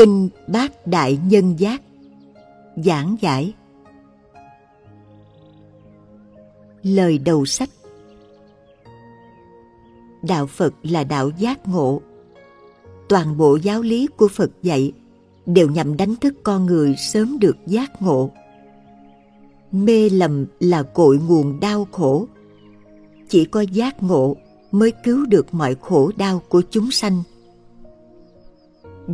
Kinh 0.00 0.28
Bát 0.48 0.86
Đại 0.86 1.18
Nhân 1.26 1.56
Giác, 1.58 1.82
Giảng 2.76 3.16
giải 3.20 3.54
Lời 6.82 7.18
đầu 7.18 7.44
sách 7.44 7.68
Đạo 10.22 10.46
Phật 10.46 10.74
là 10.82 11.04
đạo 11.04 11.30
giác 11.38 11.68
ngộ. 11.68 12.00
Toàn 13.08 13.36
bộ 13.36 13.56
giáo 13.56 13.82
lý 13.82 14.06
của 14.16 14.28
Phật 14.28 14.50
dạy 14.62 14.92
đều 15.46 15.70
nhằm 15.70 15.96
đánh 15.96 16.16
thức 16.16 16.34
con 16.42 16.66
người 16.66 16.94
sớm 16.98 17.38
được 17.38 17.56
giác 17.66 18.02
ngộ. 18.02 18.30
Mê 19.72 20.10
lầm 20.10 20.46
là 20.60 20.82
cội 20.82 21.18
nguồn 21.28 21.60
đau 21.60 21.88
khổ. 21.92 22.26
Chỉ 23.28 23.44
có 23.44 23.60
giác 23.60 24.02
ngộ 24.02 24.36
mới 24.70 24.92
cứu 25.04 25.26
được 25.26 25.54
mọi 25.54 25.76
khổ 25.80 26.10
đau 26.16 26.42
của 26.48 26.62
chúng 26.70 26.90
sanh. 26.90 27.22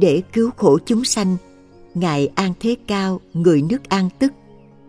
Để 0.00 0.22
cứu 0.32 0.50
khổ 0.56 0.78
chúng 0.86 1.04
sanh, 1.04 1.36
Ngài 1.94 2.26
An 2.34 2.52
Thế 2.60 2.76
Cao, 2.86 3.20
người 3.34 3.62
nước 3.62 3.88
An 3.88 4.08
Tức, 4.18 4.32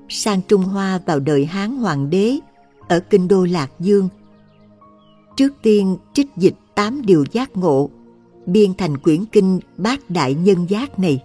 sang 0.09 0.41
Trung 0.47 0.63
Hoa 0.63 0.99
vào 1.05 1.19
đời 1.19 1.45
Hán 1.45 1.77
Hoàng 1.77 2.09
đế 2.09 2.37
ở 2.87 2.99
kinh 2.99 3.27
đô 3.27 3.43
Lạc 3.43 3.71
Dương. 3.79 4.09
Trước 5.37 5.53
tiên 5.61 5.97
trích 6.13 6.27
dịch 6.37 6.53
tám 6.75 7.01
điều 7.01 7.25
giác 7.31 7.57
ngộ, 7.57 7.89
biên 8.45 8.73
thành 8.73 8.97
quyển 8.97 9.25
kinh 9.25 9.59
Bát 9.77 10.09
Đại 10.09 10.33
Nhân 10.33 10.65
Giác 10.69 10.99
này. 10.99 11.23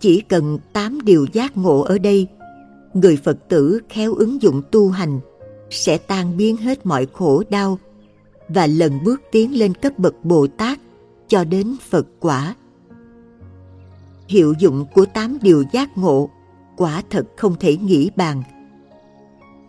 Chỉ 0.00 0.20
cần 0.20 0.58
tám 0.72 1.00
điều 1.04 1.26
giác 1.32 1.56
ngộ 1.56 1.80
ở 1.80 1.98
đây, 1.98 2.26
người 2.94 3.16
Phật 3.16 3.48
tử 3.48 3.80
khéo 3.88 4.14
ứng 4.14 4.42
dụng 4.42 4.62
tu 4.70 4.88
hành 4.88 5.20
sẽ 5.70 5.98
tan 5.98 6.36
biến 6.36 6.56
hết 6.56 6.86
mọi 6.86 7.06
khổ 7.12 7.42
đau 7.50 7.78
và 8.48 8.66
lần 8.66 9.04
bước 9.04 9.22
tiến 9.32 9.58
lên 9.58 9.74
cấp 9.74 9.98
bậc 9.98 10.24
Bồ 10.24 10.46
Tát 10.46 10.78
cho 11.28 11.44
đến 11.44 11.76
Phật 11.90 12.06
quả. 12.20 12.54
Hiệu 14.28 14.54
dụng 14.58 14.86
của 14.94 15.06
tám 15.06 15.38
điều 15.42 15.64
giác 15.72 15.98
ngộ 15.98 16.30
quả 16.76 17.02
thật 17.10 17.26
không 17.36 17.56
thể 17.60 17.76
nghĩ 17.76 18.10
bàn. 18.16 18.42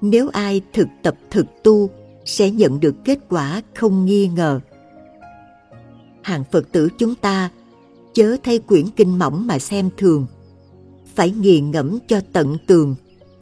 Nếu 0.01 0.29
ai 0.29 0.61
thực 0.73 0.87
tập 1.03 1.15
thực 1.31 1.45
tu 1.63 1.89
sẽ 2.25 2.51
nhận 2.51 2.79
được 2.79 2.95
kết 3.05 3.19
quả 3.29 3.61
không 3.75 4.05
nghi 4.05 4.27
ngờ. 4.27 4.59
Hàng 6.21 6.43
Phật 6.51 6.71
tử 6.71 6.89
chúng 6.97 7.15
ta 7.15 7.49
chớ 8.13 8.37
thay 8.43 8.59
quyển 8.59 8.85
kinh 8.95 9.19
mỏng 9.19 9.47
mà 9.47 9.59
xem 9.59 9.89
thường. 9.97 10.25
Phải 11.15 11.31
nghiền 11.31 11.71
ngẫm 11.71 11.99
cho 12.07 12.21
tận 12.33 12.57
tường, 12.67 12.95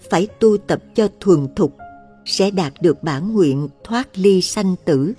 phải 0.10 0.28
tu 0.40 0.58
tập 0.58 0.84
cho 0.96 1.08
thuần 1.20 1.48
thục, 1.56 1.78
sẽ 2.26 2.52
đạt 2.52 2.74
được 2.82 3.04
bản 3.04 3.34
nguyện 3.34 3.68
thoát 3.84 4.18
ly 4.18 4.42
sanh 4.42 4.76
tử. 4.86 5.14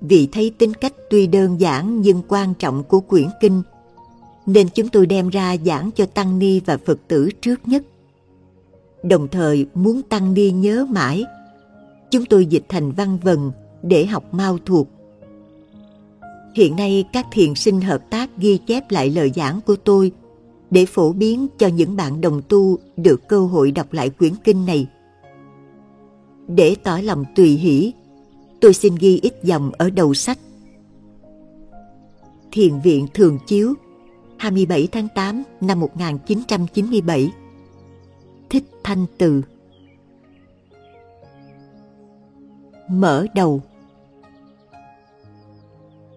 Vì 0.00 0.28
thấy 0.32 0.52
tính 0.58 0.74
cách 0.74 0.92
tuy 1.10 1.26
đơn 1.26 1.60
giản 1.60 2.00
nhưng 2.02 2.22
quan 2.28 2.54
trọng 2.54 2.84
của 2.84 3.00
quyển 3.00 3.28
kinh, 3.40 3.62
nên 4.46 4.68
chúng 4.74 4.88
tôi 4.88 5.06
đem 5.06 5.28
ra 5.28 5.56
giảng 5.64 5.90
cho 5.90 6.06
Tăng 6.06 6.38
Ni 6.38 6.60
và 6.60 6.78
Phật 6.86 6.98
tử 7.08 7.30
trước 7.40 7.68
nhất. 7.68 7.82
Đồng 9.02 9.28
thời 9.28 9.66
muốn 9.74 10.02
Tăng 10.02 10.34
Ni 10.34 10.50
nhớ 10.50 10.86
mãi, 10.90 11.24
chúng 12.10 12.24
tôi 12.24 12.46
dịch 12.46 12.64
thành 12.68 12.92
văn 12.92 13.18
vần 13.22 13.52
để 13.82 14.06
học 14.06 14.34
mau 14.34 14.58
thuộc. 14.66 14.88
Hiện 16.54 16.76
nay 16.76 17.04
các 17.12 17.26
thiền 17.32 17.54
sinh 17.54 17.80
hợp 17.80 18.10
tác 18.10 18.30
ghi 18.36 18.58
chép 18.66 18.90
lại 18.90 19.10
lời 19.10 19.32
giảng 19.36 19.60
của 19.66 19.76
tôi 19.76 20.12
để 20.70 20.86
phổ 20.86 21.12
biến 21.12 21.46
cho 21.58 21.66
những 21.66 21.96
bạn 21.96 22.20
đồng 22.20 22.42
tu 22.48 22.78
được 22.96 23.28
cơ 23.28 23.40
hội 23.40 23.70
đọc 23.70 23.92
lại 23.92 24.10
quyển 24.10 24.32
kinh 24.44 24.66
này. 24.66 24.86
Để 26.48 26.76
tỏ 26.82 26.98
lòng 26.98 27.24
tùy 27.36 27.48
hỷ, 27.48 27.92
tôi 28.60 28.74
xin 28.74 28.94
ghi 28.94 29.20
ít 29.22 29.34
dòng 29.42 29.70
ở 29.78 29.90
đầu 29.90 30.14
sách. 30.14 30.38
Thiền 32.52 32.80
viện 32.80 33.06
Thường 33.14 33.38
Chiếu 33.46 33.74
27 34.36 34.88
tháng 34.92 35.08
8 35.14 35.42
năm 35.60 35.80
1997 35.80 37.32
Thích 38.50 38.64
Thanh 38.84 39.06
Từ 39.18 39.42
Mở 42.90 43.26
đầu 43.34 43.62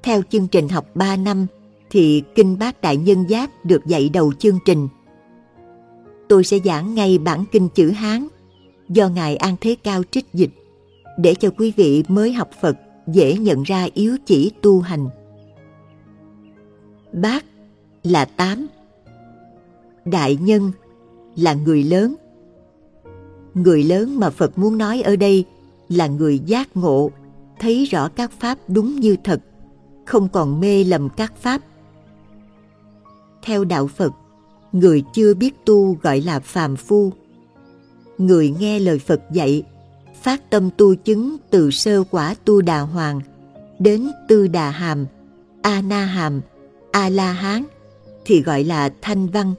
Theo 0.03 0.22
chương 0.29 0.47
trình 0.47 0.69
học 0.69 0.85
3 0.96 1.16
năm 1.16 1.47
thì 1.90 2.23
Kinh 2.35 2.59
Bát 2.59 2.81
Đại 2.81 2.97
Nhân 2.97 3.29
Giác 3.29 3.66
được 3.66 3.85
dạy 3.85 4.09
đầu 4.09 4.34
chương 4.34 4.59
trình. 4.66 4.88
Tôi 6.29 6.44
sẽ 6.44 6.59
giảng 6.66 6.94
ngay 6.94 7.18
bản 7.18 7.44
kinh 7.52 7.69
chữ 7.69 7.91
Hán 7.91 8.28
do 8.90 9.09
Ngài 9.09 9.35
An 9.35 9.56
Thế 9.62 9.75
Cao 9.84 10.03
trích 10.12 10.25
dịch 10.34 10.50
để 11.22 11.36
cho 11.36 11.50
quý 11.58 11.74
vị 11.76 12.04
mới 12.08 12.34
học 12.34 12.50
Phật 12.62 12.78
dễ 13.08 13.38
nhận 13.38 13.64
ra 13.64 13.88
yếu 13.94 14.18
chỉ 14.26 14.52
tu 14.62 14.80
hành. 14.80 15.09
Bát 17.14 17.46
là 18.04 18.26
tám. 18.26 18.68
Đại 20.06 20.36
nhân 20.42 20.72
là 21.36 21.54
người 21.54 21.84
lớn. 21.84 22.16
Người 23.54 23.84
lớn 23.84 24.20
mà 24.20 24.30
Phật 24.30 24.58
muốn 24.58 24.78
nói 24.78 25.02
ở 25.02 25.16
đây 25.16 25.46
là 25.90 26.08
người 26.08 26.40
giác 26.40 26.78
ngộ, 26.78 27.12
thấy 27.59 27.86
rõ 27.86 28.08
các 28.08 28.32
pháp 28.40 28.58
đúng 28.68 28.96
như 28.96 29.16
thật, 29.24 29.42
không 30.06 30.30
còn 30.30 30.59
mê 30.59 30.84
lầm 30.84 31.09
các 31.09 31.34
pháp. 31.38 31.62
Theo 33.44 33.64
đạo 33.64 33.88
Phật, 33.88 34.14
người 34.72 35.03
chưa 35.14 35.34
biết 35.34 35.66
tu 35.66 35.98
gọi 36.02 36.22
là 36.22 36.40
phàm 36.40 36.76
phu. 36.76 37.12
Người 38.18 38.56
nghe 38.59 38.80
lời 38.80 39.00
Phật 39.00 39.22
dạy, 39.32 39.64
phát 40.22 40.50
tâm 40.50 40.70
tu 40.78 40.96
chứng 40.96 41.38
từ 41.50 41.72
sơ 41.72 42.04
quả 42.12 42.36
tu 42.46 42.62
đà 42.62 42.80
hoàng 42.80 43.22
đến 43.80 44.08
tư 44.28 44.48
đà 44.48 44.70
hàm, 44.70 45.06
a 45.62 45.82
na 45.82 46.06
hàm, 46.06 46.42
a 46.92 47.09
la 47.09 47.32
hán 47.32 47.64
thì 48.26 48.42
gọi 48.42 48.64
là 48.64 48.90
thanh 49.02 49.28
văn. 49.28 49.54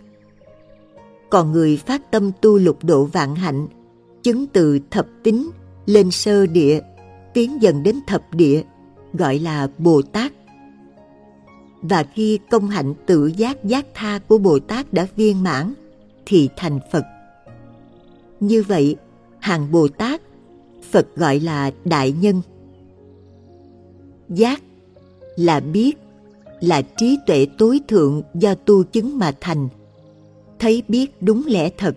Còn 1.31 1.53
người 1.53 1.77
phát 1.77 2.11
tâm 2.11 2.31
tu 2.41 2.59
lục 2.59 2.79
độ 2.83 3.05
vạn 3.05 3.35
hạnh, 3.35 3.69
chứng 4.23 4.47
từ 4.47 4.79
thập 4.91 5.07
tính 5.23 5.51
lên 5.87 6.11
sơ 6.11 6.47
địa, 6.47 6.81
tiến 7.35 7.63
dần 7.63 7.83
đến 7.83 7.99
thập 8.07 8.23
địa, 8.35 8.63
gọi 9.13 9.39
là 9.39 9.69
Bồ 9.79 10.03
Tát. 10.03 10.33
Và 11.83 12.05
khi 12.15 12.39
công 12.51 12.69
hạnh 12.69 12.95
tự 13.07 13.27
giác 13.27 13.65
giác 13.65 13.87
tha 13.95 14.19
của 14.29 14.39
Bồ 14.39 14.59
Tát 14.59 14.93
đã 14.93 15.07
viên 15.17 15.43
mãn, 15.43 15.75
thì 16.27 16.49
thành 16.57 16.79
Phật. 16.93 17.05
Như 18.41 18.63
vậy, 18.63 18.97
hàng 19.39 19.73
Bồ 19.73 19.89
Tát, 19.89 20.21
Phật 20.93 21.17
gọi 21.17 21.41
là 21.41 21.71
Đại 21.85 22.13
Nhân. 22.13 22.43
Giác 24.29 24.63
là 25.37 25.61
biết, 25.61 25.99
là 26.61 26.83
trí 26.83 27.19
tuệ 27.27 27.47
tối 27.59 27.81
thượng 27.89 28.23
do 28.35 28.55
tu 28.55 28.85
chứng 28.85 29.19
mà 29.19 29.33
thành. 29.41 29.69
Thấy 30.59 30.83
biết 30.89 31.23
đúng 31.23 31.43
lẽ 31.47 31.71
thật, 31.79 31.95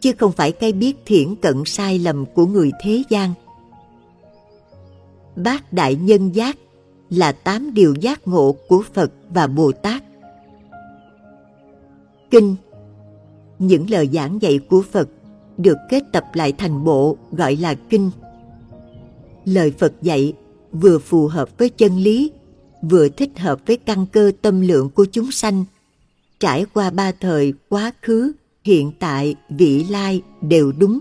chứ 0.00 0.12
không 0.18 0.32
phải 0.32 0.52
cái 0.52 0.72
biết 0.72 0.96
thiển 1.06 1.34
cận 1.36 1.62
sai 1.66 1.98
lầm 1.98 2.24
của 2.34 2.46
người 2.46 2.70
thế 2.82 3.02
gian. 3.08 3.32
Bát 5.36 5.72
Đại 5.72 5.94
Nhân 5.94 6.34
Giác 6.34 6.58
là 7.10 7.32
tám 7.32 7.74
điều 7.74 7.94
giác 7.94 8.28
ngộ 8.28 8.56
của 8.68 8.82
Phật 8.94 9.12
và 9.30 9.46
Bồ 9.46 9.72
Tát. 9.72 10.02
Kinh 12.30 12.56
Những 13.58 13.90
lời 13.90 14.08
giảng 14.12 14.42
dạy 14.42 14.58
của 14.58 14.82
Phật 14.90 15.08
được 15.58 15.76
kết 15.90 16.02
tập 16.12 16.24
lại 16.34 16.52
thành 16.52 16.84
bộ 16.84 17.16
gọi 17.32 17.56
là 17.56 17.74
Kinh. 17.74 18.10
Lời 19.44 19.72
Phật 19.78 19.92
dạy 20.02 20.32
vừa 20.72 20.98
phù 20.98 21.26
hợp 21.26 21.58
với 21.58 21.68
chân 21.68 21.98
lý, 21.98 22.30
vừa 22.82 23.08
thích 23.08 23.38
hợp 23.38 23.60
với 23.66 23.76
căn 23.76 24.06
cơ 24.06 24.32
tâm 24.42 24.60
lượng 24.60 24.90
của 24.90 25.04
chúng 25.04 25.30
sanh, 25.30 25.64
trải 26.40 26.64
qua 26.74 26.90
ba 26.90 27.12
thời 27.20 27.52
quá 27.68 27.92
khứ, 28.02 28.32
hiện 28.64 28.92
tại, 28.98 29.34
vị 29.50 29.84
lai 29.90 30.22
đều 30.40 30.72
đúng. 30.78 31.00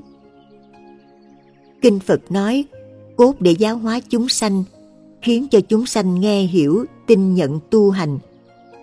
Kinh 1.81 1.99
Phật 1.99 2.31
nói, 2.31 2.65
cốt 3.15 3.35
để 3.39 3.51
giáo 3.51 3.77
hóa 3.77 3.99
chúng 4.09 4.29
sanh, 4.29 4.63
khiến 5.21 5.47
cho 5.51 5.59
chúng 5.61 5.85
sanh 5.85 6.19
nghe 6.19 6.43
hiểu, 6.43 6.85
tin 7.07 7.35
nhận 7.35 7.59
tu 7.69 7.89
hành, 7.89 8.19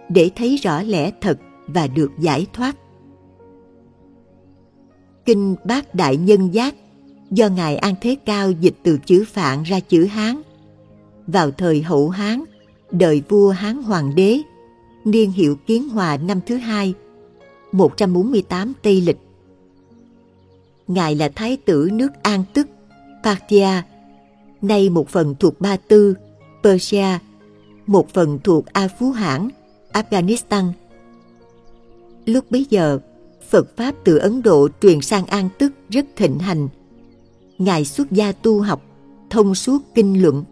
để 0.09 0.31
thấy 0.37 0.56
rõ 0.56 0.82
lẽ 0.82 1.11
thật 1.21 1.38
và 1.67 1.87
được 1.87 2.11
giải 2.19 2.47
thoát. 2.53 2.76
Kinh 5.25 5.56
Bát 5.65 5.94
Đại 5.94 6.17
Nhân 6.17 6.55
Giác 6.55 6.75
do 7.31 7.49
Ngài 7.49 7.76
An 7.76 7.94
Thế 8.00 8.17
Cao 8.26 8.50
dịch 8.50 8.75
từ 8.82 8.99
chữ 9.06 9.25
Phạn 9.29 9.62
ra 9.62 9.81
chữ 9.81 10.05
Hán. 10.05 10.43
Vào 11.26 11.50
thời 11.50 11.82
hậu 11.82 12.09
Hán, 12.09 12.44
đời 12.91 13.23
vua 13.29 13.50
Hán 13.50 13.82
Hoàng 13.82 14.15
đế, 14.15 14.41
niên 15.05 15.32
hiệu 15.32 15.56
Kiến 15.67 15.88
Hòa 15.88 16.17
năm 16.17 16.41
thứ 16.47 16.56
hai, 16.56 16.94
148 17.73 18.73
Tây 18.82 19.00
Lịch. 19.00 19.19
Ngài 20.87 21.15
là 21.15 21.29
Thái 21.35 21.56
tử 21.56 21.88
nước 21.93 22.12
An 22.23 22.44
Tức, 22.55 22.69
Parthia, 23.25 23.82
nay 24.62 24.91
một 24.91 25.09
phần 25.09 25.35
thuộc 25.41 25.61
Ba 25.61 25.76
Tư, 25.76 26.15
Persia, 26.62 27.19
một 27.87 28.09
phần 28.12 28.38
thuộc 28.44 28.67
A 28.67 28.88
Phú 28.99 29.11
Hãn, 29.11 29.49
Afghanistan. 29.93 30.73
Lúc 32.26 32.50
bấy 32.50 32.67
giờ, 32.71 32.99
Phật 33.50 33.76
Pháp 33.76 33.94
từ 34.05 34.17
Ấn 34.17 34.43
Độ 34.43 34.69
truyền 34.82 35.00
sang 35.00 35.26
An 35.26 35.49
Tức 35.58 35.73
rất 35.88 36.06
thịnh 36.17 36.38
hành. 36.38 36.69
Ngài 37.58 37.85
xuất 37.85 38.12
gia 38.12 38.32
tu 38.32 38.61
học, 38.61 38.82
thông 39.31 39.55
suốt 39.55 39.79
kinh 39.94 40.23
luận. 40.23 40.44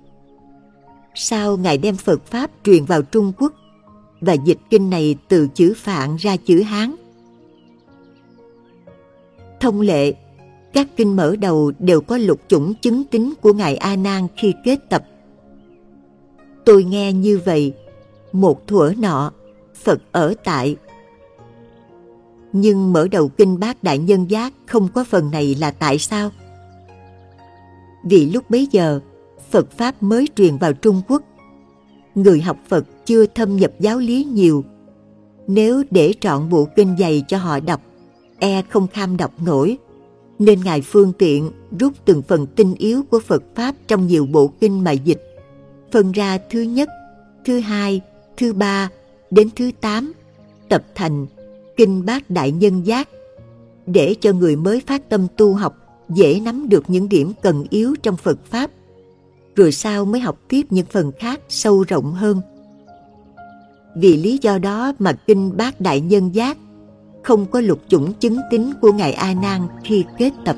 Sau 1.14 1.56
Ngài 1.56 1.78
đem 1.78 1.96
Phật 1.96 2.26
Pháp 2.26 2.50
truyền 2.64 2.84
vào 2.84 3.02
Trung 3.02 3.32
Quốc 3.38 3.52
và 4.20 4.32
dịch 4.32 4.58
kinh 4.70 4.90
này 4.90 5.16
từ 5.28 5.48
chữ 5.54 5.74
Phạn 5.76 6.16
ra 6.16 6.36
chữ 6.36 6.62
Hán? 6.62 6.94
Thông 9.60 9.80
lệ, 9.80 10.14
các 10.72 10.88
kinh 10.96 11.16
mở 11.16 11.36
đầu 11.36 11.72
đều 11.78 12.00
có 12.00 12.18
lục 12.18 12.40
chủng 12.48 12.74
chứng 12.74 13.04
tính 13.04 13.32
của 13.40 13.52
Ngài 13.52 13.76
A 13.76 13.96
Nan 13.96 14.26
khi 14.36 14.54
kết 14.64 14.78
tập. 14.90 15.04
Tôi 16.64 16.84
nghe 16.84 17.12
như 17.12 17.40
vậy, 17.44 17.72
một 18.32 18.66
thuở 18.66 18.92
nọ, 18.98 19.32
Phật 19.74 20.02
ở 20.12 20.34
tại. 20.44 20.76
Nhưng 22.52 22.92
mở 22.92 23.08
đầu 23.08 23.28
kinh 23.28 23.60
bát 23.60 23.82
đại 23.82 23.98
nhân 23.98 24.30
giác 24.30 24.52
không 24.66 24.88
có 24.94 25.04
phần 25.04 25.30
này 25.30 25.54
là 25.54 25.70
tại 25.70 25.98
sao? 25.98 26.30
Vì 28.04 28.30
lúc 28.30 28.50
bấy 28.50 28.68
giờ, 28.70 29.00
Phật 29.50 29.70
Pháp 29.70 30.02
mới 30.02 30.28
truyền 30.36 30.56
vào 30.56 30.72
Trung 30.72 31.02
Quốc. 31.08 31.22
Người 32.14 32.40
học 32.40 32.56
Phật 32.68 32.84
chưa 33.06 33.26
thâm 33.26 33.56
nhập 33.56 33.72
giáo 33.78 33.98
lý 33.98 34.24
nhiều. 34.24 34.64
Nếu 35.46 35.82
để 35.90 36.14
trọn 36.20 36.48
bộ 36.48 36.68
kinh 36.76 36.96
dày 36.98 37.24
cho 37.28 37.38
họ 37.38 37.60
đọc, 37.60 37.80
e 38.38 38.62
không 38.62 38.86
kham 38.88 39.16
đọc 39.16 39.32
nổi. 39.44 39.78
Nên 40.38 40.60
Ngài 40.64 40.80
phương 40.80 41.12
tiện 41.12 41.50
rút 41.78 41.92
từng 42.04 42.22
phần 42.22 42.46
tinh 42.46 42.74
yếu 42.78 43.02
của 43.10 43.20
Phật 43.20 43.42
Pháp 43.54 43.74
trong 43.86 44.06
nhiều 44.06 44.26
bộ 44.26 44.50
kinh 44.60 44.84
mà 44.84 44.90
dịch, 44.90 45.22
phân 45.92 46.12
ra 46.12 46.38
thứ 46.50 46.60
nhất, 46.60 46.88
thứ 47.44 47.60
hai, 47.60 48.00
thứ 48.36 48.52
ba 48.52 48.88
đến 49.30 49.48
thứ 49.56 49.70
tám, 49.80 50.12
tập 50.68 50.84
thành 50.94 51.26
Kinh 51.76 52.06
Bát 52.06 52.30
Đại 52.30 52.52
Nhân 52.52 52.86
Giác, 52.86 53.08
để 53.86 54.14
cho 54.20 54.32
người 54.32 54.56
mới 54.56 54.82
phát 54.86 55.08
tâm 55.08 55.26
tu 55.36 55.54
học 55.54 55.76
dễ 56.08 56.40
nắm 56.40 56.68
được 56.68 56.84
những 56.88 57.08
điểm 57.08 57.32
cần 57.42 57.64
yếu 57.70 57.94
trong 58.02 58.16
Phật 58.16 58.38
Pháp, 58.44 58.70
rồi 59.56 59.72
sau 59.72 60.04
mới 60.04 60.20
học 60.20 60.38
tiếp 60.48 60.66
những 60.70 60.86
phần 60.86 61.12
khác 61.18 61.40
sâu 61.48 61.84
rộng 61.88 62.12
hơn. 62.12 62.40
Vì 63.96 64.16
lý 64.16 64.38
do 64.42 64.58
đó 64.58 64.92
mà 64.98 65.12
Kinh 65.12 65.56
Bát 65.56 65.80
Đại 65.80 66.00
Nhân 66.00 66.34
Giác 66.34 66.58
không 67.22 67.46
có 67.46 67.60
lục 67.60 67.80
chủng 67.88 68.12
chứng 68.12 68.38
tính 68.50 68.72
của 68.80 68.92
Ngài 68.92 69.12
A 69.12 69.34
Nan 69.34 69.60
khi 69.84 70.04
kết 70.18 70.30
tập. 70.44 70.56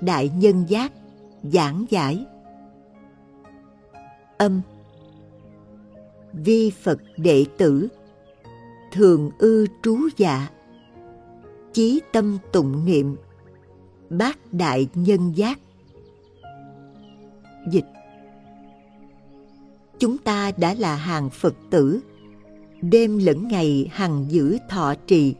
Đại 0.00 0.30
Nhân 0.36 0.64
Giác, 0.68 0.92
Giảng 1.42 1.84
giải. 1.90 2.26
Âm. 4.38 4.60
Vi 6.32 6.70
Phật 6.70 7.00
đệ 7.16 7.44
tử, 7.58 7.88
Thường 8.92 9.30
ư 9.38 9.66
trú 9.82 9.98
dạ. 10.16 10.48
Chí 11.72 12.00
tâm 12.12 12.38
tụng 12.52 12.84
niệm, 12.84 13.16
Bát 14.10 14.52
Đại 14.52 14.88
Nhân 14.94 15.32
Giác. 15.36 15.58
Dịch. 17.70 17.86
Chúng 19.98 20.18
ta 20.18 20.52
đã 20.56 20.74
là 20.74 20.96
hàng 20.96 21.30
Phật 21.30 21.54
tử, 21.70 22.00
Đêm 22.82 23.18
lẫn 23.18 23.48
ngày 23.48 23.88
hằng 23.92 24.26
giữ 24.28 24.58
thọ 24.68 24.94
trì. 25.06 25.34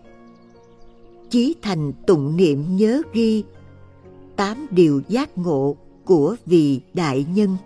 Chí 1.31 1.55
thành 1.63 1.93
tụng 2.07 2.37
niệm 2.37 2.77
nhớ 2.77 3.03
ghi 3.13 3.45
tám 4.41 4.67
điều 4.71 5.03
giác 5.09 5.39
ngộ 5.39 5.77
của 6.05 6.37
vị 6.47 6.81
đại 6.95 7.27
nhân. 7.35 7.57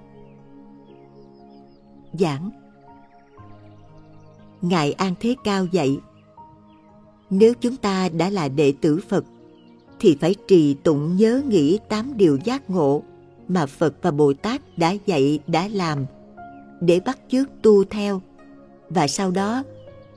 Giảng. 2.12 2.50
Ngài 4.62 4.93
An 4.93 5.15
Thế 5.21 5.35
Cao 5.44 5.67
dạy 5.73 5.99
Nếu 7.31 7.55
chúng 7.61 7.76
ta 7.76 8.09
đã 8.09 8.31
là 8.31 8.49
đệ 8.49 8.73
tử 8.81 9.00
Phật 9.09 9.25
thì 10.00 10.17
phải 10.21 10.35
trì 10.49 10.75
tụng 10.75 11.17
nhớ 11.17 11.43
nghĩ 11.49 11.79
tám 11.88 12.17
điều 12.17 12.38
giác 12.44 12.71
ngộ 12.71 13.03
mà 13.49 13.67
Phật 13.67 13.94
và 14.03 14.11
Bồ 14.11 14.32
Tát 14.32 14.79
đã 14.79 14.94
dạy 15.06 15.38
đã 15.47 15.69
làm 15.69 16.06
để 16.81 17.00
bắt 17.00 17.19
chước 17.29 17.49
tu 17.62 17.85
theo. 17.85 18.23
Và 18.88 19.09
sau 19.09 19.31
đó 19.31 19.62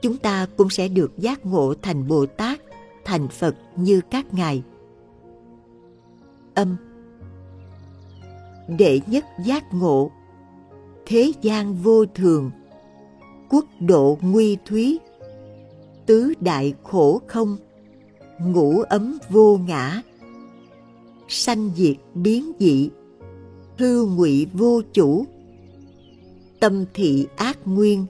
chúng 0.02 0.18
ta 0.18 0.48
cũng 0.58 0.70
sẽ 0.70 0.88
được 0.88 1.12
giác 1.18 1.46
ngộ 1.46 1.74
thành 1.82 2.08
Bồ 2.08 2.26
Tát, 2.26 2.60
thành 3.06 3.28
Phật 3.28 3.56
như 3.76 4.02
các 4.12 4.34
ngài 4.34 4.64
âm. 6.58 6.76
Đệ 8.68 9.00
nhất 9.08 9.26
giác 9.46 9.64
ngộ, 9.74 10.12
thế 11.06 11.32
gian 11.42 11.76
vô 11.76 12.06
thường, 12.06 12.52
quốc 13.50 13.66
độ 13.80 14.18
nguy 14.22 14.58
thúy, 14.66 15.00
tứ 16.06 16.34
đại 16.40 16.74
khổ 16.84 17.22
không, 17.28 17.58
ngũ 18.40 18.82
ấm 18.82 19.18
vô 19.30 19.58
ngã, 19.68 20.02
sanh 21.28 21.72
diệt 21.76 21.96
biến 22.14 22.52
dị, 22.60 22.90
hư 23.78 24.06
ngụy 24.06 24.48
vô 24.54 24.82
chủ, 24.94 25.26
tâm 26.60 26.86
thị 26.94 27.28
ác 27.36 27.60
nguyên, 27.66 28.06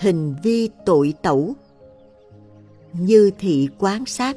hình 0.00 0.34
vi 0.42 0.68
tội 0.86 1.14
tẩu. 1.22 1.54
Như 2.92 3.30
thị 3.38 3.68
quán 3.78 4.06
sát, 4.06 4.36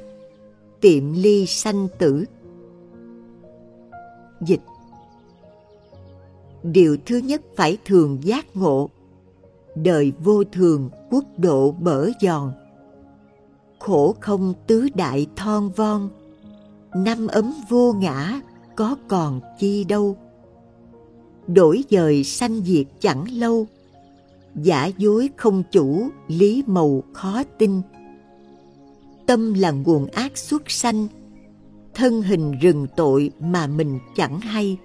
tiệm 0.82 1.14
ly 1.14 1.46
sanh 1.46 1.88
tử. 1.98 2.26
Dịch. 4.41 4.62
Điều 6.63 6.98
thứ 7.05 7.17
nhất 7.17 7.41
phải 7.55 7.77
thường 7.86 8.17
giác 8.24 8.46
ngộ. 8.53 8.89
Đời 9.75 10.12
vô 10.24 10.43
thường, 10.43 10.89
quốc 11.12 11.24
độ 11.38 11.72
bở 11.72 12.10
giòn. 12.22 12.51
Khổ 13.79 14.15
không 14.19 14.53
tứ 14.67 14.88
đại 14.96 15.27
thon 15.36 15.69
von. 15.75 16.10
Năm 16.96 17.27
ấm 17.27 17.53
vô 17.69 17.93
ngã, 17.93 18.41
có 18.75 18.96
còn 19.08 19.41
chi 19.60 19.84
đâu. 19.84 20.17
Đổi 21.48 21.84
dời 21.89 22.24
sanh 22.24 22.62
diệt 22.65 22.86
chẳng 23.00 23.25
lâu. 23.31 23.67
Giả 24.55 24.86
dối 24.98 25.29
không 25.38 25.63
chủ, 25.72 26.10
lý 26.27 26.63
màu 26.67 27.03
khó 27.13 27.43
tin. 27.58 27.81
Tâm 29.25 29.53
là 29.53 29.72
nguồn 29.72 30.05
ác 30.05 30.38
xuất 30.38 30.72
sanh 30.72 31.08
thân 32.00 32.22
hình 32.22 32.51
rừng 32.51 32.88
tội 32.96 33.32
mà 33.39 33.68
mình 33.68 34.00
chẳng 34.15 34.39
hay. 34.39 34.77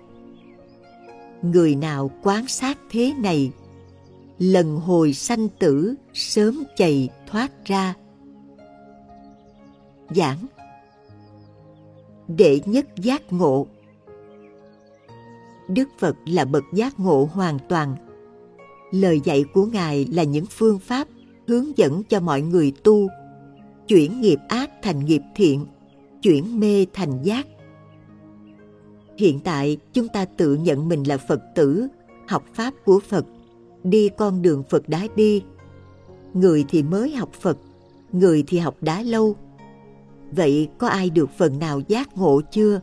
Người 1.42 1.75
nào 1.75 2.11
quán 2.23 2.47
sát 2.47 2.78
thế 2.90 3.14
này, 3.18 3.52
lần 4.38 4.76
hồi 4.76 5.12
sanh 5.12 5.49
tử 5.49 5.94
sớm 6.14 6.64
chày 6.76 7.09
thoát 7.26 7.64
ra. 7.64 7.94
Giảng. 10.11 10.47
Đệ 12.28 12.61
nhất 12.66 12.87
giác 12.97 13.33
ngộ. 13.33 13.66
Đức 15.68 15.88
phật 15.99 16.16
là 16.26 16.44
bậc 16.44 16.64
giác 16.73 17.00
ngộ 17.00 17.28
hoàn 17.33 17.59
toàn. 17.68 17.97
Lời 18.90 19.21
dạy 19.25 19.44
của 19.54 19.66
ngài 19.66 20.06
là 20.12 20.23
những 20.23 20.47
phương 20.47 20.78
pháp 20.78 21.09
hướng 21.47 21.78
dẫn 21.78 22.02
cho 22.02 22.21
mọi 22.21 22.42
người 22.42 22.73
tu, 22.85 23.09
chuyển 23.88 24.21
nghiệp 24.21 24.38
ác 24.49 24.71
thành 24.83 25.04
nghiệp 25.04 25.23
thiện 25.35 25.66
chuyển 26.25 26.61
mê 26.61 26.87
thành 26.93 27.23
giác. 27.23 27.47
Hiện 29.19 29.40
tại 29.40 29.76
chúng 29.93 30.09
ta 30.09 30.25
tự 30.25 30.54
nhận 30.54 30.88
mình 30.88 31.09
là 31.09 31.19
Phật 31.19 31.40
tử, 31.54 31.88
học 32.28 32.45
Pháp 32.54 32.75
của 32.85 33.00
Phật, 33.09 33.26
đi 33.83 34.09
con 34.16 34.43
đường 34.43 34.62
Phật 34.62 34.88
đã 34.88 35.07
đi. 35.16 35.43
Người 36.35 36.64
thì 36.69 36.83
mới 36.83 37.16
học 37.16 37.33
Phật, 37.33 37.59
người 38.12 38.45
thì 38.47 38.59
học 38.59 38.76
đã 38.81 39.02
lâu. 39.02 39.37
Vậy 40.33 40.69
có 40.78 40.88
ai 40.88 41.11
được 41.11 41.31
phần 41.38 41.59
nào 41.59 41.81
giác 41.88 42.16
ngộ 42.16 42.40
chưa? 42.50 42.81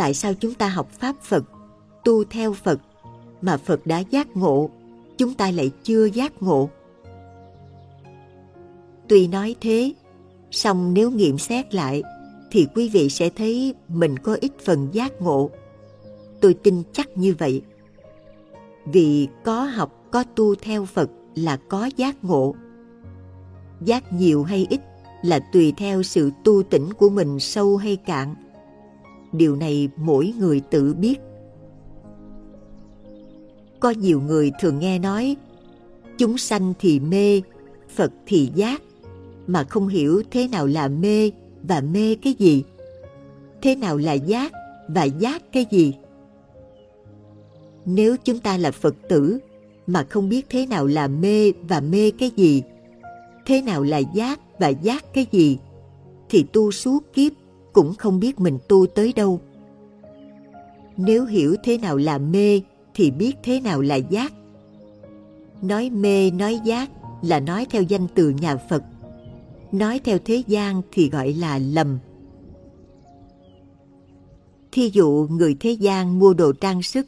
tại 0.00 0.14
sao 0.14 0.34
chúng 0.34 0.54
ta 0.54 0.68
học 0.68 0.90
pháp 0.90 1.16
phật 1.22 1.44
tu 2.04 2.24
theo 2.24 2.52
phật 2.52 2.80
mà 3.42 3.56
phật 3.56 3.86
đã 3.86 3.98
giác 3.98 4.36
ngộ 4.36 4.70
chúng 5.18 5.34
ta 5.34 5.50
lại 5.50 5.70
chưa 5.82 6.04
giác 6.04 6.42
ngộ 6.42 6.68
tuy 9.08 9.28
nói 9.28 9.54
thế 9.60 9.92
song 10.50 10.94
nếu 10.94 11.10
nghiệm 11.10 11.38
xét 11.38 11.74
lại, 11.74 12.02
thì 12.50 12.66
quý 12.74 12.88
vị 12.88 13.08
sẽ 13.08 13.30
thấy 13.30 13.74
mình 13.88 14.18
có 14.18 14.36
ít 14.40 14.52
phần 14.64 14.88
giác 14.92 15.12
ngộ. 15.20 15.50
Tôi 16.40 16.54
tin 16.54 16.82
chắc 16.92 17.18
như 17.18 17.34
vậy. 17.38 17.62
Vì 18.86 19.28
có 19.44 19.62
học, 19.64 20.06
có 20.10 20.24
tu 20.36 20.54
theo 20.54 20.84
phật 20.84 21.10
là 21.34 21.56
có 21.56 21.90
giác 21.96 22.24
ngộ. 22.24 22.54
Giác 23.84 24.12
nhiều 24.12 24.44
hay 24.44 24.66
ít 24.70 24.80
là 25.22 25.38
tùy 25.52 25.72
theo 25.76 26.02
sự 26.02 26.30
tu 26.44 26.62
tỉnh 26.62 26.92
của 26.92 27.10
mình 27.10 27.40
sâu 27.40 27.76
hay 27.76 27.96
cạn. 27.96 28.34
Điều 29.32 29.56
này 29.56 29.88
mỗi 29.96 30.34
người 30.38 30.60
tự 30.60 30.94
biết. 30.94 31.16
Có 33.80 33.90
nhiều 33.90 34.20
người 34.20 34.52
thường 34.60 34.78
nghe 34.78 34.98
nói, 34.98 35.36
chúng 36.18 36.38
sanh 36.38 36.72
thì 36.78 37.00
mê, 37.00 37.40
phật 37.94 38.12
thì 38.26 38.50
giác 38.54 38.82
mà 39.50 39.64
không 39.64 39.88
hiểu 39.88 40.22
thế 40.30 40.48
nào 40.48 40.66
là 40.66 40.88
mê 40.88 41.30
và 41.62 41.80
mê 41.80 42.14
cái 42.22 42.34
gì. 42.38 42.64
Thế 43.62 43.74
nào 43.74 43.96
là 43.96 44.12
giác 44.12 44.52
và 44.88 45.04
giác 45.04 45.42
cái 45.52 45.66
gì? 45.70 45.94
Nếu 47.84 48.16
chúng 48.24 48.38
ta 48.38 48.56
là 48.56 48.70
phật 48.70 48.94
tử 49.08 49.38
mà 49.86 50.02
không 50.10 50.28
biết 50.28 50.46
thế 50.50 50.66
nào 50.66 50.86
là 50.86 51.08
mê 51.08 51.52
và 51.68 51.80
mê 51.80 52.10
cái 52.10 52.30
gì, 52.36 52.62
thế 53.46 53.62
nào 53.62 53.82
là 53.82 53.98
giác 53.98 54.40
và 54.58 54.68
giác 54.68 55.04
cái 55.14 55.26
gì, 55.32 55.58
thì 56.28 56.44
tu 56.52 56.70
suốt 56.70 57.04
kiếp 57.12 57.32
cũng 57.72 57.94
không 57.94 58.20
biết 58.20 58.40
mình 58.40 58.58
tu 58.68 58.86
tới 58.86 59.12
đâu. 59.16 59.40
Nếu 60.96 61.24
hiểu 61.24 61.56
thế 61.64 61.78
nào 61.78 61.96
là 61.96 62.18
mê 62.18 62.60
thì 62.94 63.10
biết 63.10 63.36
thế 63.42 63.60
nào 63.60 63.80
là 63.80 63.96
giác. 63.96 64.32
Nói 65.62 65.90
mê, 65.90 66.30
nói 66.30 66.60
giác 66.64 66.90
là 67.22 67.40
nói 67.40 67.66
theo 67.70 67.82
danh 67.82 68.06
từ 68.14 68.30
nhà 68.30 68.56
phật 68.56 68.82
nói 69.72 70.00
theo 70.04 70.18
thế 70.24 70.42
gian 70.46 70.82
thì 70.92 71.10
gọi 71.10 71.32
là 71.32 71.58
lầm. 71.58 71.98
Thí 74.72 74.90
dụ 74.92 75.26
người 75.30 75.56
thế 75.60 75.70
gian 75.70 76.18
mua 76.18 76.34
đồ 76.34 76.52
trang 76.52 76.82
sức 76.82 77.06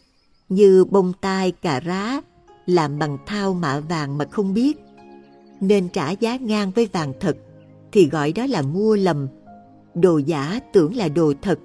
như 0.48 0.84
bông 0.84 1.12
tai, 1.20 1.52
cà 1.52 1.80
rá, 1.80 2.20
làm 2.66 2.98
bằng 2.98 3.18
thao 3.26 3.54
mạ 3.54 3.80
vàng 3.80 4.18
mà 4.18 4.24
không 4.24 4.54
biết, 4.54 4.78
nên 5.60 5.88
trả 5.88 6.10
giá 6.10 6.36
ngang 6.36 6.70
với 6.70 6.86
vàng 6.92 7.12
thật 7.20 7.36
thì 7.92 8.08
gọi 8.08 8.32
đó 8.32 8.46
là 8.46 8.62
mua 8.62 8.96
lầm. 8.96 9.28
Đồ 9.94 10.18
giả 10.18 10.60
tưởng 10.72 10.96
là 10.96 11.08
đồ 11.08 11.32
thật. 11.42 11.58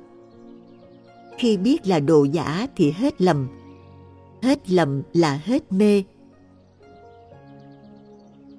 Khi 1.37 1.57
biết 1.57 1.87
là 1.87 1.99
đồ 1.99 2.23
giả 2.23 2.67
thì 2.75 2.91
hết 2.91 3.21
lầm. 3.21 3.47
Hết 4.41 4.69
lầm 4.69 5.01
là 5.13 5.41
hết 5.45 5.71
mê. 5.71 6.03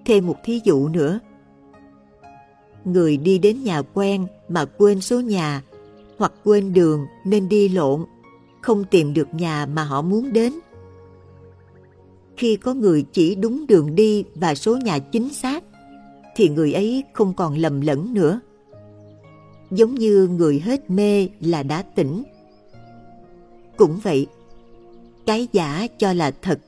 Thêm 0.04 0.26
một 0.26 0.36
thí 0.44 0.60
dụ 0.64 0.88
nữa 0.88 1.18
người 2.92 3.16
đi 3.16 3.38
đến 3.38 3.64
nhà 3.64 3.82
quen 3.94 4.26
mà 4.48 4.64
quên 4.64 5.00
số 5.00 5.20
nhà, 5.20 5.62
hoặc 6.18 6.32
quên 6.44 6.72
đường 6.72 7.06
nên 7.24 7.48
đi 7.48 7.68
lộn, 7.68 8.04
không 8.60 8.84
tìm 8.84 9.14
được 9.14 9.34
nhà 9.34 9.66
mà 9.66 9.84
họ 9.84 10.02
muốn 10.02 10.32
đến. 10.32 10.52
Khi 12.36 12.56
có 12.56 12.74
người 12.74 13.04
chỉ 13.12 13.34
đúng 13.34 13.66
đường 13.66 13.94
đi 13.94 14.24
và 14.34 14.54
số 14.54 14.76
nhà 14.76 14.98
chính 14.98 15.28
xác, 15.28 15.64
thì 16.36 16.48
người 16.48 16.72
ấy 16.72 17.04
không 17.12 17.34
còn 17.34 17.56
lầm 17.56 17.80
lẫn 17.80 18.14
nữa. 18.14 18.40
Giống 19.70 19.94
như 19.94 20.28
người 20.28 20.60
hết 20.60 20.90
mê 20.90 21.28
là 21.40 21.62
đã 21.62 21.82
tỉnh. 21.82 22.22
Cũng 23.76 23.98
vậy, 24.02 24.26
cái 25.26 25.48
giả 25.52 25.86
cho 25.98 26.12
là 26.12 26.30
thật, 26.42 26.60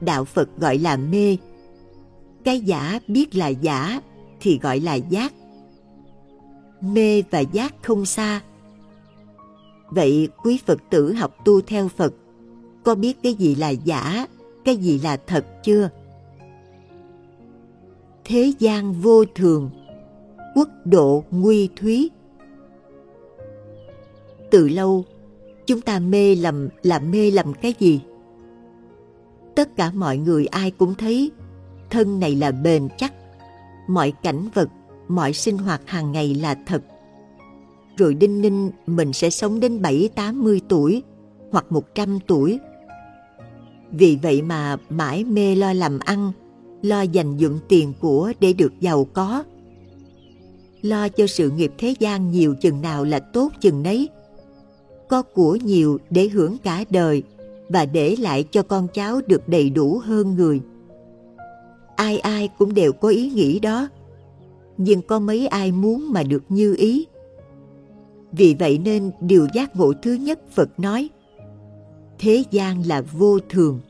đạo 0.00 0.24
phật 0.24 0.48
gọi 0.58 0.78
là 0.78 0.96
mê. 0.96 1.36
Cái 2.44 2.60
giả 2.60 3.00
biết 3.08 3.34
là 3.34 3.48
giả 3.48 4.00
thì 4.40 4.58
gọi 4.62 4.80
là 4.80 4.94
giác 4.94 5.32
mê 6.84 7.22
và 7.30 7.40
giác 7.40 7.74
không 7.82 8.06
xa. 8.06 8.40
Vậy 9.88 10.28
quý 10.42 10.60
phật 10.66 10.78
tử 10.90 11.12
học 11.12 11.36
tu 11.44 11.60
theo 11.60 11.88
phật, 11.88 12.14
có 12.84 12.94
biết 12.94 13.22
cái 13.22 13.34
gì 13.34 13.54
là 13.54 13.68
giả, 13.68 14.26
cái 14.64 14.76
gì 14.76 14.98
là 14.98 15.16
thật 15.16 15.46
chưa? 15.64 15.90
Thế 18.24 18.52
gian 18.58 18.92
vô 18.92 19.24
thường, 19.34 19.70
quốc 20.54 20.68
độ 20.84 21.24
nguy 21.30 21.68
thúy. 21.76 22.10
Từ 24.50 24.68
lâu, 24.68 25.04
chúng 25.66 25.80
ta 25.80 25.98
mê 25.98 26.34
lầm 26.34 26.68
là 26.82 26.98
mê 26.98 27.30
lầm 27.30 27.54
cái 27.54 27.74
gì? 27.78 28.00
Tất 29.54 29.76
cả 29.76 29.90
mọi 29.94 30.18
người 30.18 30.46
ai 30.46 30.70
cũng 30.70 30.94
thấy, 30.94 31.30
thân 31.90 32.20
này 32.20 32.34
là 32.34 32.50
bền 32.50 32.88
chắc, 32.98 33.12
mọi 33.88 34.12
cảnh 34.22 34.48
vật 34.54 34.68
mọi 35.08 35.32
sinh 35.32 35.58
hoạt 35.58 35.80
hàng 35.86 36.12
ngày 36.12 36.34
là 36.34 36.54
thật 36.66 36.82
rồi 37.96 38.14
đinh 38.14 38.40
ninh 38.40 38.70
mình 38.86 39.12
sẽ 39.12 39.30
sống 39.30 39.60
đến 39.60 39.82
bảy 39.82 40.08
tám 40.14 40.44
mươi 40.44 40.60
tuổi 40.68 41.02
hoặc 41.50 41.72
một 41.72 41.94
trăm 41.94 42.18
tuổi 42.26 42.58
vì 43.96 44.18
vậy 44.22 44.42
mà 44.42 44.76
mãi 44.90 45.24
mê 45.24 45.54
lo 45.54 45.72
làm 45.72 45.98
ăn, 45.98 46.32
lo 46.82 47.02
dành 47.02 47.36
dụng 47.36 47.58
tiền 47.68 47.92
của 48.00 48.32
để 48.40 48.52
được 48.52 48.72
giàu 48.80 49.04
có. 49.12 49.44
Lo 50.82 51.08
cho 51.08 51.26
sự 51.26 51.50
nghiệp 51.50 51.72
thế 51.78 51.94
gian 51.98 52.30
nhiều 52.30 52.54
chừng 52.60 52.80
nào 52.80 53.04
là 53.04 53.18
tốt 53.18 53.52
chừng 53.60 53.82
nấy. 53.82 54.08
Có 55.08 55.22
của 55.22 55.56
nhiều 55.56 55.98
để 56.10 56.28
hưởng 56.28 56.56
cả 56.58 56.84
đời 56.90 57.22
và 57.68 57.86
để 57.86 58.16
lại 58.18 58.44
cho 58.50 58.62
con 58.62 58.88
cháu 58.94 59.20
được 59.26 59.48
đầy 59.48 59.70
đủ 59.70 59.98
hơn 60.04 60.34
người. 60.34 60.60
Ai 61.96 62.18
ai 62.18 62.48
cũng 62.58 62.74
đều 62.74 62.92
có 62.92 63.08
ý 63.08 63.30
nghĩ 63.30 63.58
đó, 63.60 63.88
nhưng 64.76 65.02
có 65.02 65.18
mấy 65.18 65.46
ai 65.46 65.72
muốn 65.72 66.12
mà 66.12 66.22
được 66.22 66.42
như 66.48 66.74
ý. 66.78 67.06
Vì 68.32 68.56
vậy 68.58 68.78
nên 68.78 69.10
điều 69.20 69.46
giác 69.54 69.76
ngộ 69.76 69.92
thứ 70.02 70.12
nhất, 70.12 70.40
Phật 70.50 70.80
nói– 70.80 71.08
thế 72.18 72.44
gian 72.50 72.86
là 72.86 73.00
vô 73.00 73.38
thường. 73.48 73.80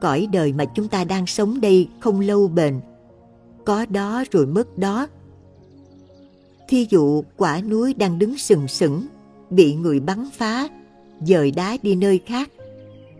Cõi 0.00 0.28
đời 0.32 0.52
mà 0.52 0.64
chúng 0.64 0.88
ta 0.88 1.04
đang 1.04 1.26
sống 1.26 1.60
đây 1.60 1.88
không 2.00 2.20
lâu 2.20 2.48
bền. 2.48 2.80
Có 3.64 3.86
đó 3.86 4.24
rồi 4.30 4.46
mất 4.46 4.78
đó. 4.78 5.06
Thí 6.68 6.86
dụ, 6.90 7.24
quả 7.36 7.60
núi 7.60 7.94
đang 7.94 8.18
đứng 8.18 8.38
sừng 8.38 8.68
sững, 8.68 9.06
bị 9.50 9.74
người 9.74 10.00
bắn 10.00 10.28
phá, 10.32 10.68
dời 11.20 11.50
đá 11.50 11.76
đi 11.82 11.94
nơi 11.94 12.20
khác, 12.26 12.50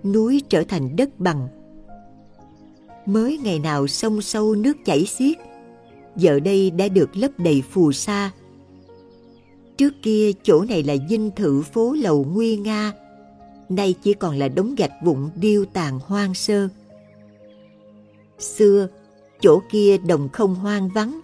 núi 0.05 0.43
trở 0.49 0.63
thành 0.69 0.97
đất 0.97 1.21
bằng. 1.21 1.49
Mới 3.07 3.39
ngày 3.39 3.59
nào 3.59 3.87
sông 3.87 4.23
sâu 4.23 4.55
nước 4.55 4.77
chảy 4.85 5.05
xiết 5.07 5.39
giờ 6.17 6.41
đây 6.41 6.71
đã 6.71 6.89
được 6.89 7.17
lấp 7.17 7.31
đầy 7.39 7.63
phù 7.71 7.93
sa 7.93 8.31
trước 9.77 9.95
kia 10.03 10.31
chỗ 10.43 10.65
này 10.69 10.83
là 10.83 10.95
dinh 11.09 11.31
thự 11.37 11.63
phố 11.63 11.93
lầu 11.93 12.27
nguy 12.35 12.57
nga 12.57 12.93
nay 13.69 13.95
chỉ 14.03 14.15
còn 14.15 14.37
là 14.37 14.49
đống 14.49 14.75
gạch 14.75 14.93
vụn 15.03 15.31
điêu 15.37 15.65
tàn 15.65 16.01
hoang 16.07 16.35
sơ. 16.35 16.69
Xưa, 18.39 18.89
chỗ 19.41 19.63
kia 19.71 19.99
đồng 19.99 20.29
không 20.29 20.55
hoang 20.55 20.89
vắng, 20.89 21.21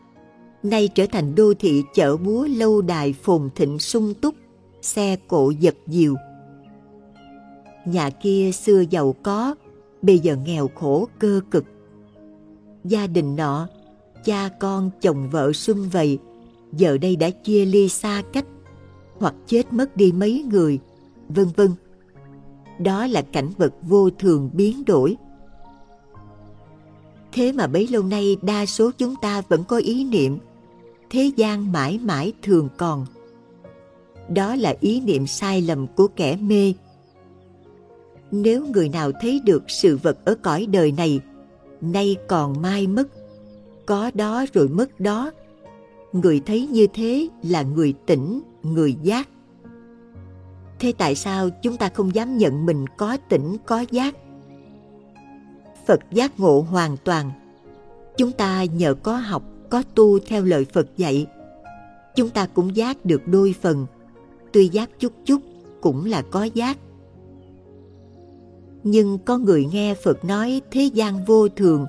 nay 0.63 0.89
trở 0.95 1.07
thành 1.13 1.35
đô 1.35 1.55
thị 1.59 1.83
chợ 1.95 2.17
búa 2.17 2.47
lâu 2.57 2.81
đài 2.83 3.13
phồn 3.13 3.51
thịnh 3.55 3.79
sung 3.79 4.15
túc, 4.15 4.35
xe 4.83 5.17
cộ 5.29 5.51
dập 5.51 5.75
dìu. 5.87 6.17
Nhà 7.85 8.11
kia 8.11 8.51
xưa 8.53 8.85
giàu 8.91 9.15
có, 9.23 9.55
bây 10.03 10.19
giờ 10.19 10.37
nghèo 10.37 10.69
khổ 10.75 11.09
cơ 11.19 11.41
cực. 11.51 11.65
Gia 12.85 13.07
đình 13.07 13.37
nọ, 13.37 13.69
cha 14.25 14.49
con 14.61 14.91
chồng 15.01 15.31
vợ 15.31 15.53
sum 15.53 15.89
vầy, 15.89 16.19
giờ 16.73 16.99
đây 16.99 17.17
đã 17.17 17.31
chia 17.31 17.65
ly 17.65 17.89
xa 17.89 18.23
cách, 18.33 18.47
hoặc 19.19 19.35
chết 19.47 19.73
mất 19.73 19.97
đi 19.97 20.13
mấy 20.13 20.45
người, 20.51 20.79
vân 21.29 21.47
vân. 21.57 21.71
Đó 22.79 23.07
là 23.07 23.23
cảnh 23.23 23.51
vật 23.59 23.75
vô 23.83 24.11
thường 24.11 24.51
biến 24.53 24.85
đổi. 24.85 25.17
Thế 27.33 27.53
mà 27.53 27.67
bấy 27.67 27.89
lâu 27.89 28.03
nay 28.03 28.37
đa 28.43 28.67
số 28.67 28.91
chúng 28.99 29.15
ta 29.23 29.43
vẫn 29.49 29.65
có 29.65 29.77
ý 29.77 30.05
niệm 30.05 30.39
thế 31.11 31.31
gian 31.37 31.73
mãi 31.73 32.01
mãi 32.03 32.33
thường 32.43 32.69
còn. 32.77 33.07
Đó 34.29 34.57
là 34.57 34.75
ý 34.81 35.01
niệm 35.01 35.27
sai 35.27 35.63
lầm 35.63 35.87
của 35.87 36.09
kẻ 36.17 36.37
mê. 36.37 36.73
Nếu 38.31 38.67
người 38.67 38.89
nào 38.89 39.13
thấy 39.21 39.41
được 39.45 39.63
sự 39.69 39.97
vật 40.03 40.25
ở 40.25 40.35
cõi 40.35 40.67
đời 40.67 40.93
này 40.93 41.21
nay 41.81 42.17
còn 42.29 42.63
mai 42.63 42.87
mất 42.87 43.09
có 43.91 44.11
đó 44.15 44.45
rồi 44.53 44.69
mất 44.69 45.01
đó 45.01 45.31
người 46.13 46.41
thấy 46.47 46.67
như 46.67 46.87
thế 46.95 47.29
là 47.43 47.63
người 47.63 47.95
tỉnh 48.07 48.43
người 48.63 48.97
giác 49.03 49.29
Thế 50.79 50.93
tại 50.99 51.15
sao 51.15 51.49
chúng 51.63 51.77
ta 51.77 51.89
không 51.89 52.15
dám 52.15 52.39
nhận 52.39 52.67
mình 52.67 52.85
có 52.97 53.17
tỉnh, 53.29 53.57
có 53.67 53.85
giác? 53.91 54.15
Phật 55.87 56.01
giác 56.11 56.41
ngộ 56.41 56.61
hoàn 56.61 56.97
toàn. 57.05 57.31
Chúng 58.17 58.33
ta 58.33 58.65
nhờ 58.65 58.95
có 58.95 59.17
học, 59.17 59.43
có 59.71 59.83
tu 59.95 60.19
theo 60.19 60.45
lời 60.45 60.67
Phật 60.73 60.97
dạy. 60.97 61.27
Chúng 62.15 62.31
ta 62.31 62.47
cũng 62.47 62.77
giác 62.77 63.05
được 63.05 63.23
đôi 63.27 63.55
phần, 63.61 63.87
tuy 64.53 64.69
giác 64.69 64.91
chút 64.99 65.13
chút 65.25 65.43
cũng 65.81 66.05
là 66.05 66.23
có 66.31 66.45
giác. 66.45 66.79
Nhưng 68.83 69.19
có 69.19 69.39
người 69.39 69.67
nghe 69.73 69.95
Phật 69.95 70.25
nói 70.25 70.61
thế 70.71 70.83
gian 70.83 71.25
vô 71.25 71.49
thường, 71.49 71.87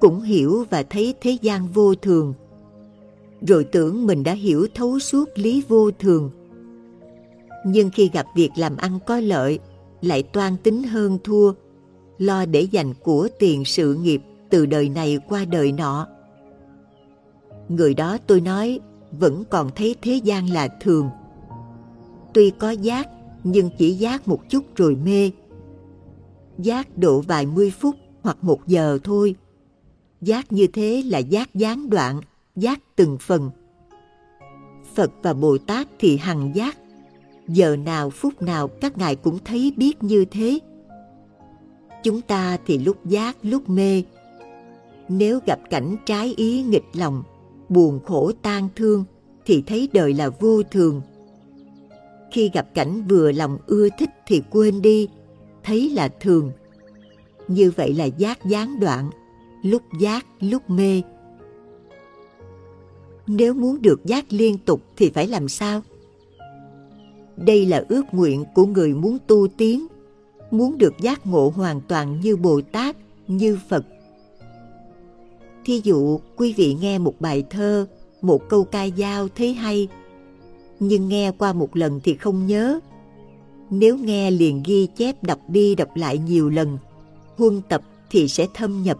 cũng 0.00 0.20
hiểu 0.20 0.64
và 0.70 0.82
thấy 0.82 1.14
thế 1.20 1.38
gian 1.42 1.68
vô 1.68 1.94
thường, 1.94 2.34
rồi 3.46 3.64
tưởng 3.64 4.06
mình 4.06 4.22
đã 4.22 4.32
hiểu 4.32 4.66
thấu 4.74 4.98
suốt 4.98 5.28
lý 5.34 5.62
vô 5.68 5.90
thường. 5.90 6.30
Nhưng 7.66 7.90
khi 7.90 8.10
gặp 8.12 8.26
việc 8.34 8.50
làm 8.56 8.76
ăn 8.76 8.98
có 9.06 9.20
lợi, 9.20 9.58
lại 10.00 10.22
toan 10.22 10.56
tính 10.56 10.82
hơn 10.82 11.18
thua, 11.24 11.52
lo 12.18 12.46
để 12.46 12.60
dành 12.60 12.94
của 13.02 13.28
tiền 13.38 13.64
sự 13.64 13.94
nghiệp 13.94 14.22
từ 14.50 14.66
đời 14.66 14.88
này 14.88 15.18
qua 15.28 15.44
đời 15.44 15.72
nọ. 15.72 16.06
Người 17.68 17.94
đó 17.94 18.18
tôi 18.26 18.40
nói 18.40 18.80
vẫn 19.12 19.44
còn 19.50 19.70
thấy 19.76 19.96
thế 20.02 20.14
gian 20.14 20.50
là 20.50 20.68
thường. 20.80 21.08
Tuy 22.34 22.50
có 22.50 22.70
giác 22.70 23.08
nhưng 23.44 23.70
chỉ 23.78 23.92
giác 23.92 24.28
một 24.28 24.40
chút 24.48 24.64
rồi 24.76 24.96
mê. 24.96 25.30
Giác 26.58 26.98
độ 26.98 27.20
vài 27.20 27.46
mươi 27.46 27.70
phút 27.70 27.96
hoặc 28.22 28.36
một 28.42 28.66
giờ 28.66 28.98
thôi. 29.04 29.34
Giác 30.20 30.52
như 30.52 30.66
thế 30.66 31.02
là 31.06 31.18
giác 31.18 31.54
gián 31.54 31.90
đoạn, 31.90 32.20
giác 32.56 32.80
từng 32.96 33.18
phần. 33.20 33.50
Phật 34.94 35.10
và 35.22 35.32
Bồ 35.32 35.58
Tát 35.58 35.88
thì 35.98 36.16
hằng 36.16 36.52
giác. 36.54 36.78
Giờ 37.48 37.76
nào 37.76 38.10
phút 38.10 38.42
nào 38.42 38.68
các 38.68 38.98
ngài 38.98 39.16
cũng 39.16 39.38
thấy 39.44 39.72
biết 39.76 40.02
như 40.02 40.24
thế. 40.24 40.58
Chúng 42.02 42.20
ta 42.20 42.58
thì 42.66 42.78
lúc 42.78 43.06
giác 43.06 43.36
lúc 43.42 43.68
mê. 43.68 44.02
Nếu 45.08 45.40
gặp 45.46 45.58
cảnh 45.70 45.96
trái 46.06 46.34
ý 46.36 46.62
nghịch 46.62 46.86
lòng, 46.92 47.22
buồn 47.68 48.00
khổ 48.04 48.32
tan 48.42 48.68
thương 48.76 49.04
thì 49.46 49.62
thấy 49.66 49.88
đời 49.92 50.14
là 50.14 50.28
vô 50.28 50.62
thường. 50.62 51.02
Khi 52.32 52.50
gặp 52.54 52.66
cảnh 52.74 53.02
vừa 53.08 53.32
lòng 53.32 53.58
ưa 53.66 53.88
thích 53.98 54.10
thì 54.26 54.42
quên 54.50 54.82
đi, 54.82 55.08
thấy 55.64 55.90
là 55.90 56.08
thường. 56.20 56.52
Như 57.48 57.72
vậy 57.76 57.94
là 57.94 58.04
giác 58.04 58.44
gián 58.44 58.80
đoạn, 58.80 59.10
lúc 59.62 59.82
giác 60.00 60.26
lúc 60.40 60.70
mê. 60.70 61.02
Nếu 63.26 63.54
muốn 63.54 63.82
được 63.82 64.04
giác 64.04 64.24
liên 64.28 64.58
tục 64.58 64.82
thì 64.96 65.10
phải 65.10 65.28
làm 65.28 65.48
sao? 65.48 65.82
Đây 67.36 67.66
là 67.66 67.84
ước 67.88 68.04
nguyện 68.12 68.44
của 68.54 68.66
người 68.66 68.94
muốn 68.94 69.18
tu 69.26 69.48
tiến, 69.48 69.86
muốn 70.50 70.78
được 70.78 70.94
giác 71.00 71.26
ngộ 71.26 71.52
hoàn 71.56 71.80
toàn 71.80 72.20
như 72.20 72.36
Bồ 72.36 72.60
Tát, 72.72 72.96
như 73.28 73.58
Phật 73.68 73.84
Thí 75.66 75.80
dụ, 75.84 76.20
quý 76.36 76.54
vị 76.56 76.76
nghe 76.80 76.98
một 76.98 77.14
bài 77.20 77.44
thơ, 77.50 77.86
một 78.22 78.48
câu 78.48 78.64
ca 78.64 78.88
dao 78.96 79.28
thấy 79.28 79.52
hay, 79.52 79.88
nhưng 80.80 81.08
nghe 81.08 81.32
qua 81.38 81.52
một 81.52 81.76
lần 81.76 82.00
thì 82.04 82.14
không 82.14 82.46
nhớ. 82.46 82.80
Nếu 83.70 83.96
nghe 83.96 84.30
liền 84.30 84.62
ghi 84.66 84.86
chép 84.96 85.22
đọc 85.22 85.38
đi 85.48 85.74
đọc 85.74 85.88
lại 85.94 86.18
nhiều 86.18 86.50
lần, 86.50 86.78
huân 87.36 87.62
tập 87.68 87.82
thì 88.10 88.28
sẽ 88.28 88.46
thâm 88.54 88.82
nhập. 88.82 88.98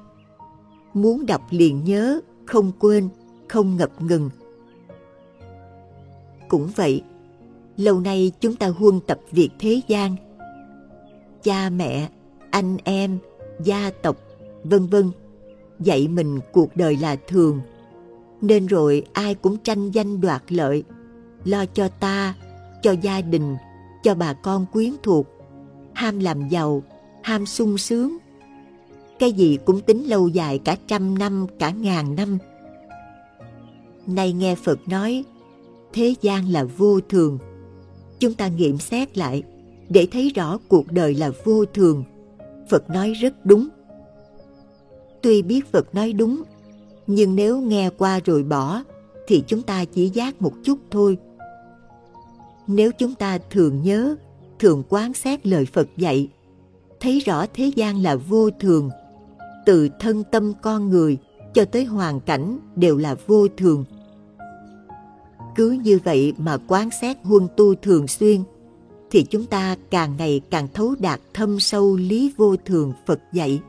Muốn 0.97 1.27
đọc 1.27 1.43
liền 1.51 1.85
nhớ, 1.85 2.21
không 2.47 2.73
quên, 2.79 3.09
không 3.49 3.77
ngập 3.77 4.03
ngừng. 4.03 4.31
Cũng 6.49 6.69
vậy, 6.77 7.03
lâu 7.77 8.01
nay 8.01 8.33
chúng 8.41 8.57
ta 8.57 8.69
huân 8.69 9.01
tập 9.01 9.21
việc 9.31 9.51
thế 9.59 9.81
gian. 9.89 10.17
Cha 11.43 11.71
mẹ, 11.71 12.09
anh 12.51 12.77
em, 12.85 13.19
gia 13.65 13.91
tộc, 14.03 14.17
vân 14.65 14.87
vân 14.87 15.11
dạy 15.81 16.09
mình 16.09 16.41
cuộc 16.53 16.77
đời 16.77 16.97
là 16.97 17.17
thường 17.17 17.61
nên 18.41 18.67
rồi 18.67 19.07
ai 19.13 19.35
cũng 19.35 19.57
tranh 19.59 19.91
danh 19.91 20.21
đoạt 20.21 20.43
lợi 20.49 20.85
lo 21.45 21.65
cho 21.67 21.89
ta 21.89 22.35
cho 22.83 22.93
gia 22.93 23.21
đình 23.21 23.57
cho 24.03 24.15
bà 24.15 24.33
con 24.33 24.67
quyến 24.73 24.91
thuộc 25.03 25.27
ham 25.95 26.19
làm 26.19 26.49
giàu 26.49 26.83
ham 27.23 27.47
sung 27.47 27.79
sướng 27.79 28.17
cái 29.19 29.33
gì 29.33 29.59
cũng 29.65 29.81
tính 29.81 30.09
lâu 30.09 30.29
dài 30.29 30.59
cả 30.59 30.77
trăm 30.87 31.19
năm 31.19 31.47
cả 31.59 31.71
ngàn 31.71 32.15
năm. 32.15 32.39
Nay 34.07 34.33
nghe 34.33 34.55
phật 34.55 34.89
nói 34.89 35.25
thế 35.93 36.15
gian 36.23 36.49
là 36.49 36.65
vô 36.65 37.01
thường. 37.01 37.39
Chúng 38.19 38.35
ta 38.35 38.49
nghiệm 38.49 38.79
xét 38.79 39.19
lại 39.19 39.43
để 39.89 40.07
thấy 40.13 40.33
rõ 40.35 40.59
cuộc 40.69 40.93
đời 40.93 41.15
là 41.15 41.31
vô 41.45 41.65
thường. 41.65 42.05
Phật 42.71 42.91
nói 42.91 43.13
rất 43.13 43.47
đúng. 43.47 43.69
Tuy 45.23 45.43
biết 45.43 45.73
Phật 45.73 45.95
nói 45.95 46.13
đúng, 46.13 46.43
nhưng 47.07 47.37
nếu 47.37 47.61
nghe 47.61 47.91
qua 47.99 48.21
rồi 48.25 48.43
bỏ, 48.43 48.83
thì 49.27 49.43
chúng 49.47 49.63
ta 49.63 49.85
chỉ 49.85 50.09
giác 50.09 50.43
một 50.43 50.53
chút 50.65 50.79
thôi. 50.91 51.19
Nếu 52.67 52.93
chúng 52.93 53.15
ta 53.15 53.39
thường 53.51 53.83
nhớ, 53.83 54.17
thường 54.59 54.83
quán 54.89 55.15
xét 55.15 55.47
lời 55.47 55.67
Phật 55.73 55.89
dạy, 55.97 56.29
thấy 57.01 57.21
rõ 57.21 57.47
thế 57.55 57.71
gian 57.77 58.03
là 58.03 58.17
vô 58.17 58.51
thường, 58.51 58.91
từ 59.67 59.89
thân 60.01 60.25
tâm 60.25 60.53
con 60.63 60.89
người 60.89 61.19
cho 61.55 61.65
tới 61.65 61.85
hoàn 61.85 62.21
cảnh 62.21 62.59
đều 62.77 62.97
là 62.97 63.17
vô 63.27 63.49
thường. 63.57 63.85
Cứ 65.55 65.71
như 65.71 65.99
vậy 66.05 66.33
mà 66.39 66.57
quán 66.69 66.89
xét 67.01 67.17
huân 67.23 67.49
tu 67.57 67.75
thường 67.75 68.09
xuyên, 68.09 68.41
thì 69.11 69.23
chúng 69.23 69.47
ta 69.47 69.77
càng 69.91 70.15
ngày 70.19 70.41
càng 70.51 70.69
thấu 70.75 70.95
đạt 70.99 71.21
thâm 71.35 71.61
sâu 71.61 71.97
lý 71.97 72.33
vô 72.37 72.57
thường 72.57 72.93
Phật 73.07 73.21
dạy. 73.33 73.61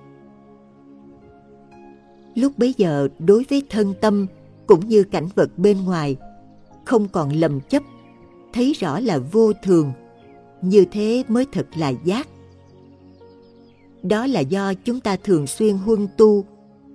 Lúc 2.35 2.57
bấy 2.57 2.73
giờ 2.77 3.07
đối 3.19 3.45
với 3.49 3.63
thân 3.69 3.93
tâm 4.01 4.27
cũng 4.67 4.87
như 4.87 5.03
cảnh 5.03 5.27
vật 5.35 5.57
bên 5.57 5.85
ngoài, 5.85 6.15
không 6.85 7.07
còn 7.07 7.31
lầm 7.31 7.59
chấp, 7.59 7.83
thấy 8.53 8.73
rõ 8.73 8.99
là 8.99 9.17
vô 9.17 9.53
thường, 9.63 9.91
như 10.61 10.85
thế 10.91 11.23
mới 11.27 11.45
thật 11.51 11.67
là 11.77 11.89
giác. 11.89 12.27
Đó 14.03 14.25
là 14.25 14.39
do 14.39 14.73
chúng 14.73 14.99
ta 14.99 15.15
thường 15.15 15.47
xuyên 15.47 15.77
huân 15.77 16.07
tu, 16.17 16.45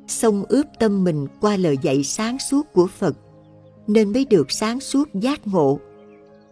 xông 0.06 0.44
ướp 0.48 0.66
tâm 0.78 1.04
mình 1.04 1.26
qua 1.40 1.56
lời 1.56 1.76
dạy 1.82 2.04
sáng 2.04 2.38
suốt 2.38 2.72
của 2.72 2.86
Phật, 2.86 3.16
nên 3.86 4.12
mới 4.12 4.24
được 4.24 4.50
sáng 4.50 4.80
suốt 4.80 5.08
giác 5.14 5.46
ngộ. 5.46 5.78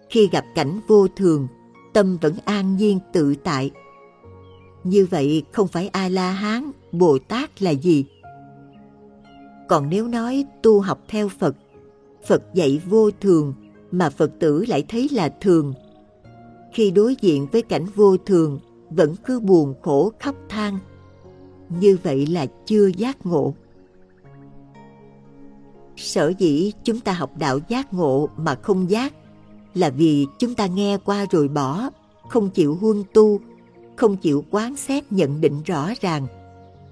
Khi 0.08 0.28
gặp 0.32 0.44
cảnh 0.54 0.80
vô 0.88 1.08
thường, 1.08 1.48
tâm 1.92 2.18
vẫn 2.20 2.34
an 2.44 2.76
nhiên 2.76 2.98
tự 3.12 3.34
tại. 3.44 3.70
Như 4.84 5.06
vậy 5.10 5.42
không 5.52 5.68
phải 5.68 5.88
A-la-hán, 5.88 6.70
Bồ 6.92 7.18
Tát 7.18 7.62
là 7.62 7.70
gì? 7.70 8.04
Còn 9.68 9.90
nếu 9.90 10.08
nói 10.08 10.44
tu 10.62 10.80
học 10.80 11.04
theo 11.08 11.28
Phật, 11.28 11.56
Phật 12.26 12.42
dạy 12.54 12.80
vô 12.88 13.10
thường 13.20 13.54
mà 13.90 14.10
Phật 14.10 14.30
tử 14.38 14.64
lại 14.68 14.84
thấy 14.88 15.08
là 15.12 15.28
thường. 15.40 15.74
Khi 16.72 16.90
đối 16.90 17.14
diện 17.20 17.46
với 17.52 17.62
cảnh 17.62 17.86
vô 17.94 18.16
thường 18.16 18.58
vẫn 18.90 19.14
cứ 19.24 19.40
buồn 19.40 19.74
khổ 19.83 20.12
khóc 20.20 20.35
than, 20.48 20.79
như 21.68 21.98
vậy 22.03 22.26
là 22.26 22.46
chưa 22.66 22.87
giác 22.87 23.26
ngộ. 23.26 23.55
Sở 25.96 26.33
dĩ 26.38 26.72
chúng 26.85 27.00
ta 27.00 27.12
học 27.12 27.31
đạo 27.38 27.59
giác 27.68 27.94
ngộ 27.94 28.29
mà 28.37 28.55
không 28.55 28.90
giác 28.90 29.14
là 29.74 29.90
vì 29.90 30.26
chúng 30.38 30.55
ta 30.55 30.66
nghe 30.66 30.98
qua 31.05 31.26
rồi 31.31 31.48
bỏ, 31.48 31.90
không 32.29 32.50
chịu 32.50 32.74
huân 32.81 33.05
tu, 33.14 33.40
không 33.96 34.16
chịu 34.16 34.44
quán 34.50 34.76
xét 34.76 35.12
nhận 35.12 35.40
định 35.40 35.62
rõ 35.64 35.90
ràng, 36.00 36.26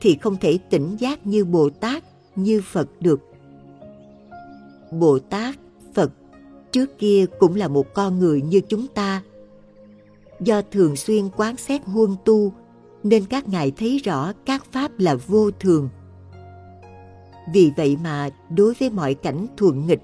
thì 0.00 0.16
không 0.20 0.36
thể 0.40 0.58
tỉnh 0.70 0.96
giác 0.98 1.26
như 1.26 1.44
Bồ 1.44 1.70
Tát 1.70 2.04
như 2.36 2.62
Phật 2.72 2.88
được. 3.00 3.20
Bồ 4.92 5.18
Tát, 5.18 5.54
Phật 5.94 6.12
trước 6.72 6.98
kia 6.98 7.24
cũng 7.38 7.54
là 7.54 7.68
một 7.68 7.94
con 7.94 8.18
người 8.18 8.42
như 8.42 8.60
chúng 8.68 8.86
ta. 8.86 9.22
Do 10.40 10.62
thường 10.70 10.96
xuyên 10.96 11.28
quán 11.36 11.56
xét 11.56 11.84
huân 11.84 12.16
tu 12.24 12.52
nên 13.02 13.24
các 13.24 13.48
ngài 13.48 13.70
thấy 13.70 13.98
rõ 13.98 14.32
các 14.46 14.64
pháp 14.72 14.98
là 14.98 15.14
vô 15.14 15.50
thường. 15.50 15.88
Vì 17.52 17.72
vậy 17.76 17.96
mà 18.02 18.30
đối 18.56 18.74
với 18.74 18.90
mọi 18.90 19.14
cảnh 19.14 19.46
thuận 19.56 19.86
nghịch, 19.86 20.02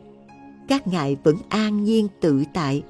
các 0.68 0.86
ngài 0.86 1.16
vẫn 1.24 1.36
an 1.48 1.84
nhiên 1.84 2.08
tự 2.20 2.44
tại. 2.54 2.82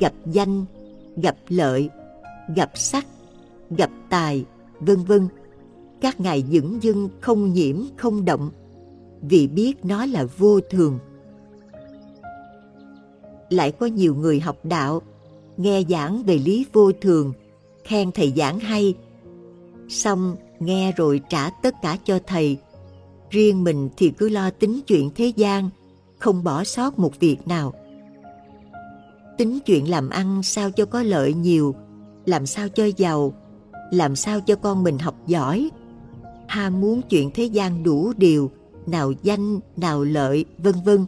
Gặp 0.00 0.12
danh, 0.26 0.64
gặp 1.16 1.36
lợi, 1.48 1.90
gặp 2.56 2.70
sắc, 2.74 3.06
gặp 3.70 3.90
tài, 4.10 4.44
vân 4.80 5.04
vân 5.04 5.28
các 6.00 6.20
ngài 6.20 6.44
dững 6.50 6.82
dưng 6.82 7.08
không 7.20 7.52
nhiễm 7.52 7.76
không 7.96 8.24
động 8.24 8.50
vì 9.22 9.46
biết 9.46 9.84
nó 9.84 10.06
là 10.06 10.24
vô 10.38 10.60
thường 10.70 10.98
lại 13.48 13.72
có 13.72 13.86
nhiều 13.86 14.14
người 14.14 14.40
học 14.40 14.56
đạo 14.64 15.02
nghe 15.60 15.82
giảng 15.88 16.22
về 16.22 16.38
lý 16.38 16.66
vô 16.72 16.92
thường 16.92 17.32
khen 17.84 18.12
thầy 18.12 18.32
giảng 18.36 18.60
hay. 18.60 18.94
Xong 19.88 20.36
nghe 20.60 20.92
rồi 20.92 21.20
trả 21.28 21.50
tất 21.50 21.74
cả 21.82 21.96
cho 22.04 22.18
thầy. 22.26 22.58
Riêng 23.30 23.64
mình 23.64 23.88
thì 23.96 24.10
cứ 24.10 24.28
lo 24.28 24.50
tính 24.50 24.80
chuyện 24.86 25.10
thế 25.14 25.32
gian 25.36 25.70
không 26.18 26.44
bỏ 26.44 26.64
sót 26.64 26.98
một 26.98 27.20
việc 27.20 27.48
nào. 27.48 27.74
Tính 29.38 29.58
chuyện 29.66 29.90
làm 29.90 30.10
ăn 30.10 30.42
sao 30.42 30.70
cho 30.70 30.84
có 30.84 31.02
lợi 31.02 31.34
nhiều 31.34 31.74
làm 32.26 32.46
sao 32.46 32.68
cho 32.68 32.84
giàu 32.96 33.34
làm 33.90 34.16
sao 34.16 34.40
cho 34.40 34.56
con 34.56 34.82
mình 34.82 34.98
học 34.98 35.14
giỏi. 35.26 35.70
Ham 36.48 36.80
muốn 36.80 37.02
chuyện 37.02 37.30
thế 37.34 37.44
gian 37.44 37.82
đủ 37.82 38.12
điều, 38.16 38.50
nào 38.86 39.12
danh, 39.22 39.60
nào 39.76 40.04
lợi, 40.04 40.44
vân 40.58 40.74
vân. 40.84 41.06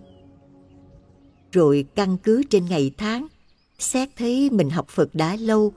Rồi 1.53 1.85
căn 1.95 2.17
cứ 2.23 2.43
trên 2.51 2.67
ngày 2.67 2.91
tháng 2.99 3.27
xét 3.83 4.09
thấy 4.17 4.51
mình 4.51 4.71
học 4.71 4.89
Phật 4.89 5.15
đã 5.15 5.37
lâu 5.37 5.73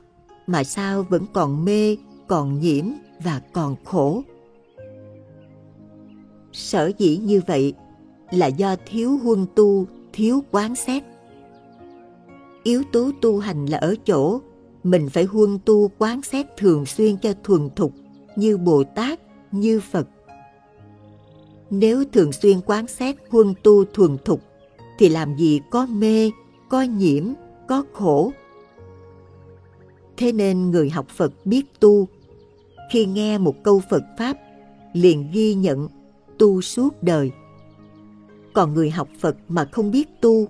mà 0.48 0.64
sao 0.64 1.04
vẫn 1.10 1.26
còn 1.34 1.66
mê, 1.66 1.98
còn 2.28 2.60
nhiễm 2.60 2.86
và 3.24 3.42
còn 3.54 3.76
khổ. 3.84 4.24
Sở 6.52 6.92
dĩ 6.98 7.18
như 7.18 7.42
vậy 7.48 7.74
là 8.32 8.48
do 8.48 8.76
thiếu 8.86 9.18
huân 9.24 9.46
tu, 9.56 9.86
thiếu 10.14 10.44
quán 10.52 10.76
xét. 10.76 11.04
Yếu 12.64 12.84
tố 12.92 13.12
tu 13.22 13.40
hành 13.40 13.66
là 13.66 13.78
ở 13.78 13.96
chỗ 14.06 14.40
mình 14.84 15.10
phải 15.10 15.24
huân 15.24 15.60
tu 15.66 15.92
quán 15.98 16.22
xét 16.22 16.46
thường 16.58 16.86
xuyên 16.86 17.18
cho 17.18 17.34
thuần 17.44 17.70
thục 17.76 17.92
như 18.36 18.58
Bồ 18.58 18.84
Tát, 18.84 19.20
như 19.52 19.80
Phật. 19.80 20.08
Nếu 21.70 22.04
thường 22.14 22.32
xuyên 22.32 22.62
quán 22.66 22.88
xét 22.88 23.16
huân 23.30 23.54
tu 23.64 23.86
thuần 23.86 24.18
thục 24.26 24.42
thì 25.00 25.10
làm 25.10 25.36
gì 25.38 25.62
có 25.72 25.86
mê, 25.86 26.32
có 26.70 26.82
nhiễm, 26.82 27.24
có 27.68 27.84
khổ. 27.94 28.32
Thế 30.18 30.32
nên 30.32 30.72
người 30.72 30.90
học 30.90 31.08
Phật 31.10 31.46
biết 31.46 31.80
tu, 31.80 32.08
khi 32.92 33.06
nghe 33.06 33.38
một 33.38 33.64
câu 33.64 33.82
Phật 33.90 34.04
Pháp 34.18 34.38
liền 34.94 35.32
ghi 35.34 35.54
nhận 35.54 35.88
tu 36.38 36.62
suốt 36.62 37.04
đời. 37.04 37.32
Còn 38.54 38.74
người 38.74 38.90
học 38.90 39.08
Phật 39.20 39.38
mà 39.48 39.66
không 39.72 39.92
biết 39.92 40.22
tu, 40.22 40.48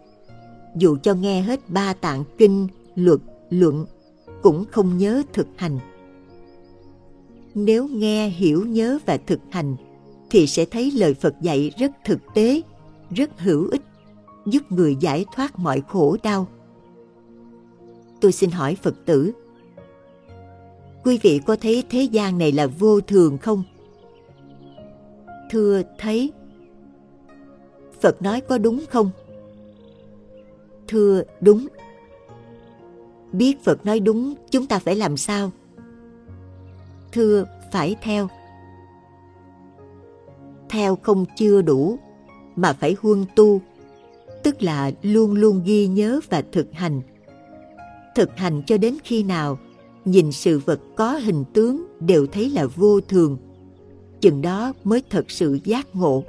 dù 0.75 0.97
cho 1.03 1.13
nghe 1.13 1.41
hết 1.41 1.69
ba 1.69 1.93
tạng 1.93 2.23
kinh, 2.37 2.67
luật, 2.95 3.19
luận, 3.49 3.85
cũng 4.41 4.65
không 4.71 4.97
nhớ 4.97 5.23
thực 5.33 5.47
hành. 5.55 5.79
Nếu 7.55 7.87
nghe, 7.87 8.29
hiểu, 8.29 8.65
nhớ 8.65 8.99
và 9.05 9.17
thực 9.17 9.39
hành, 9.49 9.75
thì 10.29 10.47
sẽ 10.47 10.65
thấy 10.65 10.91
lời 10.91 11.13
Phật 11.13 11.35
dạy 11.41 11.71
rất 11.77 11.91
thực 12.05 12.19
tế, 12.33 12.61
rất 13.11 13.39
hữu 13.39 13.69
ích, 13.71 13.81
giúp 14.45 14.71
người 14.71 14.95
giải 14.99 15.25
thoát 15.35 15.59
mọi 15.59 15.81
khổ 15.87 16.17
đau. 16.23 16.47
Tôi 18.21 18.31
xin 18.31 18.51
hỏi 18.51 18.75
Phật 18.75 18.95
tử, 19.05 19.31
quý 21.03 21.19
vị 21.21 21.39
có 21.45 21.55
thấy 21.55 21.83
thế 21.89 22.01
gian 22.01 22.37
này 22.37 22.51
là 22.51 22.67
vô 22.67 23.01
thường 23.01 23.37
không? 23.37 23.63
Thưa 25.49 25.81
thấy. 25.97 26.31
Phật 28.01 28.21
nói 28.21 28.41
có 28.41 28.57
đúng 28.57 28.85
không? 28.89 29.11
Thưa 30.87 31.23
đúng. 31.41 31.67
Biết 33.31 33.63
Phật 33.63 33.85
nói 33.85 33.99
đúng, 33.99 34.35
chúng 34.51 34.67
ta 34.67 34.79
phải 34.79 34.95
làm 34.95 35.17
sao? 35.17 35.51
Thưa 37.11 37.45
phải 37.71 37.95
theo. 38.01 38.27
Theo 40.69 40.95
không 40.95 41.25
chưa 41.37 41.61
đủ, 41.61 41.99
mà 42.55 42.73
phải 42.73 42.95
huân 43.01 43.25
tu, 43.35 43.61
tức 44.43 44.63
là 44.63 44.91
luôn 45.01 45.33
luôn 45.33 45.61
ghi 45.65 45.87
nhớ 45.87 46.19
và 46.29 46.43
thực 46.51 46.73
hành. 46.73 47.01
Thực 48.15 48.37
hành 48.37 48.61
cho 48.67 48.77
đến 48.77 48.97
khi 49.03 49.23
nào 49.23 49.59
nhìn 50.05 50.31
sự 50.31 50.59
vật 50.59 50.79
có 50.95 51.11
hình 51.11 51.43
tướng 51.53 51.85
đều 51.99 52.27
thấy 52.27 52.49
là 52.49 52.65
vô 52.65 53.01
thường, 53.01 53.37
chừng 54.21 54.41
đó 54.41 54.73
mới 54.83 55.03
thật 55.09 55.31
sự 55.31 55.59
giác 55.63 55.95
ngộ. 55.95 56.23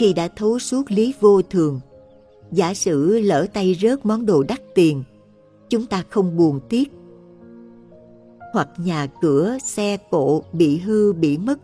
Khi 0.00 0.12
đã 0.12 0.28
thấu 0.28 0.58
suốt 0.58 0.90
lý 0.90 1.14
vô 1.20 1.42
thường, 1.42 1.80
giả 2.52 2.74
sử 2.74 3.20
lỡ 3.20 3.46
tay 3.52 3.76
rớt 3.80 4.06
món 4.06 4.26
đồ 4.26 4.42
đắt 4.42 4.60
tiền, 4.74 5.04
chúng 5.68 5.86
ta 5.86 6.04
không 6.10 6.36
buồn 6.36 6.60
tiếc. 6.68 6.92
Hoặc 8.52 8.68
nhà 8.78 9.06
cửa, 9.20 9.56
xe 9.64 9.96
cộ 10.10 10.42
bị 10.52 10.78
hư, 10.78 11.12
bị 11.12 11.38
mất, 11.38 11.58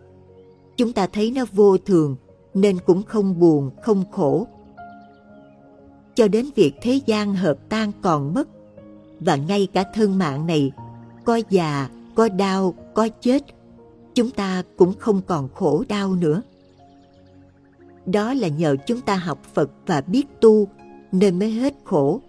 chúng 0.77 0.93
ta 0.93 1.07
thấy 1.07 1.31
nó 1.31 1.45
vô 1.51 1.77
thường 1.77 2.15
nên 2.53 2.77
cũng 2.85 3.03
không 3.03 3.39
buồn, 3.39 3.71
không 3.81 4.03
khổ. 4.11 4.47
Cho 6.15 6.27
đến 6.27 6.45
việc 6.55 6.73
thế 6.81 6.99
gian 7.05 7.35
hợp 7.35 7.57
tan 7.69 7.91
còn 8.01 8.33
mất, 8.33 8.47
và 9.25 9.35
ngay 9.35 9.67
cả 9.73 9.83
thân 9.93 10.17
mạng 10.17 10.47
này, 10.47 10.71
có 11.23 11.39
già, 11.49 11.89
có 12.15 12.29
đau, 12.29 12.73
có 12.93 13.07
chết, 13.21 13.43
chúng 14.13 14.31
ta 14.31 14.63
cũng 14.77 14.93
không 14.99 15.21
còn 15.27 15.49
khổ 15.53 15.83
đau 15.87 16.15
nữa. 16.15 16.41
Đó 18.05 18.33
là 18.33 18.47
nhờ 18.47 18.75
chúng 18.85 19.01
ta 19.01 19.15
học 19.15 19.43
Phật 19.53 19.71
và 19.85 20.01
biết 20.01 20.25
tu 20.41 20.67
nên 21.11 21.39
mới 21.39 21.51
hết 21.51 21.73
khổ. 21.83 22.21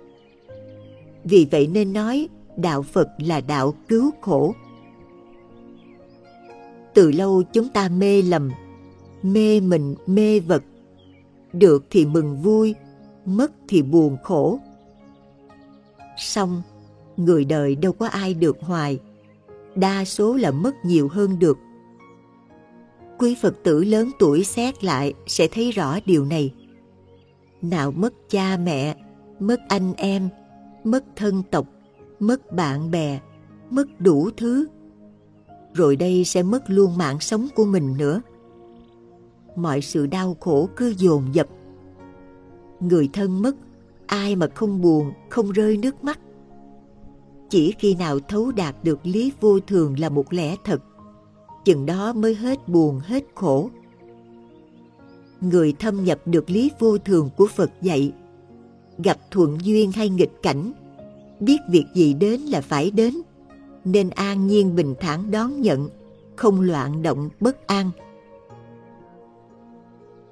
Vì 1.24 1.46
vậy 1.50 1.66
nên 1.66 1.92
nói 1.92 2.28
đạo 2.56 2.82
Phật 2.82 3.08
là 3.18 3.40
đạo 3.40 3.74
cứu 3.88 4.10
khổ. 4.20 4.54
Từ 6.94 7.10
lâu 7.12 7.42
chúng 7.52 7.68
ta 7.68 7.88
mê 7.88 8.22
lầm, 8.22 8.50
mê 9.22 9.60
mình 9.60 9.94
mê 10.06 10.40
vật. 10.40 10.62
Được 11.52 11.84
thì 11.90 12.06
mừng 12.06 12.42
vui, 12.42 12.74
mất 13.24 13.52
thì 13.68 13.82
buồn 13.82 14.16
khổ. 14.22 14.58
Xong, 16.16 16.62
người 17.16 17.44
đời 17.44 17.76
đâu 17.76 17.92
có 17.92 18.06
ai 18.06 18.34
được 18.34 18.56
hoài. 18.60 18.98
Đa 19.74 20.04
số 20.04 20.34
là 20.34 20.50
mất 20.50 20.74
nhiều 20.84 21.08
hơn 21.08 21.38
được. 21.38 21.58
Quý 23.18 23.36
Phật 23.42 23.54
tử 23.62 23.84
lớn 23.84 24.10
tuổi 24.18 24.44
xét 24.44 24.84
lại 24.84 25.14
sẽ 25.26 25.48
thấy 25.48 25.70
rõ 25.70 25.98
điều 26.06 26.24
này. 26.24 26.54
Nào 27.62 27.90
mất 27.90 28.14
cha 28.28 28.56
mẹ, 28.56 28.96
mất 29.40 29.60
anh 29.68 29.94
em, 29.96 30.28
mất 30.84 31.04
thân 31.16 31.42
tộc, 31.50 31.66
mất 32.20 32.52
bạn 32.52 32.90
bè, 32.90 33.20
mất 33.70 34.00
đủ 34.00 34.30
thứ. 34.36 34.66
Rồi 35.74 35.96
đây 35.96 36.24
sẽ 36.24 36.42
mất 36.42 36.62
luôn 36.66 36.98
mạng 36.98 37.20
sống 37.20 37.48
của 37.54 37.64
mình 37.64 37.96
nữa. 37.98 38.20
Mọi 39.56 39.80
sự 39.80 40.06
đau 40.06 40.36
khổ 40.40 40.68
cứ 40.76 40.94
dồn 40.98 41.24
dập. 41.32 41.46
Người 42.80 43.08
thân 43.12 43.42
mất, 43.42 43.56
ai 44.06 44.36
mà 44.36 44.46
không 44.54 44.80
buồn, 44.80 45.12
không 45.30 45.50
rơi 45.50 45.76
nước 45.76 46.04
mắt. 46.04 46.18
Chỉ 47.50 47.74
khi 47.78 47.94
nào 47.94 48.18
thấu 48.20 48.52
đạt 48.52 48.74
được 48.84 49.06
lý 49.06 49.32
vô 49.40 49.60
thường 49.60 49.98
là 49.98 50.08
một 50.08 50.32
lẽ 50.32 50.56
thật, 50.64 50.82
chừng 51.64 51.86
đó 51.86 52.12
mới 52.12 52.34
hết 52.34 52.68
buồn, 52.68 53.00
hết 53.04 53.24
khổ. 53.34 53.70
Người 55.40 55.72
thâm 55.78 56.04
nhập 56.04 56.20
được 56.26 56.50
lý 56.50 56.70
vô 56.78 56.98
thường 56.98 57.30
của 57.36 57.46
Phật 57.46 57.70
dạy 57.82 58.12
gặp 58.98 59.18
thuận 59.30 59.58
duyên 59.62 59.92
hay 59.92 60.08
nghịch 60.08 60.42
cảnh, 60.42 60.72
biết 61.40 61.58
việc 61.70 61.84
gì 61.94 62.14
đến 62.14 62.40
là 62.40 62.60
phải 62.60 62.90
đến, 62.90 63.14
nên 63.84 64.10
an 64.10 64.46
nhiên 64.46 64.76
bình 64.76 64.94
thản 65.00 65.30
đón 65.30 65.60
nhận, 65.60 65.88
không 66.36 66.60
loạn 66.60 67.02
động 67.02 67.28
bất 67.40 67.66
an. 67.66 67.90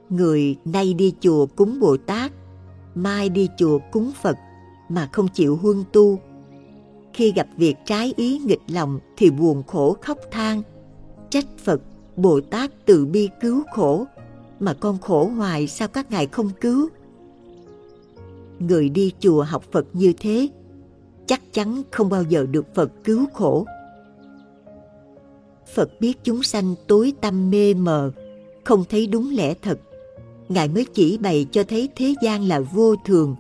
Người 0.09 0.57
nay 0.64 0.94
đi 0.94 1.14
chùa 1.20 1.46
cúng 1.46 1.81
Bồ 1.81 1.96
Tát, 1.96 2.33
mai 2.94 3.29
đi 3.29 3.48
chùa 3.59 3.79
cúng 3.92 4.12
Phật 4.22 4.37
mà 4.88 5.09
không 5.12 5.29
chịu 5.29 5.57
huân 5.57 5.85
tu. 5.92 6.18
Khi 7.14 7.33
gặp 7.33 7.46
việc 7.57 7.74
trái 7.85 8.14
ý 8.16 8.38
nghịch 8.38 8.62
lòng 8.68 8.98
thì 9.16 9.31
buồn 9.31 9.62
khổ 9.62 9.96
khóc 10.00 10.18
than, 10.31 10.62
trách 11.31 11.46
Phật, 11.64 11.81
Bồ 12.16 12.40
Tát 12.40 12.70
từ 12.85 13.07
bi 13.07 13.29
cứu 13.40 13.62
khổ, 13.72 14.07
mà 14.61 14.74
con 14.74 14.98
khổ 14.98 15.27
hoài 15.37 15.66
sao 15.66 15.88
các 15.88 16.11
ngài 16.11 16.27
không 16.27 16.50
cứu? 16.61 16.88
người 18.59 18.88
đi 18.88 19.12
chùa 19.20 19.42
học 19.42 19.64
Phật 19.72 19.87
như 19.92 20.12
thế 20.18 20.48
chắc 21.27 21.53
chắn 21.53 21.83
không 21.90 22.09
bao 22.09 22.22
giờ 22.22 22.46
được 22.50 22.74
Phật 22.74 22.90
cứu 23.05 23.27
khổ. 23.33 23.66
Phật 25.74 25.90
biết 26.00 26.18
chúng 26.24 26.42
sanh 26.42 26.74
tối 26.87 27.12
tâm 27.20 27.50
mê 27.50 27.74
mờ, 27.74 28.11
không 28.64 28.85
thấy 28.90 29.07
đúng 29.07 29.31
lẽ 29.35 29.55
thật. 29.62 29.79
Ngài 30.48 30.68
mới 30.68 30.87
chỉ 30.94 31.18
bày 31.18 31.46
cho 31.53 31.64
thấy 31.64 31.88
thế 31.96 32.14
gian 32.22 32.44
là 32.48 32.61
vô 32.61 32.94
thường, 33.05 33.37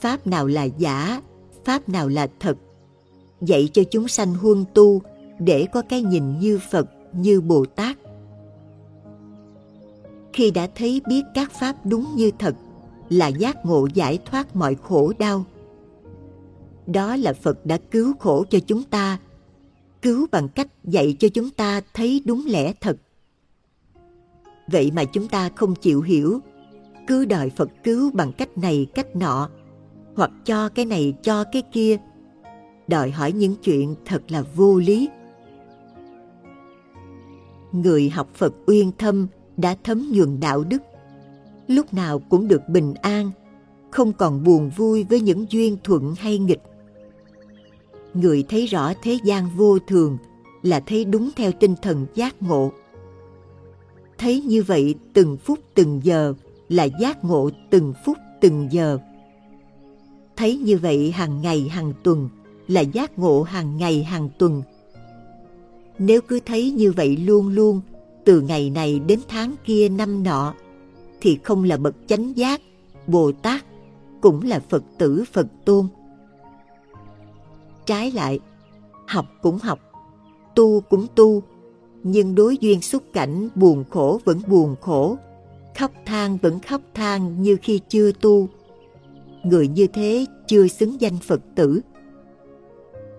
pháp 0.00 0.26
nào 0.26 0.46
là 0.46 0.64
giả, 0.64 1.22
pháp 1.64 1.88
nào 1.88 2.08
là 2.08 2.28
thật. 2.40 2.56
Dạy 3.46 3.68
cho 3.72 3.82
chúng 3.90 4.08
sanh 4.08 4.34
huân 4.34 4.64
tu 4.74 5.02
để 5.38 5.66
có 5.72 5.82
cái 5.88 6.02
nhìn 6.02 6.38
như 6.38 6.58
Phật, 6.70 6.88
như 7.12 7.40
Bồ 7.40 7.64
Tát. 7.64 7.96
Khi 10.32 10.50
đã 10.50 10.68
thấy 10.74 11.02
biết 11.08 11.22
các 11.34 11.52
pháp 11.52 11.76
đúng 11.86 12.06
như 12.16 12.30
thật, 12.38 12.54
là 13.08 13.28
giác 13.28 13.66
ngộ 13.66 13.88
giải 13.94 14.18
thoát 14.24 14.56
mọi 14.56 14.74
khổ 14.74 15.12
đau. 15.18 15.44
Đó 16.86 17.16
là 17.16 17.32
Phật 17.32 17.66
đã 17.66 17.78
cứu 17.90 18.12
khổ 18.18 18.44
cho 18.50 18.58
chúng 18.66 18.82
ta, 18.82 19.18
cứu 20.02 20.26
bằng 20.32 20.48
cách 20.48 20.68
dạy 20.84 21.16
cho 21.18 21.28
chúng 21.28 21.50
ta 21.50 21.80
thấy 21.94 22.22
đúng 22.24 22.44
lẽ 22.46 22.72
thật. 22.80 22.96
Vậy 24.66 24.90
mà 24.90 25.04
chúng 25.04 25.28
ta 25.28 25.48
không 25.56 25.74
chịu 25.74 26.02
hiểu, 26.02 26.40
cứ 27.06 27.24
đòi 27.24 27.50
Phật 27.50 27.68
cứu 27.84 28.10
bằng 28.14 28.32
cách 28.32 28.58
này 28.58 28.86
cách 28.94 29.16
nọ, 29.16 29.48
hoặc 30.16 30.30
cho 30.44 30.68
cái 30.68 30.84
này 30.84 31.14
cho 31.22 31.44
cái 31.44 31.62
kia, 31.72 31.96
đòi 32.92 33.10
hỏi 33.10 33.32
những 33.32 33.54
chuyện 33.64 33.94
thật 34.04 34.22
là 34.28 34.42
vô 34.54 34.78
lý. 34.78 35.08
Người 37.72 38.10
học 38.10 38.28
Phật 38.34 38.54
uyên 38.66 38.92
thâm 38.98 39.26
đã 39.56 39.76
thấm 39.84 40.10
nhuần 40.12 40.40
đạo 40.40 40.64
đức, 40.64 40.82
lúc 41.68 41.94
nào 41.94 42.18
cũng 42.18 42.48
được 42.48 42.68
bình 42.68 42.94
an, 42.94 43.30
không 43.90 44.12
còn 44.12 44.44
buồn 44.44 44.70
vui 44.76 45.04
với 45.04 45.20
những 45.20 45.46
duyên 45.50 45.76
thuận 45.84 46.14
hay 46.18 46.38
nghịch. 46.38 46.62
Người 48.14 48.44
thấy 48.48 48.66
rõ 48.66 48.92
thế 49.02 49.18
gian 49.24 49.48
vô 49.56 49.78
thường 49.78 50.18
là 50.62 50.80
thấy 50.80 51.04
đúng 51.04 51.30
theo 51.36 51.52
tinh 51.52 51.74
thần 51.82 52.06
giác 52.14 52.42
ngộ. 52.42 52.72
Thấy 54.18 54.40
như 54.40 54.62
vậy 54.62 54.94
từng 55.12 55.36
phút 55.36 55.58
từng 55.74 56.00
giờ 56.04 56.34
là 56.68 56.84
giác 56.84 57.24
ngộ 57.24 57.50
từng 57.70 57.92
phút 58.04 58.18
từng 58.40 58.68
giờ. 58.70 58.98
thấy 60.36 60.56
như 60.56 60.78
vậy 60.78 61.10
hàng 61.10 61.42
ngày 61.42 61.68
hàng 61.68 61.92
tuần 62.02 62.28
là 62.68 62.80
giác 62.80 63.18
ngộ 63.18 63.42
hàng 63.42 63.76
ngày, 63.76 64.02
hàng 64.02 64.28
tuần. 64.38 64.62
Nếu 65.98 66.20
cứ 66.20 66.40
thấy 66.46 66.70
như 66.70 66.92
vậy 66.92 67.16
luôn 67.16 67.48
luôn, 67.48 67.80
từ 68.24 68.40
ngày 68.40 68.70
này 68.70 69.00
đến 69.06 69.20
tháng 69.28 69.54
kia 69.64 69.88
năm 69.88 70.22
nọ, 70.22 70.54
thì 71.20 71.38
không 71.42 71.64
là 71.64 71.76
bậc 71.76 71.94
chánh 72.06 72.36
giác, 72.36 72.60
bồ 73.06 73.32
tát, 73.32 73.64
cũng 74.20 74.42
là 74.42 74.60
phật 74.68 74.82
tử, 74.98 75.24
phật 75.32 75.46
tôn. 75.64 75.86
Trái 77.86 78.10
lại, 78.10 78.40
học 79.06 79.26
cũng 79.42 79.58
học, 79.58 79.78
tu 80.54 80.80
cũng 80.80 81.06
tu, 81.14 81.42
nhưng 82.02 82.34
đối 82.34 82.56
duyên 82.56 82.80
xúc 82.80 83.02
cảnh 83.12 83.48
buồn 83.54 83.84
khổ 83.90 84.20
vẫn 84.24 84.40
buồn 84.46 84.76
khổ, 84.80 85.16
khóc 85.78 85.90
than 86.06 86.36
vẫn 86.36 86.60
khóc 86.60 86.80
than 86.94 87.42
như 87.42 87.56
khi 87.62 87.80
chưa 87.88 88.12
tu. 88.12 88.48
Người 89.44 89.68
như 89.68 89.86
thế 89.86 90.26
chưa 90.46 90.68
xứng 90.68 91.00
danh 91.00 91.18
phật 91.18 91.40
tử 91.54 91.80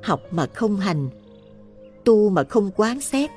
học 0.03 0.21
mà 0.31 0.45
không 0.53 0.77
hành, 0.77 1.09
tu 2.03 2.29
mà 2.29 2.43
không 2.43 2.71
quán 2.75 3.01
xét. 3.01 3.29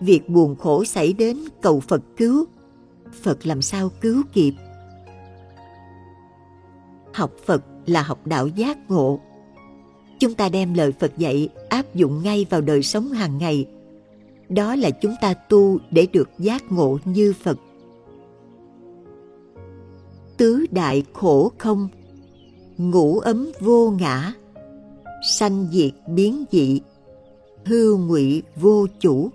Việc 0.00 0.28
buồn 0.28 0.56
khổ 0.56 0.84
xảy 0.84 1.12
đến 1.12 1.38
cầu 1.62 1.80
phật 1.80 2.02
cứu. 2.16 2.44
Phật 3.22 3.46
làm 3.46 3.62
sao 3.62 3.90
cứu 4.00 4.22
kịp? 4.32 4.54
Học 7.14 7.32
phật 7.44 7.64
là 7.86 8.02
học 8.02 8.26
đạo 8.26 8.46
giác 8.46 8.90
ngộ. 8.90 9.20
Chúng 10.18 10.34
ta 10.34 10.48
đem 10.48 10.74
lời 10.74 10.92
phật 10.92 11.18
dạy 11.18 11.48
áp 11.68 11.94
dụng 11.94 12.22
ngay 12.22 12.46
vào 12.50 12.60
đời 12.60 12.82
sống 12.82 13.08
hàng 13.08 13.38
ngày. 13.38 13.66
Đó 14.48 14.74
là 14.76 14.90
chúng 14.90 15.14
ta 15.20 15.34
tu 15.34 15.78
để 15.90 16.06
được 16.12 16.30
giác 16.38 16.72
ngộ 16.72 16.98
như 17.04 17.34
phật. 17.42 17.58
Tứ 20.36 20.66
đại 20.70 21.04
khổ 21.12 21.52
không, 21.58 21.88
ngũ 22.76 23.18
ấm 23.18 23.52
vô 23.60 23.90
ngã 24.00 24.32
sanh 25.24 25.68
diệt 25.72 25.92
biến 26.06 26.44
dị, 26.50 26.80
hư 27.64 27.96
ngụy 27.96 28.42
vô 28.56 28.86
chủ. 29.00 29.28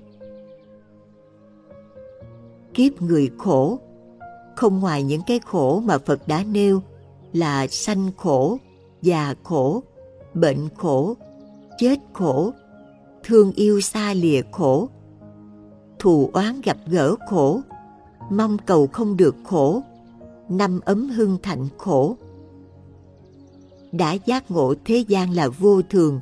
Kiếp 2.73 3.02
người 3.02 3.30
khổ, 3.38 3.80
không 4.56 4.80
ngoài 4.80 5.04
những 5.04 5.21
cái 5.28 5.39
khổ 5.39 5.80
mà 5.86 5.97
phật 5.97 6.28
đã 6.28 6.43
nêu 6.52 6.82
là 7.34 7.67
sanh 7.67 8.12
khổ, 8.17 8.58
già 9.02 9.36
khổ, 9.43 9.84
bệnh 10.34 10.69
khổ, 10.78 11.15
chết 11.78 11.99
khổ, 12.13 12.52
thương 13.23 13.52
yêu 13.52 13.82
xa 13.82 14.13
lìa 14.13 14.41
khổ, 14.52 14.89
thù 15.99 16.30
oán 16.34 16.62
gặp 16.63 16.78
gỡ 16.88 17.15
khổ, 17.30 17.62
mong 18.32 18.58
cầu 18.65 18.88
không 18.88 19.17
được 19.17 19.36
khổ, 19.43 19.82
năm 20.49 20.80
ấm 20.86 21.10
hưng 21.10 21.38
thạnh 21.43 21.67
khổ 21.78 22.15
đã 23.91 24.13
giác 24.13 24.52
ngộ 24.52 24.73
thế 24.86 24.97
gian 25.08 25.32
là 25.32 25.47
vô 25.47 25.82
thường, 25.82 26.19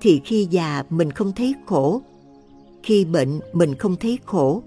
thì 0.00 0.20
khi 0.24 0.46
già 0.50 0.82
mình 0.90 1.10
không 1.10 1.32
thấy 1.32 1.54
khổ, 1.66 2.02
khi 2.82 3.04
bệnh 3.04 3.40
mình 3.52 3.74
không 3.74 3.96
thấy 3.96 4.18
khổ. 4.26 4.62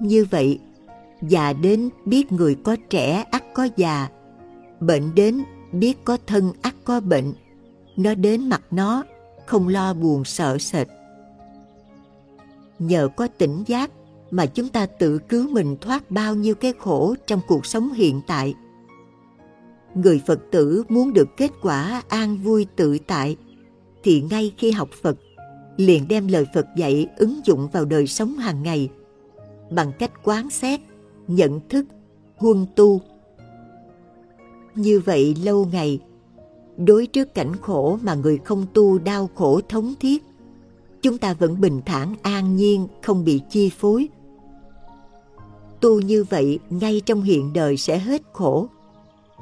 Như 0.00 0.26
vậy, 0.30 0.58
già 1.22 1.52
đến 1.52 1.88
biết 2.04 2.32
người 2.32 2.54
có 2.54 2.76
trẻ 2.90 3.24
ắt 3.30 3.44
có 3.54 3.68
già, 3.76 4.08
bệnh 4.80 5.14
đến 5.14 5.42
biết 5.72 6.04
có 6.04 6.18
thân 6.26 6.52
ắt 6.62 6.74
có 6.84 7.00
bệnh, 7.00 7.32
nó 7.96 8.14
đến 8.14 8.48
mặt 8.48 8.62
nó 8.70 9.04
không 9.46 9.68
lo 9.68 9.94
buồn 9.94 10.24
sợ 10.24 10.58
sệt. 10.58 10.88
Nhờ 12.78 13.08
có 13.16 13.28
tỉnh 13.38 13.64
giác 13.66 13.90
mà 14.30 14.46
chúng 14.46 14.68
ta 14.68 14.86
tự 14.86 15.18
cứu 15.18 15.48
mình 15.48 15.76
thoát 15.80 16.10
bao 16.10 16.34
nhiêu 16.34 16.54
cái 16.54 16.72
khổ 16.78 17.14
trong 17.26 17.40
cuộc 17.48 17.66
sống 17.66 17.92
hiện 17.92 18.20
tại 18.26 18.54
người 19.96 20.22
phật 20.26 20.40
tử 20.50 20.84
muốn 20.88 21.12
được 21.12 21.28
kết 21.36 21.50
quả 21.62 22.02
an 22.08 22.36
vui 22.36 22.66
tự 22.76 22.98
tại, 23.06 23.36
thì 24.02 24.22
ngay 24.30 24.52
khi 24.58 24.70
học 24.70 24.88
phật, 25.02 25.16
liền 25.76 26.08
đem 26.08 26.28
lời 26.28 26.46
phật 26.54 26.66
dạy 26.76 27.08
ứng 27.16 27.40
dụng 27.44 27.68
vào 27.72 27.84
đời 27.84 28.06
sống 28.06 28.34
hàng 28.34 28.62
ngày. 28.62 28.88
Bằng 29.70 29.92
cách 29.98 30.12
quán 30.24 30.50
xét, 30.50 30.80
nhận 31.28 31.60
thức, 31.68 31.84
huân 32.36 32.66
tu. 32.76 33.00
Như 34.74 35.00
vậy 35.00 35.36
lâu 35.44 35.68
ngày, 35.72 36.00
đối 36.76 37.06
trước 37.06 37.34
cảnh 37.34 37.56
khổ 37.60 37.98
mà 38.02 38.14
người 38.14 38.38
không 38.44 38.66
tu 38.74 38.98
đau 38.98 39.30
khổ 39.34 39.60
thống 39.68 39.94
thiết, 40.00 40.22
chúng 41.02 41.18
ta 41.18 41.34
vẫn 41.34 41.60
bình 41.60 41.80
thản, 41.86 42.14
an 42.22 42.56
nhiên, 42.56 42.88
không 43.02 43.24
bị 43.24 43.40
chi 43.50 43.70
phối. 43.78 44.08
Tu 45.80 46.00
như 46.00 46.24
vậy, 46.24 46.58
ngay 46.70 47.02
trong 47.06 47.22
hiện 47.22 47.52
đời 47.52 47.76
sẽ 47.76 47.98
hết 47.98 48.22
khổ 48.32 48.68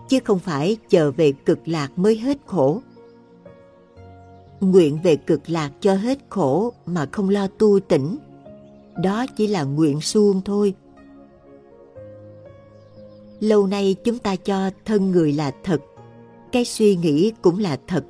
chứ 0.09 0.19
không 0.25 0.39
phải 0.39 0.77
chờ 0.89 1.11
về 1.11 1.33
cực 1.33 1.69
lạc 1.69 1.99
mới 1.99 2.19
hết 2.19 2.39
khổ. 2.47 2.81
Nguyện 4.61 4.99
về 5.03 5.17
cực 5.17 5.51
lạc 5.51 5.71
cho 5.81 5.95
hết 5.95 6.19
khổ 6.29 6.73
mà 6.87 7.07
không 7.13 7.29
lo 7.29 7.47
tu 7.47 7.81
tỉnh 7.81 8.17
đó 9.03 9.27
chỉ 9.37 9.47
là 9.47 9.63
nguyện 9.63 10.01
suông 10.01 10.41
thôi. 10.45 10.75
Lâu 13.41 13.67
nay 13.67 13.97
chúng 14.05 14.19
ta 14.19 14.37
cho 14.37 14.71
thân 14.85 15.11
người 15.11 15.33
là 15.33 15.53
thật, 15.65 15.81
cái 16.53 16.65
suy 16.65 16.97
nghĩ 16.97 17.33
cũng 17.43 17.59
là 17.59 17.79
thật. 17.87 18.05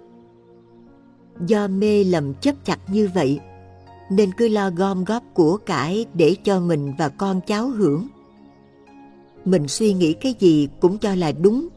Do 1.46 1.68
mê 1.68 2.04
lầm 2.04 2.34
chấp 2.34 2.54
chặt 2.64 2.78
như 2.88 3.10
vậy, 3.14 3.40
nên 4.10 4.30
cứ 4.36 4.48
lo 4.48 4.70
gom 4.70 5.04
góp 5.04 5.22
của 5.34 5.56
cải 5.56 6.06
để 6.14 6.36
cho 6.44 6.60
mình 6.60 6.92
và 6.98 7.08
con 7.08 7.40
cháu 7.46 7.68
hưởng. 7.68 8.08
Mình 9.44 9.68
suy 9.68 9.94
nghĩ 9.94 10.12
cái 10.12 10.34
gì 10.38 10.68
cũng 10.80 10.98
cho 10.98 11.14
là 11.14 11.32
đúng 11.32 11.68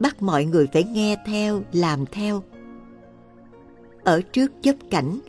bắt 0.00 0.22
mọi 0.22 0.44
người 0.44 0.66
phải 0.72 0.84
nghe 0.84 1.16
theo, 1.26 1.62
làm 1.72 2.06
theo. 2.06 2.42
Ở 4.04 4.20
trước 4.32 4.52
chấp 4.62 4.76
cảnh, 4.90 5.20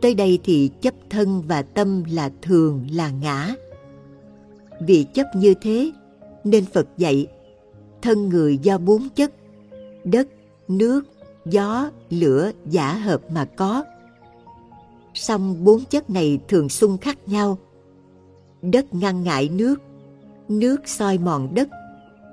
tới 0.00 0.14
đây 0.14 0.38
thì 0.44 0.70
chấp 0.80 0.94
thân 1.10 1.42
và 1.46 1.62
tâm 1.62 2.04
là 2.10 2.30
thường, 2.42 2.86
là 2.92 3.10
ngã. 3.10 3.54
Vì 4.80 5.06
chấp 5.14 5.26
như 5.36 5.54
thế, 5.60 5.92
nên 6.44 6.64
phật 6.64 6.86
dạy, 6.96 7.26
thân 8.02 8.28
người 8.28 8.58
do 8.58 8.78
bốn 8.78 9.08
chất, 9.08 9.32
đất, 10.04 10.28
nước, 10.68 11.02
gió, 11.44 11.90
lửa, 12.10 12.50
giả 12.66 12.92
hợp 12.92 13.20
mà 13.30 13.44
có. 13.44 13.84
Song 15.14 15.64
bốn 15.64 15.84
chất 15.84 16.10
này 16.10 16.40
thường 16.48 16.68
xung 16.68 16.98
khắc 16.98 17.28
nhau. 17.28 17.58
Đất 18.62 18.94
ngăn 18.94 19.22
ngại 19.22 19.48
nước 19.48 19.80
nước 20.50 20.88
soi 20.88 21.18
mòn 21.18 21.54
đất, 21.54 21.68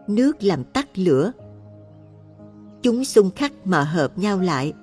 nước 0.07 0.43
làm 0.43 0.63
tắt 0.63 0.97
lửa 0.97 1.31
chúng 2.87 3.05
xung 3.05 3.31
khắc 3.31 3.67
mà 3.67 3.83
hợp 3.83 4.17
nhau 4.17 4.39
lại, 4.39 4.73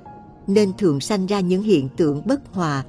nên 0.47 0.73
thường 0.79 1.01
sanh 1.01 1.27
ra 1.27 1.41
những 1.41 1.63
hiện 1.63 1.89
tượng 1.97 2.23
bất 2.27 2.41
hòa 2.53 2.85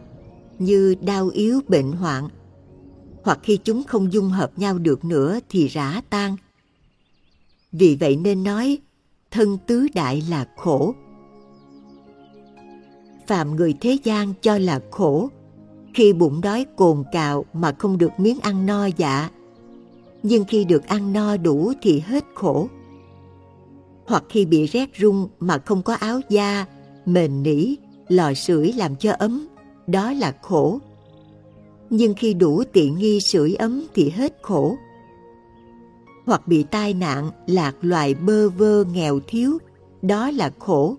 như 0.60 0.96
đau 1.02 1.30
yếu 1.30 1.62
bệnh 1.68 1.92
hoạn, 1.92 2.28
hoặc 3.24 3.40
khi 3.44 3.58
chúng 3.64 3.84
không 3.84 4.14
dung 4.14 4.30
hợp 4.30 4.52
nhau 4.58 4.78
được 4.78 5.06
nữa 5.06 5.40
thì 5.50 5.68
rã 5.68 6.02
tan. 6.10 6.36
Vì 7.72 7.98
vậy 8.00 8.16
nên 8.16 8.44
nói, 8.44 8.78
thân 9.32 9.58
tứ 9.68 9.88
đại 9.94 10.24
là 10.30 10.48
khổ. 10.58 10.96
Phạm 13.28 13.56
người 13.56 13.74
thế 13.82 13.98
gian 14.04 14.34
cho 14.42 14.58
là 14.58 14.80
khổ, 14.92 15.30
khi 15.94 16.14
bụng 16.14 16.42
đói 16.42 16.66
cồn 16.76 17.04
cào 17.12 17.46
mà 17.54 17.76
không 17.80 17.98
được 17.98 18.12
miếng 18.18 18.40
ăn 18.40 18.66
no 18.66 18.86
dạ 18.86 19.30
nhưng 20.24 20.46
khi 20.46 20.66
được 20.66 20.88
ăn 20.88 21.14
no 21.14 21.38
đủ 21.38 21.74
thì 21.82 22.00
hết 22.00 22.24
khổ 22.36 22.68
hoặc 24.06 24.24
khi 24.30 24.46
bị 24.46 24.66
rét 24.66 24.94
run 24.94 25.28
mà 25.40 25.58
không 25.58 25.84
có 25.84 25.94
áo 25.94 26.22
da, 26.30 26.66
mền 27.06 27.44
nỉ, 27.44 27.76
lò 28.08 28.34
sưởi 28.34 28.74
làm 28.74 28.96
cho 28.96 29.12
ấm, 29.12 29.48
đó 29.88 30.12
là 30.12 30.36
khổ. 30.42 30.80
Nhưng 31.90 32.14
khi 32.14 32.34
đủ 32.34 32.64
tiện 32.74 32.96
nghi 32.96 33.20
sưởi 33.20 33.56
ấm 33.56 33.84
thì 33.94 34.10
hết 34.10 34.38
khổ. 34.42 34.76
Hoặc 36.26 36.48
bị 36.48 36.64
tai 36.64 36.94
nạn, 36.94 37.32
lạc 37.48 37.76
loài 37.82 38.14
bơ 38.14 38.50
vơ 38.50 38.84
nghèo 38.94 39.20
thiếu, 39.28 39.58
đó 40.02 40.32
là 40.32 40.52
khổ. 40.60 40.96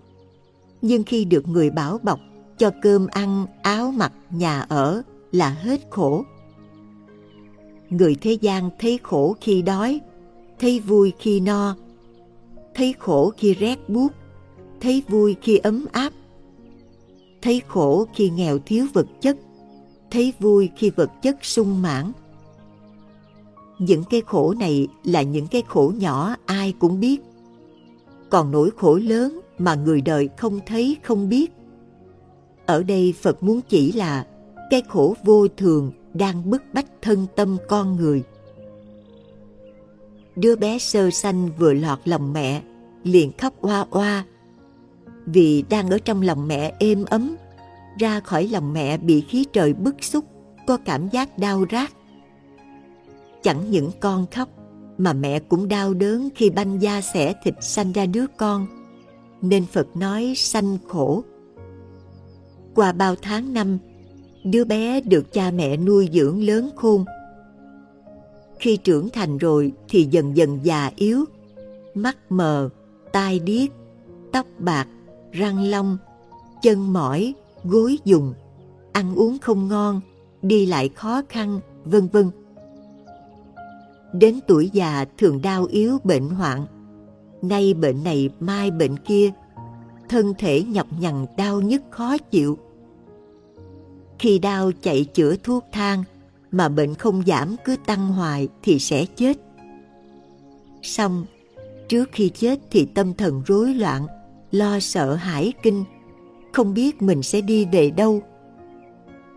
Nhưng 0.82 1.04
khi 1.04 1.24
được 1.24 1.48
người 1.48 1.70
bảo 1.70 1.98
bọc 2.02 2.20
cho 2.58 2.70
cơm 2.82 3.06
ăn, 3.06 3.46
áo 3.62 3.92
mặc, 3.96 4.12
nhà 4.30 4.60
ở 4.60 5.02
là 5.32 5.50
hết 5.50 5.80
khổ. 5.90 6.24
Người 7.90 8.16
thế 8.20 8.32
gian 8.32 8.70
thấy 8.78 8.98
khổ 9.02 9.36
khi 9.40 9.62
đói, 9.62 10.00
thấy 10.58 10.80
vui 10.80 11.12
khi 11.18 11.40
no 11.40 11.76
thấy 12.76 12.94
khổ 12.98 13.32
khi 13.36 13.54
rét 13.54 13.88
buốt, 13.88 14.12
thấy 14.80 15.02
vui 15.08 15.36
khi 15.42 15.56
ấm 15.56 15.86
áp, 15.92 16.12
thấy 17.42 17.62
khổ 17.66 18.06
khi 18.14 18.30
nghèo 18.30 18.58
thiếu 18.58 18.86
vật 18.92 19.06
chất, 19.20 19.36
thấy 20.10 20.32
vui 20.38 20.70
khi 20.76 20.90
vật 20.90 21.10
chất 21.22 21.36
sung 21.42 21.82
mãn. 21.82 22.12
Những 23.78 24.04
cái 24.10 24.22
khổ 24.26 24.54
này 24.58 24.88
là 25.04 25.22
những 25.22 25.46
cái 25.46 25.62
khổ 25.68 25.92
nhỏ, 25.96 26.34
ai 26.46 26.74
cũng 26.78 27.00
biết. 27.00 27.20
Còn 28.30 28.50
nỗi 28.50 28.70
khổ 28.76 28.94
lớn 28.94 29.40
mà 29.58 29.74
người 29.74 30.00
đời 30.00 30.28
không 30.36 30.60
thấy, 30.66 30.96
không 31.02 31.28
biết. 31.28 31.52
Ở 32.66 32.82
đây 32.82 33.14
phật 33.22 33.42
muốn 33.42 33.60
chỉ 33.68 33.92
là 33.92 34.26
cái 34.70 34.82
khổ 34.88 35.14
vô 35.24 35.48
thường 35.48 35.92
đang 36.14 36.50
bức 36.50 36.62
bách 36.72 37.02
thân 37.02 37.26
tâm 37.36 37.56
con 37.68 37.96
người 37.96 38.22
đứa 40.36 40.56
bé 40.56 40.78
sơ 40.78 41.10
sanh 41.10 41.48
vừa 41.58 41.72
lọt 41.72 41.98
lòng 42.04 42.32
mẹ, 42.32 42.62
liền 43.02 43.32
khóc 43.38 43.54
oa 43.60 43.86
oa. 43.90 44.24
Vì 45.26 45.64
đang 45.70 45.90
ở 45.90 45.98
trong 45.98 46.22
lòng 46.22 46.48
mẹ 46.48 46.72
êm 46.78 47.04
ấm, 47.04 47.36
ra 47.98 48.20
khỏi 48.20 48.48
lòng 48.48 48.72
mẹ 48.72 48.96
bị 48.96 49.20
khí 49.20 49.46
trời 49.52 49.72
bức 49.72 50.04
xúc, 50.04 50.24
có 50.66 50.76
cảm 50.76 51.08
giác 51.08 51.38
đau 51.38 51.64
rát. 51.70 51.90
Chẳng 53.42 53.70
những 53.70 53.90
con 54.00 54.26
khóc, 54.26 54.48
mà 54.98 55.12
mẹ 55.12 55.38
cũng 55.38 55.68
đau 55.68 55.94
đớn 55.94 56.28
khi 56.34 56.50
banh 56.50 56.82
da 56.82 57.00
xẻ 57.00 57.34
thịt 57.44 57.54
sanh 57.60 57.92
ra 57.92 58.06
đứa 58.06 58.26
con. 58.36 58.66
Nên 59.42 59.66
phật 59.66 59.96
nói 59.96 60.32
sanh 60.36 60.78
khổ. 60.88 61.24
Qua 62.74 62.92
bao 62.92 63.14
tháng 63.22 63.52
năm, 63.52 63.78
đứa 64.44 64.64
bé 64.64 65.00
được 65.00 65.32
cha 65.32 65.50
mẹ 65.50 65.76
nuôi 65.76 66.08
dưỡng 66.12 66.42
lớn 66.42 66.70
khôn 66.76 67.04
khi 68.58 68.76
trưởng 68.76 69.10
thành 69.10 69.38
rồi 69.38 69.72
thì 69.88 70.08
dần 70.10 70.36
dần 70.36 70.58
già 70.62 70.90
yếu, 70.96 71.24
mắt 71.94 72.16
mờ, 72.28 72.68
tai 73.12 73.38
điếc, 73.38 73.70
tóc 74.32 74.46
bạc, 74.58 74.88
răng 75.32 75.64
long, 75.64 75.98
chân 76.62 76.92
mỏi, 76.92 77.34
gối 77.64 77.98
dùng, 78.04 78.34
ăn 78.92 79.14
uống 79.14 79.38
không 79.38 79.68
ngon, 79.68 80.00
đi 80.42 80.66
lại 80.66 80.88
khó 80.88 81.22
khăn, 81.28 81.60
vân 81.84 82.08
vân. 82.08 82.30
Đến 84.12 84.40
tuổi 84.46 84.70
già 84.72 85.04
thường 85.18 85.42
đau 85.42 85.64
yếu 85.64 85.98
bệnh 86.04 86.28
hoạn, 86.28 86.66
nay 87.42 87.74
bệnh 87.74 88.04
này, 88.04 88.30
mai 88.40 88.70
bệnh 88.70 88.96
kia, 88.96 89.30
thân 90.08 90.34
thể 90.38 90.62
nhọc 90.62 90.86
nhằn 91.00 91.26
đau 91.36 91.60
nhức 91.60 91.82
khó 91.90 92.18
chịu. 92.18 92.58
Khi 94.18 94.38
đau 94.38 94.72
chạy 94.82 95.04
chữa 95.04 95.36
thuốc 95.42 95.64
thang 95.72 96.04
mà 96.56 96.68
bệnh 96.68 96.94
không 96.94 97.22
giảm 97.26 97.56
cứ 97.64 97.76
tăng 97.86 98.08
hoài 98.08 98.48
thì 98.62 98.78
sẽ 98.78 99.06
chết. 99.16 99.36
Xong, 100.82 101.26
trước 101.88 102.08
khi 102.12 102.28
chết 102.28 102.58
thì 102.70 102.88
tâm 102.94 103.14
thần 103.14 103.42
rối 103.46 103.74
loạn, 103.74 104.06
lo 104.50 104.80
sợ 104.80 105.14
hãi 105.14 105.52
kinh, 105.62 105.84
không 106.52 106.74
biết 106.74 107.02
mình 107.02 107.22
sẽ 107.22 107.40
đi 107.40 107.64
về 107.64 107.90
đâu. 107.90 108.22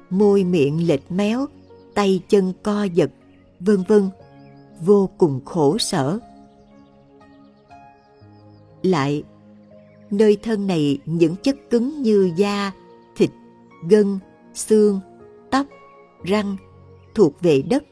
Môi 0.10 0.44
miệng 0.44 0.88
lệch 0.88 1.12
méo, 1.12 1.46
tay 1.94 2.22
chân 2.30 2.54
co 2.64 2.84
giật, 2.84 3.12
vân 3.60 3.84
vân, 3.88 4.10
vô 4.82 5.10
cùng 5.18 5.46
khổ 5.46 5.78
sở. 5.78 6.20
Lại, 8.84 9.24
nơi 10.12 10.38
thân 10.44 10.68
này 10.68 11.00
những 11.06 11.36
chất 11.36 11.56
cứng 11.70 12.02
như 12.02 12.32
da, 12.36 12.72
thịt, 13.16 13.30
gân, 13.90 14.20
xương, 14.54 15.00
tóc, 15.52 15.66
răng 16.24 16.58
thuộc 17.16 17.42
về 17.42 17.62
đất. 17.62 17.84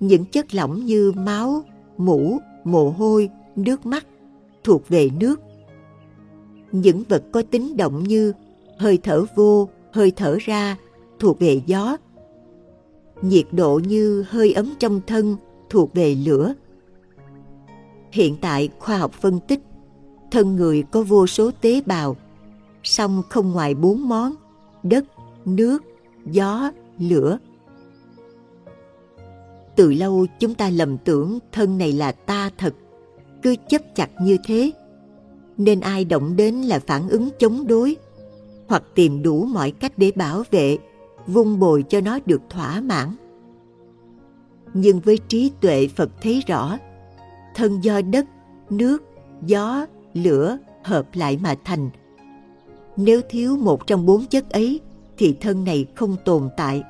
Những 0.00 0.24
chất 0.24 0.54
lỏng 0.54 0.84
như 0.84 1.12
máu, 1.12 1.64
mũ, 1.96 2.38
mồ 2.64 2.90
hôi, 2.90 3.30
nước 3.56 3.86
mắt 3.86 4.06
thuộc 4.64 4.88
về 4.88 5.10
nước. 5.20 5.40
Những 6.72 7.02
vật 7.08 7.24
có 7.32 7.42
tính 7.50 7.76
động 7.76 8.02
như 8.02 8.32
hơi 8.78 8.98
thở 9.02 9.24
vô, 9.34 9.68
hơi 9.92 10.12
thở 10.16 10.36
ra 10.40 10.76
thuộc 11.18 11.40
về 11.40 11.60
gió. 11.66 11.96
Nhiệt 13.22 13.46
độ 13.52 13.80
như 13.88 14.24
hơi 14.28 14.52
ấm 14.52 14.74
trong 14.78 15.00
thân 15.06 15.36
thuộc 15.70 15.94
về 15.94 16.14
lửa. 16.14 16.54
Hiện 18.12 18.36
tại 18.40 18.68
khoa 18.78 18.98
học 18.98 19.12
phân 19.12 19.40
tích, 19.48 19.60
thân 20.30 20.56
người 20.56 20.84
có 20.90 21.02
vô 21.02 21.26
số 21.26 21.50
tế 21.60 21.80
bào, 21.86 22.16
song 22.82 23.22
không 23.28 23.52
ngoài 23.52 23.74
bốn 23.74 24.08
món 24.08 24.34
đất, 24.82 25.04
nước, 25.44 25.84
gió, 26.30 26.70
lửa 26.98 27.38
từ 29.76 29.92
lâu 29.92 30.26
chúng 30.38 30.54
ta 30.54 30.70
lầm 30.70 30.98
tưởng 30.98 31.38
thân 31.52 31.78
này 31.78 31.92
là 31.92 32.12
ta 32.12 32.50
thật. 32.58 32.74
Cứ 33.42 33.56
chấp 33.68 33.82
chặt 33.94 34.10
như 34.22 34.36
thế, 34.44 34.70
nên 35.56 35.80
ai 35.80 36.04
động 36.04 36.36
đến 36.36 36.54
là 36.54 36.78
phản 36.78 37.08
ứng 37.08 37.28
chống 37.38 37.66
đối, 37.66 37.96
hoặc 38.68 38.82
tìm 38.94 39.22
đủ 39.22 39.44
mọi 39.44 39.70
cách 39.70 39.92
để 39.96 40.12
bảo 40.16 40.42
vệ, 40.50 40.78
vung 41.26 41.58
bồi 41.58 41.84
cho 41.88 42.00
nó 42.00 42.18
được 42.26 42.40
thỏa 42.50 42.80
mãn. 42.80 43.08
Nhưng 44.74 45.00
với 45.00 45.18
trí 45.28 45.50
tuệ 45.60 45.88
phật 45.88 46.10
thấy 46.22 46.42
rõ, 46.46 46.78
thân 47.54 47.80
do 47.84 48.00
đất, 48.00 48.26
nước, 48.70 49.02
gió, 49.46 49.86
lửa 50.14 50.58
hợp 50.84 51.06
lại 51.14 51.38
mà 51.42 51.54
thành. 51.64 51.90
Nếu 52.96 53.20
thiếu 53.28 53.56
một 53.56 53.86
trong 53.86 54.06
bốn 54.06 54.26
chất 54.26 54.50
ấy, 54.50 54.80
thì 55.18 55.36
thân 55.40 55.64
này 55.64 55.86
không 55.94 56.16
tồn 56.24 56.48
tại 56.56 56.82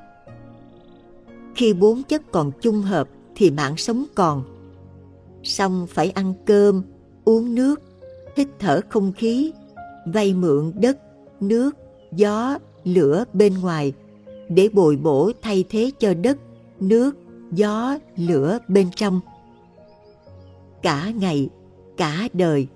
khi 1.57 1.75
bốn 1.75 2.03
chất 2.03 2.23
còn 2.33 2.51
chung 2.61 2.83
hợp 2.83 3.09
thì 3.35 3.51
mạng 3.51 3.77
sống 3.77 4.05
còn. 4.15 4.45
Xong 5.43 5.87
phải 5.87 6.11
ăn 6.11 6.35
cơm, 6.47 6.83
uống 7.25 7.55
nước, 7.55 7.83
hít 8.37 8.49
thở 8.59 8.81
không 8.89 9.13
khí, 9.13 9.53
vay 10.07 10.35
mượn 10.35 10.73
đất, 10.81 10.99
nước, 11.41 11.71
gió, 12.13 12.59
lửa 12.85 13.25
bên 13.33 13.55
ngoài 13.61 13.93
để 14.49 14.69
bồi 14.73 14.97
bổ 14.97 15.33
thay 15.43 15.65
thế 15.69 15.91
cho 15.99 16.15
đất, 16.15 16.39
nước, 16.81 17.17
gió, 17.53 17.99
lửa 18.17 18.59
bên 18.69 18.91
trong. 18.97 19.21
Cả 20.83 21.13
ngày, 21.17 21.49
cả 21.97 22.29
đời, 22.33 22.67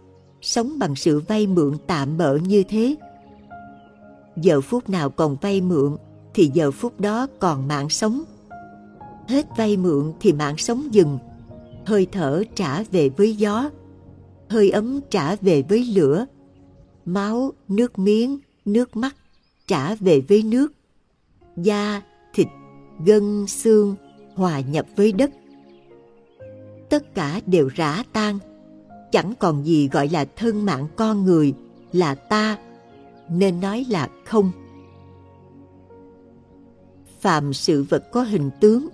sống 0.43 0.79
bằng 0.79 0.97
sự 0.97 1.21
vay 1.29 1.47
mượn 1.47 1.75
tạm 1.87 2.17
bợ 2.17 2.37
như 2.37 2.63
thế. 2.69 2.97
Giờ 4.37 4.61
phút 4.61 4.89
nào 4.89 5.11
còn 5.11 5.37
vay 5.41 5.61
mượn 5.61 5.97
thì 6.35 6.51
giờ 6.55 6.71
phút 6.71 7.01
đó 7.01 7.27
còn 7.39 7.69
mạng 7.69 7.89
sống 7.89 8.23
hết 9.31 9.47
vay 9.57 9.77
mượn 9.77 10.13
thì 10.21 10.33
mạng 10.33 10.57
sống 10.59 10.95
dừng. 10.95 11.19
Hơi 11.87 12.07
thở 12.13 12.43
trả 12.55 12.83
về 12.83 13.09
với 13.09 13.37
gió, 13.37 13.71
hơi 14.49 14.71
ấm 14.71 15.01
trả 15.11 15.37
về 15.37 15.63
với 15.69 15.85
lửa, 15.85 16.27
máu, 17.05 17.53
nước 17.69 17.99
miếng, 17.99 18.39
nước 18.65 18.97
mắt 18.97 19.17
trả 19.67 19.95
về 19.95 20.21
với 20.21 20.43
nước. 20.43 20.73
Da, 21.57 22.03
thịt, 22.35 22.47
gân, 23.07 23.47
xương 23.47 23.97
hòa 24.35 24.61
nhập 24.61 24.87
với 24.97 25.13
đất. 25.13 25.31
Tất 26.91 27.15
cả 27.15 27.41
đều 27.47 27.69
rã 27.75 28.03
tan. 28.13 28.39
Chẳng 29.13 29.33
còn 29.39 29.67
gì 29.67 29.89
gọi 29.89 30.09
là 30.09 30.25
thân 30.37 30.65
mạng 30.65 30.89
con 30.97 31.25
người 31.25 31.55
là 31.93 32.15
ta, 32.15 32.59
nên 33.31 33.61
nói 33.61 33.87
là 33.89 34.09
không. 34.25 34.53
Phàm 37.21 37.53
sự 37.53 37.83
vật 37.83 38.05
có 38.13 38.23
hình 38.23 38.51
tướng 38.61 38.89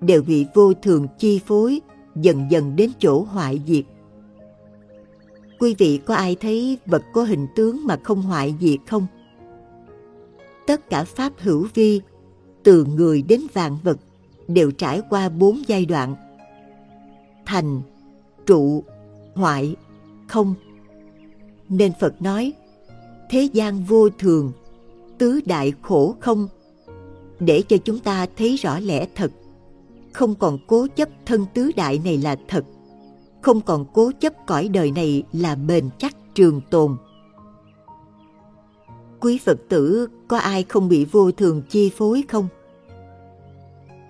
đều 0.00 0.22
bị 0.22 0.46
vô 0.54 0.74
thường 0.74 1.06
chi 1.18 1.40
phối, 1.46 1.80
dần 2.16 2.50
dần 2.50 2.76
đến 2.76 2.90
chỗ 2.98 3.22
hoại 3.22 3.60
diệt. 3.66 3.84
Quý 5.58 5.74
vị 5.78 6.00
có 6.06 6.14
ai 6.14 6.36
thấy 6.40 6.78
vật 6.86 7.02
có 7.12 7.22
hình 7.22 7.46
tướng 7.56 7.86
mà 7.86 7.98
không 8.04 8.22
hoại 8.22 8.54
diệt 8.60 8.78
không? 8.86 9.06
Tất 10.66 10.90
cả 10.90 11.04
pháp 11.04 11.32
hữu 11.38 11.66
vi, 11.74 12.00
từ 12.62 12.84
người 12.84 13.22
đến 13.22 13.40
vạn 13.52 13.78
vật, 13.82 13.98
đều 14.48 14.70
trải 14.70 15.02
qua 15.10 15.28
bốn 15.28 15.62
giai 15.66 15.86
đoạn. 15.86 16.14
Thành, 17.46 17.80
trụ, 18.46 18.84
hoại, 19.34 19.76
không. 20.28 20.54
Nên 21.68 21.92
phật 22.00 22.22
nói, 22.22 22.52
thế 23.30 23.48
gian 23.52 23.84
vô 23.84 24.08
thường, 24.08 24.52
tứ 25.18 25.40
đại 25.46 25.72
khổ 25.82 26.14
không? 26.20 26.48
Để 27.40 27.62
cho 27.68 27.76
chúng 27.76 27.98
ta 27.98 28.26
thấy 28.36 28.56
rõ 28.56 28.78
lẽ 28.78 29.06
thật 29.14 29.30
không 30.12 30.34
còn 30.34 30.58
cố 30.66 30.86
chấp 30.96 31.08
thân 31.26 31.46
tứ 31.54 31.70
đại 31.76 32.00
này 32.04 32.18
là 32.18 32.36
thật. 32.48 32.64
Không 33.42 33.60
còn 33.60 33.84
cố 33.92 34.10
chấp 34.20 34.32
cõi 34.46 34.68
đời 34.68 34.90
này 34.90 35.22
là 35.32 35.54
bền 35.54 35.88
chắc 35.98 36.16
trường 36.34 36.60
tồn. 36.70 36.96
Quý 39.20 39.38
phật 39.44 39.58
tử, 39.68 40.06
có 40.28 40.38
ai 40.38 40.64
không 40.68 40.88
bị 40.88 41.04
vô 41.04 41.30
thường 41.30 41.62
chi 41.68 41.90
phối 41.96 42.24
không? 42.28 42.48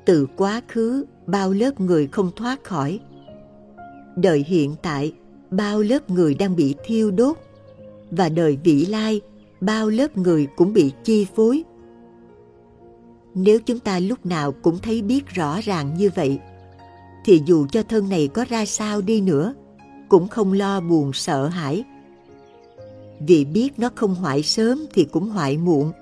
Từ 0.07 0.27
quá 0.37 0.63
khứ, 0.69 1.05
bao 1.27 1.53
lớp 1.53 1.81
người 1.81 2.07
không 2.07 2.31
thoát 2.37 2.65
khỏi. 2.65 3.01
Đời 4.17 4.45
hiện 4.49 4.75
tại, 4.83 5.13
bao 5.51 5.83
lớp 5.83 6.11
người 6.11 6.35
đang 6.35 6.57
bị 6.57 6.75
thiêu 6.85 7.11
đốt. 7.11 7.37
Và 8.11 8.29
đời 8.29 8.59
vị 8.65 8.87
lai, 8.87 9.21
bao 9.61 9.89
lớp 9.89 10.17
người 10.17 10.47
cũng 10.57 10.73
bị 10.73 10.93
chi 11.05 11.27
phối 11.37 11.65
nếu 13.35 13.61
chúng 13.61 13.79
ta 13.79 13.99
lúc 13.99 14.27
nào 14.27 14.53
cũng 14.53 14.79
thấy 14.79 15.03
biết 15.03 15.27
rõ 15.29 15.61
ràng 15.61 15.95
như 15.95 16.11
vậy, 16.15 16.39
thì 17.25 17.43
dù 17.47 17.67
cho 17.67 17.83
thân 17.83 18.09
này 18.09 18.29
có 18.29 18.45
ra 18.49 18.67
sao 18.67 19.01
đi 19.01 19.21
nữa, 19.21 19.55
cũng 20.09 20.29
không 20.29 20.53
lo 20.53 20.81
buồn 20.81 21.13
sợ 21.13 21.47
hãi. 21.47 21.85
Vì 23.21 23.45
biết 23.45 23.79
nó 23.79 23.91
không 23.95 24.15
hoại 24.15 24.43
sớm 24.43 24.87
thì 24.95 25.05
cũng 25.05 25.29
hoại 25.29 25.57
muộn, 25.57 25.93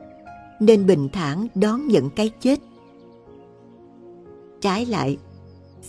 nên 0.60 0.86
bình 0.86 1.08
thản 1.12 1.46
đón 1.54 1.88
nhận 1.88 2.10
cái 2.10 2.30
chết. 2.40 2.60
Trái 4.60 4.86
lại, 4.86 5.18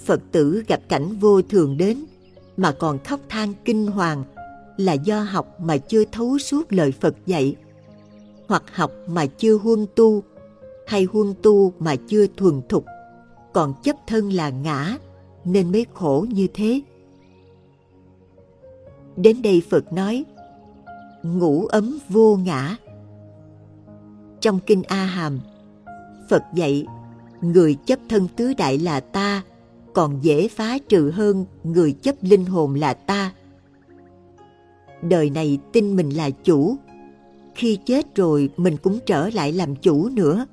phật 0.06 0.22
tử 0.32 0.64
gặp 0.68 0.82
cảnh 0.90 1.18
vô 1.20 1.42
thường 1.42 1.78
đến 1.78 2.06
mà 2.58 2.72
còn 2.72 3.04
khóc 3.04 3.20
than 3.30 3.54
kinh 3.66 3.88
hoàng 3.88 4.24
là 4.78 4.94
do 4.94 5.22
học 5.22 5.60
mà 5.60 5.78
chưa 5.78 6.04
thấu 6.12 6.38
suốt 6.38 6.74
lời 6.74 6.92
phật 6.92 7.16
dạy, 7.26 7.56
hoặc 8.48 8.64
học 8.74 8.92
mà 9.08 9.26
chưa 9.26 9.58
huân 9.58 9.86
tu 9.96 10.24
hay 10.88 11.04
huân 11.04 11.34
tu 11.44 11.74
mà 11.80 11.96
chưa 12.08 12.28
thuần 12.38 12.62
thục 12.70 12.86
còn 13.54 13.74
chấp 13.84 13.96
thân 14.08 14.34
là 14.34 14.50
ngã 14.50 14.98
nên 15.46 15.72
mới 15.72 15.86
khổ 15.94 16.26
như 16.30 16.48
thế 16.54 16.82
Đến 19.18 19.42
đây 19.42 19.64
Phật 19.70 19.94
nói, 19.94 20.26
ngủ 21.24 21.66
ấm 21.66 22.00
vô 22.10 22.36
ngã. 22.36 22.76
Trong 24.42 24.60
Kinh 24.66 24.84
A 24.84 25.06
Hàm, 25.06 25.40
Phật 26.30 26.44
dạy, 26.54 26.86
người 27.42 27.76
chấp 27.86 28.00
thân 28.10 28.28
tứ 28.36 28.54
đại 28.54 28.78
là 28.78 29.00
ta, 29.00 29.44
còn 29.94 30.20
dễ 30.22 30.48
phá 30.48 30.78
trừ 30.90 31.12
hơn 31.12 31.46
người 31.64 31.92
chấp 31.92 32.16
linh 32.22 32.46
hồn 32.46 32.76
là 32.76 32.94
ta. 32.94 33.32
Đời 35.02 35.30
này 35.30 35.60
tin 35.74 35.96
mình 35.96 36.10
là 36.10 36.30
chủ, 36.30 36.76
khi 37.56 37.76
chết 37.86 38.16
rồi 38.16 38.50
mình 38.58 38.78
cũng 38.78 39.00
trở 39.06 39.30
lại 39.30 39.52
làm 39.52 39.76
chủ 39.76 40.10
nữa. 40.10 40.46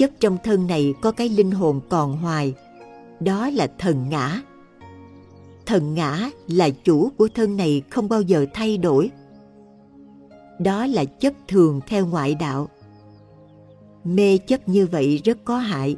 Chấp 0.00 0.10
trong 0.20 0.38
thân 0.44 0.66
này 0.66 0.94
có 1.00 1.12
cái 1.12 1.28
linh 1.28 1.50
hồn 1.50 1.80
còn 1.88 2.16
hoài, 2.16 2.54
đó 3.20 3.50
là 3.50 3.66
thần 3.78 4.08
ngã. 4.08 4.40
Thần 5.66 5.94
ngã 5.94 6.30
là 6.48 6.70
chủ 6.70 7.10
của 7.16 7.28
thân 7.34 7.56
này 7.56 7.82
không 7.90 8.08
bao 8.08 8.22
giờ 8.22 8.46
thay 8.54 8.78
đổi. 8.78 9.10
Đó 10.58 10.86
là 10.86 11.04
chấp 11.04 11.32
thường 11.48 11.80
theo 11.86 12.06
ngoại 12.06 12.34
đạo. 12.34 12.68
Mê 14.04 14.38
chấp 14.38 14.68
như 14.68 14.86
vậy 14.86 15.20
rất 15.24 15.38
có 15.44 15.58
hại, 15.58 15.96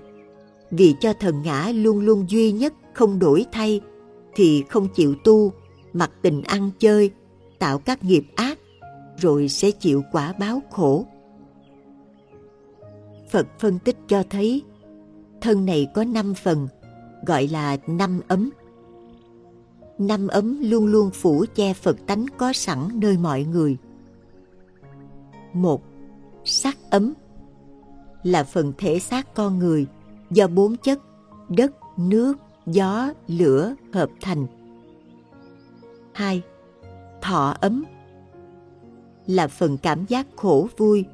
vì 0.70 0.94
cho 1.00 1.12
thần 1.12 1.42
ngã 1.42 1.72
luôn 1.74 2.00
luôn 2.00 2.24
duy 2.28 2.53
nhất 2.53 2.74
không 2.92 3.18
đổi 3.18 3.46
thay 3.53 3.80
thì 4.34 4.64
không 4.68 4.88
chịu 4.88 5.14
tu, 5.24 5.53
mặc 5.92 6.11
tình 6.22 6.42
ăn 6.42 6.70
chơi, 6.78 7.11
tạo 7.59 7.78
các 7.78 8.05
nghiệp 8.05 8.24
ác, 8.34 8.59
rồi 9.18 9.48
sẽ 9.48 9.70
chịu 9.70 10.03
quả 10.12 10.32
báo 10.32 10.62
khổ. 10.70 11.07
Phật 13.33 13.47
phân 13.59 13.78
tích 13.78 13.97
cho 14.09 14.22
thấy 14.30 14.62
thân 15.41 15.64
này 15.66 15.87
có 15.95 16.05
năm 16.05 16.35
phần, 16.35 16.68
gọi 17.26 17.49
là 17.49 17.76
năm 17.87 18.20
ấm. 18.28 18.51
Năm 19.99 20.28
ấm 20.28 20.61
luôn 20.62 20.87
luôn 20.87 21.11
phủ 21.11 21.45
che 21.55 21.74
Phật 21.74 21.97
tánh 22.07 22.26
có 22.39 22.53
sẵn 22.53 22.89
nơi 22.95 23.16
mọi 23.18 23.45
người. 23.45 23.76
Một, 25.53 25.83
sắc 26.45 26.78
ấm 26.91 27.12
là 28.22 28.45
phần 28.45 28.72
thể 28.78 28.99
xác 28.99 29.35
con 29.35 29.59
người 29.59 29.87
do 30.30 30.47
bốn 30.47 30.76
chất 30.76 30.99
đất, 31.49 31.72
nước, 31.97 32.35
gió, 32.66 33.12
lửa 33.28 33.74
hợp 33.93 34.11
thành. 34.20 34.47
Hai, 36.12 36.43
Thọ 37.22 37.55
ấm 37.61 37.85
là 39.26 39.49
phần 39.49 39.78
cảm 39.78 40.07
giác 40.07 40.26
khổ 40.37 40.68
vui. 40.76 41.05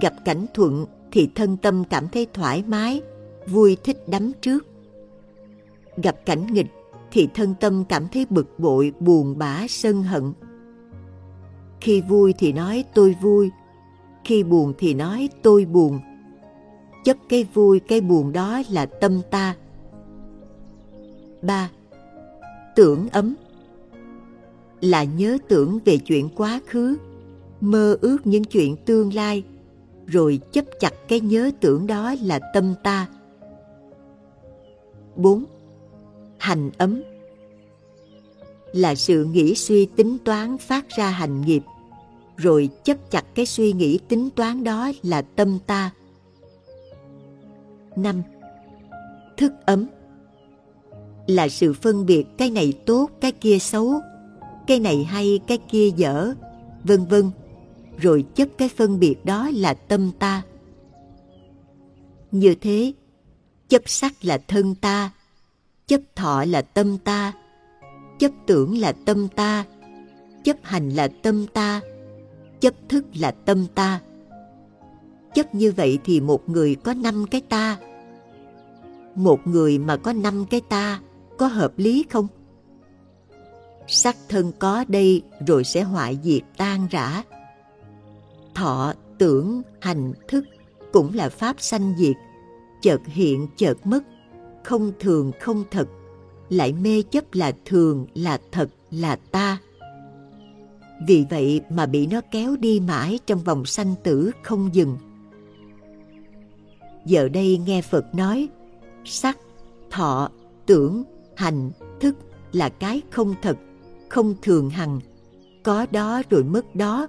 Gặp 0.00 0.14
cảnh 0.24 0.46
thuận 0.54 0.86
thì 1.12 1.28
thân 1.34 1.56
tâm 1.56 1.84
cảm 1.90 2.08
thấy 2.08 2.26
thoải 2.34 2.64
mái, 2.66 3.02
vui 3.46 3.76
thích 3.84 4.08
đắm 4.08 4.32
trước. 4.40 4.66
Gặp 5.96 6.16
cảnh 6.26 6.46
nghịch 6.46 6.66
thì 7.10 7.28
thân 7.34 7.54
tâm 7.60 7.84
cảm 7.88 8.08
thấy 8.08 8.26
bực 8.30 8.58
bội, 8.58 8.92
buồn 9.00 9.38
bã, 9.38 9.66
sân 9.68 10.02
hận. 10.02 10.32
Khi 11.80 12.00
vui 12.00 12.34
thì 12.38 12.52
nói 12.52 12.84
tôi 12.94 13.16
vui, 13.22 13.50
khi 14.24 14.42
buồn 14.42 14.72
thì 14.78 14.94
nói 14.94 15.28
tôi 15.42 15.64
buồn. 15.64 16.00
Chấp 17.04 17.16
cái 17.28 17.46
vui, 17.54 17.80
cái 17.80 18.00
buồn 18.00 18.32
đó 18.32 18.62
là 18.70 18.86
tâm 18.86 19.20
ta. 19.30 19.56
3. 21.42 21.70
Tưởng 22.76 23.08
ấm 23.12 23.34
là 24.80 25.04
nhớ 25.04 25.38
tưởng 25.48 25.78
về 25.84 25.98
chuyện 25.98 26.28
quá 26.36 26.60
khứ, 26.66 26.96
mơ 27.60 27.96
ước 28.00 28.18
những 28.26 28.44
chuyện 28.44 28.76
tương 28.76 29.14
lai, 29.14 29.42
rồi 30.06 30.40
chấp 30.52 30.64
chặt 30.80 30.94
cái 31.08 31.20
nhớ 31.20 31.50
tưởng 31.60 31.86
đó 31.86 32.14
là 32.22 32.40
tâm 32.54 32.74
ta. 32.82 33.08
4. 35.16 35.44
Hành 36.38 36.70
ấm 36.78 37.02
là 38.72 38.94
sự 38.94 39.24
nghĩ 39.24 39.54
suy 39.54 39.86
tính 39.86 40.18
toán 40.24 40.58
phát 40.58 40.88
ra 40.88 41.10
hành 41.10 41.40
nghiệp, 41.40 41.62
rồi 42.36 42.68
chấp 42.84 43.10
chặt 43.10 43.24
cái 43.34 43.46
suy 43.46 43.72
nghĩ 43.72 43.98
tính 44.08 44.30
toán 44.30 44.64
đó 44.64 44.92
là 45.02 45.22
tâm 45.22 45.58
ta. 45.66 45.90
5. 47.96 48.22
Thức 49.36 49.52
ấm 49.66 49.86
là 51.26 51.48
sự 51.48 51.72
phân 51.72 52.06
biệt 52.06 52.24
cái 52.38 52.50
này 52.50 52.72
tốt, 52.86 53.10
cái 53.20 53.32
kia 53.32 53.58
xấu, 53.58 54.00
cái 54.66 54.80
này 54.80 55.04
hay, 55.04 55.40
cái 55.46 55.58
kia 55.58 55.90
dở, 55.96 56.34
vân 56.84 57.04
vân, 57.04 57.30
rồi 58.02 58.24
chấp 58.34 58.48
cái 58.58 58.68
phân 58.68 59.00
biệt 59.00 59.24
đó 59.24 59.50
là 59.54 59.74
tâm 59.74 60.10
ta. 60.18 60.42
Như 62.30 62.54
thế, 62.54 62.92
chấp 63.68 63.82
sắc 63.86 64.12
là 64.22 64.38
thân 64.48 64.74
ta, 64.74 65.10
chấp 65.86 66.00
thọ 66.16 66.44
là 66.44 66.62
tâm 66.62 66.98
ta, 66.98 67.32
chấp 68.18 68.30
tưởng 68.46 68.78
là 68.78 68.92
tâm 68.92 69.28
ta, 69.28 69.64
chấp 70.44 70.56
hành 70.62 70.90
là 70.90 71.08
tâm 71.22 71.46
ta, 71.46 71.80
chấp 72.60 72.74
thức 72.88 73.04
là 73.14 73.30
tâm 73.30 73.66
ta. 73.74 74.00
Chấp 75.34 75.54
như 75.54 75.72
vậy 75.72 75.98
thì 76.04 76.20
một 76.20 76.48
người 76.48 76.74
có 76.74 76.94
năm 76.94 77.26
cái 77.30 77.40
ta. 77.40 77.78
Một 79.14 79.46
người 79.46 79.78
mà 79.78 79.96
có 79.96 80.12
năm 80.12 80.44
cái 80.50 80.60
ta 80.68 81.00
có 81.38 81.46
hợp 81.46 81.72
lý 81.76 82.04
không? 82.10 82.28
Sắc 83.86 84.16
thân 84.28 84.52
có 84.58 84.84
đây 84.88 85.22
rồi 85.46 85.64
sẽ 85.64 85.82
hoại 85.82 86.18
diệt 86.22 86.42
tan 86.56 86.86
rã. 86.90 87.22
Thọ, 88.54 88.92
tưởng, 89.18 89.62
hành, 89.80 90.12
thức 90.28 90.44
cũng 90.92 91.14
là 91.14 91.28
pháp 91.28 91.56
sanh 91.58 91.94
diệt, 91.98 92.16
chợt 92.82 93.00
hiện 93.06 93.48
chợt 93.56 93.86
mất, 93.86 94.04
không 94.64 94.92
thường 95.00 95.32
không 95.40 95.64
thật, 95.70 95.88
lại 96.48 96.72
mê 96.72 97.02
chấp 97.02 97.24
là 97.32 97.52
thường, 97.64 98.06
là 98.14 98.38
thật, 98.52 98.70
là 98.90 99.16
ta. 99.16 99.58
Vì 101.06 101.26
vậy 101.30 101.60
mà 101.70 101.86
bị 101.86 102.06
nó 102.06 102.20
kéo 102.30 102.56
đi 102.56 102.80
mãi 102.80 103.18
trong 103.26 103.38
vòng 103.38 103.64
sanh 103.64 103.94
tử 104.02 104.30
không 104.42 104.74
dừng. 104.74 104.96
Giờ 107.04 107.28
đây 107.28 107.60
nghe 107.66 107.82
Phật 107.82 108.14
nói, 108.14 108.48
sắc, 109.04 109.38
thọ, 109.90 110.28
tưởng, 110.66 111.02
hành, 111.36 111.70
thức 112.00 112.16
là 112.52 112.68
cái 112.68 113.02
không 113.10 113.34
thật, 113.42 113.56
không 114.08 114.34
thường 114.42 114.70
hằng, 114.70 115.00
có 115.62 115.86
đó 115.90 116.22
rồi 116.30 116.44
mất 116.44 116.76
đó, 116.76 117.08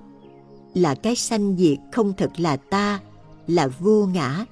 là 0.74 0.96
cái 0.96 1.16
sanh 1.16 1.56
diệt 1.58 1.78
không 1.92 2.14
thật 2.18 2.32
là 2.38 2.58
ta, 2.58 3.00
là 3.48 3.68
vô 3.68 4.06
ngã. 4.06 4.46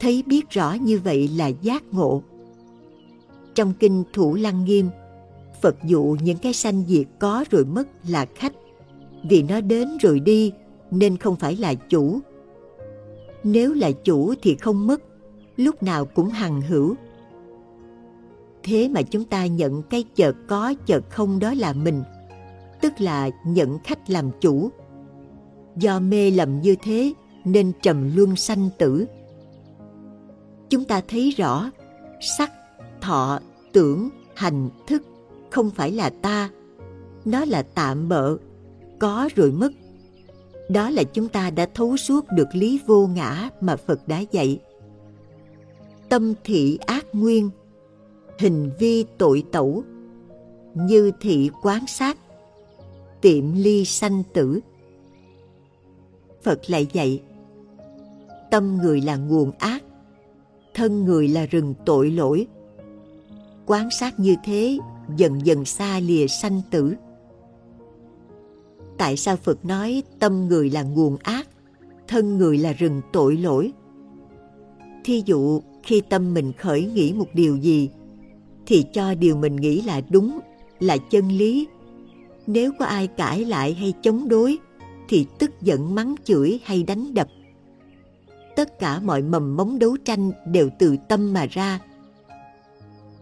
Thấy 0.00 0.22
biết 0.26 0.50
rõ 0.50 0.72
như 0.72 0.98
vậy 1.04 1.28
là 1.28 1.46
giác 1.46 1.82
ngộ. 1.92 2.22
Trong 3.54 3.72
kinh 3.72 4.04
Thủ 4.12 4.34
Lăng 4.34 4.64
Nghiêm, 4.64 4.88
Phật 5.62 5.76
dụ 5.84 6.16
những 6.22 6.38
cái 6.38 6.52
sanh 6.52 6.84
diệt 6.88 7.06
có 7.18 7.44
rồi 7.50 7.64
mất 7.64 7.88
là 8.08 8.26
khách, 8.34 8.52
vì 9.28 9.42
nó 9.42 9.60
đến 9.60 9.88
rồi 10.00 10.20
đi 10.20 10.52
nên 10.90 11.16
không 11.16 11.36
phải 11.36 11.56
là 11.56 11.74
chủ. 11.74 12.18
Nếu 13.44 13.74
là 13.74 13.90
chủ 13.90 14.34
thì 14.42 14.56
không 14.56 14.86
mất, 14.86 15.02
lúc 15.56 15.82
nào 15.82 16.04
cũng 16.04 16.28
hằng 16.28 16.60
hữu. 16.60 16.94
Thế 18.62 18.88
mà 18.88 19.02
chúng 19.02 19.24
ta 19.24 19.46
nhận 19.46 19.82
cái 19.82 20.04
chợt 20.14 20.36
có 20.48 20.74
chợt 20.86 21.10
không 21.10 21.38
đó 21.38 21.54
là 21.54 21.72
mình, 21.72 22.02
tức 22.82 23.00
là 23.00 23.30
nhận 23.44 23.78
khách 23.78 24.10
làm 24.10 24.30
chủ. 24.40 24.70
Do 25.76 26.00
mê 26.00 26.30
lầm 26.30 26.60
như 26.60 26.76
thế 26.82 27.12
nên 27.44 27.72
trầm 27.82 28.16
luân 28.16 28.36
sanh 28.36 28.68
tử. 28.78 29.06
Chúng 30.68 30.84
ta 30.84 31.00
thấy 31.08 31.30
rõ, 31.30 31.70
sắc, 32.20 32.52
thọ, 33.00 33.40
tưởng, 33.72 34.08
hành, 34.34 34.68
thức 34.86 35.02
không 35.50 35.70
phải 35.70 35.92
là 35.92 36.10
ta. 36.10 36.50
Nó 37.24 37.44
là 37.44 37.62
tạm 37.62 38.08
bợ, 38.08 38.36
có 38.98 39.28
rồi 39.36 39.52
mất. 39.52 39.72
Đó 40.68 40.90
là 40.90 41.02
chúng 41.04 41.28
ta 41.28 41.50
đã 41.50 41.66
thấu 41.74 41.96
suốt 41.96 42.24
được 42.36 42.48
lý 42.52 42.80
vô 42.86 43.06
ngã 43.06 43.50
mà 43.60 43.76
Phật 43.76 44.08
đã 44.08 44.22
dạy. 44.30 44.60
Tâm 46.08 46.34
thị 46.44 46.78
ác 46.86 47.06
nguyên, 47.12 47.50
hình 48.38 48.70
vi 48.78 49.04
tội 49.18 49.44
tẩu, 49.52 49.82
như 50.74 51.10
thị 51.20 51.50
quán 51.62 51.86
sát, 51.86 52.18
tiệm 53.20 53.54
ly 53.54 53.84
sanh 53.84 54.22
tử. 54.32 54.60
Phật 56.42 56.70
lại 56.70 56.86
dạy, 56.92 57.22
tâm 58.50 58.76
người 58.76 59.00
là 59.00 59.16
nguồn 59.16 59.50
ác, 59.58 59.84
thân 60.74 61.04
người 61.04 61.28
là 61.28 61.46
rừng 61.46 61.74
tội 61.84 62.10
lỗi. 62.10 62.46
Quán 63.66 63.88
sát 63.90 64.20
như 64.20 64.34
thế 64.44 64.78
dần 65.16 65.46
dần 65.46 65.64
xa 65.64 66.00
lìa 66.00 66.26
sanh 66.26 66.60
tử. 66.70 66.94
Tại 68.98 69.16
sao 69.16 69.36
Phật 69.36 69.64
nói 69.64 70.02
tâm 70.18 70.48
người 70.48 70.70
là 70.70 70.82
nguồn 70.82 71.16
ác, 71.16 71.48
thân 72.08 72.38
người 72.38 72.58
là 72.58 72.72
rừng 72.72 73.00
tội 73.12 73.36
lỗi? 73.36 73.72
Thí 75.04 75.22
dụ 75.26 75.60
khi 75.82 76.00
tâm 76.00 76.34
mình 76.34 76.52
khởi 76.58 76.84
nghĩ 76.84 77.12
một 77.12 77.28
điều 77.34 77.56
gì, 77.56 77.90
thì 78.66 78.84
cho 78.92 79.14
điều 79.14 79.36
mình 79.36 79.56
nghĩ 79.56 79.82
là 79.82 80.00
đúng, 80.10 80.38
là 80.80 80.96
chân 80.96 81.28
lý. 81.28 81.66
Nếu 82.46 82.72
có 82.78 82.84
ai 82.84 83.06
cãi 83.06 83.44
lại 83.44 83.74
hay 83.74 83.92
chống 84.02 84.28
đối, 84.28 84.58
thì 85.08 85.26
tức 85.38 85.50
giận 85.60 85.94
mắng 85.94 86.14
chửi 86.24 86.60
hay 86.64 86.82
đánh 86.82 87.14
đập. 87.14 87.28
Tất 88.56 88.78
cả 88.78 89.00
mọi 89.00 89.22
mầm 89.22 89.56
mống 89.56 89.78
đấu 89.78 89.96
tranh 90.04 90.32
đều 90.46 90.70
từ 90.78 90.96
tâm 91.08 91.32
mà 91.32 91.46
ra. 91.50 91.80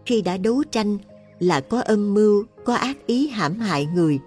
Khi 0.05 0.21
đã 0.21 0.37
đấu 0.37 0.63
tranh 0.71 0.97
là 1.39 1.61
có 1.61 1.81
âm 1.81 2.13
mưu, 2.13 2.43
có 2.65 2.75
ác 2.75 3.07
ý 3.07 3.27
hãm 3.27 3.59
hại 3.59 3.85
người 3.85 4.19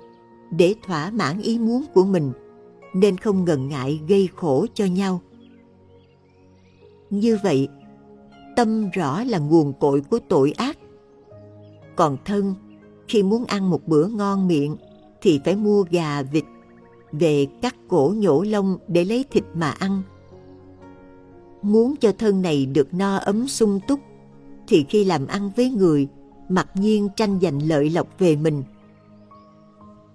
để 0.50 0.74
thỏa 0.86 1.10
mãn 1.10 1.40
ý 1.40 1.58
muốn 1.58 1.84
của 1.94 2.04
mình 2.04 2.32
nên 2.94 3.16
không 3.16 3.44
ngần 3.44 3.68
ngại 3.68 4.00
gây 4.08 4.28
khổ 4.36 4.66
cho 4.74 4.84
nhau. 4.84 5.20
Như 7.10 7.38
vậy, 7.42 7.68
tâm 8.56 8.90
rõ 8.90 9.24
là 9.24 9.38
nguồn 9.38 9.72
cội 9.72 10.00
của 10.00 10.18
tội 10.28 10.52
ác. 10.52 10.78
Còn 11.96 12.16
thân, 12.24 12.54
khi 13.12 13.22
muốn 13.22 13.44
ăn 13.44 13.70
một 13.70 13.88
bữa 13.88 14.06
ngon 14.06 14.48
miệng 14.48 14.76
thì 15.20 15.40
phải 15.44 15.56
mua 15.56 15.84
gà 15.90 16.22
vịt 16.22 16.44
về 17.12 17.46
cắt 17.62 17.76
cổ 17.88 18.14
nhổ 18.16 18.42
lông 18.42 18.78
để 18.88 19.04
lấy 19.04 19.24
thịt 19.30 19.44
mà 19.54 19.70
ăn. 19.70 20.02
Muốn 21.62 21.96
cho 21.96 22.12
thân 22.18 22.42
này 22.42 22.66
được 22.66 22.94
no 22.94 23.16
ấm 23.16 23.48
sung 23.48 23.80
túc 23.88 24.00
thì 24.68 24.84
khi 24.88 25.04
làm 25.04 25.26
ăn 25.26 25.50
với 25.56 25.70
người 25.70 26.08
mặc 26.48 26.68
nhiên 26.74 27.08
tranh 27.16 27.38
giành 27.42 27.68
lợi 27.68 27.90
lộc 27.90 28.18
về 28.18 28.36
mình. 28.36 28.62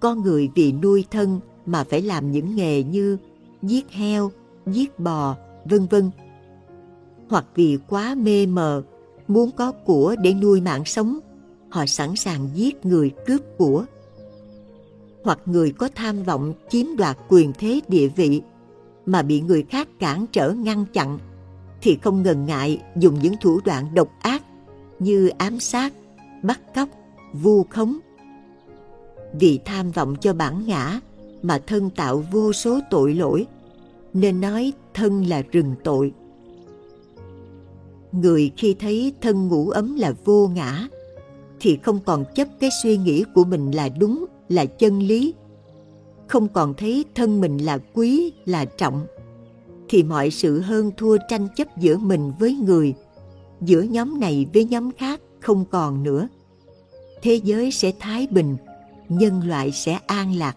Có 0.00 0.14
người 0.14 0.50
vì 0.54 0.72
nuôi 0.72 1.04
thân 1.10 1.40
mà 1.66 1.84
phải 1.84 2.02
làm 2.02 2.32
những 2.32 2.56
nghề 2.56 2.82
như 2.82 3.16
giết 3.62 3.90
heo, 3.90 4.30
giết 4.66 4.98
bò, 4.98 5.36
vân 5.64 5.86
vân. 5.86 6.10
Hoặc 7.28 7.44
vì 7.54 7.78
quá 7.88 8.14
mê 8.14 8.46
mờ, 8.46 8.82
muốn 9.28 9.50
có 9.50 9.72
của 9.72 10.16
để 10.22 10.34
nuôi 10.34 10.60
mạng 10.60 10.84
sống, 10.84 11.18
họ 11.70 11.86
sẵn 11.86 12.16
sàng 12.16 12.48
giết 12.54 12.86
người 12.86 13.10
cướp 13.26 13.40
của. 13.58 13.84
Hoặc 15.24 15.38
người 15.46 15.72
có 15.72 15.88
tham 15.94 16.22
vọng 16.22 16.54
chiếm 16.68 16.86
đoạt 16.96 17.18
quyền 17.28 17.52
thế 17.58 17.80
địa 17.88 18.08
vị 18.08 18.42
mà 19.06 19.22
bị 19.22 19.40
người 19.40 19.62
khác 19.62 19.88
cản 19.98 20.26
trở 20.32 20.50
ngăn 20.50 20.84
chặn 20.92 21.18
thì 21.82 21.98
không 22.02 22.22
ngần 22.22 22.46
ngại 22.46 22.82
dùng 22.96 23.18
những 23.22 23.34
thủ 23.40 23.60
đoạn 23.64 23.94
độc 23.94 24.08
ác 24.20 24.42
như 24.98 25.28
ám 25.28 25.60
sát, 25.60 25.92
bắt 26.42 26.60
cóc, 26.74 26.88
vu 27.32 27.64
khống. 27.70 27.98
Vì 29.32 29.58
tham 29.64 29.90
vọng 29.90 30.16
cho 30.20 30.32
bản 30.32 30.66
ngã 30.66 31.00
mà 31.42 31.58
thân 31.66 31.90
tạo 31.90 32.24
vô 32.32 32.52
số 32.52 32.80
tội 32.90 33.14
lỗi, 33.14 33.46
nên 34.12 34.40
nói 34.40 34.72
thân 34.94 35.26
là 35.26 35.42
rừng 35.52 35.74
tội. 35.84 36.12
Người 38.12 38.50
khi 38.56 38.74
thấy 38.74 39.12
thân 39.20 39.48
ngủ 39.48 39.70
ấm 39.70 39.96
là 39.96 40.12
vô 40.24 40.48
ngã, 40.48 40.88
thì 41.60 41.78
không 41.82 41.98
còn 42.06 42.24
chấp 42.34 42.48
cái 42.60 42.70
suy 42.82 42.96
nghĩ 42.96 43.24
của 43.34 43.44
mình 43.44 43.70
là 43.70 43.88
đúng, 43.88 44.24
là 44.48 44.64
chân 44.64 44.98
lý. 45.02 45.34
Không 46.26 46.48
còn 46.48 46.74
thấy 46.74 47.04
thân 47.14 47.40
mình 47.40 47.58
là 47.58 47.78
quý, 47.94 48.32
là 48.44 48.64
trọng, 48.64 49.06
thì 49.88 50.02
mọi 50.02 50.30
sự 50.30 50.60
hơn 50.60 50.90
thua 50.96 51.16
tranh 51.28 51.48
chấp 51.56 51.78
giữa 51.78 51.96
mình 51.96 52.32
với 52.38 52.54
người, 52.54 52.94
giữa 53.60 53.82
nhóm 53.82 54.20
này 54.20 54.46
với 54.54 54.64
nhóm 54.64 54.90
khác 54.92 55.20
không 55.40 55.64
còn 55.70 56.02
nữa. 56.02 56.28
Thế 57.22 57.34
giới 57.34 57.70
sẽ 57.70 57.92
thái 58.00 58.26
bình, 58.30 58.56
nhân 59.08 59.48
loại 59.48 59.72
sẽ 59.72 59.98
an 60.06 60.34
lạc 60.34 60.56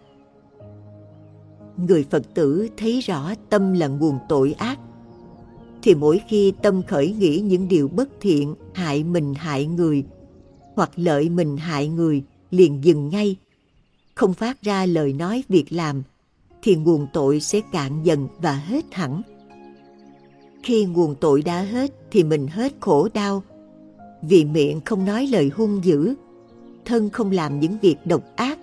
người 1.87 2.05
Phật 2.09 2.33
tử 2.33 2.67
thấy 2.77 2.99
rõ 2.99 3.33
tâm 3.49 3.73
là 3.73 3.87
nguồn 3.87 4.17
tội 4.29 4.55
ác, 4.57 4.79
thì 5.81 5.95
mỗi 5.95 6.21
khi 6.27 6.53
tâm 6.61 6.81
khởi 6.87 7.13
nghĩ 7.19 7.39
những 7.39 7.67
điều 7.67 7.87
bất 7.87 8.09
thiện 8.21 8.55
hại 8.73 9.03
mình 9.03 9.33
hại 9.33 9.65
người, 9.65 10.03
hoặc 10.81 10.91
lợi 10.95 11.29
mình 11.29 11.57
hại 11.57 11.87
người 11.87 12.23
liền 12.51 12.83
dừng 12.83 13.09
ngay, 13.09 13.35
không 14.15 14.33
phát 14.33 14.61
ra 14.61 14.85
lời 14.85 15.13
nói 15.13 15.43
việc 15.49 15.65
làm, 15.69 16.03
thì 16.61 16.75
nguồn 16.75 17.07
tội 17.13 17.39
sẽ 17.39 17.61
cạn 17.71 18.03
dần 18.03 18.27
và 18.37 18.53
hết 18.53 18.85
hẳn. 18.91 19.21
Khi 20.63 20.85
nguồn 20.85 21.15
tội 21.15 21.41
đã 21.41 21.61
hết 21.61 21.91
thì 22.11 22.23
mình 22.23 22.47
hết 22.47 22.73
khổ 22.79 23.07
đau, 23.13 23.43
vì 24.21 24.45
miệng 24.45 24.81
không 24.85 25.05
nói 25.05 25.27
lời 25.27 25.51
hung 25.55 25.83
dữ, 25.83 26.15
thân 26.85 27.09
không 27.09 27.31
làm 27.31 27.59
những 27.59 27.77
việc 27.81 27.97
độc 28.05 28.23
ác, 28.35 28.59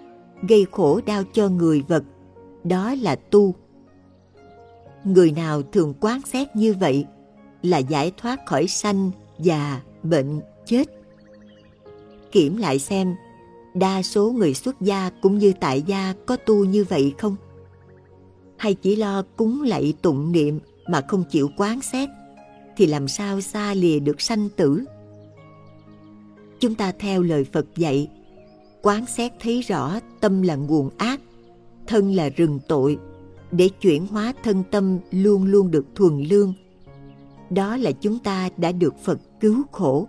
gây 0.48 0.66
khổ 0.70 1.00
đau 1.06 1.22
cho 1.32 1.48
người 1.48 1.82
vật, 1.88 2.04
đó 2.64 2.94
là 2.94 3.16
tu. 3.16 3.54
Người 5.04 5.32
nào 5.32 5.62
thường 5.62 5.94
quán 6.00 6.20
xét 6.26 6.56
như 6.56 6.74
vậy 6.80 7.04
là 7.62 7.78
giải 7.78 8.12
thoát 8.16 8.46
khỏi 8.46 8.68
sanh, 8.68 9.10
già, 9.38 9.80
bệnh, 10.02 10.40
chết. 10.66 10.97
Kiểm 12.32 12.56
lại 12.56 12.78
xem, 12.78 13.14
đa 13.74 14.02
số 14.02 14.32
người 14.32 14.54
xuất 14.54 14.80
gia 14.80 15.10
cũng 15.22 15.38
như 15.38 15.52
tại 15.60 15.82
gia 15.82 16.14
có 16.26 16.36
tu 16.36 16.64
như 16.64 16.84
vậy 16.84 17.14
không? 17.18 17.36
Hay 18.56 18.74
chỉ 18.74 18.96
lo 18.96 19.22
cúng 19.36 19.62
lạy 19.62 19.94
tụng 20.02 20.32
niệm 20.32 20.60
mà 20.88 21.00
không 21.08 21.24
chịu 21.30 21.50
quán 21.56 21.80
xét, 21.80 22.08
thì 22.76 22.86
làm 22.86 23.08
sao 23.08 23.40
xa 23.40 23.74
lìa 23.74 23.98
được 23.98 24.20
sanh 24.20 24.48
tử? 24.56 24.84
Chúng 26.60 26.74
ta 26.74 26.92
theo 26.98 27.22
lời 27.22 27.44
Phật 27.44 27.66
dạy, 27.76 28.08
quán 28.82 29.06
xét 29.06 29.32
thấy 29.40 29.60
rõ 29.60 30.00
tâm 30.20 30.42
là 30.42 30.56
nguồn 30.56 30.90
ác, 30.98 31.20
thân 31.86 32.14
là 32.14 32.28
rừng 32.28 32.58
tội 32.68 32.98
để 33.52 33.68
chuyển 33.80 34.06
hóa 34.06 34.32
thân 34.42 34.62
tâm 34.70 34.98
luôn 35.10 35.44
luôn 35.44 35.70
được 35.70 35.86
thuần 35.94 36.22
lương 36.22 36.54
đó 37.50 37.76
là 37.76 37.92
chúng 37.92 38.18
ta 38.18 38.48
đã 38.56 38.72
được 38.72 38.94
phật 38.98 39.20
cứu 39.40 39.62
khổ 39.72 40.08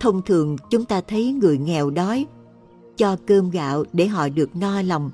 thông 0.00 0.22
thường 0.22 0.56
chúng 0.70 0.84
ta 0.84 1.00
thấy 1.00 1.32
người 1.32 1.58
nghèo 1.58 1.90
đói, 1.90 2.26
cho 2.96 3.16
cơm 3.26 3.50
gạo 3.50 3.84
để 3.92 4.06
họ 4.06 4.28
được 4.28 4.56
no 4.56 4.82
lòng. 4.82 5.10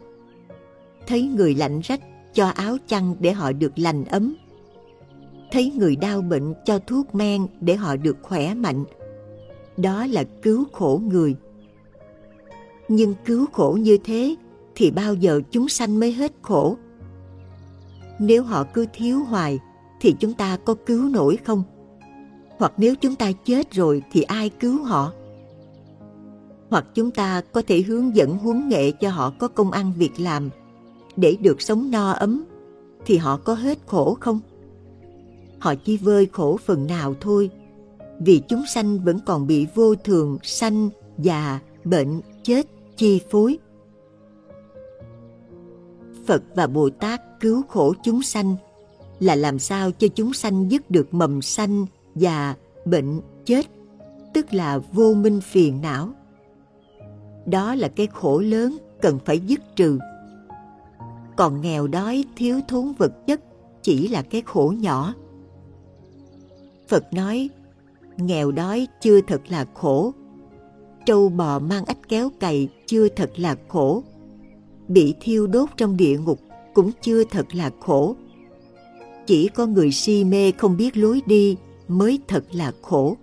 Thấy 1.06 1.22
người 1.22 1.54
lạnh 1.54 1.80
rách, 1.80 2.00
cho 2.34 2.48
áo 2.48 2.76
chăn 2.86 3.16
để 3.20 3.32
họ 3.32 3.52
được 3.52 3.78
lành 3.78 4.04
ấm. 4.04 4.34
Thấy 5.52 5.72
người 5.76 5.96
đau 5.96 6.22
bệnh, 6.22 6.54
cho 6.64 6.78
thuốc 6.78 7.14
men 7.14 7.46
để 7.60 7.76
họ 7.76 7.96
được 7.96 8.16
khỏe 8.22 8.54
mạnh. 8.54 8.84
Đó 9.76 10.06
là 10.06 10.24
cứu 10.42 10.64
khổ 10.72 11.00
người. 11.04 11.36
Nhưng 12.88 13.14
cứu 13.24 13.46
khổ 13.52 13.78
như 13.80 13.98
thế 14.04 14.36
thì 14.74 14.90
bao 14.90 15.14
giờ 15.14 15.40
chúng 15.50 15.68
sanh 15.68 16.00
mới 16.00 16.12
hết 16.12 16.32
khổ? 16.42 16.76
Nếu 18.18 18.42
họ 18.42 18.64
cứ 18.74 18.86
thiếu 18.92 19.24
hoài 19.24 19.58
thì 20.00 20.14
chúng 20.20 20.34
ta 20.34 20.56
có 20.64 20.74
cứu 20.86 21.08
nổi 21.08 21.38
không? 21.44 21.62
Hoặc 22.62 22.72
nếu 22.76 22.94
chúng 22.96 23.14
ta 23.14 23.32
chết 23.44 23.72
rồi 23.72 24.02
thì 24.12 24.22
ai 24.22 24.48
cứu 24.48 24.82
họ 24.82 25.12
hoặc 26.70 26.86
chúng 26.94 27.10
ta 27.10 27.42
có 27.52 27.62
thể 27.66 27.82
hướng 27.82 28.16
dẫn 28.16 28.38
huấn 28.38 28.68
nghệ 28.68 28.90
cho 28.90 29.10
họ 29.10 29.32
có 29.38 29.48
công 29.48 29.70
ăn 29.70 29.92
việc 29.96 30.20
làm 30.20 30.50
để 31.16 31.36
được 31.40 31.62
sống 31.62 31.90
no 31.90 32.10
ấm 32.10 32.44
thì 33.06 33.16
họ 33.16 33.36
có 33.36 33.54
hết 33.54 33.78
khổ 33.86 34.16
không 34.20 34.40
họ 35.58 35.74
chỉ 35.84 35.96
vơi 35.96 36.28
khổ 36.32 36.58
phần 36.64 36.86
nào 36.86 37.14
thôi 37.20 37.50
vì 38.20 38.42
chúng 38.48 38.62
sanh 38.74 39.04
vẫn 39.04 39.18
còn 39.26 39.46
bị 39.46 39.66
vô 39.74 39.94
thường 39.94 40.38
sanh 40.42 40.90
già 41.18 41.60
bệnh 41.84 42.20
chết 42.42 42.66
chi 42.96 43.20
phối. 43.30 43.58
Phật 46.26 46.42
và 46.54 46.66
Bồ 46.66 46.90
Tát 46.90 47.40
cứu 47.40 47.62
khổ 47.68 47.94
chúng 48.04 48.22
sanh 48.22 48.56
là 49.20 49.34
làm 49.34 49.58
sao 49.58 49.90
cho 49.90 50.08
chúng 50.08 50.32
sanh 50.32 50.70
dứt 50.70 50.90
được 50.90 51.14
mầm 51.14 51.42
sanh, 51.42 51.86
già, 52.14 52.54
bệnh, 52.84 53.20
chết, 53.44 53.66
tức 54.34 54.54
là 54.54 54.78
vô 54.78 55.14
minh 55.14 55.40
phiền 55.40 55.80
não. 55.80 56.08
Đó 57.46 57.74
là 57.74 57.88
cái 57.88 58.06
khổ 58.06 58.40
lớn 58.40 58.76
cần 59.00 59.18
phải 59.24 59.40
dứt 59.40 59.60
trừ. 59.76 59.98
Còn 61.36 61.60
nghèo 61.60 61.86
đói 61.86 62.24
thiếu 62.36 62.60
thốn 62.68 62.92
vật 62.98 63.26
chất 63.26 63.40
chỉ 63.82 64.08
là 64.08 64.22
cái 64.22 64.42
khổ 64.46 64.74
nhỏ. 64.78 65.14
Phật 66.88 67.12
nói, 67.12 67.50
nghèo 68.16 68.50
đói 68.50 68.88
chưa 69.00 69.20
thật 69.20 69.40
là 69.48 69.66
khổ, 69.74 70.12
trâu 71.06 71.28
bò 71.28 71.58
mang 71.58 71.84
ách 71.84 72.08
kéo 72.08 72.30
cày 72.40 72.68
chưa 72.86 73.08
thật 73.08 73.30
là 73.36 73.56
khổ. 73.68 74.02
Bị 74.88 75.14
thiêu 75.20 75.46
đốt 75.46 75.68
trong 75.76 75.96
địa 75.96 76.18
ngục 76.18 76.40
cũng 76.74 76.90
chưa 77.02 77.24
thật 77.24 77.54
là 77.54 77.70
khổ. 77.80 78.16
Chỉ 79.26 79.48
có 79.48 79.66
người 79.66 79.92
si 79.92 80.24
mê 80.24 80.52
không 80.52 80.76
biết 80.76 80.96
lối 80.96 81.22
đi 81.26 81.56
mới 81.98 82.20
thật 82.28 82.44
là 82.52 82.72
khổ. 82.82 83.16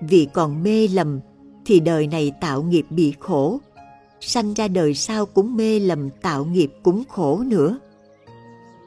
Vì 0.00 0.28
còn 0.34 0.62
mê 0.62 0.88
lầm 0.88 1.20
thì 1.66 1.80
đời 1.80 2.06
này 2.06 2.32
tạo 2.40 2.62
nghiệp 2.62 2.86
bị 2.90 3.14
khổ, 3.20 3.58
sanh 4.20 4.54
ra 4.54 4.68
đời 4.68 4.94
sau 4.94 5.26
cũng 5.26 5.56
mê 5.56 5.80
lầm 5.80 6.10
tạo 6.10 6.44
nghiệp 6.44 6.70
cũng 6.82 7.04
khổ 7.08 7.42
nữa. 7.46 7.78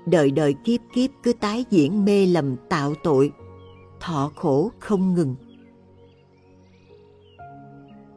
Đời 0.05 0.31
đời 0.31 0.55
kiếp 0.63 0.79
kiếp 0.93 1.09
cứ 1.23 1.33
tái 1.33 1.65
diễn 1.69 2.05
mê 2.05 2.25
lầm 2.25 2.55
tạo 2.69 2.93
tội, 3.03 3.31
thọ 3.99 4.31
khổ 4.35 4.71
không 4.79 5.13
ngừng 5.13 5.35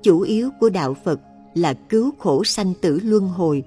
chủ 0.04 0.20
yếu 0.20 0.50
của 0.60 0.68
đạo 0.68 0.94
Phật 0.94 1.20
là 1.54 1.74
cứu 1.74 2.12
khổ 2.18 2.44
sanh 2.44 2.74
tử 2.74 3.00
luân 3.04 3.28
hồi, 3.28 3.62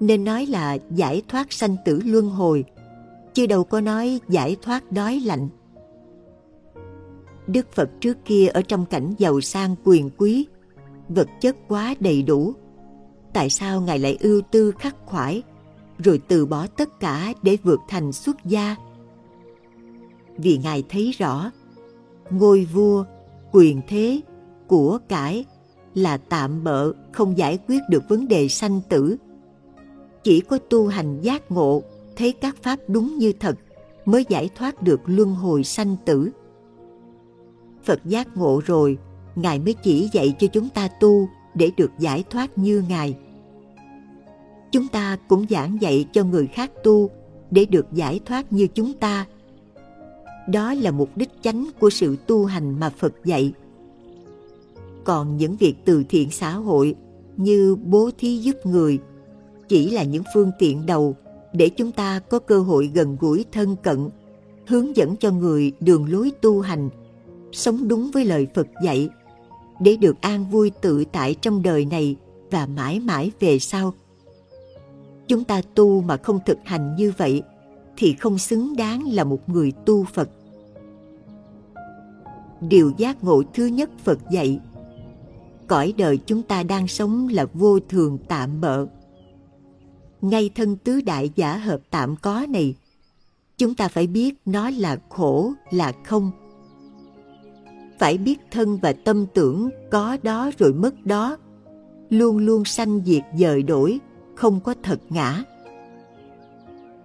nên 0.00 0.24
nói 0.24 0.46
là 0.46 0.78
giải 0.90 1.22
thoát 1.28 1.52
sanh 1.52 1.76
tử 1.84 2.00
luân 2.04 2.30
hồi, 2.30 2.64
chứ 3.34 3.46
đâu 3.46 3.64
có 3.64 3.80
nói 3.80 4.20
giải 4.28 4.56
thoát 4.62 4.92
đói 4.92 5.20
lạnh. 5.24 5.48
Đức 7.48 7.72
Phật 7.72 7.90
trước 8.00 8.16
kia 8.24 8.48
ở 8.48 8.62
trong 8.62 8.86
cảnh 8.86 9.14
giàu 9.18 9.40
sang 9.40 9.74
quyền 9.84 10.10
quý, 10.18 10.46
vật 11.08 11.28
chất 11.40 11.56
quá 11.68 11.94
đầy 12.00 12.22
đủ. 12.22 12.54
Tại 13.32 13.50
sao 13.50 13.80
Ngài 13.80 13.98
lại 13.98 14.18
ưu 14.20 14.40
tư 14.50 14.72
khắc 14.78 14.96
khoải, 15.06 15.42
rồi 15.98 16.20
từ 16.28 16.46
bỏ 16.46 16.66
tất 16.66 17.00
cả 17.00 17.32
để 17.42 17.56
vượt 17.62 17.80
thành 17.88 18.12
xuất 18.12 18.36
gia? 18.44 18.76
Vì 20.36 20.58
Ngài 20.62 20.82
thấy 20.88 21.12
rõ, 21.18 21.50
ngôi 22.30 22.64
vua 22.64 23.04
quyền 23.52 23.80
thế, 23.88 24.20
của 24.66 24.98
cải 25.08 25.44
là 25.94 26.16
tạm 26.16 26.64
bợ 26.64 26.92
không 27.12 27.38
giải 27.38 27.58
quyết 27.68 27.82
được 27.90 28.02
vấn 28.08 28.28
đề 28.28 28.48
sanh 28.48 28.80
tử. 28.88 29.16
Chỉ 30.22 30.40
có 30.40 30.58
tu 30.58 30.86
hành 30.86 31.20
giác 31.20 31.50
ngộ, 31.50 31.82
thấy 32.16 32.32
các 32.32 32.56
pháp 32.62 32.78
đúng 32.88 33.18
như 33.18 33.32
thật 33.40 33.58
mới 34.04 34.24
giải 34.28 34.50
thoát 34.56 34.82
được 34.82 35.00
luân 35.06 35.34
hồi 35.34 35.64
sanh 35.64 35.96
tử. 36.04 36.30
Phật 37.88 38.04
giác 38.04 38.36
ngộ 38.36 38.60
rồi, 38.66 38.98
Ngài 39.36 39.58
mới 39.58 39.74
chỉ 39.82 40.08
dạy 40.12 40.34
cho 40.38 40.46
chúng 40.46 40.68
ta 40.68 40.88
tu 40.88 41.28
để 41.54 41.70
được 41.76 41.90
giải 41.98 42.24
thoát 42.30 42.58
như 42.58 42.84
Ngài. 42.88 43.16
Chúng 44.72 44.88
ta 44.88 45.18
cũng 45.28 45.46
giảng 45.50 45.78
dạy 45.80 46.06
cho 46.12 46.24
người 46.24 46.46
khác 46.46 46.70
tu 46.84 47.10
để 47.50 47.64
được 47.64 47.86
giải 47.92 48.20
thoát 48.26 48.52
như 48.52 48.66
chúng 48.66 48.92
ta. 48.92 49.26
Đó 50.48 50.74
là 50.74 50.90
mục 50.90 51.16
đích 51.16 51.30
chánh 51.42 51.68
của 51.80 51.90
sự 51.90 52.16
tu 52.26 52.44
hành 52.44 52.80
mà 52.80 52.90
Phật 52.90 53.14
dạy. 53.24 53.52
Còn 55.04 55.36
những 55.36 55.56
việc 55.56 55.74
từ 55.84 56.04
thiện 56.08 56.30
xã 56.30 56.50
hội 56.50 56.94
như 57.36 57.76
bố 57.84 58.10
thí 58.18 58.36
giúp 58.36 58.56
người 58.64 58.98
chỉ 59.68 59.90
là 59.90 60.02
những 60.02 60.22
phương 60.34 60.50
tiện 60.58 60.86
đầu 60.86 61.16
để 61.52 61.68
chúng 61.68 61.92
ta 61.92 62.18
có 62.18 62.38
cơ 62.38 62.58
hội 62.60 62.90
gần 62.94 63.16
gũi 63.20 63.44
thân 63.52 63.76
cận, 63.82 64.08
hướng 64.66 64.96
dẫn 64.96 65.16
cho 65.16 65.30
người 65.30 65.72
đường 65.80 66.12
lối 66.12 66.32
tu 66.40 66.60
hành, 66.60 66.90
sống 67.52 67.88
đúng 67.88 68.10
với 68.10 68.24
lời 68.24 68.46
Phật 68.54 68.66
dạy, 68.84 69.08
để 69.80 69.96
được 69.96 70.20
an 70.20 70.50
vui 70.50 70.70
tự 70.70 71.04
tại 71.12 71.34
trong 71.34 71.62
đời 71.62 71.84
này 71.84 72.16
và 72.50 72.66
mãi 72.66 73.00
mãi 73.00 73.30
về 73.40 73.58
sau. 73.58 73.94
Chúng 75.28 75.44
ta 75.44 75.62
tu 75.74 76.00
mà 76.00 76.16
không 76.16 76.40
thực 76.46 76.58
hành 76.64 76.96
như 76.96 77.12
vậy 77.16 77.42
thì 77.96 78.14
không 78.20 78.38
xứng 78.38 78.76
đáng 78.76 79.12
là 79.12 79.24
một 79.24 79.48
người 79.48 79.72
tu 79.86 80.04
Phật. 80.04 80.30
Điều 82.60 82.92
giác 82.96 83.24
ngộ 83.24 83.42
thứ 83.54 83.66
nhất 83.66 83.90
Phật 84.04 84.18
dạy 84.30 84.60
Cõi 85.66 85.94
đời 85.96 86.18
chúng 86.26 86.42
ta 86.42 86.62
đang 86.62 86.88
sống 86.88 87.28
là 87.28 87.44
vô 87.44 87.78
thường 87.80 88.18
tạm 88.28 88.60
bợ 88.60 88.86
ngay 90.20 90.50
thân 90.54 90.76
tứ 90.76 91.00
đại 91.00 91.30
giả 91.36 91.56
hợp 91.56 91.80
tạm 91.90 92.16
có 92.16 92.46
này, 92.48 92.74
chúng 93.56 93.74
ta 93.74 93.88
phải 93.88 94.06
biết 94.06 94.34
nó 94.44 94.70
là 94.70 94.98
khổ, 95.08 95.52
là 95.70 95.92
không. 96.04 96.30
Phải 97.98 98.18
biết 98.18 98.40
thân 98.50 98.78
và 98.82 98.92
tâm 98.92 99.26
tưởng 99.34 99.68
có 99.90 100.16
đó 100.22 100.50
rồi 100.58 100.72
mất 100.72 101.06
đó, 101.06 101.36
luôn 102.10 102.38
luôn 102.38 102.64
sanh 102.64 103.00
diệt 103.04 103.22
dời 103.38 103.62
đổi, 103.62 103.98
không 104.34 104.60
có 104.60 104.74
thật 104.82 105.00
ngã. 105.08 105.44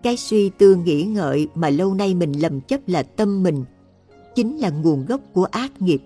Cái 0.04 0.18
suy 0.18 0.50
tư 0.50 0.76
nghĩ 0.76 1.04
ngợi 1.04 1.48
mà 1.56 1.70
lâu 1.70 1.94
nay 1.94 2.16
mình 2.16 2.32
lầm 2.32 2.62
chấp 2.62 2.82
là 2.88 3.04
tâm 3.04 3.44
mình, 3.44 3.66
chính 4.36 4.58
là 4.58 4.70
nguồn 4.70 5.06
gốc 5.06 5.22
của 5.34 5.46
ác 5.46 5.82
nghiệp. 5.82 6.02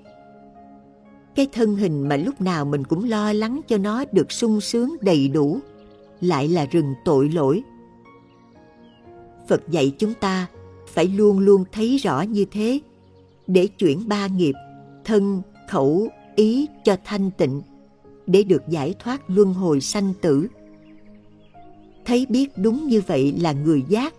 Cái 1.36 1.48
thân 1.54 1.76
hình 1.76 2.10
mà 2.10 2.16
lúc 2.16 2.42
nào 2.42 2.66
mình 2.66 2.84
cũng 2.84 3.10
lo 3.10 3.34
lắng 3.34 3.62
cho 3.68 3.78
nó 3.78 4.06
được 4.12 4.32
sung 4.32 4.62
sướng 4.62 4.96
đầy 5.02 5.28
đủ, 5.28 5.60
lại 6.22 6.48
là 6.48 6.66
rừng 6.66 6.94
tội 7.06 7.30
lỗi. 7.30 7.64
Phật 9.48 9.62
dạy 9.70 9.94
chúng 9.98 10.14
ta 10.14 10.48
phải 10.88 11.08
luôn 11.08 11.40
luôn 11.40 11.64
thấy 11.72 11.98
rõ 11.98 12.22
như 12.22 12.46
thế 12.52 12.80
để 13.48 13.68
chuyển 13.68 14.08
ba 14.08 14.28
nghiệp 14.28 14.54
thân, 15.08 15.42
khẩu, 15.70 16.08
ý 16.36 16.68
cho 16.84 16.98
thanh 17.06 17.32
tịnh 17.32 17.62
để 18.28 18.44
được 18.44 18.62
giải 18.68 18.96
thoát 19.00 19.22
luân 19.28 19.54
hồi 19.54 19.82
sanh 19.82 20.14
tử. 20.22 20.48
Thấy 22.06 22.26
biết 22.30 22.58
đúng 22.58 22.88
như 22.88 23.02
vậy 23.08 23.36
là 23.40 23.52
người 23.52 23.84
giác, 23.88 24.14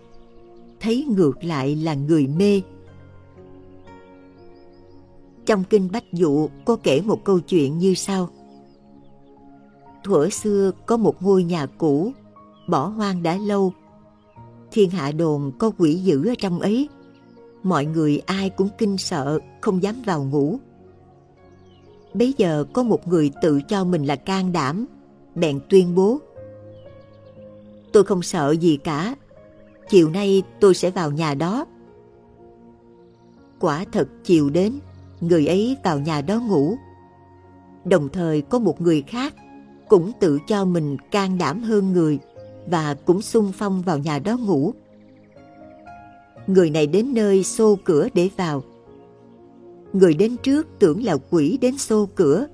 thấy 0.79 1.05
ngược 1.09 1.43
lại 1.43 1.75
là 1.75 1.93
người 1.93 2.27
mê. 2.27 2.61
Trong 5.45 5.63
kinh 5.69 5.89
Bách 5.91 6.13
Dụ 6.13 6.49
có 6.65 6.75
kể 6.75 7.01
một 7.01 7.23
câu 7.23 7.39
chuyện 7.39 7.77
như 7.77 7.93
sau 7.93 8.29
thuở 10.03 10.29
xưa 10.29 10.71
có 10.85 10.97
một 10.97 11.23
ngôi 11.23 11.43
nhà 11.43 11.65
cũ, 11.65 12.11
bỏ 12.67 12.87
hoang 12.87 13.23
đã 13.23 13.37
lâu. 13.37 13.73
Thiên 14.71 14.89
hạ 14.89 15.11
đồn 15.11 15.51
có 15.59 15.71
quỷ 15.77 15.95
dữ 15.95 16.27
ở 16.27 16.33
trong 16.37 16.59
ấy. 16.59 16.89
Mọi 17.63 17.85
người 17.85 18.21
ai 18.25 18.49
cũng 18.49 18.69
kinh 18.77 18.97
sợ, 18.97 19.39
không 19.61 19.83
dám 19.83 19.95
vào 20.05 20.23
ngủ. 20.23 20.59
Bây 22.13 22.33
giờ 22.37 22.65
có 22.73 22.83
một 22.83 23.07
người 23.07 23.31
tự 23.41 23.61
cho 23.61 23.83
mình 23.83 24.05
là 24.05 24.15
can 24.15 24.51
đảm, 24.51 24.85
bèn 25.35 25.59
tuyên 25.69 25.95
bố. 25.95 26.19
Tôi 27.91 28.03
không 28.03 28.21
sợ 28.21 28.51
gì 28.51 28.77
cả, 28.77 29.15
chiều 29.89 30.09
nay 30.09 30.43
tôi 30.59 30.73
sẽ 30.73 30.91
vào 30.91 31.11
nhà 31.11 31.33
đó. 31.33 31.65
Quả 33.59 33.85
thật 33.91 34.07
chiều 34.23 34.49
đến, 34.49 34.79
người 35.21 35.47
ấy 35.47 35.77
vào 35.83 35.99
nhà 35.99 36.21
đó 36.21 36.39
ngủ. 36.39 36.75
Đồng 37.85 38.09
thời 38.09 38.41
có 38.41 38.59
một 38.59 38.81
người 38.81 39.01
khác 39.01 39.33
cũng 39.87 40.11
tự 40.19 40.39
cho 40.47 40.65
mình 40.65 40.97
can 41.11 41.37
đảm 41.37 41.63
hơn 41.63 41.91
người 41.91 42.19
và 42.67 42.93
cũng 43.05 43.21
xung 43.21 43.51
phong 43.51 43.81
vào 43.81 43.97
nhà 43.97 44.19
đó 44.19 44.37
ngủ. 44.37 44.73
Người 46.47 46.69
này 46.69 46.87
đến 46.87 47.13
nơi 47.13 47.43
xô 47.43 47.77
cửa 47.83 48.07
để 48.13 48.29
vào. 48.37 48.63
Người 49.93 50.13
đến 50.13 50.37
trước 50.43 50.67
tưởng 50.79 51.03
là 51.03 51.17
quỷ 51.29 51.57
đến 51.61 51.77
xô 51.77 52.09
cửa, 52.15 52.47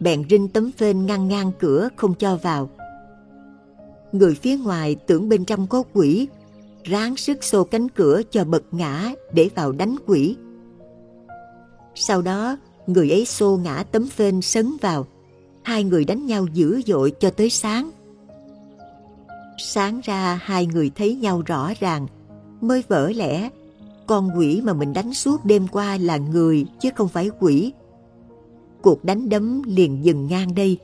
bèn 0.00 0.24
rinh 0.30 0.48
tấm 0.48 0.70
phên 0.72 1.06
ngăn 1.06 1.28
ngang 1.28 1.52
cửa 1.60 1.88
không 1.96 2.14
cho 2.14 2.36
vào. 2.36 2.70
Người 4.12 4.34
phía 4.34 4.56
ngoài 4.56 4.96
tưởng 5.06 5.28
bên 5.28 5.44
trong 5.44 5.66
có 5.66 5.82
quỷ, 5.92 6.28
ráng 6.84 7.16
sức 7.16 7.44
xô 7.44 7.64
cánh 7.64 7.88
cửa 7.88 8.22
cho 8.30 8.44
bật 8.44 8.62
ngã 8.70 9.12
để 9.32 9.50
vào 9.54 9.72
đánh 9.72 9.96
quỷ. 10.06 10.36
Sau 11.94 12.22
đó, 12.22 12.56
người 12.86 13.10
ấy 13.10 13.24
xô 13.24 13.60
ngã 13.64 13.84
tấm 13.92 14.06
phên 14.06 14.42
sấn 14.42 14.76
vào 14.80 15.06
hai 15.62 15.84
người 15.84 16.04
đánh 16.04 16.26
nhau 16.26 16.46
dữ 16.52 16.80
dội 16.86 17.12
cho 17.20 17.30
tới 17.30 17.50
sáng. 17.50 17.90
Sáng 19.58 20.00
ra 20.04 20.40
hai 20.42 20.66
người 20.66 20.90
thấy 20.94 21.14
nhau 21.14 21.42
rõ 21.46 21.72
ràng, 21.80 22.06
mới 22.60 22.82
vỡ 22.88 23.10
lẽ 23.14 23.50
con 24.12 24.30
quỷ 24.36 24.60
mà 24.64 24.72
mình 24.72 24.92
đánh 24.92 25.14
suốt 25.14 25.44
đêm 25.44 25.68
qua 25.68 25.96
là 25.96 26.16
người 26.16 26.66
chứ 26.80 26.90
không 26.94 27.08
phải 27.08 27.30
quỷ. 27.40 27.72
Cuộc 28.82 29.04
đánh 29.04 29.28
đấm 29.28 29.62
liền 29.66 30.04
dừng 30.04 30.26
ngang 30.26 30.54
đây. 30.54 30.78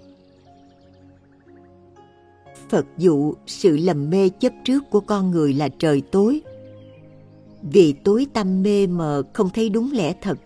Phật 2.69 2.87
dụ 2.99 3.35
sự 3.47 3.77
lầm 3.77 4.11
mê 4.11 4.29
chấp 4.29 4.53
trước 4.65 4.91
của 4.91 5.01
con 5.01 5.31
người 5.31 5.53
là 5.55 5.69
trời 5.69 6.03
tối. 6.13 6.41
Vì 7.63 7.93
tối 7.93 8.27
tâm 8.33 8.63
mê 8.63 8.87
mờ 8.87 9.23
không 9.33 9.51
thấy 9.51 9.69
đúng 9.69 9.93
lẽ 9.93 10.15
thật. 10.23 10.39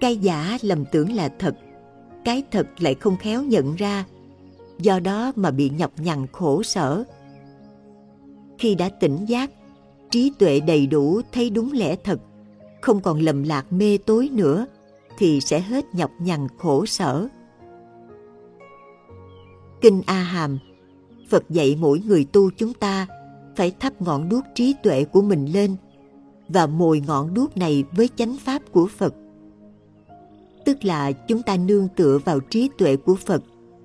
Cái 0.00 0.16
giả 0.16 0.58
lầm 0.62 0.84
tưởng 0.84 1.12
là 1.12 1.28
thật 1.38 1.54
cái 2.24 2.42
thật 2.50 2.66
lại 2.78 2.94
không 2.94 3.16
khéo 3.16 3.42
nhận 3.42 3.74
ra, 3.74 4.04
do 4.78 5.00
đó 5.00 5.32
mà 5.36 5.50
bị 5.50 5.70
nhọc 5.70 5.92
nhằn 5.98 6.26
khổ 6.32 6.62
sở. 6.62 7.04
Khi 8.58 8.74
đã 8.74 8.88
tỉnh 8.88 9.24
giác, 9.26 9.50
trí 10.12 10.32
tuệ 10.38 10.60
đầy 10.60 10.86
đủ 10.86 11.20
thấy 11.32 11.50
đúng 11.50 11.72
lẽ 11.72 11.96
thật, 12.04 12.20
không 12.80 13.00
còn 13.00 13.20
lầm 13.20 13.42
lạc 13.42 13.72
mê 13.72 13.98
tối 14.06 14.28
nữa, 14.32 14.66
thì 15.18 15.40
sẽ 15.40 15.60
hết 15.60 15.94
nhọc 15.94 16.10
nhằn 16.18 16.46
khổ 16.58 16.86
sở. 16.86 17.28
Kinh 19.80 20.02
A 20.06 20.22
Hàm 20.22 20.58
Phật 21.28 21.50
dạy 21.50 21.76
mỗi 21.80 22.00
người 22.06 22.24
tu 22.32 22.50
chúng 22.50 22.74
ta 22.74 23.06
phải 23.56 23.72
thắp 23.80 24.02
ngọn 24.02 24.28
đuốc 24.28 24.44
trí 24.54 24.74
tuệ 24.82 25.04
của 25.04 25.22
mình 25.22 25.46
lên 25.46 25.76
và 26.48 26.66
mồi 26.66 27.02
ngọn 27.06 27.34
đuốc 27.34 27.56
này 27.56 27.84
với 27.92 28.08
chánh 28.16 28.36
pháp 28.44 28.62
của 28.72 28.86
Phật 28.86 29.14
tức 30.64 30.84
là 30.84 31.12
chúng 31.12 31.42
ta 31.42 31.56
nương 31.56 31.88
tựa 31.96 32.18
vào 32.24 32.40
trí 32.40 32.70
tuệ 32.78 32.96
của 32.96 33.14
Phật 33.14 33.42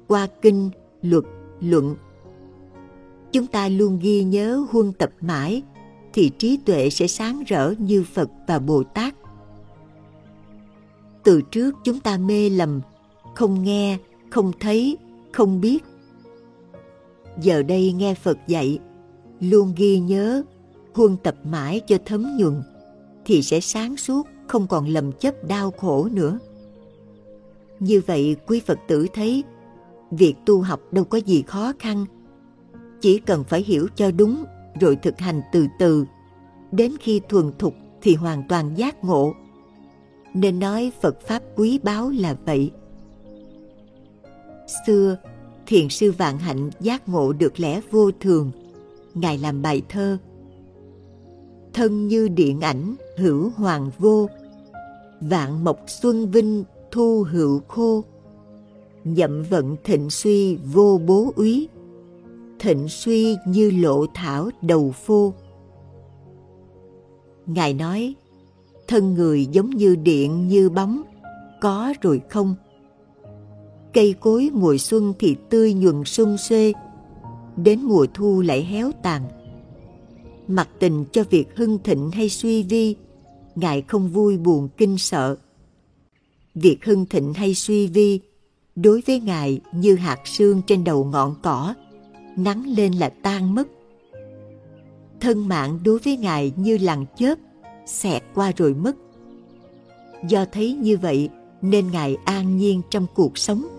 qua 0.07 0.27
kinh, 0.41 0.69
luật, 1.01 1.23
luận. 1.61 1.95
Chúng 3.31 3.47
ta 3.47 3.69
luôn 3.69 3.99
ghi 4.01 4.23
nhớ 4.23 4.65
huân 4.71 4.93
tập 4.93 5.09
mãi 5.21 5.63
thì 6.17 6.31
trí 6.37 6.59
tuệ 6.65 6.89
sẽ 6.89 7.07
sáng 7.07 7.43
rỡ 7.47 7.73
như 7.77 8.03
Phật 8.13 8.29
và 8.47 8.59
Bồ 8.59 8.83
Tát. 8.83 9.15
Từ 11.23 11.41
trước 11.41 11.75
chúng 11.83 11.99
ta 11.99 12.17
mê 12.17 12.49
lầm, 12.49 12.81
không 13.35 13.63
nghe, 13.63 13.97
không 14.29 14.51
thấy, 14.59 14.97
không 15.31 15.61
biết. 15.61 15.83
Giờ 17.41 17.63
đây 17.63 17.93
nghe 17.93 18.13
Phật 18.13 18.37
dạy, 18.47 18.79
luôn 19.39 19.73
ghi 19.77 19.99
nhớ, 19.99 20.43
huân 20.93 21.17
tập 21.17 21.35
mãi 21.43 21.81
cho 21.87 21.97
thấm 22.05 22.37
nhuần, 22.37 22.61
thì 23.25 23.41
sẽ 23.41 23.59
sáng 23.59 23.97
suốt, 23.97 24.27
không 24.47 24.67
còn 24.67 24.87
lầm 24.87 25.11
chấp 25.11 25.47
đau 25.47 25.71
khổ 25.71 26.07
nữa. 26.11 26.39
Như 27.79 28.01
vậy 28.05 28.35
quý 28.47 28.59
Phật 28.59 28.79
tử 28.87 29.07
thấy 29.13 29.43
việc 30.11 30.35
tu 30.45 30.61
học 30.61 30.79
đâu 30.91 31.03
có 31.03 31.17
gì 31.17 31.43
khó 31.47 31.73
khăn. 31.79 32.05
Chỉ 33.01 33.19
cần 33.19 33.43
phải 33.43 33.63
hiểu 33.63 33.87
cho 33.95 34.11
đúng 34.11 34.43
rồi 34.81 34.95
thực 34.95 35.19
hành 35.19 35.41
từ 35.51 35.67
từ. 35.79 36.05
Đến 36.71 36.91
khi 36.99 37.21
thuần 37.29 37.51
thục 37.59 37.73
thì 38.01 38.15
hoàn 38.15 38.43
toàn 38.49 38.77
giác 38.77 39.03
ngộ. 39.03 39.33
Nên 40.33 40.59
nói 40.59 40.91
Phật 41.01 41.21
Pháp 41.21 41.43
quý 41.55 41.79
báu 41.83 42.09
là 42.09 42.35
vậy. 42.45 42.71
Xưa, 44.87 45.17
thiền 45.65 45.89
sư 45.89 46.11
Vạn 46.11 46.37
Hạnh 46.37 46.69
giác 46.79 47.09
ngộ 47.09 47.33
được 47.33 47.59
lẽ 47.59 47.81
vô 47.91 48.11
thường. 48.19 48.51
Ngài 49.13 49.37
làm 49.37 49.61
bài 49.61 49.81
thơ 49.89 50.17
Thân 51.73 52.07
như 52.07 52.27
điện 52.27 52.61
ảnh 52.61 52.95
hữu 53.17 53.49
hoàng 53.55 53.91
vô 53.97 54.29
Vạn 55.21 55.63
mộc 55.63 55.79
xuân 55.87 56.31
vinh 56.31 56.63
thu 56.91 57.25
hữu 57.31 57.61
khô 57.67 58.03
nhậm 59.15 59.43
vận 59.43 59.75
thịnh 59.83 60.09
suy 60.09 60.55
vô 60.55 61.01
bố 61.05 61.33
úy 61.35 61.67
thịnh 62.59 62.87
suy 62.87 63.35
như 63.47 63.71
lộ 63.71 64.05
thảo 64.13 64.49
đầu 64.61 64.91
phô 64.91 65.33
ngài 67.47 67.73
nói, 67.73 68.15
thân 68.87 69.13
người 69.13 69.45
giống 69.45 69.69
như 69.69 69.95
điện 69.95 70.47
như 70.47 70.69
bóng, 70.69 71.01
có 71.61 71.93
rồi 72.01 72.21
không? 72.29 72.55
Cây 73.93 74.15
cối 74.19 74.49
mùa 74.53 74.77
xuân 74.77 75.13
thì 75.19 75.35
tươi 75.49 75.73
nhuần 75.73 76.03
sung 76.03 76.37
xuê 76.37 76.73
đến 77.55 77.81
mùa 77.81 78.05
thu 78.13 78.41
lại 78.41 78.63
héo 78.63 78.91
tàn. 79.03 79.23
Mặc 80.47 80.69
tình 80.79 81.05
cho 81.11 81.23
việc 81.29 81.57
hưng 81.57 81.77
thịnh 81.83 82.11
hay 82.11 82.29
suy 82.29 82.63
vi, 82.63 82.95
ngài 83.55 83.81
không 83.81 84.09
vui 84.09 84.37
buồn 84.37 84.69
kinh 84.77 84.97
sợ. 84.97 85.37
Việc 86.55 86.85
hưng 86.85 87.05
thịnh 87.05 87.33
hay 87.33 87.53
suy 87.53 87.87
vi, 87.87 88.19
đối 88.75 89.01
với 89.07 89.19
ngài 89.19 89.59
như 89.71 89.95
hạt 89.95 90.19
sương 90.25 90.61
trên 90.67 90.83
đầu 90.83 91.03
ngọn 91.03 91.35
cỏ 91.43 91.73
nắng 92.37 92.63
lên 92.67 92.93
là 92.93 93.09
tan 93.09 93.55
mất. 93.55 93.67
Thân 95.19 95.47
mạng 95.47 95.79
đối 95.83 95.99
với 95.99 96.17
ngài 96.17 96.51
như 96.55 96.77
làn 96.77 97.05
chớp, 97.17 97.35
xẹt 97.85 98.23
qua 98.33 98.51
rồi 98.57 98.73
mất. 98.73 98.95
Do 100.27 100.45
thấy 100.45 100.73
như 100.73 100.97
vậy, 100.97 101.29
nên 101.61 101.91
ngài 101.91 102.17
an 102.25 102.57
nhiên 102.57 102.81
trong 102.89 103.05
cuộc 103.15 103.37
sống. 103.37 103.76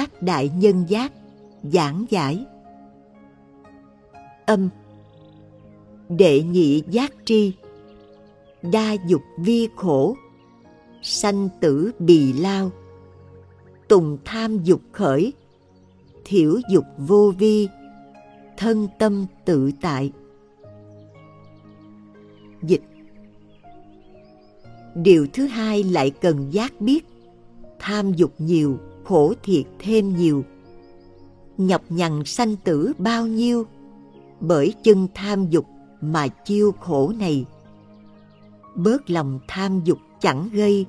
Bát 0.00 0.22
Đại 0.22 0.50
Nhân 0.56 0.84
Giác, 0.88 1.12
giảng 1.62 2.04
giải. 2.10 2.46
Âm. 4.46 4.68
Đệ 6.08 6.42
nhị 6.42 6.82
giác 6.90 7.12
tri. 7.24 7.52
Đa 8.62 8.92
dục 9.06 9.22
vi 9.38 9.68
khổ. 9.76 10.16
Sanh 11.02 11.48
tử 11.60 11.92
bì 11.98 12.32
lao. 12.32 12.70
Tùng 13.88 14.18
tham 14.24 14.62
dục 14.62 14.80
khởi. 14.92 15.32
Thiểu 16.24 16.58
dục 16.70 16.84
vô 16.98 17.32
vi. 17.38 17.68
Thân 18.56 18.88
tâm 18.98 19.26
tự 19.44 19.70
tại. 19.80 20.12
Dịch. 22.62 22.82
Điều 24.94 25.26
thứ 25.32 25.46
hai 25.46 25.84
lại 25.84 26.10
cần 26.10 26.52
giác 26.52 26.80
biết, 26.80 27.06
Tham 27.78 28.12
dục 28.12 28.32
nhiều 28.38 28.78
khổ 29.04 29.32
thiệt 29.42 29.64
thêm 29.78 30.16
nhiều. 30.16 30.44
Nhọc 31.58 31.82
nhằn 31.88 32.24
sanh 32.24 32.56
tử 32.56 32.92
bao 32.98 33.26
nhiêu? 33.26 33.66
Bởi 34.40 34.74
chân 34.82 35.08
tham 35.14 35.50
dục 35.50 35.66
mà 36.00 36.28
chiêu 36.28 36.72
khổ 36.80 37.12
này. 37.18 37.44
Bớt 38.74 39.10
lòng 39.10 39.40
tham 39.48 39.80
dục 39.84 39.98
chẳng 40.20 40.48
gây. 40.52 40.86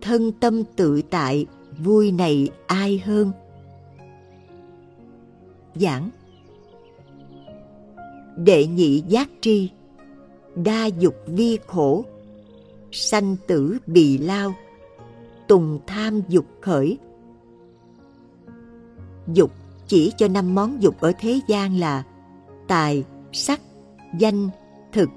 Thân 0.00 0.32
tâm 0.32 0.62
tự 0.76 1.02
tại, 1.02 1.46
vui 1.78 2.12
này 2.12 2.48
ai 2.66 3.02
hơn? 3.04 3.32
Giảng. 5.74 6.10
Đệ 8.36 8.66
nhị 8.66 9.02
giác 9.08 9.28
tri. 9.40 9.70
Đa 10.54 10.86
dục 10.86 11.14
vi 11.26 11.58
khổ. 11.66 12.04
Sanh 12.92 13.36
tử 13.46 13.78
bì 13.86 14.18
lao. 14.18 14.54
Tùng 15.48 15.80
tham 15.86 16.20
dục 16.28 16.44
khởi 16.60 16.98
dục 19.26 19.50
chỉ 19.88 20.12
cho 20.16 20.28
năm 20.28 20.54
món 20.54 20.82
dục 20.82 21.00
ở 21.00 21.12
thế 21.18 21.40
gian 21.48 21.76
là 21.78 22.02
tài, 22.68 23.04
sắc, 23.32 23.60
danh, 24.18 24.48
thực, 24.92 25.08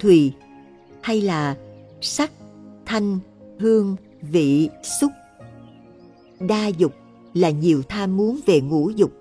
thùy 0.00 0.32
hay 1.02 1.20
là 1.20 1.56
sắc, 2.00 2.32
thanh, 2.86 3.18
hương, 3.58 3.96
vị, 4.22 4.68
xúc. 5.00 5.10
Đa 6.40 6.66
dục 6.66 6.92
là 7.34 7.50
nhiều 7.50 7.82
tham 7.88 8.16
muốn 8.16 8.40
về 8.46 8.60
ngũ 8.60 8.90
dục, 8.90 9.12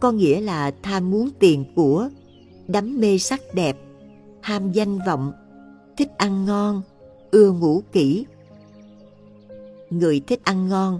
có 0.00 0.12
nghĩa 0.12 0.40
là 0.40 0.70
tham 0.82 1.10
muốn 1.10 1.30
tiền 1.38 1.64
của, 1.74 2.08
đắm 2.68 3.00
mê 3.00 3.18
sắc 3.18 3.40
đẹp, 3.54 3.76
ham 4.40 4.72
danh 4.72 4.98
vọng, 5.06 5.32
thích 5.96 6.10
ăn 6.18 6.44
ngon, 6.44 6.82
ưa 7.30 7.52
ngủ 7.52 7.82
kỹ. 7.92 8.26
Người 9.90 10.20
thích 10.26 10.40
ăn 10.44 10.68
ngon, 10.68 10.98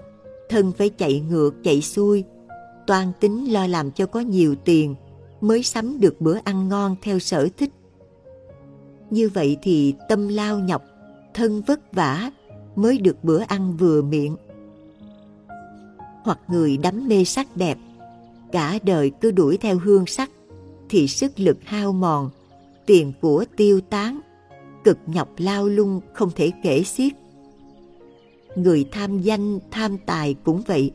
thân 0.48 0.72
phải 0.72 0.88
chạy 0.88 1.20
ngược 1.20 1.54
chạy 1.64 1.82
xuôi, 1.82 2.24
toan 2.86 3.12
tính 3.20 3.52
lo 3.52 3.66
làm 3.66 3.90
cho 3.90 4.06
có 4.06 4.20
nhiều 4.20 4.54
tiền 4.64 4.94
mới 5.40 5.62
sắm 5.62 6.00
được 6.00 6.20
bữa 6.20 6.38
ăn 6.44 6.68
ngon 6.68 6.96
theo 7.02 7.18
sở 7.18 7.48
thích. 7.56 7.70
Như 9.10 9.28
vậy 9.28 9.56
thì 9.62 9.94
tâm 10.08 10.28
lao 10.28 10.58
nhọc, 10.58 10.82
thân 11.34 11.62
vất 11.62 11.92
vả 11.92 12.30
mới 12.76 12.98
được 12.98 13.24
bữa 13.24 13.40
ăn 13.40 13.76
vừa 13.76 14.02
miệng. 14.02 14.36
Hoặc 16.24 16.38
người 16.48 16.76
đắm 16.76 17.08
mê 17.08 17.24
sắc 17.24 17.56
đẹp, 17.56 17.78
cả 18.52 18.78
đời 18.82 19.10
cứ 19.20 19.30
đuổi 19.30 19.56
theo 19.56 19.78
hương 19.78 20.06
sắc 20.06 20.30
thì 20.88 21.08
sức 21.08 21.32
lực 21.36 21.58
hao 21.64 21.92
mòn, 21.92 22.30
tiền 22.86 23.12
của 23.20 23.44
tiêu 23.56 23.80
tán, 23.80 24.20
cực 24.84 24.98
nhọc 25.06 25.28
lao 25.36 25.68
lung 25.68 26.00
không 26.12 26.30
thể 26.36 26.52
kể 26.62 26.82
xiết. 26.82 27.12
Người 28.56 28.84
tham 28.92 29.20
danh, 29.20 29.58
tham 29.70 29.98
tài 30.06 30.34
cũng 30.44 30.62
vậy 30.66 30.92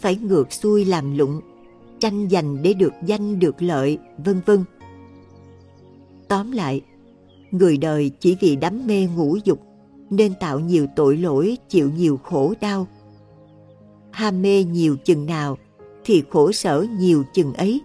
phải 0.00 0.16
ngược 0.16 0.52
xuôi 0.52 0.84
làm 0.84 1.18
lụng, 1.18 1.40
tranh 1.98 2.28
giành 2.30 2.62
để 2.62 2.74
được 2.74 2.92
danh 3.06 3.38
được 3.38 3.62
lợi, 3.62 3.98
vân 4.24 4.40
vân. 4.46 4.64
Tóm 6.28 6.52
lại, 6.52 6.82
người 7.50 7.76
đời 7.76 8.10
chỉ 8.20 8.36
vì 8.40 8.56
đắm 8.56 8.86
mê 8.86 9.08
ngũ 9.16 9.36
dục 9.44 9.60
nên 10.10 10.34
tạo 10.40 10.60
nhiều 10.60 10.86
tội 10.96 11.16
lỗi, 11.16 11.58
chịu 11.68 11.90
nhiều 11.96 12.20
khổ 12.22 12.54
đau. 12.60 12.86
Ham 14.10 14.42
mê 14.42 14.64
nhiều 14.64 14.96
chừng 14.96 15.26
nào 15.26 15.58
thì 16.04 16.22
khổ 16.30 16.52
sở 16.52 16.86
nhiều 16.98 17.24
chừng 17.34 17.54
ấy. 17.54 17.80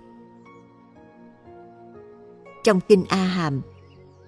Trong 2.64 2.80
kinh 2.88 3.04
A 3.10 3.24
Hàm, 3.24 3.62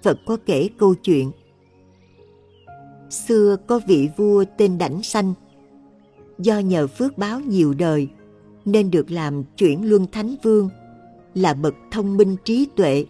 Phật 0.02 0.18
có 0.26 0.36
kể 0.46 0.68
câu 0.78 0.94
chuyện. 0.94 1.30
Xưa 3.10 3.56
có 3.66 3.80
vị 3.86 4.08
vua 4.16 4.44
tên 4.58 4.78
Đảnh 4.78 5.02
Sanh 5.02 5.34
do 6.38 6.58
nhờ 6.58 6.86
phước 6.86 7.18
báo 7.18 7.40
nhiều 7.40 7.74
đời, 7.74 8.08
nên 8.64 8.90
được 8.90 9.10
làm 9.10 9.44
chuyển 9.56 9.90
luân 9.90 10.06
thánh 10.12 10.34
vương, 10.42 10.68
là 11.34 11.54
bậc 11.54 11.74
thông 11.90 12.16
minh 12.16 12.36
trí 12.44 12.68
tuệ, 12.76 13.06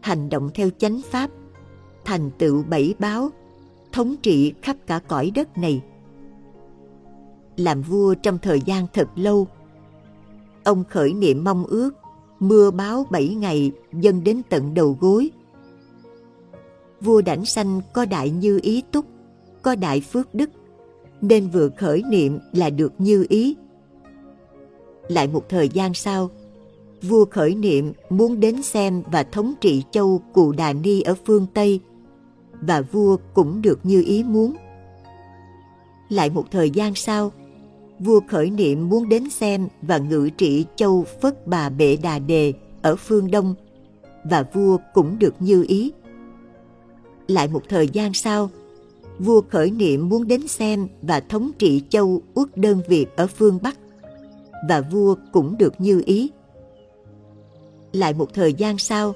hành 0.00 0.28
động 0.28 0.50
theo 0.54 0.70
chánh 0.78 1.00
pháp, 1.10 1.30
thành 2.04 2.30
tựu 2.38 2.62
bảy 2.62 2.94
báo, 2.98 3.30
thống 3.92 4.14
trị 4.22 4.52
khắp 4.62 4.76
cả 4.86 4.98
cõi 5.08 5.32
đất 5.34 5.58
này. 5.58 5.82
Làm 7.56 7.82
vua 7.82 8.14
trong 8.14 8.38
thời 8.38 8.60
gian 8.60 8.86
thật 8.92 9.08
lâu, 9.16 9.46
ông 10.64 10.84
khởi 10.90 11.14
niệm 11.14 11.44
mong 11.44 11.64
ước, 11.64 11.90
mưa 12.38 12.70
báo 12.70 13.06
bảy 13.10 13.28
ngày 13.28 13.72
dâng 13.92 14.24
đến 14.24 14.42
tận 14.48 14.74
đầu 14.74 14.96
gối. 15.00 15.30
Vua 17.00 17.22
đảnh 17.22 17.44
sanh 17.44 17.80
có 17.92 18.04
đại 18.04 18.30
như 18.30 18.60
ý 18.62 18.82
túc, 18.92 19.04
có 19.62 19.74
đại 19.74 20.00
phước 20.00 20.34
đức 20.34 20.50
nên 21.22 21.48
vừa 21.48 21.68
khởi 21.68 22.02
niệm 22.10 22.38
là 22.52 22.70
được 22.70 22.92
như 22.98 23.26
ý. 23.28 23.56
Lại 25.08 25.26
một 25.26 25.48
thời 25.48 25.68
gian 25.68 25.94
sau, 25.94 26.30
vua 27.02 27.24
khởi 27.24 27.54
niệm 27.54 27.92
muốn 28.10 28.40
đến 28.40 28.62
xem 28.62 29.02
và 29.12 29.22
thống 29.22 29.52
trị 29.60 29.82
châu 29.90 30.22
Cù 30.32 30.52
Đà 30.52 30.72
Ni 30.72 31.00
ở 31.00 31.14
phương 31.26 31.46
Tây, 31.54 31.80
và 32.60 32.80
vua 32.80 33.16
cũng 33.34 33.62
được 33.62 33.78
như 33.82 34.02
ý 34.06 34.24
muốn. 34.24 34.56
Lại 36.08 36.30
một 36.30 36.44
thời 36.50 36.70
gian 36.70 36.94
sau, 36.94 37.32
vua 37.98 38.20
khởi 38.28 38.50
niệm 38.50 38.88
muốn 38.88 39.08
đến 39.08 39.30
xem 39.30 39.68
và 39.82 39.98
ngự 39.98 40.30
trị 40.30 40.66
châu 40.76 41.04
Phất 41.20 41.46
Bà 41.46 41.68
Bệ 41.68 41.96
Đà 42.02 42.18
Đề 42.18 42.52
ở 42.82 42.96
phương 42.96 43.30
Đông 43.30 43.54
và 44.24 44.44
vua 44.52 44.78
cũng 44.94 45.18
được 45.18 45.34
như 45.40 45.64
ý. 45.68 45.92
Lại 47.28 47.48
một 47.48 47.62
thời 47.68 47.88
gian 47.88 48.14
sau, 48.14 48.50
vua 49.20 49.42
khởi 49.48 49.70
niệm 49.70 50.08
muốn 50.08 50.28
đến 50.28 50.48
xem 50.48 50.88
và 51.02 51.20
thống 51.20 51.50
trị 51.58 51.82
châu 51.88 52.22
Uất 52.34 52.56
Đơn 52.56 52.82
Việt 52.88 53.06
ở 53.16 53.26
phương 53.26 53.58
Bắc 53.62 53.78
và 54.68 54.80
vua 54.80 55.14
cũng 55.32 55.58
được 55.58 55.74
như 55.78 56.02
ý. 56.06 56.30
Lại 57.92 58.14
một 58.14 58.34
thời 58.34 58.52
gian 58.52 58.78
sau, 58.78 59.12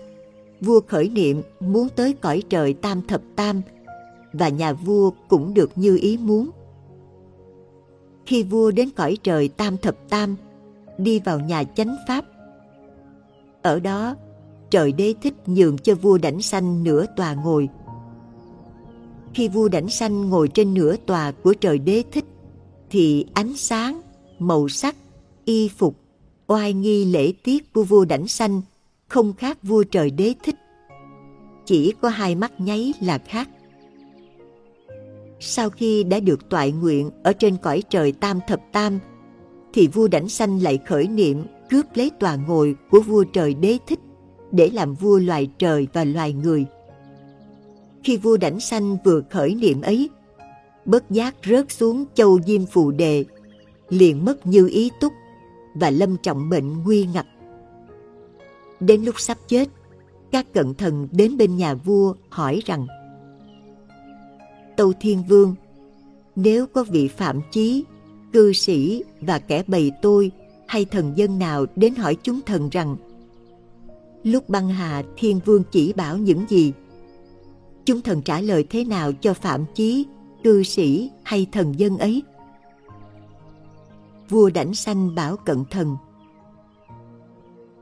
vua 0.60 0.80
khởi 0.88 1.08
niệm 1.08 1.42
muốn 1.60 1.88
tới 1.96 2.12
cõi 2.12 2.42
trời 2.48 2.74
Tam 2.74 3.02
Thập 3.02 3.22
Tam 3.36 3.62
và 4.32 4.48
nhà 4.48 4.72
vua 4.72 5.10
cũng 5.28 5.54
được 5.54 5.70
như 5.76 5.98
ý 6.02 6.18
muốn. 6.18 6.50
Khi 8.26 8.42
vua 8.42 8.70
đến 8.70 8.90
cõi 8.96 9.18
trời 9.22 9.48
Tam 9.48 9.76
Thập 9.76 9.96
Tam, 10.08 10.36
đi 10.98 11.20
vào 11.24 11.40
nhà 11.40 11.64
chánh 11.64 11.96
pháp. 12.08 12.24
Ở 13.62 13.80
đó, 13.80 14.16
trời 14.70 14.92
đế 14.92 15.14
thích 15.22 15.34
nhường 15.46 15.78
cho 15.78 15.94
vua 15.94 16.18
đảnh 16.18 16.42
sanh 16.42 16.84
nửa 16.84 17.06
tòa 17.16 17.34
ngồi. 17.34 17.68
Khi 19.34 19.48
vua 19.48 19.68
đảnh 19.68 19.88
sanh 19.88 20.30
ngồi 20.30 20.48
trên 20.48 20.74
nửa 20.74 20.96
tòa 20.96 21.32
của 21.32 21.54
trời 21.54 21.78
đế 21.78 22.02
thích, 22.12 22.24
thì 22.90 23.26
ánh 23.34 23.56
sáng, 23.56 24.00
màu 24.38 24.68
sắc, 24.68 24.96
y 25.44 25.68
phục, 25.68 25.96
oai 26.46 26.72
nghi 26.72 27.04
lễ 27.04 27.32
tiết 27.42 27.72
của 27.72 27.82
vua 27.84 28.04
đảnh 28.04 28.28
sanh 28.28 28.62
không 29.08 29.32
khác 29.32 29.58
vua 29.62 29.82
trời 29.82 30.10
đế 30.10 30.34
thích. 30.42 30.54
Chỉ 31.66 31.92
có 32.00 32.08
hai 32.08 32.34
mắt 32.34 32.60
nháy 32.60 32.92
là 33.00 33.18
khác. 33.18 33.48
Sau 35.40 35.70
khi 35.70 36.04
đã 36.04 36.20
được 36.20 36.48
toại 36.48 36.72
nguyện 36.72 37.10
ở 37.22 37.32
trên 37.32 37.56
cõi 37.56 37.82
trời 37.90 38.12
tam 38.12 38.40
thập 38.48 38.60
tam, 38.72 38.98
thì 39.72 39.86
vua 39.86 40.08
đảnh 40.08 40.28
sanh 40.28 40.62
lại 40.62 40.78
khởi 40.86 41.08
niệm 41.08 41.44
cướp 41.70 41.86
lấy 41.94 42.10
tòa 42.20 42.36
ngồi 42.36 42.76
của 42.90 43.00
vua 43.00 43.24
trời 43.24 43.54
đế 43.54 43.78
thích 43.86 44.00
để 44.52 44.70
làm 44.70 44.94
vua 44.94 45.18
loài 45.18 45.50
trời 45.58 45.88
và 45.92 46.04
loài 46.04 46.32
người. 46.32 46.66
Khi 48.04 48.16
vua 48.16 48.36
đảnh 48.36 48.60
sanh 48.60 48.96
vừa 49.04 49.22
khởi 49.30 49.54
niệm 49.54 49.80
ấy, 49.80 50.10
bất 50.84 51.10
giác 51.10 51.34
rớt 51.44 51.72
xuống 51.72 52.04
châu 52.14 52.40
diêm 52.46 52.66
phù 52.66 52.90
đề, 52.90 53.24
liền 53.88 54.24
mất 54.24 54.46
như 54.46 54.68
ý 54.68 54.90
túc 55.00 55.12
và 55.74 55.90
lâm 55.90 56.16
trọng 56.16 56.48
bệnh 56.48 56.82
nguy 56.82 57.06
ngập. 57.14 57.26
Đến 58.80 59.04
lúc 59.04 59.20
sắp 59.20 59.38
chết, 59.48 59.68
các 60.30 60.52
cận 60.52 60.74
thần 60.74 61.08
đến 61.12 61.36
bên 61.36 61.56
nhà 61.56 61.74
vua 61.74 62.14
hỏi 62.28 62.62
rằng 62.64 62.86
Tâu 64.76 64.92
Thiên 65.00 65.22
Vương, 65.28 65.54
nếu 66.36 66.66
có 66.66 66.84
vị 66.84 67.08
phạm 67.08 67.40
chí, 67.52 67.84
cư 68.32 68.52
sĩ 68.52 69.04
và 69.20 69.38
kẻ 69.38 69.62
bầy 69.66 69.92
tôi 70.02 70.30
hay 70.66 70.84
thần 70.84 71.12
dân 71.16 71.38
nào 71.38 71.66
đến 71.76 71.94
hỏi 71.94 72.16
chúng 72.22 72.40
thần 72.46 72.68
rằng 72.68 72.96
lúc 74.22 74.48
băng 74.48 74.68
hà 74.68 75.02
Thiên 75.16 75.40
Vương 75.44 75.62
chỉ 75.70 75.92
bảo 75.92 76.18
những 76.18 76.44
gì? 76.48 76.72
Chúng 77.84 78.00
thần 78.00 78.22
trả 78.22 78.40
lời 78.40 78.64
thế 78.70 78.84
nào 78.84 79.12
cho 79.12 79.34
phạm 79.34 79.64
chí, 79.74 80.06
cư 80.44 80.62
sĩ 80.62 81.10
hay 81.22 81.46
thần 81.52 81.78
dân 81.78 81.98
ấy? 81.98 82.22
Vua 84.28 84.50
Đảnh 84.50 84.74
Sanh 84.74 85.14
bảo 85.14 85.36
cận 85.36 85.64
thần 85.70 85.96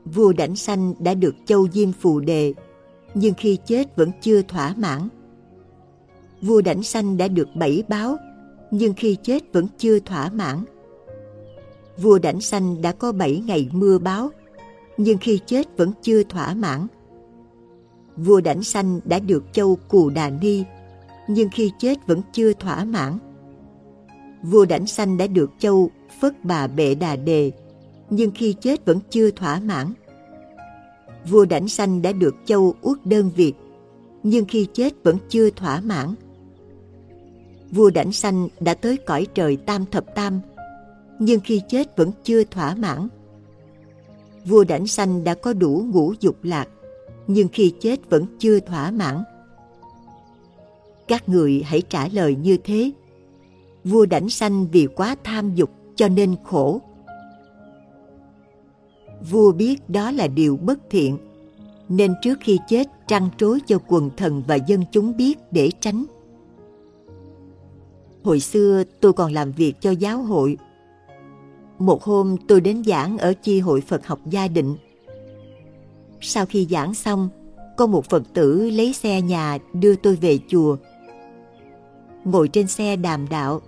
Vua 0.05 0.33
Đảnh 0.33 0.55
Sanh 0.55 0.93
đã 0.99 1.13
được 1.13 1.35
châu 1.45 1.67
Diêm 1.69 1.91
phù 1.91 2.19
đề, 2.19 2.53
nhưng 3.13 3.33
khi 3.33 3.57
chết 3.65 3.95
vẫn 3.95 4.11
chưa 4.21 4.41
thỏa 4.41 4.73
mãn 4.77 5.09
vua 6.43 6.61
đảnh 6.61 6.83
sanh 6.83 7.17
đã 7.17 7.27
được 7.27 7.47
bảy 7.55 7.83
báo, 7.87 8.17
nhưng 8.71 8.93
khi 8.93 9.17
chết 9.23 9.53
vẫn 9.53 9.67
chưa 9.77 9.99
thỏa 9.99 10.29
mãn. 10.29 10.63
Vua 11.97 12.19
đảnh 12.19 12.41
sanh 12.41 12.81
đã 12.81 12.91
có 12.91 13.11
bảy 13.11 13.43
ngày 13.45 13.69
mưa 13.71 13.97
báo, 13.97 14.29
nhưng 14.97 15.17
khi 15.17 15.39
chết 15.45 15.77
vẫn 15.77 15.91
chưa 16.01 16.23
thỏa 16.23 16.53
mãn. 16.53 16.87
Vua 18.17 18.41
đảnh 18.41 18.63
sanh 18.63 18.99
đã 19.05 19.19
được 19.19 19.43
châu 19.51 19.77
Cù 19.87 20.09
Đà 20.09 20.29
Ni, 20.29 20.63
nhưng 21.27 21.49
khi 21.49 21.71
chết 21.79 22.07
vẫn 22.07 22.21
chưa 22.33 22.53
thỏa 22.53 22.83
mãn. 22.83 23.17
Vua 24.43 24.65
đảnh 24.65 24.87
sanh 24.87 25.17
đã 25.17 25.27
được 25.27 25.51
châu 25.59 25.89
Phất 26.21 26.45
Bà 26.45 26.67
Bệ 26.67 26.95
Đà 26.95 27.15
Đề, 27.15 27.51
nhưng 28.09 28.31
khi 28.31 28.53
chết 28.53 28.85
vẫn 28.85 28.99
chưa 29.09 29.31
thỏa 29.31 29.59
mãn. 29.59 29.93
Vua 31.29 31.45
đảnh 31.45 31.67
sanh 31.67 32.01
đã 32.01 32.11
được 32.11 32.35
châu 32.45 32.75
Uất 32.81 33.05
Đơn 33.05 33.31
Việt, 33.35 33.53
nhưng 34.23 34.45
khi 34.45 34.67
chết 34.73 34.93
vẫn 35.03 35.17
chưa 35.29 35.49
thỏa 35.49 35.81
mãn 35.81 36.15
vua 37.75 37.89
đảnh 37.89 38.11
sanh 38.11 38.47
đã 38.59 38.73
tới 38.73 38.97
cõi 38.97 39.27
trời 39.33 39.57
tam 39.57 39.85
thập 39.85 40.15
tam, 40.15 40.39
nhưng 41.19 41.39
khi 41.39 41.61
chết 41.69 41.97
vẫn 41.97 42.11
chưa 42.23 42.43
thỏa 42.43 42.75
mãn. 42.75 43.07
Vua 44.45 44.63
đảnh 44.63 44.87
sanh 44.87 45.23
đã 45.23 45.33
có 45.33 45.53
đủ 45.53 45.85
ngũ 45.93 46.13
dục 46.19 46.35
lạc, 46.43 46.67
nhưng 47.27 47.47
khi 47.47 47.73
chết 47.79 48.09
vẫn 48.09 48.25
chưa 48.39 48.59
thỏa 48.59 48.91
mãn. 48.91 49.23
Các 51.07 51.29
người 51.29 51.63
hãy 51.65 51.81
trả 51.81 52.07
lời 52.07 52.35
như 52.35 52.57
thế. 52.63 52.91
Vua 53.83 54.05
đảnh 54.05 54.29
sanh 54.29 54.67
vì 54.71 54.87
quá 54.95 55.15
tham 55.23 55.55
dục 55.55 55.69
cho 55.95 56.07
nên 56.07 56.35
khổ. 56.43 56.81
Vua 59.31 59.51
biết 59.51 59.89
đó 59.89 60.11
là 60.11 60.27
điều 60.27 60.57
bất 60.57 60.79
thiện, 60.89 61.17
nên 61.89 62.13
trước 62.21 62.39
khi 62.41 62.59
chết 62.67 62.87
trăng 63.07 63.29
trối 63.37 63.59
cho 63.67 63.77
quần 63.87 64.09
thần 64.17 64.43
và 64.47 64.55
dân 64.55 64.83
chúng 64.91 65.17
biết 65.17 65.39
để 65.51 65.71
tránh. 65.79 66.05
Hồi 68.23 68.39
xưa 68.39 68.83
tôi 68.99 69.13
còn 69.13 69.31
làm 69.31 69.51
việc 69.51 69.73
cho 69.79 69.91
giáo 69.91 70.17
hội. 70.21 70.57
Một 71.79 72.03
hôm 72.03 72.35
tôi 72.47 72.61
đến 72.61 72.83
giảng 72.83 73.17
ở 73.17 73.33
chi 73.33 73.59
hội 73.59 73.81
Phật 73.81 74.07
học 74.07 74.19
gia 74.29 74.47
định. 74.47 74.75
Sau 76.25 76.45
khi 76.45 76.67
giảng 76.69 76.93
xong, 76.93 77.29
có 77.77 77.87
một 77.87 78.05
Phật 78.05 78.23
tử 78.33 78.69
lấy 78.69 78.93
xe 78.93 79.21
nhà 79.21 79.57
đưa 79.73 79.95
tôi 79.95 80.15
về 80.15 80.39
chùa. 80.47 80.77
Ngồi 82.23 82.47
trên 82.47 82.67
xe 82.67 82.95
đàm 82.95 83.29
đạo, 83.29 83.61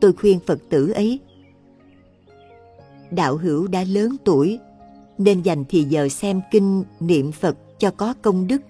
tôi 0.00 0.12
khuyên 0.12 0.38
Phật 0.46 0.58
tử 0.70 0.90
ấy. 0.90 1.20
Đạo 3.10 3.36
hữu 3.36 3.66
đã 3.66 3.84
lớn 3.84 4.16
tuổi, 4.24 4.58
nên 5.18 5.42
dành 5.42 5.64
thì 5.68 5.82
giờ 5.82 6.08
xem 6.08 6.40
kinh 6.50 6.84
niệm 7.00 7.32
Phật 7.32 7.56
cho 7.78 7.90
có 7.90 8.14
công 8.22 8.46
đức. 8.46 8.62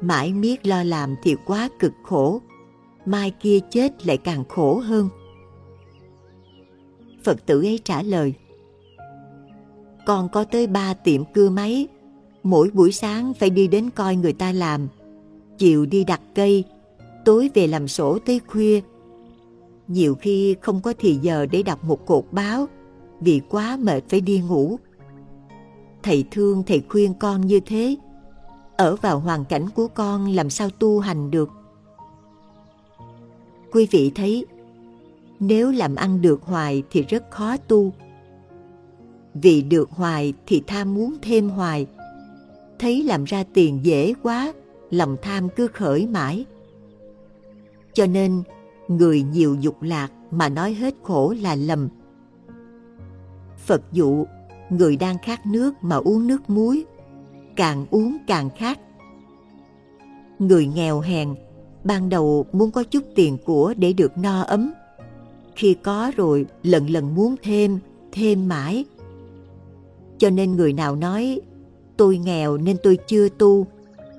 Mãi 0.00 0.32
miết 0.32 0.66
lo 0.66 0.82
làm 0.82 1.14
thì 1.22 1.36
quá 1.46 1.68
cực 1.78 1.92
khổ 2.04 2.40
mai 3.06 3.32
kia 3.40 3.58
chết 3.70 4.06
lại 4.06 4.16
càng 4.16 4.44
khổ 4.48 4.78
hơn. 4.78 5.08
Phật 7.24 7.46
tử 7.46 7.62
ấy 7.62 7.80
trả 7.84 8.02
lời, 8.02 8.34
con 10.06 10.28
có 10.28 10.44
tới 10.44 10.66
ba 10.66 10.94
tiệm 10.94 11.24
cưa 11.24 11.50
máy, 11.50 11.86
mỗi 12.44 12.70
buổi 12.74 12.92
sáng 12.92 13.34
phải 13.34 13.50
đi 13.50 13.68
đến 13.68 13.90
coi 13.90 14.16
người 14.16 14.32
ta 14.32 14.52
làm, 14.52 14.88
chiều 15.58 15.86
đi 15.86 16.04
đặt 16.04 16.20
cây, 16.34 16.64
tối 17.24 17.50
về 17.54 17.66
làm 17.66 17.88
sổ 17.88 18.18
tới 18.18 18.40
khuya. 18.46 18.80
Nhiều 19.88 20.14
khi 20.14 20.56
không 20.60 20.80
có 20.80 20.94
thì 20.98 21.18
giờ 21.22 21.46
để 21.46 21.62
đọc 21.62 21.84
một 21.84 22.06
cột 22.06 22.24
báo 22.32 22.66
vì 23.20 23.40
quá 23.48 23.76
mệt 23.76 24.04
phải 24.08 24.20
đi 24.20 24.40
ngủ. 24.48 24.76
Thầy 26.02 26.24
thương 26.30 26.62
thầy 26.66 26.82
khuyên 26.88 27.14
con 27.14 27.46
như 27.46 27.60
thế, 27.60 27.96
ở 28.76 28.96
vào 28.96 29.18
hoàn 29.18 29.44
cảnh 29.44 29.68
của 29.74 29.88
con 29.88 30.28
làm 30.28 30.50
sao 30.50 30.70
tu 30.70 31.00
hành 31.00 31.30
được? 31.30 31.50
Quý 33.72 33.86
vị 33.90 34.12
thấy 34.14 34.46
nếu 35.40 35.70
làm 35.70 35.94
ăn 35.94 36.22
được 36.22 36.42
hoài 36.42 36.82
thì 36.90 37.02
rất 37.02 37.30
khó 37.30 37.56
tu. 37.56 37.92
Vì 39.34 39.62
được 39.62 39.90
hoài 39.90 40.32
thì 40.46 40.62
tham 40.66 40.94
muốn 40.94 41.14
thêm 41.22 41.48
hoài 41.48 41.86
thấy 42.78 43.02
làm 43.02 43.24
ra 43.24 43.44
tiền 43.54 43.80
dễ 43.82 44.14
quá 44.22 44.52
lòng 44.90 45.16
tham 45.22 45.48
cứ 45.48 45.66
khởi 45.66 46.06
mãi 46.06 46.44
cho 47.92 48.06
nên 48.06 48.42
người 48.88 49.22
nhiều 49.22 49.54
dục 49.60 49.82
lạc 49.82 50.08
mà 50.30 50.48
nói 50.48 50.74
hết 50.74 50.94
khổ 51.02 51.34
là 51.40 51.54
lầm 51.54 51.88
phật 53.58 53.82
dụ 53.92 54.24
người 54.70 54.96
đang 54.96 55.16
khát 55.22 55.46
nước 55.46 55.74
mà 55.82 55.96
uống 55.96 56.26
nước 56.26 56.50
muối 56.50 56.84
càng 57.56 57.86
uống 57.90 58.16
càng 58.26 58.50
khát 58.56 58.78
người 60.38 60.66
nghèo 60.66 61.00
hèn 61.00 61.34
ban 61.84 62.08
đầu 62.08 62.46
muốn 62.52 62.70
có 62.70 62.82
chút 62.82 63.02
tiền 63.14 63.38
của 63.44 63.74
để 63.76 63.92
được 63.92 64.18
no 64.18 64.42
ấm. 64.42 64.72
Khi 65.56 65.74
có 65.82 66.12
rồi, 66.16 66.46
lần 66.62 66.90
lần 66.90 67.14
muốn 67.14 67.34
thêm, 67.42 67.78
thêm 68.12 68.48
mãi. 68.48 68.84
Cho 70.18 70.30
nên 70.30 70.56
người 70.56 70.72
nào 70.72 70.96
nói, 70.96 71.40
tôi 71.96 72.18
nghèo 72.18 72.56
nên 72.56 72.76
tôi 72.82 72.98
chưa 73.06 73.28
tu, 73.28 73.66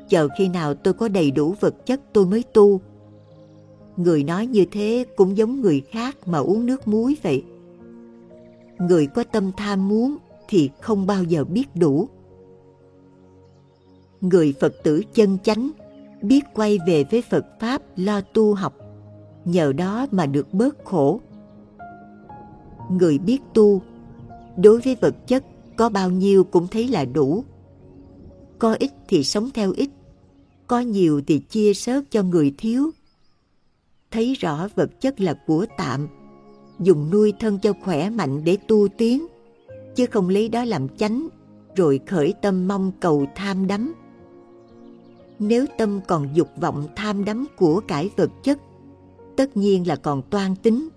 chờ 0.09 0.27
khi 0.37 0.47
nào 0.47 0.73
tôi 0.73 0.93
có 0.93 1.07
đầy 1.07 1.31
đủ 1.31 1.55
vật 1.59 1.85
chất 1.85 2.01
tôi 2.13 2.25
mới 2.25 2.43
tu. 2.53 2.81
Người 3.97 4.23
nói 4.23 4.47
như 4.47 4.65
thế 4.71 5.05
cũng 5.15 5.37
giống 5.37 5.61
người 5.61 5.81
khác 5.91 6.17
mà 6.25 6.37
uống 6.37 6.65
nước 6.65 6.87
muối 6.87 7.17
vậy. 7.23 7.43
Người 8.79 9.07
có 9.07 9.23
tâm 9.23 9.51
tham 9.57 9.87
muốn 9.87 10.17
thì 10.47 10.69
không 10.81 11.07
bao 11.07 11.23
giờ 11.23 11.43
biết 11.43 11.75
đủ. 11.75 12.07
Người 14.21 14.53
Phật 14.59 14.73
tử 14.83 15.01
chân 15.13 15.37
chánh 15.43 15.71
biết 16.21 16.43
quay 16.53 16.79
về 16.87 17.03
với 17.11 17.21
Phật 17.21 17.45
Pháp 17.59 17.81
lo 17.95 18.21
tu 18.21 18.53
học, 18.53 18.73
nhờ 19.45 19.73
đó 19.73 20.07
mà 20.11 20.25
được 20.25 20.53
bớt 20.53 20.85
khổ. 20.85 21.19
Người 22.91 23.17
biết 23.17 23.39
tu, 23.53 23.81
đối 24.57 24.81
với 24.81 24.95
vật 25.01 25.15
chất 25.27 25.43
có 25.75 25.89
bao 25.89 26.09
nhiêu 26.09 26.43
cũng 26.43 26.67
thấy 26.67 26.87
là 26.87 27.05
đủ. 27.05 27.43
Có 28.59 28.75
ít 28.79 28.91
thì 29.07 29.23
sống 29.23 29.49
theo 29.53 29.71
ít, 29.71 29.89
có 30.67 30.79
nhiều 30.79 31.21
thì 31.27 31.39
chia 31.39 31.73
sớt 31.73 32.11
cho 32.11 32.23
người 32.23 32.53
thiếu. 32.57 32.91
Thấy 34.11 34.33
rõ 34.33 34.67
vật 34.75 35.01
chất 35.01 35.21
là 35.21 35.33
của 35.47 35.65
tạm, 35.77 36.07
dùng 36.79 37.09
nuôi 37.11 37.33
thân 37.39 37.59
cho 37.59 37.73
khỏe 37.83 38.09
mạnh 38.09 38.43
để 38.43 38.57
tu 38.67 38.87
tiến, 38.87 39.27
chứ 39.95 40.05
không 40.05 40.29
lấy 40.29 40.49
đó 40.49 40.63
làm 40.63 40.89
chánh, 40.97 41.27
rồi 41.75 41.99
khởi 42.07 42.33
tâm 42.41 42.67
mong 42.67 42.91
cầu 42.99 43.25
tham 43.35 43.67
đắm. 43.67 43.93
Nếu 45.39 45.65
tâm 45.77 45.99
còn 46.07 46.29
dục 46.33 46.49
vọng 46.57 46.87
tham 46.95 47.25
đắm 47.25 47.45
của 47.57 47.81
cải 47.87 48.09
vật 48.17 48.29
chất, 48.43 48.59
tất 49.37 49.57
nhiên 49.57 49.87
là 49.87 49.95
còn 49.95 50.21
toan 50.29 50.55
tính. 50.55 50.89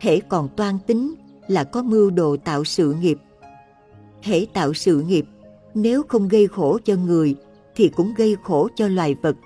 Hễ 0.00 0.20
còn 0.20 0.48
toan 0.56 0.78
tính 0.86 1.14
là 1.48 1.64
có 1.64 1.82
mưu 1.82 2.10
đồ 2.10 2.36
tạo 2.36 2.64
sự 2.64 2.94
nghiệp. 3.00 3.18
Hễ 4.22 4.46
tạo 4.52 4.74
sự 4.74 5.02
nghiệp, 5.02 5.26
nếu 5.74 6.02
không 6.02 6.28
gây 6.28 6.46
khổ 6.46 6.78
cho 6.84 6.96
người 6.96 7.34
thì 7.74 7.88
cũng 7.88 8.14
gây 8.16 8.36
khổ 8.42 8.68
cho 8.76 8.88
loài 8.88 9.14
vật. 9.22 9.36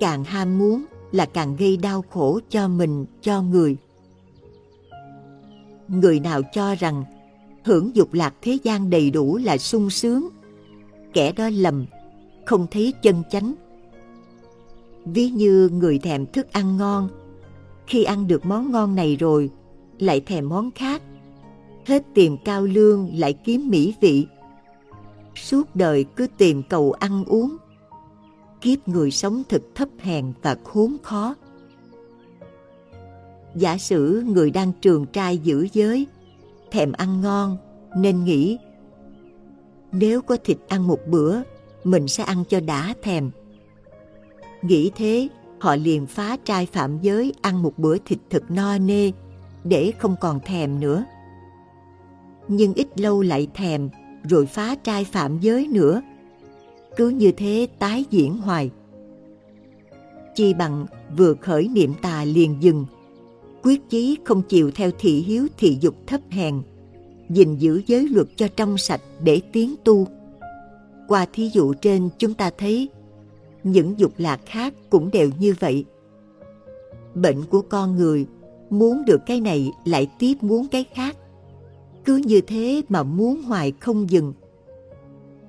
Càng 0.00 0.24
ham 0.24 0.58
muốn 0.58 0.84
là 1.12 1.26
càng 1.26 1.56
gây 1.56 1.76
đau 1.76 2.04
khổ 2.10 2.40
cho 2.48 2.68
mình, 2.68 3.06
cho 3.20 3.42
người. 3.42 3.76
Người 5.88 6.20
nào 6.20 6.42
cho 6.52 6.74
rằng 6.74 7.04
hưởng 7.64 7.96
dục 7.96 8.14
lạc 8.14 8.34
thế 8.42 8.58
gian 8.62 8.90
đầy 8.90 9.10
đủ 9.10 9.36
là 9.36 9.58
sung 9.58 9.90
sướng, 9.90 10.28
kẻ 11.12 11.32
đó 11.32 11.48
lầm, 11.52 11.86
không 12.46 12.66
thấy 12.70 12.92
chân 13.02 13.22
chánh. 13.30 13.54
Ví 15.04 15.30
như 15.30 15.68
người 15.72 15.98
thèm 15.98 16.26
thức 16.26 16.52
ăn 16.52 16.76
ngon, 16.76 17.08
khi 17.86 18.04
ăn 18.04 18.26
được 18.26 18.46
món 18.46 18.72
ngon 18.72 18.94
này 18.94 19.16
rồi, 19.16 19.50
lại 19.98 20.20
thèm 20.20 20.48
món 20.48 20.70
khác, 20.70 21.02
hết 21.86 22.02
tìm 22.14 22.36
cao 22.44 22.62
lương 22.62 23.10
lại 23.14 23.32
kiếm 23.32 23.68
mỹ 23.68 23.94
vị. 24.00 24.26
Suốt 25.42 25.76
đời 25.76 26.04
cứ 26.16 26.26
tìm 26.38 26.62
cầu 26.62 26.92
ăn 26.92 27.24
uống, 27.24 27.56
kiếp 28.60 28.88
người 28.88 29.10
sống 29.10 29.42
thực 29.48 29.74
thấp 29.74 29.88
hèn 29.98 30.32
và 30.42 30.56
khốn 30.64 30.96
khó. 31.02 31.34
Giả 33.54 33.78
sử 33.78 34.24
người 34.26 34.50
đang 34.50 34.72
trường 34.80 35.06
trai 35.06 35.38
giữ 35.38 35.66
giới, 35.72 36.06
thèm 36.70 36.92
ăn 36.92 37.20
ngon 37.20 37.56
nên 37.96 38.24
nghĩ 38.24 38.58
nếu 39.92 40.22
có 40.22 40.36
thịt 40.44 40.58
ăn 40.68 40.86
một 40.86 40.98
bữa, 41.06 41.40
mình 41.84 42.08
sẽ 42.08 42.24
ăn 42.24 42.44
cho 42.48 42.60
đã 42.60 42.94
thèm. 43.02 43.30
Nghĩ 44.62 44.90
thế, 44.96 45.28
họ 45.60 45.76
liền 45.76 46.06
phá 46.06 46.36
trai 46.44 46.66
phạm 46.66 46.98
giới 47.00 47.34
ăn 47.42 47.62
một 47.62 47.72
bữa 47.76 47.98
thịt 47.98 48.18
thật 48.30 48.42
no 48.48 48.78
nê 48.78 49.12
để 49.64 49.92
không 49.98 50.16
còn 50.20 50.40
thèm 50.40 50.80
nữa. 50.80 51.04
Nhưng 52.48 52.74
ít 52.74 53.00
lâu 53.00 53.22
lại 53.22 53.48
thèm 53.54 53.88
rồi 54.28 54.46
phá 54.46 54.74
trai 54.74 55.04
phạm 55.04 55.40
giới 55.40 55.66
nữa. 55.66 56.02
Cứ 56.96 57.08
như 57.08 57.32
thế 57.32 57.68
tái 57.78 58.04
diễn 58.10 58.38
hoài. 58.38 58.70
Chi 60.34 60.54
bằng 60.54 60.86
vừa 61.16 61.34
khởi 61.34 61.68
niệm 61.68 61.94
tà 62.02 62.24
liền 62.24 62.56
dừng, 62.60 62.86
quyết 63.62 63.90
chí 63.90 64.16
không 64.24 64.42
chịu 64.42 64.70
theo 64.70 64.90
thị 64.98 65.20
hiếu 65.20 65.46
thị 65.58 65.78
dục 65.80 65.94
thấp 66.06 66.20
hèn, 66.30 66.62
gìn 67.30 67.56
giữ 67.56 67.82
giới 67.86 68.08
luật 68.08 68.26
cho 68.36 68.48
trong 68.56 68.78
sạch 68.78 69.00
để 69.22 69.40
tiến 69.52 69.74
tu. 69.84 70.06
Qua 71.08 71.26
thí 71.32 71.50
dụ 71.52 71.74
trên 71.74 72.08
chúng 72.18 72.34
ta 72.34 72.50
thấy 72.58 72.88
những 73.64 73.98
dục 73.98 74.12
lạc 74.18 74.40
khác 74.46 74.74
cũng 74.90 75.10
đều 75.10 75.30
như 75.38 75.54
vậy. 75.60 75.84
Bệnh 77.14 77.44
của 77.44 77.62
con 77.62 77.96
người 77.96 78.26
muốn 78.70 79.04
được 79.04 79.20
cái 79.26 79.40
này 79.40 79.72
lại 79.84 80.10
tiếp 80.18 80.34
muốn 80.40 80.68
cái 80.68 80.84
khác. 80.94 81.16
Cứ 82.08 82.16
như 82.16 82.40
thế 82.40 82.82
mà 82.88 83.02
muốn 83.02 83.42
hoài 83.42 83.72
không 83.80 84.10
dừng. 84.10 84.32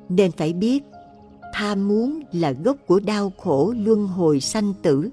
Nên 0.09 0.31
phải 0.31 0.53
biết 0.53 0.83
tham 1.53 1.87
muốn 1.87 2.19
là 2.31 2.51
gốc 2.51 2.77
của 2.87 2.99
đau 2.99 3.31
khổ 3.37 3.73
luân 3.77 4.07
hồi 4.07 4.39
sanh 4.39 4.73
tử. 4.81 5.09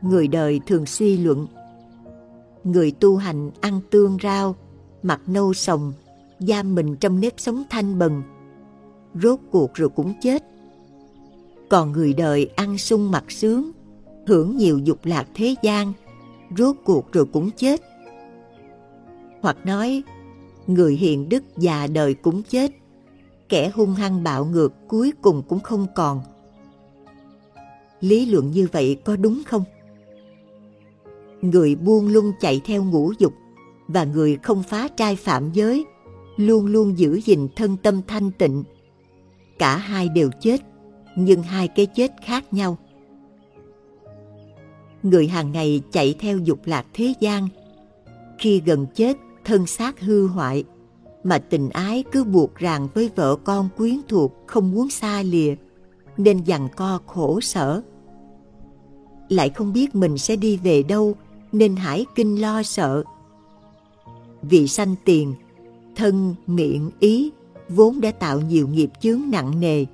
Người 0.00 0.28
đời 0.28 0.60
thường 0.66 0.86
suy 0.86 1.16
luận 1.16 1.46
Người 2.64 2.90
tu 2.90 3.16
hành 3.16 3.50
ăn 3.60 3.80
tương 3.90 4.18
rau, 4.22 4.56
mặc 5.02 5.20
nâu 5.26 5.54
sồng, 5.54 5.92
giam 6.38 6.74
mình 6.74 6.96
trong 6.96 7.20
nếp 7.20 7.32
sống 7.36 7.62
thanh 7.70 7.98
bần. 7.98 8.22
Rốt 9.14 9.40
cuộc 9.50 9.74
rồi 9.74 9.88
cũng 9.88 10.14
chết. 10.22 10.42
Còn 11.68 11.92
người 11.92 12.12
đời 12.12 12.50
ăn 12.56 12.78
sung 12.78 13.10
mặc 13.10 13.24
sướng, 13.28 13.70
hưởng 14.26 14.56
nhiều 14.56 14.78
dục 14.78 14.98
lạc 15.04 15.26
thế 15.34 15.54
gian, 15.62 15.92
rốt 16.58 16.76
cuộc 16.84 17.12
rồi 17.12 17.26
cũng 17.32 17.50
chết. 17.56 17.91
Hoặc 19.42 19.66
nói, 19.66 20.02
người 20.66 20.94
hiền 20.94 21.28
đức 21.28 21.42
già 21.56 21.86
đời 21.86 22.14
cũng 22.14 22.42
chết, 22.42 22.70
kẻ 23.48 23.70
hung 23.74 23.94
hăng 23.94 24.22
bạo 24.22 24.44
ngược 24.44 24.72
cuối 24.88 25.12
cùng 25.22 25.42
cũng 25.48 25.60
không 25.60 25.86
còn. 25.94 26.20
Lý 28.00 28.26
luận 28.26 28.50
như 28.50 28.68
vậy 28.72 28.96
có 29.04 29.16
đúng 29.16 29.42
không? 29.46 29.64
Người 31.40 31.74
buông 31.74 32.08
lung 32.08 32.32
chạy 32.40 32.60
theo 32.64 32.84
ngũ 32.84 33.12
dục 33.18 33.32
và 33.88 34.04
người 34.04 34.38
không 34.42 34.62
phá 34.62 34.88
trai 34.88 35.16
phạm 35.16 35.52
giới, 35.52 35.84
luôn 36.36 36.66
luôn 36.66 36.98
giữ 36.98 37.20
gìn 37.24 37.48
thân 37.56 37.76
tâm 37.82 38.00
thanh 38.06 38.30
tịnh. 38.30 38.64
Cả 39.58 39.76
hai 39.76 40.08
đều 40.08 40.30
chết, 40.40 40.60
nhưng 41.16 41.42
hai 41.42 41.68
cái 41.68 41.86
chết 41.86 42.12
khác 42.24 42.52
nhau. 42.52 42.78
Người 45.02 45.28
hàng 45.28 45.52
ngày 45.52 45.82
chạy 45.92 46.14
theo 46.18 46.38
dục 46.38 46.60
lạc 46.64 46.86
thế 46.94 47.14
gian, 47.20 47.48
khi 48.38 48.62
gần 48.66 48.86
chết 48.94 49.16
thân 49.44 49.66
xác 49.66 50.00
hư 50.00 50.26
hoại, 50.26 50.64
mà 51.24 51.38
tình 51.38 51.70
ái 51.70 52.04
cứ 52.12 52.24
buộc 52.24 52.54
ràng 52.54 52.88
với 52.94 53.10
vợ 53.16 53.36
con 53.44 53.68
quyến 53.76 54.00
thuộc 54.08 54.32
không 54.46 54.72
muốn 54.72 54.90
xa 54.90 55.22
lìa, 55.22 55.54
nên 56.16 56.42
dằn 56.44 56.68
co 56.76 57.00
khổ 57.06 57.40
sở. 57.40 57.82
Lại 59.28 59.50
không 59.50 59.72
biết 59.72 59.94
mình 59.94 60.18
sẽ 60.18 60.36
đi 60.36 60.56
về 60.56 60.82
đâu, 60.82 61.14
nên 61.52 61.76
hải 61.76 62.06
kinh 62.14 62.40
lo 62.40 62.62
sợ. 62.62 63.04
Vì 64.42 64.68
sanh 64.68 64.94
tiền, 65.04 65.34
thân, 65.96 66.34
miệng, 66.46 66.90
ý 67.00 67.30
vốn 67.68 68.00
đã 68.00 68.10
tạo 68.10 68.40
nhiều 68.40 68.68
nghiệp 68.68 68.90
chướng 69.00 69.20
nặng 69.30 69.60
nề, 69.60 69.84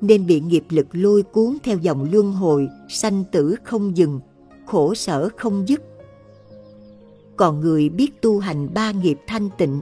nên 0.00 0.26
bị 0.26 0.40
nghiệp 0.40 0.64
lực 0.68 0.86
lôi 0.92 1.22
cuốn 1.22 1.56
theo 1.62 1.78
dòng 1.78 2.08
luân 2.12 2.32
hồi, 2.32 2.68
sanh 2.88 3.24
tử 3.32 3.56
không 3.64 3.96
dừng, 3.96 4.20
khổ 4.66 4.94
sở 4.94 5.28
không 5.36 5.68
dứt. 5.68 5.82
Còn 7.36 7.60
người 7.60 7.88
biết 7.88 8.22
tu 8.22 8.38
hành 8.38 8.74
ba 8.74 8.92
nghiệp 8.92 9.18
thanh 9.26 9.48
tịnh, 9.58 9.80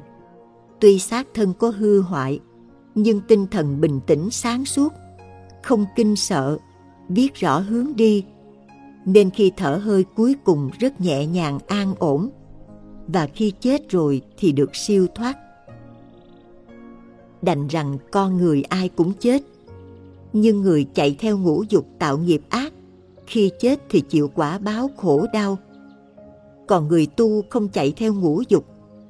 tuy 0.80 0.98
xác 0.98 1.26
thân 1.34 1.52
có 1.58 1.70
hư 1.70 2.00
hoại, 2.00 2.40
nhưng 2.94 3.20
tinh 3.28 3.46
thần 3.50 3.80
bình 3.80 4.00
tĩnh 4.06 4.30
sáng 4.30 4.64
suốt, 4.64 4.92
không 5.62 5.86
kinh 5.96 6.16
sợ, 6.16 6.58
biết 7.08 7.34
rõ 7.34 7.58
hướng 7.58 7.96
đi, 7.96 8.24
nên 9.04 9.30
khi 9.30 9.52
thở 9.56 9.80
hơi 9.84 10.04
cuối 10.04 10.34
cùng 10.44 10.70
rất 10.78 11.00
nhẹ 11.00 11.26
nhàng 11.26 11.58
an 11.66 11.94
ổn, 11.98 12.30
và 13.06 13.26
khi 13.26 13.52
chết 13.60 13.90
rồi 13.90 14.22
thì 14.36 14.52
được 14.52 14.76
siêu 14.76 15.06
thoát. 15.14 15.38
Đành 17.42 17.66
rằng 17.66 17.98
con 18.12 18.36
người 18.36 18.62
ai 18.62 18.88
cũng 18.88 19.12
chết, 19.20 19.42
nhưng 20.32 20.60
người 20.60 20.86
chạy 20.94 21.16
theo 21.18 21.38
ngũ 21.38 21.64
dục 21.68 21.86
tạo 21.98 22.18
nghiệp 22.18 22.42
ác, 22.48 22.72
khi 23.26 23.50
chết 23.60 23.80
thì 23.88 24.00
chịu 24.00 24.30
quả 24.34 24.58
báo 24.58 24.90
khổ 24.96 25.26
đau. 25.32 25.58
Còn 26.66 26.88
người 26.88 27.06
tu 27.06 27.42
không 27.50 27.68
chạy 27.68 27.92
theo 27.96 28.14
ngũ 28.14 28.42
dục, 28.48 28.64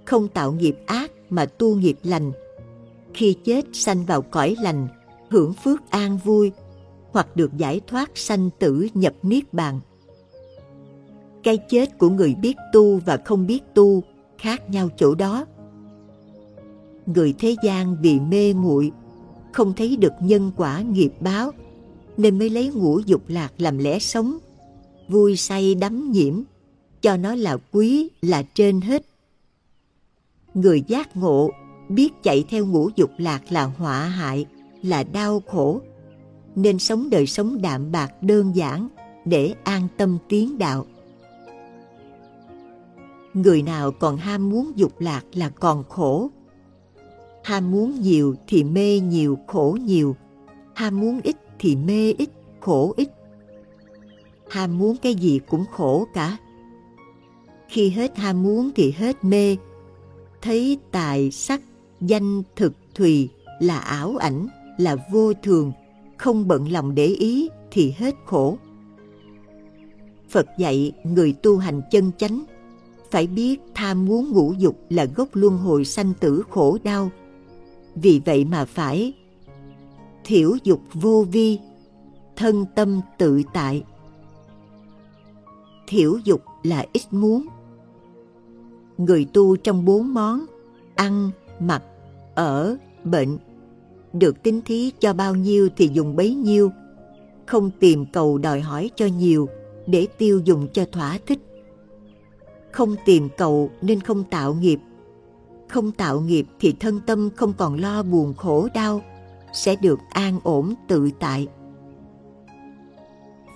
không 0.05 0.29
tạo 0.29 0.53
nghiệp 0.53 0.77
ác 0.87 1.11
mà 1.31 1.47
tu 1.47 1.75
nghiệp 1.75 1.97
lành. 2.03 2.33
Khi 3.15 3.37
chết 3.45 3.65
sanh 3.73 4.05
vào 4.05 4.23
cõi 4.23 4.57
lành, 4.63 4.89
hưởng 5.31 5.53
phước 5.53 5.91
an 5.91 6.19
vui, 6.25 6.53
hoặc 7.11 7.37
được 7.37 7.57
giải 7.57 7.81
thoát 7.87 8.11
sanh 8.15 8.51
tử 8.59 8.89
nhập 8.95 9.15
niết 9.23 9.55
bàn. 9.55 9.81
Cái 11.43 11.59
chết 11.69 11.99
của 11.99 12.09
người 12.09 12.35
biết 12.35 12.57
tu 12.73 12.97
và 12.97 13.17
không 13.25 13.47
biết 13.47 13.61
tu 13.75 14.03
khác 14.39 14.71
nhau 14.71 14.89
chỗ 14.97 15.15
đó. 15.15 15.47
Người 17.07 17.35
thế 17.39 17.57
gian 17.65 17.97
vì 18.03 18.21
mê 18.21 18.53
muội 18.53 18.93
không 19.53 19.73
thấy 19.77 19.97
được 19.97 20.13
nhân 20.21 20.51
quả 20.57 20.81
nghiệp 20.81 21.13
báo 21.21 21.51
nên 22.17 22.39
mới 22.39 22.51
lấy 22.51 22.71
ngũ 22.75 22.99
dục 22.99 23.23
lạc 23.29 23.53
làm 23.59 23.79
lẽ 23.79 23.99
sống, 23.99 24.39
vui 25.09 25.37
say 25.37 25.75
đắm 25.75 26.13
nhiễm, 26.13 26.43
cho 27.05 27.17
nó 27.17 27.35
là 27.35 27.57
quý, 27.73 28.09
là 28.23 28.43
trên 28.55 28.81
hết. 28.81 29.07
Người 30.55 30.83
giác 30.87 31.17
ngộ 31.17 31.51
biết 31.89 32.13
chạy 32.23 32.45
theo 32.49 32.67
ngũ 32.67 32.91
dục 32.97 33.11
lạc 33.19 33.41
là 33.51 33.65
họa 33.65 34.05
hại, 34.05 34.47
là 34.83 35.03
đau 35.03 35.43
khổ, 35.47 35.81
nên 36.57 36.79
sống 36.79 37.11
đời 37.11 37.27
sống 37.27 37.63
đạm 37.63 37.93
bạc 37.93 38.23
đơn 38.23 38.57
giản 38.57 38.89
để 39.25 39.55
an 39.65 39.89
tâm 39.97 40.19
tiến 40.29 40.59
đạo. 40.59 40.87
Người 43.35 43.63
nào 43.63 43.91
còn 43.93 44.17
ham 44.17 44.51
muốn 44.51 44.73
dục 44.77 45.01
lạc 45.01 45.25
là 45.33 45.49
còn 45.49 45.85
khổ. 45.89 46.31
Ham 47.45 47.71
muốn 47.71 48.01
nhiều 48.01 48.35
thì 48.47 48.65
mê 48.65 49.01
nhiều 49.01 49.39
khổ 49.47 49.79
nhiều, 49.85 50.17
ham 50.75 51.01
muốn 51.01 51.21
ít 51.23 51.37
thì 51.59 51.77
mê 51.77 52.13
ít, 52.19 52.31
khổ 52.61 52.95
ít. 52.97 53.09
Ham 54.49 54.79
muốn 54.79 54.97
cái 54.97 55.15
gì 55.15 55.41
cũng 55.49 55.65
khổ 55.73 56.07
cả. 56.15 56.37
Khi 57.75 57.91
hết 57.91 58.17
ham 58.17 58.43
muốn 58.43 58.71
thì 58.75 58.91
hết 58.91 59.25
mê, 59.25 59.57
thấy 60.43 60.79
tài 60.91 61.31
sắc 61.31 61.61
danh 62.01 62.43
thực 62.57 62.73
thùy 62.95 63.29
là 63.61 63.79
ảo 63.79 64.17
ảnh 64.17 64.47
là 64.79 64.97
vô 65.13 65.33
thường 65.33 65.73
không 66.17 66.49
bận 66.49 66.73
lòng 66.73 66.95
để 66.95 67.07
ý 67.07 67.49
thì 67.71 67.95
hết 67.97 68.15
khổ. 68.27 68.59
Phật 70.31 70.47
dạy 70.59 70.93
người 71.05 71.33
tu 71.33 71.59
hành 71.59 71.83
chân 71.91 72.11
chánh 72.19 72.45
phải 73.11 73.27
biết 73.27 73.61
tham 73.75 74.05
muốn 74.05 74.31
ngũ 74.33 74.53
dục 74.53 74.79
là 74.91 75.05
gốc 75.05 75.29
luân 75.33 75.59
hồi 75.59 75.85
sanh 75.85 76.13
tử 76.21 76.43
khổ 76.51 76.79
đau. 76.85 77.11
Vì 77.95 78.21
vậy 78.25 78.45
mà 78.45 78.65
phải 78.65 79.13
thiểu 80.25 80.57
dục 80.65 80.81
vô 80.93 81.27
vi 81.33 81.59
thân 82.37 82.67
tâm 82.75 83.01
tự 83.19 83.43
tại. 83.53 83.85
Thiểu 85.87 86.19
dục 86.25 86.43
là 86.63 86.87
ít 86.93 87.03
muốn 87.11 87.47
người 88.99 89.27
tu 89.33 89.57
trong 89.57 89.85
bốn 89.85 90.15
món, 90.15 90.45
ăn, 90.95 91.31
mặc, 91.61 91.83
ở, 92.35 92.77
bệnh. 93.05 93.39
Được 94.13 94.43
tính 94.43 94.61
thí 94.65 94.93
cho 94.99 95.13
bao 95.13 95.35
nhiêu 95.35 95.69
thì 95.77 95.91
dùng 95.93 96.17
bấy 96.17 96.35
nhiêu. 96.35 96.71
Không 97.47 97.71
tìm 97.81 98.07
cầu 98.13 98.39
đòi 98.39 98.61
hỏi 98.61 98.91
cho 98.97 99.07
nhiều, 99.07 99.49
để 99.87 100.07
tiêu 100.19 100.41
dùng 100.45 100.69
cho 100.73 100.85
thỏa 100.93 101.19
thích. 101.27 101.39
Không 102.73 102.97
tìm 103.05 103.29
cầu 103.37 103.71
nên 103.83 104.01
không 104.01 104.25
tạo 104.25 104.55
nghiệp. 104.55 104.79
Không 105.69 105.93
tạo 105.93 106.21
nghiệp 106.21 106.47
thì 106.61 106.75
thân 106.81 107.01
tâm 107.07 107.31
không 107.37 107.53
còn 107.53 107.81
lo 107.81 108.03
buồn 108.03 108.35
khổ 108.35 108.69
đau, 108.75 109.01
sẽ 109.53 109.77
được 109.77 109.99
an 110.11 110.41
ổn 110.43 110.75
tự 110.89 111.11
tại. 111.21 111.49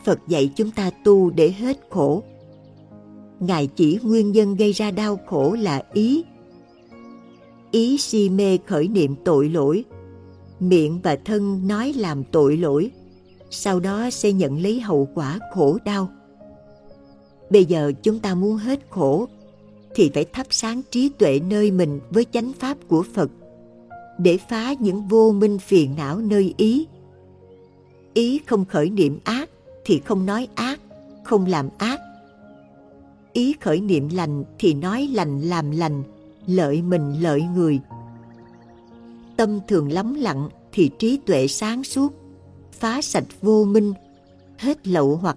Phật 0.05 0.19
dạy 0.29 0.53
chúng 0.57 0.71
ta 0.71 0.91
tu 1.05 1.31
để 1.31 1.51
hết 1.51 1.79
khổ 1.91 2.23
ngài 3.41 3.67
chỉ 3.67 3.99
nguyên 4.03 4.33
nhân 4.33 4.57
gây 4.57 4.73
ra 4.73 4.91
đau 4.91 5.21
khổ 5.27 5.57
là 5.61 5.83
ý. 5.93 6.25
Ý 7.71 7.99
si 7.99 8.29
mê 8.29 8.59
khởi 8.67 8.89
niệm 8.89 9.15
tội 9.25 9.49
lỗi. 9.49 9.85
Miệng 10.61 11.01
và 11.03 11.17
thân 11.25 11.69
nói 11.69 11.93
làm 11.97 12.25
tội 12.25 12.57
lỗi. 12.57 12.91
Sau 13.51 13.81
đó 13.81 14.11
sẽ 14.11 14.33
nhận 14.33 14.63
lấy 14.63 14.81
hậu 14.81 15.09
quả 15.15 15.39
khổ 15.55 15.79
đau. 15.85 16.09
Bây 17.51 17.65
giờ 17.65 17.93
chúng 18.03 18.19
ta 18.19 18.35
muốn 18.35 18.57
hết 18.57 18.81
khổ, 18.91 19.29
thì 19.95 20.11
phải 20.15 20.25
thắp 20.25 20.47
sáng 20.51 20.83
trí 20.91 21.09
tuệ 21.09 21.41
nơi 21.41 21.71
mình 21.71 22.01
với 22.11 22.27
chánh 22.33 22.53
pháp 22.59 22.79
của 22.89 23.05
phật, 23.15 23.31
để 24.19 24.39
phá 24.49 24.73
những 24.73 25.09
vô 25.09 25.33
minh 25.33 25.59
phiền 25.59 25.95
não 25.97 26.19
nơi 26.19 26.55
ý. 26.57 26.87
Ý 28.15 28.41
không 28.47 28.65
khởi 28.65 28.91
niệm 28.91 29.19
ác 29.25 29.51
thì 29.85 30.01
không 30.05 30.27
nói 30.27 30.49
ác, 30.55 30.81
không 31.25 31.47
làm 31.47 31.69
ác 31.79 32.01
ý 33.33 33.55
khởi 33.61 33.81
niệm 33.81 34.09
lành 34.13 34.45
thì 34.59 34.75
nói 34.75 35.09
lành 35.13 35.41
làm 35.41 35.71
lành, 35.71 36.03
lợi 36.47 36.83
mình 36.83 37.15
lợi 37.21 37.43
người. 37.55 37.81
Tâm 39.37 39.61
thường 39.69 39.93
lắm 39.93 40.15
lặng 40.15 40.49
thì 40.73 40.91
trí 40.99 41.19
tuệ 41.27 41.47
sáng 41.47 41.85
suốt, 41.85 42.13
phá 42.73 43.03
sạch 43.03 43.27
vô 43.43 43.65
minh, 43.65 43.93
hết 44.59 44.87
lậu 44.87 45.17
hoặc 45.17 45.37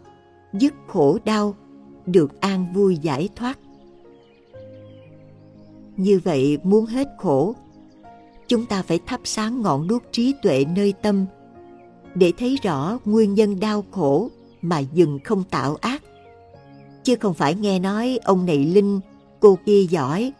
dứt 0.53 0.73
khổ 0.87 1.17
đau, 1.25 1.55
được 2.05 2.41
an 2.41 2.73
vui 2.73 2.97
giải 3.01 3.29
thoát. 3.35 3.59
Như 5.97 6.19
vậy 6.23 6.57
muốn 6.63 6.85
hết 6.85 7.07
khổ, 7.17 7.55
chúng 8.47 8.65
ta 8.65 8.81
phải 8.81 8.99
thắp 9.05 9.21
sáng 9.23 9.61
ngọn 9.61 9.87
đuốc 9.87 10.03
trí 10.11 10.33
tuệ 10.41 10.65
nơi 10.75 10.93
tâm 11.01 11.25
để 12.15 12.31
thấy 12.37 12.57
rõ 12.63 12.99
nguyên 13.05 13.33
nhân 13.33 13.59
đau 13.59 13.83
khổ 13.91 14.29
mà 14.61 14.79
dừng 14.79 15.19
không 15.23 15.43
tạo 15.43 15.75
ác 15.75 16.03
chứ 17.03 17.15
không 17.19 17.33
phải 17.33 17.55
nghe 17.55 17.79
nói 17.79 18.19
ông 18.23 18.45
này 18.45 18.65
linh, 18.65 18.99
cô 19.39 19.57
kia 19.65 19.83
giỏi, 19.83 20.33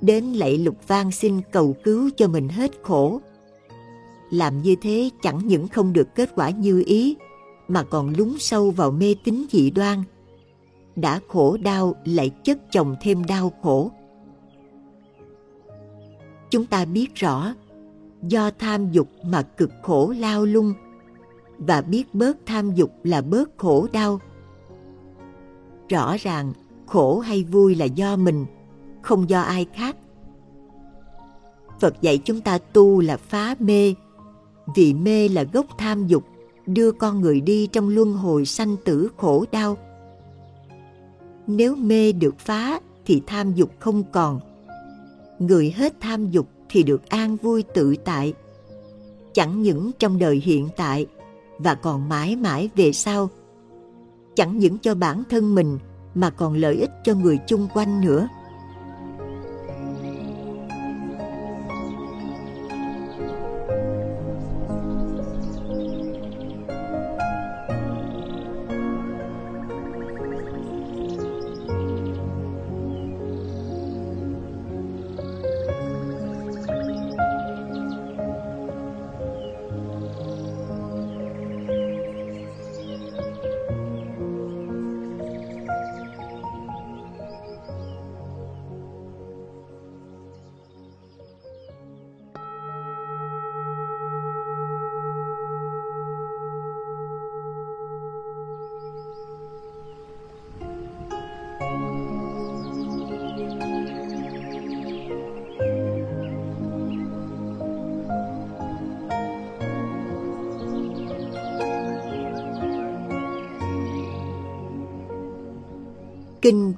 đến 0.00 0.24
lạy 0.24 0.58
lục 0.58 0.76
van 0.88 1.10
xin 1.10 1.40
cầu 1.52 1.76
cứu 1.84 2.10
cho 2.16 2.28
mình 2.28 2.48
hết 2.48 2.70
khổ. 2.82 3.20
Làm 4.30 4.62
như 4.62 4.76
thế 4.82 5.10
chẳng 5.22 5.46
những 5.46 5.68
không 5.68 5.92
được 5.92 6.14
kết 6.14 6.30
quả 6.34 6.50
như 6.50 6.82
ý, 6.86 7.16
mà 7.68 7.82
còn 7.82 8.12
lún 8.16 8.32
sâu 8.38 8.70
vào 8.70 8.90
mê 8.90 9.14
tín 9.24 9.46
dị 9.50 9.70
đoan. 9.70 10.02
Đã 10.96 11.20
khổ 11.28 11.56
đau 11.56 11.94
lại 12.04 12.30
chất 12.44 12.58
chồng 12.72 12.96
thêm 13.00 13.24
đau 13.24 13.52
khổ. 13.62 13.90
Chúng 16.50 16.66
ta 16.66 16.84
biết 16.84 17.14
rõ, 17.14 17.54
do 18.22 18.50
tham 18.58 18.90
dục 18.90 19.08
mà 19.24 19.42
cực 19.42 19.70
khổ 19.82 20.14
lao 20.18 20.44
lung, 20.44 20.74
và 21.58 21.80
biết 21.80 22.14
bớt 22.14 22.36
tham 22.46 22.74
dục 22.74 22.90
là 23.04 23.20
bớt 23.20 23.50
khổ 23.56 23.86
đau 23.92 24.20
rõ 25.88 26.16
ràng, 26.20 26.52
khổ 26.86 27.18
hay 27.18 27.44
vui 27.44 27.74
là 27.74 27.84
do 27.84 28.16
mình, 28.16 28.46
không 29.02 29.30
do 29.30 29.40
ai 29.40 29.66
khác. 29.74 29.96
Phật 31.80 32.02
dạy 32.02 32.18
chúng 32.18 32.40
ta 32.40 32.58
tu 32.58 33.00
là 33.00 33.16
phá 33.16 33.54
mê. 33.58 33.94
Vì 34.74 34.94
mê 34.94 35.28
là 35.28 35.42
gốc 35.42 35.66
tham 35.78 36.06
dục, 36.06 36.24
đưa 36.66 36.92
con 36.92 37.20
người 37.20 37.40
đi 37.40 37.66
trong 37.66 37.88
luân 37.88 38.12
hồi 38.12 38.46
sanh 38.46 38.76
tử 38.84 39.08
khổ 39.16 39.44
đau. 39.52 39.76
Nếu 41.46 41.76
mê 41.76 42.12
được 42.12 42.38
phá 42.38 42.80
thì 43.04 43.22
tham 43.26 43.54
dục 43.54 43.70
không 43.78 44.02
còn. 44.12 44.40
Người 45.38 45.74
hết 45.76 45.94
tham 46.00 46.30
dục 46.30 46.48
thì 46.68 46.82
được 46.82 47.08
an 47.08 47.36
vui 47.36 47.62
tự 47.62 47.96
tại. 48.04 48.34
Chẳng 49.34 49.62
những 49.62 49.90
trong 49.98 50.18
đời 50.18 50.42
hiện 50.44 50.68
tại 50.76 51.06
và 51.58 51.74
còn 51.74 52.08
mãi 52.08 52.36
mãi 52.36 52.70
về 52.76 52.92
sau 52.92 53.30
chẳng 54.36 54.58
những 54.58 54.78
cho 54.78 54.94
bản 54.94 55.22
thân 55.30 55.54
mình, 55.54 55.78
mà 56.14 56.30
còn 56.30 56.54
lợi 56.54 56.76
ích 56.76 56.90
cho 57.04 57.14
người 57.14 57.38
chung 57.46 57.68
quanh 57.74 58.00
nữa. 58.00 58.28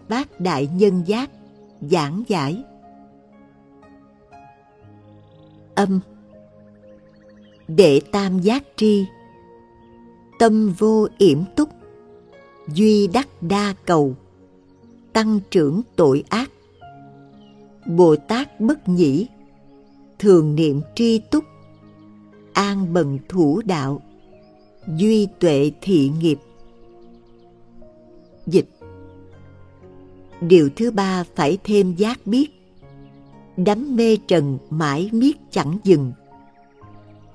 Bát 0.09 0.41
Đại 0.41 0.69
Nhân 0.75 1.03
Giác, 1.07 1.31
giảng 1.81 2.23
giải. 2.29 2.65
Âm. 5.75 6.01
Đệ 7.69 8.01
tam 8.13 8.39
giác 8.39 8.65
tri. 8.77 9.07
Tâm 10.39 10.75
vô 10.79 11.07
yểm 11.19 11.45
túc. 11.57 11.69
Duy 12.75 13.07
đắc 13.07 13.29
đa 13.41 13.75
cầu. 13.87 14.15
Tăng 15.13 15.41
trưởng 15.51 15.83
tội 15.97 16.25
ác. 16.29 16.51
Bồ 17.87 18.17
Tát 18.17 18.61
bất 18.61 18.89
nhĩ. 18.89 19.27
Thường 20.19 20.55
niệm 20.55 20.81
tri 20.95 21.19
túc. 21.19 21.45
An 22.53 22.93
bần 22.93 23.19
thủ 23.29 23.61
đạo. 23.65 24.03
Duy 24.97 25.29
tuệ 25.39 25.71
thị 25.81 26.11
nghiệp. 26.21 26.39
Dịch 28.47 28.78
Điều 30.41 30.69
thứ 30.77 30.91
ba 30.91 31.25
phải 31.35 31.59
thêm 31.65 31.95
giác 31.95 32.27
biết. 32.27 32.51
Đắm 33.57 33.97
mê 33.97 34.17
trần 34.17 34.59
mãi 34.71 35.11
miết 35.13 35.37
chẳng 35.51 35.79
dừng. 35.85 36.13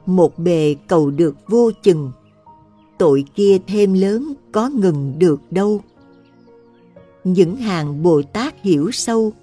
Một 0.05 0.39
bề 0.39 0.75
cầu 0.87 1.11
được 1.11 1.35
vô 1.47 1.71
chừng, 1.83 2.11
tội 2.97 3.25
kia 3.35 3.57
thêm 3.67 3.93
lớn 3.93 4.33
có 4.51 4.69
ngừng 4.69 5.13
được 5.19 5.41
đâu. 5.51 5.81
Những 7.23 7.55
hàng 7.55 8.03
Bồ 8.03 8.21
Tát 8.21 8.61
hiểu 8.61 8.91
sâu, 8.91 9.33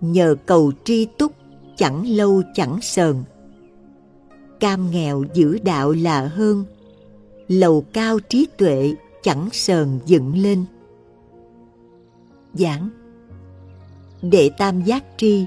nhờ 0.00 0.36
cầu 0.46 0.72
tri 0.84 1.04
túc 1.04 1.32
chẳng 1.76 2.08
lâu 2.08 2.42
chẳng 2.54 2.78
sờn. 2.82 3.16
Cam 4.60 4.90
nghèo 4.90 5.24
giữ 5.34 5.58
đạo 5.58 5.92
là 5.92 6.26
hơn, 6.26 6.64
lầu 7.48 7.84
cao 7.92 8.18
trí 8.18 8.46
tuệ 8.58 8.94
chẳng 9.22 9.48
sờn 9.52 9.98
dựng 10.06 10.36
lên 10.36 10.64
giảng 12.58 12.88
đệ 14.22 14.50
tam 14.58 14.82
giác 14.82 15.04
tri 15.16 15.46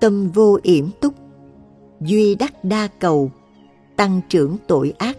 tâm 0.00 0.30
vô 0.30 0.58
yểm 0.62 0.90
túc, 1.00 1.14
duy 2.00 2.34
đắc 2.34 2.64
đa 2.64 2.88
cầu, 2.98 3.30
tăng 3.96 4.20
trưởng 4.28 4.56
tội 4.66 4.92
ác. 4.98 5.18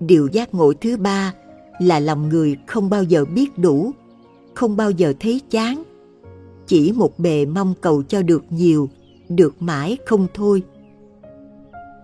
Điều 0.00 0.28
giác 0.32 0.54
ngộ 0.54 0.72
thứ 0.80 0.96
ba 0.96 1.34
là 1.80 2.00
lòng 2.00 2.28
người 2.28 2.56
không 2.66 2.90
bao 2.90 3.02
giờ 3.02 3.24
biết 3.24 3.58
đủ, 3.58 3.90
không 4.54 4.76
bao 4.76 4.90
giờ 4.90 5.12
thấy 5.20 5.40
chán, 5.50 5.82
chỉ 6.66 6.92
một 6.92 7.18
bề 7.18 7.46
mong 7.46 7.74
cầu 7.80 8.02
cho 8.02 8.22
được 8.22 8.44
nhiều, 8.50 8.88
được 9.28 9.62
mãi 9.62 9.98
không 10.06 10.26
thôi. 10.34 10.62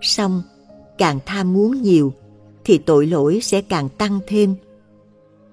Xong, 0.01 0.43
càng 0.99 1.19
tham 1.27 1.55
muốn 1.55 1.83
nhiều, 1.83 2.13
thì 2.65 2.79
tội 2.79 3.07
lỗi 3.07 3.39
sẽ 3.43 3.63
càng 3.63 3.89
tăng 3.89 4.21
thêm. 4.27 4.55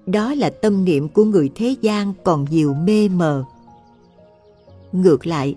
Đó 0.06 0.34
là 0.34 0.50
tâm 0.50 0.84
niệm 0.84 1.08
của 1.08 1.24
người 1.24 1.50
thế 1.54 1.74
gian 1.80 2.12
còn 2.24 2.46
nhiều 2.50 2.74
mê 2.74 3.08
mờ. 3.08 3.44
Ngược 4.92 5.26
lại, 5.26 5.56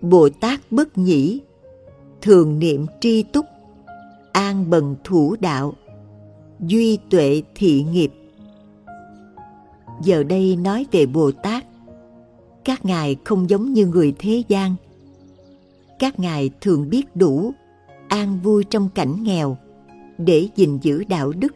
Bồ 0.00 0.28
Tát 0.28 0.60
bất 0.70 0.98
nhĩ, 0.98 1.40
thường 2.22 2.58
niệm 2.58 2.86
tri 3.00 3.22
túc, 3.22 3.46
an 4.32 4.70
bần 4.70 4.96
thủ 5.04 5.36
đạo, 5.40 5.74
duy 6.60 6.98
tuệ 7.10 7.42
thị 7.54 7.84
nghiệp. 7.92 8.12
Giờ 10.02 10.22
đây 10.22 10.56
nói 10.56 10.86
về 10.92 11.06
Bồ 11.06 11.30
Tát, 11.32 11.64
các 12.64 12.84
ngài 12.84 13.16
không 13.24 13.50
giống 13.50 13.72
như 13.72 13.86
người 13.86 14.14
thế 14.18 14.42
gian. 14.48 14.74
Các 15.98 16.18
ngài 16.20 16.50
thường 16.60 16.90
biết 16.90 17.16
đủ, 17.16 17.52
an 18.08 18.40
vui 18.42 18.64
trong 18.64 18.88
cảnh 18.94 19.22
nghèo, 19.22 19.56
để 20.18 20.48
gìn 20.56 20.78
giữ 20.82 21.04
đạo 21.04 21.32
đức 21.32 21.54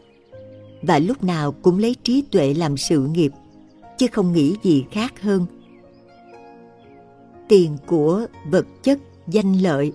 và 0.81 0.99
lúc 0.99 1.23
nào 1.23 1.51
cũng 1.51 1.79
lấy 1.79 1.95
trí 2.03 2.21
tuệ 2.21 2.53
làm 2.53 2.77
sự 2.77 3.07
nghiệp 3.07 3.31
chứ 3.97 4.07
không 4.11 4.33
nghĩ 4.33 4.55
gì 4.63 4.85
khác 4.91 5.21
hơn. 5.21 5.45
Tiền 7.47 7.77
của 7.87 8.25
vật 8.51 8.65
chất 8.83 8.99
danh 9.27 9.53
lợi 9.53 9.91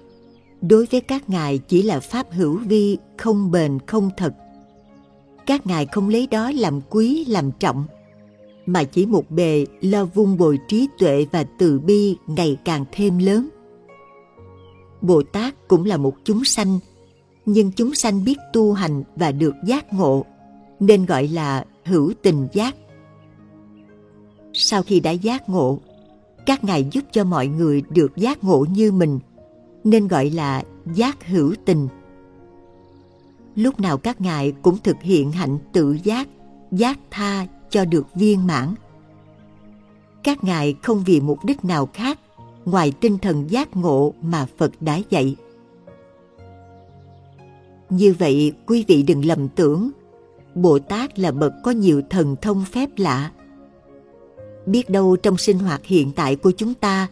đối 0.61 0.86
với 0.86 1.01
các 1.01 1.31
ngài 1.31 1.59
chỉ 1.59 1.82
là 1.82 2.01
pháp 2.01 2.27
hữu 2.32 2.59
vi 2.59 2.98
không 3.16 3.51
bền 3.51 3.78
không 3.86 4.11
thật. 4.16 4.35
Các 5.47 5.66
ngài 5.66 5.86
không 5.86 6.09
lấy 6.09 6.27
đó 6.27 6.51
làm 6.55 6.81
quý 6.90 7.24
làm 7.24 7.51
trọng 7.52 7.85
mà 8.66 8.85
chỉ 8.85 9.06
một 9.06 9.31
bề 9.31 9.66
lo 9.81 10.05
vun 10.05 10.36
bồi 10.36 10.59
trí 10.69 10.89
tuệ 10.98 11.27
và 11.32 11.44
từ 11.59 11.78
bi 11.78 12.16
ngày 12.27 12.56
càng 12.65 12.85
thêm 12.93 13.19
lớn. 13.19 13.48
Bồ 15.01 15.23
tát 15.23 15.69
cũng 15.69 15.85
là 15.85 15.97
một 15.97 16.15
chúng 16.24 16.44
sanh 16.44 16.78
nhưng 17.47 17.73
chúng 17.73 17.94
sanh 17.94 18.24
biết 18.24 18.39
tu 18.52 18.73
hành 18.73 19.02
và 19.16 19.32
được 19.32 19.55
giác 19.66 19.93
ngộ, 19.93 20.24
nên 20.81 21.07
gọi 21.07 21.29
là 21.29 21.65
hữu 21.85 22.13
tình 22.23 22.49
giác. 22.53 22.77
Sau 24.53 24.83
khi 24.83 25.01
đã 25.01 25.11
giác 25.11 25.49
ngộ, 25.49 25.79
các 26.47 26.65
ngài 26.65 26.89
giúp 26.91 27.05
cho 27.13 27.25
mọi 27.25 27.47
người 27.47 27.83
được 27.91 28.17
giác 28.17 28.45
ngộ 28.45 28.67
như 28.71 28.93
mình, 28.93 29.19
nên 29.85 30.09
gọi 30.09 30.31
là 30.31 30.63
giác 30.95 31.27
hữu 31.27 31.55
tình. 31.65 31.89
Lúc 33.55 33.81
nào 33.81 33.99
các 33.99 34.21
ngài 34.21 34.53
cũng 34.63 34.79
thực 34.79 35.03
hiện 35.03 35.33
hạnh 35.33 35.59
tự 35.73 35.97
giác, 36.03 36.29
giác 36.73 36.99
tha 37.11 37.47
cho 37.71 37.85
được 37.85 38.07
viên 38.15 38.47
mãn. 38.47 38.75
Các 40.23 40.45
ngài 40.45 40.75
không 40.83 41.05
vì 41.05 41.21
mục 41.21 41.45
đích 41.45 41.65
nào 41.65 41.89
khác 41.93 42.21
ngoài 42.65 42.93
tinh 43.01 43.19
thần 43.19 43.51
giác 43.51 43.77
ngộ 43.77 44.15
mà 44.23 44.47
Phật 44.57 44.73
đã 44.81 45.01
dạy. 45.11 45.37
Như 47.91 48.15
vậy 48.19 48.53
quý 48.67 48.85
vị 48.89 49.03
đừng 49.03 49.25
lầm 49.25 49.49
tưởng 49.49 49.91
Bồ 50.55 50.79
Tát 50.79 51.19
là 51.19 51.33
bậc 51.33 51.53
có 51.63 51.71
nhiều 51.71 52.03
thần 52.11 52.37
thông 52.43 52.65
phép 52.65 52.91
lạ. 52.97 53.31
Biết 54.67 54.91
đâu 54.91 55.17
trong 55.17 55.37
sinh 55.37 55.59
hoạt 55.59 55.85
hiện 55.85 56.13
tại 56.17 56.37
của 56.37 56.51
chúng 56.51 56.75
ta 56.75 57.09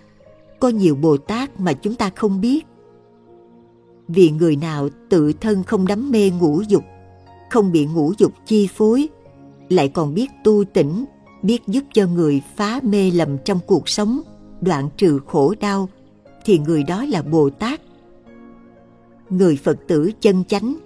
có 0.61 0.69
nhiều 0.69 0.95
Bồ 0.95 1.17
Tát 1.17 1.61
mà 1.61 1.73
chúng 1.73 1.95
ta 1.95 2.11
không 2.17 2.41
biết. 2.41 2.67
Vì 4.09 4.31
người 4.31 4.57
nào 4.57 4.89
tự 5.09 5.33
thân 5.33 5.63
không 5.65 5.87
đắm 5.87 6.11
mê 6.11 6.31
ngũ 6.41 6.61
dục, 6.69 6.85
không 7.51 7.73
bị 7.73 7.87
ngũ 7.87 8.13
dục 8.19 8.33
chi 8.47 8.69
phối, 8.75 9.09
lại 9.69 9.89
còn 9.89 10.15
biết 10.15 10.31
tu 10.45 10.65
tỉnh, 10.65 11.05
biết 11.43 11.63
giúp 11.67 11.85
cho 11.93 12.07
người 12.07 12.43
phá 12.57 12.81
mê 12.83 13.11
lầm 13.11 13.39
trong 13.39 13.59
cuộc 13.67 13.89
sống, 13.89 14.21
đoạn 14.61 14.89
trừ 14.97 15.21
khổ 15.27 15.55
đau, 15.61 15.89
thì 16.45 16.59
người 16.59 16.83
đó 16.83 17.05
là 17.05 17.23
Bồ 17.23 17.51
Tát 17.51 17.81
người 19.39 19.57
Phật 19.57 19.79
tử 19.89 20.11
chân 20.21 20.45
chánh 20.49 20.77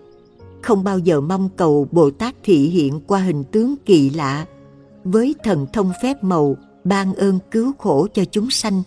không 0.67 0.85
bao 0.85 0.99
giờ 0.99 1.21
mong 1.21 1.49
cầu 1.57 1.89
Bồ 1.93 2.11
Tát 2.11 2.35
thị 2.43 2.57
hiện 2.57 3.01
qua 3.07 3.21
hình 3.21 3.45
tướng 3.45 3.75
kỳ 3.85 4.11
lạ 4.11 4.47
với 5.05 5.35
thần 5.45 5.67
thông 5.73 5.93
phép 6.03 6.25
màu 6.25 6.57
ban 6.85 7.15
ơn 7.15 7.39
cứu 7.51 7.73
khổ 7.79 8.07
cho 8.15 8.25
chúng 8.25 8.51
sanh. 8.51 8.83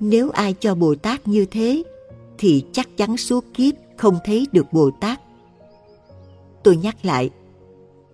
Nếu 0.00 0.30
ai 0.30 0.54
cho 0.60 0.74
Bồ 0.74 0.94
Tát 0.94 1.28
như 1.28 1.46
thế 1.50 1.82
thì 2.38 2.64
chắc 2.72 2.96
chắn 2.96 3.16
suốt 3.16 3.44
kiếp 3.54 3.74
không 3.96 4.18
thấy 4.24 4.46
được 4.52 4.72
Bồ 4.72 4.90
Tát. 5.00 5.20
Tôi 6.62 6.76
nhắc 6.76 7.04
lại, 7.04 7.30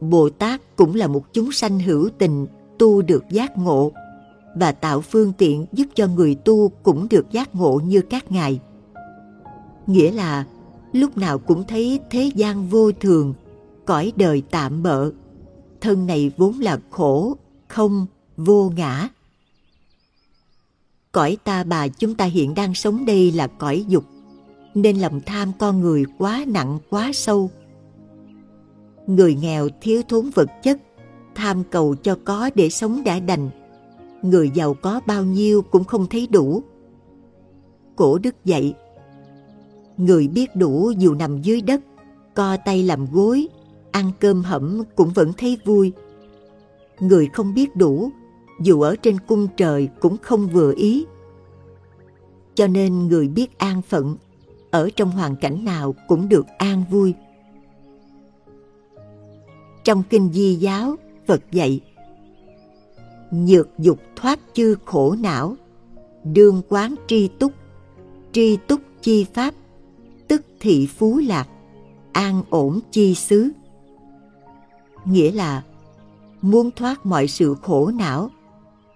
Bồ 0.01 0.31
Tát 0.31 0.61
cũng 0.77 0.95
là 0.95 1.07
một 1.07 1.33
chúng 1.33 1.53
sanh 1.53 1.81
hữu 1.81 2.09
tình 2.19 2.47
tu 2.79 3.03
được 3.03 3.25
giác 3.31 3.59
ngộ 3.59 3.93
và 4.57 4.73
tạo 4.73 5.01
phương 5.01 5.33
tiện 5.39 5.67
giúp 5.73 5.87
cho 5.95 6.07
người 6.07 6.35
tu 6.35 6.69
cũng 6.83 7.07
được 7.11 7.31
giác 7.31 7.55
ngộ 7.55 7.81
như 7.85 8.01
các 8.01 8.33
ngài 8.33 8.61
nghĩa 9.87 10.13
là 10.13 10.45
lúc 10.93 11.19
nào 11.19 11.39
cũng 11.39 11.65
thấy 11.69 12.01
thế 12.11 12.31
gian 12.35 12.69
vô 12.69 12.93
thường, 12.93 13.35
cõi 13.85 14.13
đời 14.17 14.43
tạm 14.51 14.83
bợ, 14.83 15.11
thân 15.81 16.07
này 16.07 16.33
vốn 16.37 16.61
là 16.61 16.79
khổ, 16.91 17.37
không, 17.69 18.07
vô 18.37 18.73
ngã. 18.77 19.09
Cõi 21.13 21.37
ta 21.45 21.65
bà 21.65 21.89
chúng 21.89 22.15
ta 22.15 22.25
hiện 22.25 22.55
đang 22.55 22.75
sống 22.75 23.05
đây 23.05 23.33
là 23.33 23.47
cõi 23.47 23.85
dục, 23.89 24.05
nên 24.75 24.99
lòng 24.99 25.21
tham 25.27 25.53
con 25.59 25.81
người 25.81 26.05
quá 26.19 26.45
nặng 26.49 26.79
quá 26.91 27.11
sâu. 27.15 27.51
Người 29.07 29.35
nghèo 29.35 29.69
thiếu 29.81 30.03
thốn 30.09 30.31
vật 30.35 30.49
chất, 30.63 30.79
tham 31.35 31.63
cầu 31.71 31.95
cho 31.95 32.19
có 32.25 32.51
để 32.55 32.71
sống 32.71 33.05
đã 33.05 33.21
đành. 33.21 33.51
Người 34.23 34.51
giàu 34.55 34.75
có 34.75 35.01
bao 35.07 35.25
nhiêu 35.25 35.63
cũng 35.63 35.85
không 35.85 36.07
thấy 36.07 36.27
đủ. 36.27 36.63
Cổ 37.97 38.19
đức 38.19 38.45
dạy, 38.45 38.75
Người 39.97 40.29
biết 40.29 40.57
đủ 40.57 40.91
dù 40.99 41.15
nằm 41.15 41.43
dưới 41.43 41.61
đất, 41.61 41.81
co 42.35 42.57
tay 42.65 42.83
làm 42.83 43.07
gối, 43.13 43.49
ăn 43.91 44.11
cơm 44.21 44.43
hẩm 44.43 44.83
cũng 44.97 45.11
vẫn 45.11 45.33
thấy 45.39 45.59
vui. 45.65 45.93
Người 47.01 47.29
không 47.33 47.55
biết 47.55 47.77
đủ, 47.77 48.11
dù 48.61 48.81
ở 48.81 48.97
trên 48.97 49.19
cung 49.19 49.49
trời 49.57 49.89
cũng 50.01 50.17
không 50.23 50.49
vừa 50.49 50.73
ý. 50.77 51.07
Cho 52.55 52.67
nên 52.67 53.09
người 53.09 53.29
biết 53.29 53.59
an 53.59 53.83
phận, 53.83 54.17
ở 54.71 54.91
trong 54.97 55.11
hoàn 55.11 55.37
cảnh 55.37 55.65
nào 55.65 55.95
cũng 56.09 56.29
được 56.29 56.47
an 56.59 56.85
vui. 56.91 57.15
Trong 59.85 60.03
kinh 60.11 60.33
di 60.33 60.55
giáo, 60.55 60.97
Phật 61.27 61.43
dạy 61.53 61.81
Nhược 63.31 63.69
dục 63.79 63.99
thoát 64.17 64.41
chư 64.53 64.77
khổ 64.85 65.17
não, 65.21 65.57
đương 66.25 66.63
quán 66.69 66.95
tri 67.07 67.29
túc, 67.29 67.53
tri 68.33 68.57
túc 68.57 68.81
chi 69.01 69.27
pháp, 69.35 69.55
tức 70.33 70.43
thị 70.61 70.87
phú 70.87 71.19
lạc, 71.19 71.49
an 72.13 72.43
ổn 72.51 72.81
chi 72.91 73.15
xứ. 73.15 73.51
Nghĩa 75.05 75.33
là 75.33 75.63
muốn 76.43 76.71
thoát 76.71 77.07
mọi 77.07 77.29
sự 77.29 77.55
khổ 77.63 77.91
não, 77.95 78.31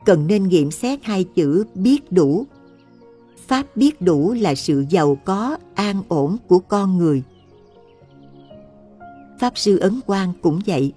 cần 0.04 0.26
nên 0.26 0.48
nghiệm 0.48 0.70
xét 0.70 1.04
hai 1.04 1.24
chữ 1.24 1.64
biết 1.74 2.12
đủ. 2.12 2.46
Pháp 3.46 3.76
biết 3.76 4.00
đủ 4.00 4.32
là 4.32 4.54
sự 4.54 4.84
giàu 4.90 5.18
có, 5.24 5.56
an 5.74 6.02
ổn 6.08 6.36
của 6.48 6.58
con 6.58 6.98
người. 6.98 7.22
Pháp 9.40 9.58
Sư 9.58 9.78
Ấn 9.78 10.00
Quang 10.06 10.32
cũng 10.42 10.60
vậy. 10.66 10.92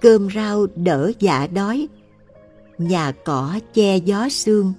Cơm 0.00 0.28
rau 0.34 0.66
đỡ 0.76 1.12
dạ 1.18 1.46
đói, 1.46 1.88
nhà 2.78 3.12
cỏ 3.24 3.58
che 3.74 3.96
gió 3.96 4.28
sương. 4.28 4.72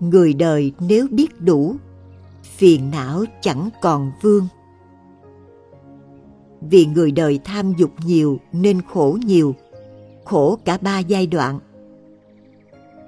Người 0.00 0.34
đời 0.34 0.72
nếu 0.80 1.06
biết 1.10 1.40
đủ 1.40 1.76
phiền 2.58 2.90
não 2.90 3.24
chẳng 3.40 3.68
còn 3.80 4.12
vương. 4.22 4.48
Vì 6.60 6.86
người 6.86 7.10
đời 7.10 7.40
tham 7.44 7.72
dục 7.78 7.90
nhiều 8.06 8.38
nên 8.52 8.82
khổ 8.82 9.18
nhiều, 9.26 9.54
khổ 10.24 10.58
cả 10.64 10.78
ba 10.80 10.98
giai 10.98 11.26
đoạn. 11.26 11.60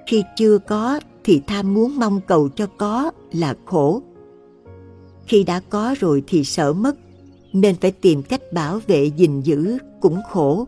Khi 0.07 0.23
chưa 0.37 0.57
có 0.57 0.99
thì 1.23 1.41
tham 1.47 1.73
muốn 1.73 1.95
mong 1.99 2.21
cầu 2.27 2.49
cho 2.49 2.67
có 2.77 3.11
là 3.31 3.55
khổ. 3.65 4.01
Khi 5.27 5.43
đã 5.43 5.61
có 5.69 5.95
rồi 5.99 6.23
thì 6.27 6.43
sợ 6.43 6.73
mất, 6.73 6.95
nên 7.53 7.75
phải 7.75 7.91
tìm 7.91 8.23
cách 8.23 8.41
bảo 8.53 8.79
vệ 8.87 9.05
gìn 9.05 9.41
giữ 9.41 9.77
cũng 10.01 10.19
khổ. 10.29 10.67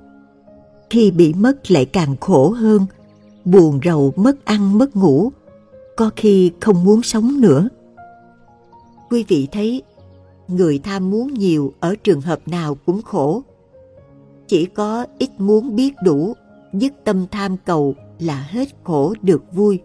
Khi 0.89 1.11
bị 1.11 1.33
mất 1.33 1.71
lại 1.71 1.85
càng 1.85 2.15
khổ 2.21 2.49
hơn, 2.49 2.85
buồn 3.45 3.79
rầu 3.85 4.13
mất 4.15 4.45
ăn 4.45 4.77
mất 4.77 4.95
ngủ, 4.95 5.31
có 5.95 6.09
khi 6.15 6.51
không 6.59 6.83
muốn 6.83 7.01
sống 7.01 7.41
nữa 7.41 7.69
quý 9.13 9.25
vị 9.27 9.47
thấy 9.51 9.81
người 10.47 10.79
tham 10.79 11.09
muốn 11.11 11.33
nhiều 11.33 11.73
ở 11.79 11.95
trường 12.03 12.21
hợp 12.21 12.47
nào 12.47 12.75
cũng 12.85 13.01
khổ 13.01 13.43
chỉ 14.47 14.65
có 14.65 15.05
ít 15.17 15.29
muốn 15.37 15.75
biết 15.75 15.93
đủ 16.03 16.33
dứt 16.73 16.93
tâm 17.03 17.25
tham 17.31 17.57
cầu 17.65 17.95
là 18.19 18.47
hết 18.49 18.67
khổ 18.83 19.13
được 19.21 19.43
vui. 19.53 19.79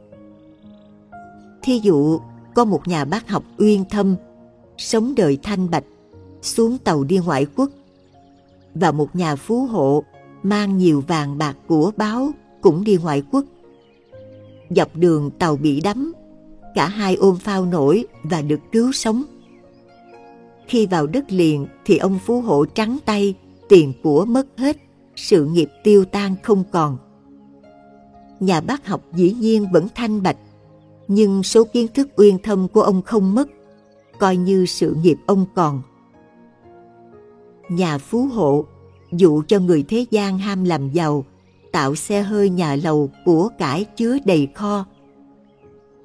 Thí 1.63 1.79
dụ, 1.83 2.19
có 2.55 2.65
một 2.65 2.89
nhà 2.89 3.05
bác 3.05 3.29
học 3.29 3.43
uyên 3.59 3.85
thâm, 3.91 4.17
sống 4.79 5.15
đời 5.17 5.39
thanh 5.43 5.71
bạch, 5.71 5.85
xuống 6.43 6.79
tàu 6.79 7.05
đi 7.05 7.19
ngoại 7.19 7.47
quốc, 7.57 7.71
và 8.75 8.93
một 8.93 9.17
nhà 9.17 9.37
phú 9.37 9.67
hộ 9.67 10.05
mang 10.43 10.79
nhiều 10.79 11.01
vàng 11.07 11.39
bạc 11.39 11.57
của 11.67 11.91
báo 11.97 12.31
cũng 12.61 12.85
đi 12.85 12.97
ngoại 12.97 13.23
quốc. 13.33 13.45
Dọc 14.71 14.97
đường 14.97 15.31
tàu 15.31 15.57
bị 15.57 15.81
đắm, 15.81 16.13
cả 16.79 16.89
hai 16.89 17.15
ôm 17.15 17.37
phao 17.37 17.65
nổi 17.65 18.05
và 18.23 18.43
được 18.43 18.61
cứu 18.73 18.93
sống. 18.93 19.25
Khi 20.67 20.87
vào 20.87 21.07
đất 21.07 21.33
liền 21.33 21.67
thì 21.85 21.99
ông 21.99 22.19
phú 22.27 22.41
hộ 22.41 22.65
trắng 22.65 22.99
tay, 23.05 23.35
tiền 23.69 23.93
của 24.03 24.25
mất 24.25 24.47
hết, 24.57 24.77
sự 25.17 25.45
nghiệp 25.45 25.69
tiêu 25.85 26.05
tan 26.05 26.35
không 26.43 26.65
còn. 26.71 26.99
Nhà 28.41 28.61
bác 28.61 28.87
học 28.87 29.03
dĩ 29.15 29.33
nhiên 29.33 29.67
vẫn 29.73 29.89
thanh 29.95 30.23
bạch, 30.23 30.37
nhưng 31.09 31.43
số 31.43 31.65
kiến 31.65 31.87
thức 31.95 32.09
uyên 32.17 32.39
thâm 32.39 32.69
của 32.69 32.83
ông 32.83 33.03
không 33.03 33.35
mất, 33.35 33.49
coi 34.19 34.37
như 34.37 34.67
sự 34.67 34.97
nghiệp 35.03 35.17
ông 35.27 35.47
còn. 35.55 35.83
Nhà 37.69 37.99
phú 37.99 38.27
hộ 38.27 38.65
dụ 39.13 39.43
cho 39.49 39.59
người 39.59 39.85
thế 39.89 40.07
gian 40.11 40.39
ham 40.39 40.65
làm 40.65 40.91
giàu, 40.91 41.25
tạo 41.73 41.95
xe 41.95 42.23
hơi 42.23 42.51
nhà 42.51 42.77
lầu 42.77 43.11
của 43.25 43.49
cải 43.59 43.85
chứa 43.85 44.19
đầy 44.25 44.49
kho. 44.55 44.85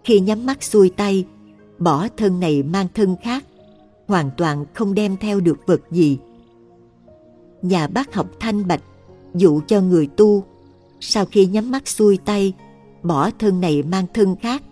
Khi 0.03 0.19
nhắm 0.19 0.45
mắt 0.45 0.63
xuôi 0.63 0.89
tay, 0.89 1.25
bỏ 1.79 2.07
thân 2.17 2.39
này 2.39 2.63
mang 2.63 2.87
thân 2.93 3.15
khác, 3.23 3.45
hoàn 4.07 4.31
toàn 4.37 4.65
không 4.73 4.93
đem 4.93 5.17
theo 5.17 5.39
được 5.39 5.67
vật 5.67 5.81
gì. 5.91 6.17
Nhà 7.61 7.87
bác 7.87 8.13
học 8.13 8.27
thanh 8.39 8.67
bạch 8.67 8.83
dụ 9.33 9.61
cho 9.67 9.81
người 9.81 10.07
tu, 10.07 10.43
sau 10.99 11.25
khi 11.25 11.45
nhắm 11.45 11.71
mắt 11.71 11.87
xuôi 11.87 12.17
tay, 12.25 12.53
bỏ 13.03 13.29
thân 13.39 13.61
này 13.61 13.83
mang 13.83 14.05
thân 14.13 14.35
khác. 14.41 14.63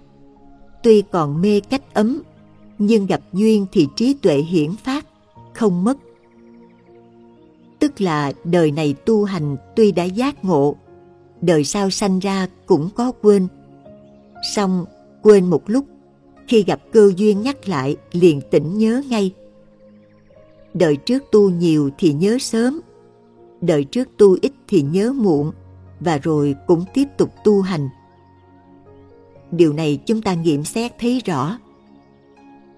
Tuy 0.84 1.02
còn 1.02 1.42
mê 1.42 1.60
cách 1.60 1.94
ấm, 1.94 2.22
nhưng 2.78 3.06
gặp 3.06 3.22
duyên 3.34 3.66
thì 3.72 3.88
trí 3.96 4.14
tuệ 4.14 4.38
hiển 4.38 4.76
phát, 4.76 5.06
không 5.54 5.84
mất 5.84 5.98
tức 7.82 8.02
là 8.02 8.32
đời 8.44 8.72
này 8.72 8.96
tu 9.06 9.24
hành 9.24 9.58
tuy 9.76 9.92
đã 9.92 10.04
giác 10.04 10.46
ngộ, 10.46 10.76
đời 11.42 11.64
sau 11.64 11.90
sanh 11.90 12.20
ra 12.20 12.48
cũng 12.66 12.90
có 12.96 13.12
quên. 13.22 13.48
song 14.56 14.86
quên 15.22 15.50
một 15.50 15.70
lúc, 15.70 15.86
khi 16.48 16.64
gặp 16.64 16.80
cơ 16.94 17.12
duyên 17.16 17.42
nhắc 17.42 17.70
lại 17.70 17.98
liền 18.12 18.42
tỉnh 18.52 18.78
nhớ 18.78 19.02
ngay. 19.10 19.34
Đời 20.74 20.96
trước 20.96 21.24
tu 21.32 21.50
nhiều 21.50 21.90
thì 21.98 22.14
nhớ 22.14 22.38
sớm, 22.40 22.82
đời 23.62 23.84
trước 23.84 24.10
tu 24.18 24.38
ít 24.42 24.52
thì 24.68 24.82
nhớ 24.82 25.12
muộn, 25.12 25.52
và 26.00 26.18
rồi 26.18 26.56
cũng 26.68 26.86
tiếp 26.94 27.06
tục 27.18 27.30
tu 27.44 27.62
hành. 27.62 27.90
Điều 29.52 29.74
này 29.74 30.00
chúng 30.06 30.22
ta 30.22 30.34
nghiệm 30.34 30.64
xét 30.64 30.92
thấy 31.00 31.22
rõ. 31.26 31.58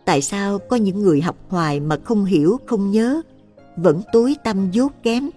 Tại 0.06 0.22
sao 0.22 0.60
có 0.60 0.76
những 0.76 1.00
người 1.00 1.22
học 1.22 1.36
hoài 1.50 1.80
mà 1.80 1.98
không 2.04 2.26
hiểu, 2.26 2.60
không 2.66 2.92
nhớ, 2.92 3.22
vẫn 3.78 4.02
tối 4.14 4.36
tâm 4.44 4.72
dốt 4.72 4.92
kém. 5.04 5.30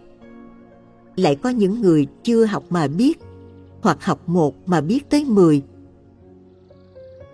Lại 1.16 1.36
có 1.36 1.48
những 1.48 1.80
người 1.80 2.06
chưa 2.22 2.44
học 2.44 2.64
mà 2.70 2.86
biết, 2.88 3.18
hoặc 3.80 4.04
học 4.04 4.28
một 4.28 4.54
mà 4.66 4.80
biết 4.80 5.10
tới 5.10 5.24
mười. 5.24 5.62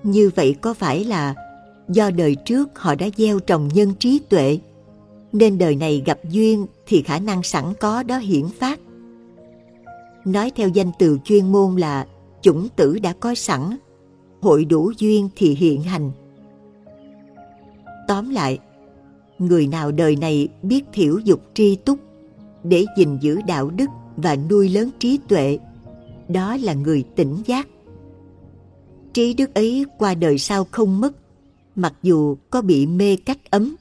Như 0.02 0.30
vậy 0.34 0.56
có 0.60 0.74
phải 0.74 1.04
là 1.04 1.34
do 1.88 2.10
đời 2.10 2.34
trước 2.34 2.78
họ 2.78 2.94
đã 2.94 3.06
gieo 3.16 3.38
trồng 3.38 3.68
nhân 3.74 3.94
trí 3.98 4.20
tuệ, 4.28 4.58
nên 5.32 5.58
đời 5.58 5.76
này 5.76 6.02
gặp 6.06 6.18
duyên 6.30 6.66
thì 6.86 7.02
khả 7.02 7.18
năng 7.18 7.42
sẵn 7.42 7.64
có 7.80 8.02
đó 8.02 8.18
hiển 8.18 8.48
phát. 8.48 8.80
Nói 10.24 10.52
theo 10.56 10.68
danh 10.68 10.90
từ 10.98 11.18
chuyên 11.24 11.52
môn 11.52 11.76
là 11.76 12.06
chủng 12.40 12.68
tử 12.76 12.98
đã 13.02 13.12
có 13.20 13.34
sẵn, 13.34 13.76
hội 14.40 14.64
đủ 14.64 14.92
duyên 14.98 15.28
thì 15.36 15.54
hiện 15.54 15.82
hành. 15.82 16.10
Tóm 18.08 18.30
lại, 18.30 18.58
người 19.38 19.66
nào 19.66 19.92
đời 19.92 20.16
này 20.16 20.48
biết 20.62 20.84
thiểu 20.92 21.18
dục 21.18 21.40
tri 21.54 21.76
túc 21.76 21.98
để 22.64 22.84
gìn 22.96 23.18
giữ 23.20 23.40
đạo 23.46 23.70
đức 23.70 23.90
và 24.16 24.36
nuôi 24.50 24.68
lớn 24.68 24.90
trí 24.98 25.18
tuệ 25.28 25.58
đó 26.28 26.56
là 26.60 26.74
người 26.74 27.04
tỉnh 27.16 27.36
giác 27.46 27.68
trí 29.14 29.34
đức 29.34 29.54
ấy 29.54 29.86
qua 29.98 30.14
đời 30.14 30.38
sau 30.38 30.66
không 30.70 31.00
mất 31.00 31.12
mặc 31.76 31.94
dù 32.02 32.36
có 32.50 32.62
bị 32.62 32.86
mê 32.86 33.16
cách 33.16 33.50
ấm. 33.50 33.76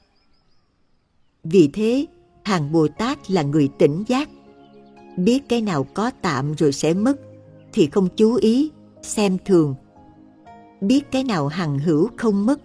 Vì 1.44 1.70
thế 1.72 2.06
hàng 2.44 2.72
bồ 2.72 2.88
tát 2.88 3.30
là 3.30 3.42
người 3.42 3.68
tỉnh 3.78 4.04
giác. 4.06 4.28
Biết 5.16 5.48
cái 5.48 5.60
nào 5.60 5.86
có 5.94 6.10
tạm 6.22 6.54
rồi 6.54 6.72
sẽ 6.72 6.94
mất 6.94 7.20
thì 7.72 7.86
không 7.86 8.08
chú 8.16 8.34
ý 8.34 8.70
xem 9.02 9.38
thường. 9.44 9.74
Biết 10.80 11.10
cái 11.10 11.24
nào 11.24 11.48
hằng 11.48 11.78
hữu 11.78 12.08
không 12.16 12.46
mất 12.46 12.60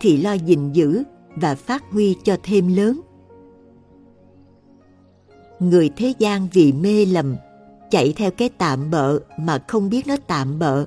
thì 0.00 0.16
lo 0.16 0.32
gìn 0.32 0.72
giữ 0.72 1.02
và 1.36 1.54
phát 1.54 1.84
huy 1.90 2.16
cho 2.24 2.36
thêm 2.42 2.76
lớn. 2.76 3.00
Người 5.58 5.90
thế 5.96 6.14
gian 6.18 6.48
vì 6.52 6.72
mê 6.72 7.06
lầm, 7.06 7.36
chạy 7.90 8.12
theo 8.16 8.30
cái 8.30 8.48
tạm 8.48 8.90
bợ 8.90 9.18
mà 9.38 9.64
không 9.68 9.90
biết 9.90 10.06
nó 10.06 10.16
tạm 10.26 10.58
bợ, 10.58 10.86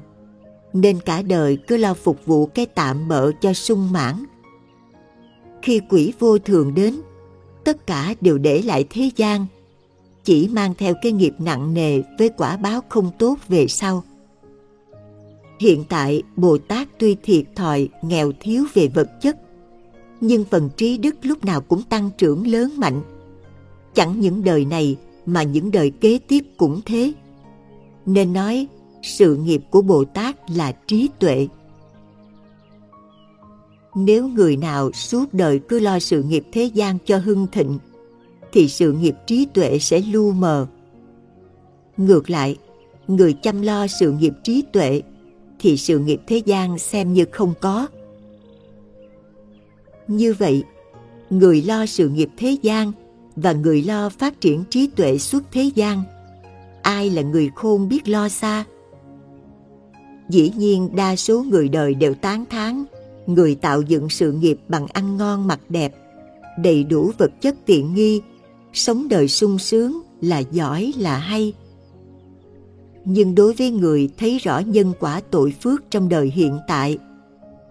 nên 0.73 0.99
cả 0.99 1.21
đời 1.21 1.57
cứ 1.67 1.77
lo 1.77 1.93
phục 1.93 2.25
vụ 2.25 2.45
cái 2.45 2.65
tạm 2.65 3.07
bợ 3.07 3.31
cho 3.41 3.53
sung 3.53 3.91
mãn. 3.91 4.25
Khi 5.61 5.81
quỷ 5.89 6.13
vô 6.19 6.37
thường 6.37 6.75
đến, 6.75 7.01
tất 7.63 7.87
cả 7.87 8.13
đều 8.21 8.37
để 8.37 8.61
lại 8.61 8.85
thế 8.89 9.09
gian, 9.15 9.45
chỉ 10.23 10.47
mang 10.47 10.73
theo 10.77 10.93
cái 11.01 11.11
nghiệp 11.11 11.33
nặng 11.39 11.73
nề 11.73 12.01
với 12.19 12.29
quả 12.29 12.57
báo 12.57 12.81
không 12.89 13.11
tốt 13.19 13.37
về 13.47 13.67
sau. 13.67 14.03
Hiện 15.59 15.83
tại, 15.89 16.23
Bồ 16.35 16.57
Tát 16.57 16.87
tuy 16.99 17.15
thiệt 17.23 17.45
thòi, 17.55 17.89
nghèo 18.01 18.31
thiếu 18.39 18.65
về 18.73 18.87
vật 18.87 19.09
chất, 19.21 19.37
nhưng 20.21 20.45
phần 20.45 20.69
trí 20.77 20.97
đức 20.97 21.15
lúc 21.21 21.45
nào 21.45 21.61
cũng 21.61 21.83
tăng 21.83 22.09
trưởng 22.17 22.47
lớn 22.47 22.73
mạnh. 22.77 23.01
Chẳng 23.93 24.19
những 24.19 24.43
đời 24.43 24.65
này 24.65 24.97
mà 25.25 25.43
những 25.43 25.71
đời 25.71 25.89
kế 25.89 26.19
tiếp 26.27 26.43
cũng 26.57 26.81
thế. 26.85 27.13
Nên 28.05 28.33
nói 28.33 28.67
sự 29.01 29.35
nghiệp 29.35 29.61
của 29.69 29.81
Bồ 29.81 30.03
Tát 30.03 30.51
là 30.51 30.71
trí 30.71 31.09
tuệ. 31.19 31.47
Nếu 33.95 34.27
người 34.27 34.57
nào 34.57 34.91
suốt 34.91 35.33
đời 35.33 35.59
cứ 35.69 35.79
lo 35.79 35.99
sự 35.99 36.23
nghiệp 36.23 36.43
thế 36.51 36.63
gian 36.63 36.97
cho 37.05 37.17
hưng 37.17 37.47
thịnh, 37.51 37.79
thì 38.51 38.67
sự 38.67 38.91
nghiệp 38.91 39.15
trí 39.27 39.47
tuệ 39.53 39.79
sẽ 39.79 40.01
lu 40.01 40.31
mờ. 40.31 40.67
Ngược 41.97 42.29
lại, 42.29 42.57
người 43.07 43.33
chăm 43.33 43.61
lo 43.61 43.87
sự 43.87 44.11
nghiệp 44.11 44.33
trí 44.43 44.63
tuệ 44.73 45.01
thì 45.59 45.77
sự 45.77 45.99
nghiệp 45.99 46.21
thế 46.27 46.37
gian 46.37 46.79
xem 46.79 47.13
như 47.13 47.25
không 47.31 47.53
có 47.61 47.87
như 50.09 50.33
vậy, 50.33 50.63
người 51.29 51.61
lo 51.61 51.85
sự 51.85 52.09
nghiệp 52.09 52.29
thế 52.37 52.57
gian 52.61 52.91
và 53.35 53.51
người 53.51 53.81
lo 53.81 54.09
phát 54.09 54.41
triển 54.41 54.63
trí 54.69 54.87
tuệ 54.87 55.17
suốt 55.17 55.43
thế 55.51 55.71
gian, 55.75 56.03
ai 56.81 57.09
là 57.09 57.21
người 57.21 57.49
khôn 57.55 57.89
biết 57.89 58.09
lo 58.09 58.29
xa? 58.29 58.63
Dĩ 60.29 60.51
nhiên 60.57 60.89
đa 60.95 61.15
số 61.15 61.43
người 61.43 61.69
đời 61.69 61.93
đều 61.93 62.13
tán 62.13 62.45
thán 62.49 62.85
người 63.29 63.55
tạo 63.55 63.81
dựng 63.81 64.09
sự 64.09 64.31
nghiệp 64.31 64.59
bằng 64.67 64.87
ăn 64.87 65.17
ngon 65.17 65.47
mặc 65.47 65.59
đẹp, 65.69 65.95
đầy 66.57 66.83
đủ 66.83 67.11
vật 67.17 67.31
chất 67.41 67.55
tiện 67.65 67.93
nghi, 67.93 68.21
sống 68.73 69.07
đời 69.09 69.27
sung 69.27 69.59
sướng 69.59 70.01
là 70.21 70.39
giỏi 70.39 70.93
là 70.97 71.17
hay. 71.17 71.53
Nhưng 73.05 73.35
đối 73.35 73.53
với 73.53 73.71
người 73.71 74.09
thấy 74.17 74.37
rõ 74.37 74.59
nhân 74.59 74.93
quả 74.99 75.21
tội 75.31 75.53
phước 75.61 75.91
trong 75.91 76.09
đời 76.09 76.31
hiện 76.35 76.59
tại, 76.67 76.97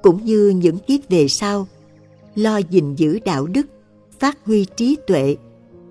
cũng 0.03 0.25
như 0.25 0.49
những 0.49 0.79
kiếp 0.79 1.01
về 1.09 1.29
sau, 1.29 1.67
lo 2.35 2.57
gìn 2.71 2.95
giữ 2.95 3.19
đạo 3.25 3.47
đức, 3.47 3.67
phát 4.19 4.39
huy 4.45 4.67
trí 4.77 4.97
tuệ, 5.07 5.37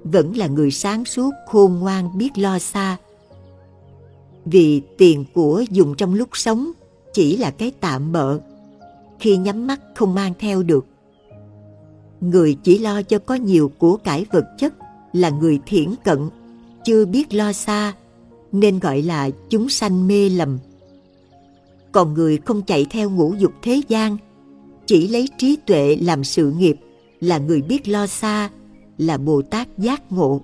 vẫn 0.04 0.38
là 0.38 0.48
người 0.48 0.72
sáng 0.72 1.06
suốt 1.06 1.32
khôn 1.48 1.80
ngoan 1.80 2.18
biết 2.18 2.38
lo 2.38 2.60
xa. 2.60 2.98
Vì 4.52 4.82
tiền 4.98 5.26
của 5.34 5.64
dùng 5.72 5.96
trong 5.96 6.14
lúc 6.14 6.30
sống 6.34 6.72
chỉ 7.14 7.38
là 7.38 7.52
cái 7.52 7.72
tạm 7.80 8.12
bợ, 8.12 8.40
khi 9.20 9.38
nhắm 9.38 9.68
mắt 9.68 9.82
không 9.96 10.14
mang 10.14 10.34
theo 10.40 10.64
được. 10.64 10.86
Người 12.22 12.58
chỉ 12.64 12.80
lo 12.80 13.02
cho 13.02 13.20
có 13.20 13.36
nhiều 13.36 13.72
của 13.78 13.98
cải 13.98 14.26
vật 14.32 14.46
chất 14.58 14.74
là 15.14 15.30
người 15.30 15.60
thiển 15.66 15.94
cận, 16.04 16.30
chưa 16.84 17.06
biết 17.06 17.34
lo 17.34 17.54
xa, 17.54 17.94
nên 18.52 18.80
gọi 18.80 19.02
là 19.02 19.30
chúng 19.50 19.70
sanh 19.70 20.08
mê 20.08 20.30
lầm. 20.30 20.60
Còn 21.92 22.14
người 22.14 22.38
không 22.38 22.62
chạy 22.62 22.86
theo 22.90 23.10
ngũ 23.10 23.34
dục 23.34 23.52
thế 23.62 23.82
gian 23.88 24.18
chỉ 24.86 25.08
lấy 25.08 25.30
trí 25.38 25.58
tuệ 25.66 25.98
làm 26.02 26.24
sự 26.24 26.52
nghiệp 26.52 26.78
là 27.20 27.38
người 27.38 27.62
biết 27.62 27.88
lo 27.88 28.08
xa 28.08 28.50
là 28.98 29.18
bồ 29.18 29.42
tát 29.42 29.78
giác 29.78 30.12
ngộ 30.12 30.42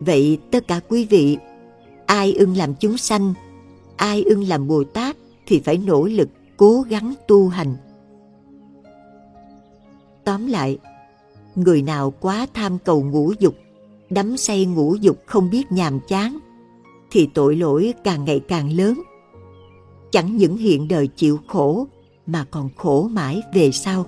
vậy 0.00 0.38
tất 0.50 0.68
cả 0.68 0.80
quý 0.88 1.04
vị 1.04 1.36
ai 2.10 2.32
ưng 2.32 2.56
làm 2.56 2.74
chúng 2.74 2.96
sanh, 2.96 3.34
ai 3.96 4.22
ưng 4.22 4.48
làm 4.48 4.68
bồ 4.68 4.84
tát 4.84 5.16
thì 5.46 5.60
phải 5.64 5.76
nỗ 5.76 6.04
lực 6.04 6.28
cố 6.56 6.84
gắng 6.88 7.14
tu 7.28 7.48
hành. 7.48 7.76
Tóm 10.24 10.46
lại, 10.46 10.78
người 11.54 11.82
nào 11.82 12.12
quá 12.20 12.46
tham 12.54 12.78
cầu 12.84 13.02
ngũ 13.02 13.32
dục, 13.38 13.54
đắm 14.10 14.36
say 14.36 14.64
ngũ 14.64 14.94
dục 14.94 15.18
không 15.26 15.50
biết 15.50 15.72
nhàm 15.72 16.00
chán, 16.08 16.38
thì 17.10 17.28
tội 17.34 17.56
lỗi 17.56 17.94
càng 18.04 18.24
ngày 18.24 18.40
càng 18.48 18.72
lớn. 18.72 19.02
Chẳng 20.12 20.36
những 20.36 20.56
hiện 20.56 20.88
đời 20.88 21.06
chịu 21.06 21.38
khổ 21.46 21.86
mà 22.26 22.46
còn 22.50 22.68
khổ 22.76 23.08
mãi 23.12 23.42
về 23.54 23.70
sau. 23.70 24.06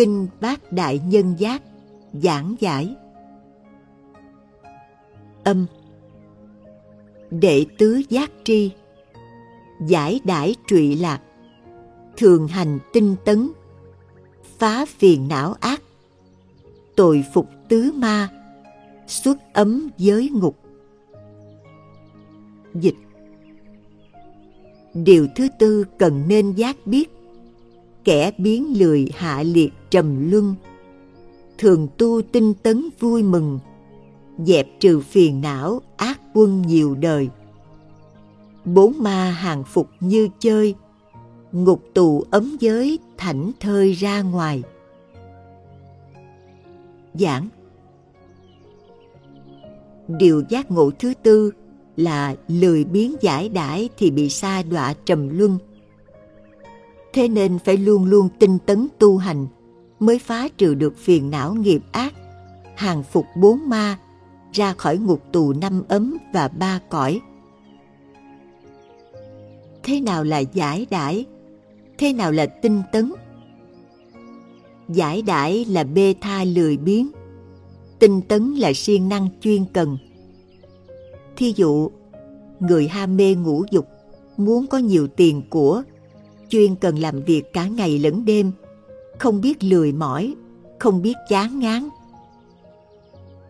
Kinh 0.00 0.28
Bát 0.40 0.72
Đại 0.72 1.00
Nhân 1.06 1.34
Giác, 1.38 1.62
Giảng 2.12 2.54
giải. 2.60 2.96
Âm. 5.44 5.66
Đệ 7.30 7.66
tứ 7.78 8.02
giác 8.08 8.30
tri, 8.44 8.70
Giải 9.86 10.20
đãi 10.24 10.54
trụy 10.66 10.96
lạc, 10.96 11.20
Thường 12.16 12.48
hành 12.48 12.78
tinh 12.92 13.16
tấn, 13.24 13.50
Phá 14.58 14.84
phiền 14.98 15.28
não 15.28 15.54
ác, 15.60 15.82
Tội 16.96 17.24
phục 17.34 17.48
tứ 17.68 17.92
ma, 17.94 18.28
Xuất 19.06 19.38
ấm 19.52 19.88
giới 19.98 20.28
ngục. 20.28 20.56
Dịch. 22.74 22.96
Điều 24.94 25.26
thứ 25.36 25.48
tư 25.58 25.84
cần 25.98 26.22
nên 26.28 26.52
giác 26.52 26.76
biết, 26.86 27.10
kẻ 28.04 28.32
biến 28.38 28.78
lười 28.78 29.08
hạ 29.16 29.42
liệt 29.42 29.72
trầm 29.90 30.30
luân. 30.30 30.54
Thường 31.58 31.88
tu 31.98 32.22
tinh 32.22 32.54
tấn 32.54 32.88
vui 33.00 33.22
mừng, 33.22 33.58
dẹp 34.38 34.66
trừ 34.80 35.00
phiền 35.00 35.40
não 35.40 35.80
ác 35.96 36.20
quân 36.34 36.62
nhiều 36.62 36.94
đời. 36.94 37.28
Bốn 38.64 38.94
ma 38.98 39.30
hàng 39.30 39.64
phục 39.64 39.88
như 40.00 40.28
chơi, 40.38 40.74
ngục 41.52 41.82
tù 41.94 42.24
ấm 42.30 42.56
giới 42.60 42.98
thảnh 43.16 43.52
thơi 43.60 43.92
ra 43.92 44.22
ngoài. 44.22 44.62
Giảng. 47.14 47.48
Điều 50.08 50.42
giác 50.48 50.70
ngộ 50.70 50.90
thứ 50.98 51.14
tư 51.22 51.52
là 51.96 52.36
lười 52.48 52.84
biến 52.84 53.16
giải 53.20 53.48
đãi 53.48 53.88
thì 53.98 54.10
bị 54.10 54.28
sa 54.28 54.62
đọa 54.62 54.94
trầm 55.04 55.38
luân. 55.38 55.58
Thế 57.12 57.28
nên 57.28 57.58
phải 57.58 57.76
luôn 57.76 58.04
luôn 58.04 58.28
tinh 58.38 58.58
tấn 58.66 58.86
tu 58.98 59.16
hành 59.16 59.46
mới 60.00 60.18
phá 60.18 60.48
trừ 60.56 60.74
được 60.74 60.98
phiền 60.98 61.30
não 61.30 61.54
nghiệp 61.54 61.82
ác. 61.92 62.14
Hàng 62.76 63.02
phục 63.02 63.26
bốn 63.36 63.68
ma 63.68 63.98
ra 64.52 64.72
khỏi 64.72 64.98
ngục 64.98 65.22
tù 65.32 65.52
năm 65.52 65.82
ấm 65.88 66.16
và 66.32 66.48
ba 66.48 66.80
cõi. 66.88 67.20
Thế 69.82 70.00
nào 70.00 70.24
là 70.24 70.38
giải 70.38 70.86
đãi? 70.90 71.26
Thế 71.98 72.12
nào 72.12 72.32
là 72.32 72.46
tinh 72.46 72.82
tấn? 72.92 73.12
Giải 74.88 75.22
đãi 75.22 75.64
là 75.64 75.84
bê 75.84 76.14
tha 76.20 76.44
lười 76.44 76.76
biếng. 76.76 77.10
Tinh 77.98 78.20
tấn 78.28 78.54
là 78.54 78.72
siêng 78.72 79.08
năng 79.08 79.28
chuyên 79.40 79.64
cần. 79.72 79.98
Thí 81.36 81.52
dụ 81.56 81.90
người 82.60 82.88
ham 82.88 83.16
mê 83.16 83.34
ngũ 83.34 83.64
dục 83.70 83.86
muốn 84.36 84.66
có 84.66 84.78
nhiều 84.78 85.08
tiền 85.08 85.42
của 85.50 85.82
chuyên 86.48 86.76
cần 86.76 86.98
làm 86.98 87.22
việc 87.22 87.52
cả 87.52 87.66
ngày 87.66 87.98
lẫn 87.98 88.24
đêm, 88.24 88.52
không 89.20 89.40
biết 89.40 89.64
lười 89.64 89.92
mỏi, 89.92 90.34
không 90.78 91.02
biết 91.02 91.16
chán 91.28 91.58
ngán. 91.58 91.88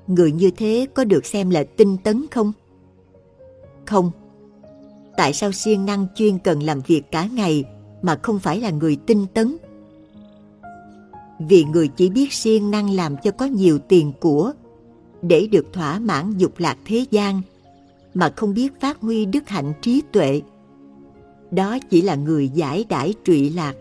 Người 0.06 0.32
như 0.32 0.50
thế 0.50 0.86
có 0.94 1.04
được 1.04 1.26
xem 1.26 1.50
là 1.50 1.64
tinh 1.76 1.96
tấn 2.04 2.26
không? 2.30 2.52
Không. 3.86 4.10
Tại 5.16 5.32
sao 5.32 5.52
siêng 5.52 5.86
năng 5.86 6.06
chuyên 6.14 6.38
cần 6.38 6.62
làm 6.62 6.80
việc 6.86 7.02
cả 7.10 7.28
ngày 7.32 7.64
mà 8.02 8.18
không 8.22 8.38
phải 8.38 8.60
là 8.60 8.70
người 8.70 8.96
tinh 9.06 9.26
tấn? 9.34 9.56
Vì 11.38 11.64
người 11.64 11.88
chỉ 11.88 12.10
biết 12.10 12.32
siêng 12.32 12.70
năng 12.70 12.90
làm 12.90 13.16
cho 13.24 13.30
có 13.30 13.46
nhiều 13.46 13.78
tiền 13.78 14.12
của 14.20 14.52
để 15.22 15.48
được 15.52 15.66
thỏa 15.72 15.98
mãn 15.98 16.38
dục 16.38 16.52
lạc 16.58 16.78
thế 16.84 17.04
gian 17.10 17.42
mà 18.14 18.32
không 18.36 18.54
biết 18.54 18.80
phát 18.80 19.00
huy 19.00 19.26
đức 19.26 19.48
hạnh 19.48 19.72
trí 19.82 20.02
tuệ 20.12 20.42
đó 21.50 21.78
chỉ 21.90 22.02
là 22.02 22.14
người 22.14 22.48
giải 22.48 22.84
đãi 22.88 23.14
trụy 23.24 23.50
lạc 23.50 23.74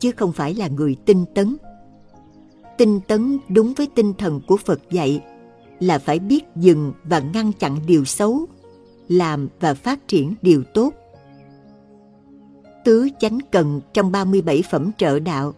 chứ 0.00 0.12
không 0.16 0.32
phải 0.32 0.54
là 0.54 0.68
người 0.68 0.96
tinh 1.04 1.24
tấn. 1.34 1.56
Tinh 2.78 3.00
tấn 3.08 3.38
đúng 3.48 3.74
với 3.74 3.88
tinh 3.94 4.14
thần 4.14 4.40
của 4.46 4.56
phật 4.56 4.80
dạy 4.90 5.22
là 5.80 5.98
phải 5.98 6.18
biết 6.18 6.44
dừng 6.56 6.92
và 7.04 7.18
ngăn 7.18 7.52
chặn 7.52 7.78
điều 7.86 8.04
xấu, 8.04 8.46
làm 9.08 9.48
và 9.60 9.74
phát 9.74 10.08
triển 10.08 10.34
điều 10.42 10.62
tốt. 10.74 10.94
Tứ 12.84 13.08
chánh 13.20 13.38
cần 13.52 13.80
trong 13.92 14.12
37 14.12 14.62
phẩm 14.70 14.90
trợ 14.98 15.18
đạo, 15.18 15.54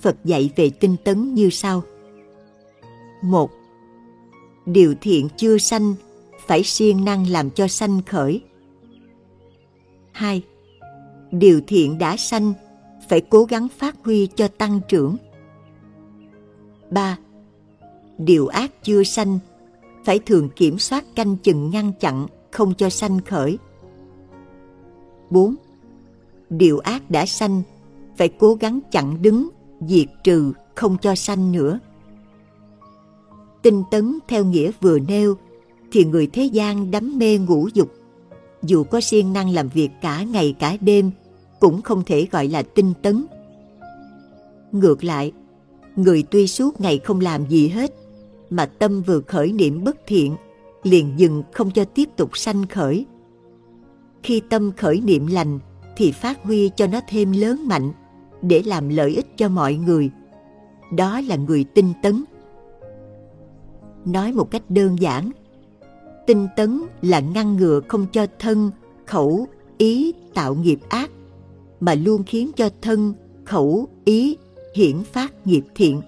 Phật 0.00 0.16
dạy 0.24 0.50
về 0.56 0.70
tinh 0.70 0.96
tấn 1.04 1.34
như 1.34 1.50
sau. 1.50 1.82
Một, 3.22 3.50
Điều 4.66 4.94
thiện 5.00 5.28
chưa 5.36 5.58
sanh 5.58 5.94
phải 6.46 6.62
siêng 6.62 7.04
năng 7.04 7.30
làm 7.30 7.50
cho 7.50 7.68
sanh 7.68 8.02
khởi. 8.02 8.40
2 10.12 10.42
điều 11.30 11.60
thiện 11.66 11.98
đã 11.98 12.16
sanh 12.16 12.52
phải 13.08 13.20
cố 13.20 13.44
gắng 13.44 13.68
phát 13.68 13.96
huy 14.04 14.28
cho 14.36 14.48
tăng 14.48 14.80
trưởng. 14.88 15.16
3. 16.90 17.16
Điều 18.18 18.46
ác 18.46 18.72
chưa 18.82 19.02
sanh 19.02 19.38
phải 20.04 20.18
thường 20.18 20.48
kiểm 20.56 20.78
soát 20.78 21.04
canh 21.14 21.36
chừng 21.36 21.70
ngăn 21.70 21.92
chặn 22.00 22.26
không 22.50 22.74
cho 22.74 22.90
sanh 22.90 23.20
khởi. 23.20 23.58
4. 25.30 25.54
Điều 26.50 26.78
ác 26.78 27.10
đã 27.10 27.26
sanh 27.26 27.62
phải 28.16 28.28
cố 28.28 28.54
gắng 28.54 28.80
chặn 28.90 29.22
đứng, 29.22 29.48
diệt 29.80 30.08
trừ 30.24 30.52
không 30.74 30.96
cho 30.98 31.14
sanh 31.14 31.52
nữa. 31.52 31.78
Tinh 33.62 33.82
tấn 33.90 34.18
theo 34.28 34.44
nghĩa 34.44 34.70
vừa 34.80 34.98
nêu 34.98 35.36
thì 35.92 36.04
người 36.04 36.26
thế 36.26 36.44
gian 36.44 36.90
đắm 36.90 37.18
mê 37.18 37.38
ngũ 37.38 37.68
dục 37.74 37.92
dù 38.62 38.84
có 38.84 39.00
siêng 39.00 39.32
năng 39.32 39.50
làm 39.50 39.68
việc 39.68 39.90
cả 40.00 40.22
ngày 40.22 40.54
cả 40.58 40.76
đêm 40.80 41.10
cũng 41.60 41.82
không 41.82 42.02
thể 42.04 42.26
gọi 42.30 42.48
là 42.48 42.62
tinh 42.62 42.92
tấn. 43.02 43.26
Ngược 44.72 45.04
lại, 45.04 45.32
người 45.96 46.24
tuy 46.30 46.46
suốt 46.46 46.80
ngày 46.80 46.98
không 46.98 47.20
làm 47.20 47.48
gì 47.48 47.68
hết, 47.68 47.94
mà 48.50 48.66
tâm 48.66 49.02
vừa 49.02 49.20
khởi 49.20 49.52
niệm 49.52 49.84
bất 49.84 49.96
thiện, 50.06 50.36
liền 50.82 51.14
dừng 51.16 51.42
không 51.52 51.70
cho 51.70 51.84
tiếp 51.84 52.08
tục 52.16 52.38
sanh 52.38 52.66
khởi. 52.66 53.06
Khi 54.22 54.42
tâm 54.50 54.72
khởi 54.76 55.00
niệm 55.00 55.26
lành 55.26 55.58
thì 55.96 56.12
phát 56.12 56.42
huy 56.42 56.70
cho 56.76 56.86
nó 56.86 57.00
thêm 57.08 57.32
lớn 57.32 57.68
mạnh 57.68 57.92
để 58.42 58.62
làm 58.66 58.88
lợi 58.88 59.14
ích 59.14 59.26
cho 59.36 59.48
mọi 59.48 59.74
người. 59.74 60.10
Đó 60.96 61.20
là 61.20 61.36
người 61.36 61.64
tinh 61.64 61.92
tấn. 62.02 62.24
Nói 64.04 64.32
một 64.32 64.50
cách 64.50 64.62
đơn 64.68 65.00
giản, 65.00 65.30
tinh 66.26 66.48
tấn 66.56 66.82
là 67.02 67.20
ngăn 67.20 67.56
ngừa 67.56 67.80
không 67.88 68.06
cho 68.12 68.26
thân, 68.38 68.70
khẩu, 69.06 69.46
ý 69.78 70.12
tạo 70.34 70.54
nghiệp 70.54 70.78
ác 70.88 71.10
mà 71.80 71.94
luôn 71.94 72.22
khiến 72.26 72.50
cho 72.56 72.70
thân, 72.82 73.14
khẩu, 73.44 73.88
ý 74.04 74.36
hiển 74.74 75.02
phát 75.02 75.46
nghiệp 75.46 75.64
thiện. 75.74 76.02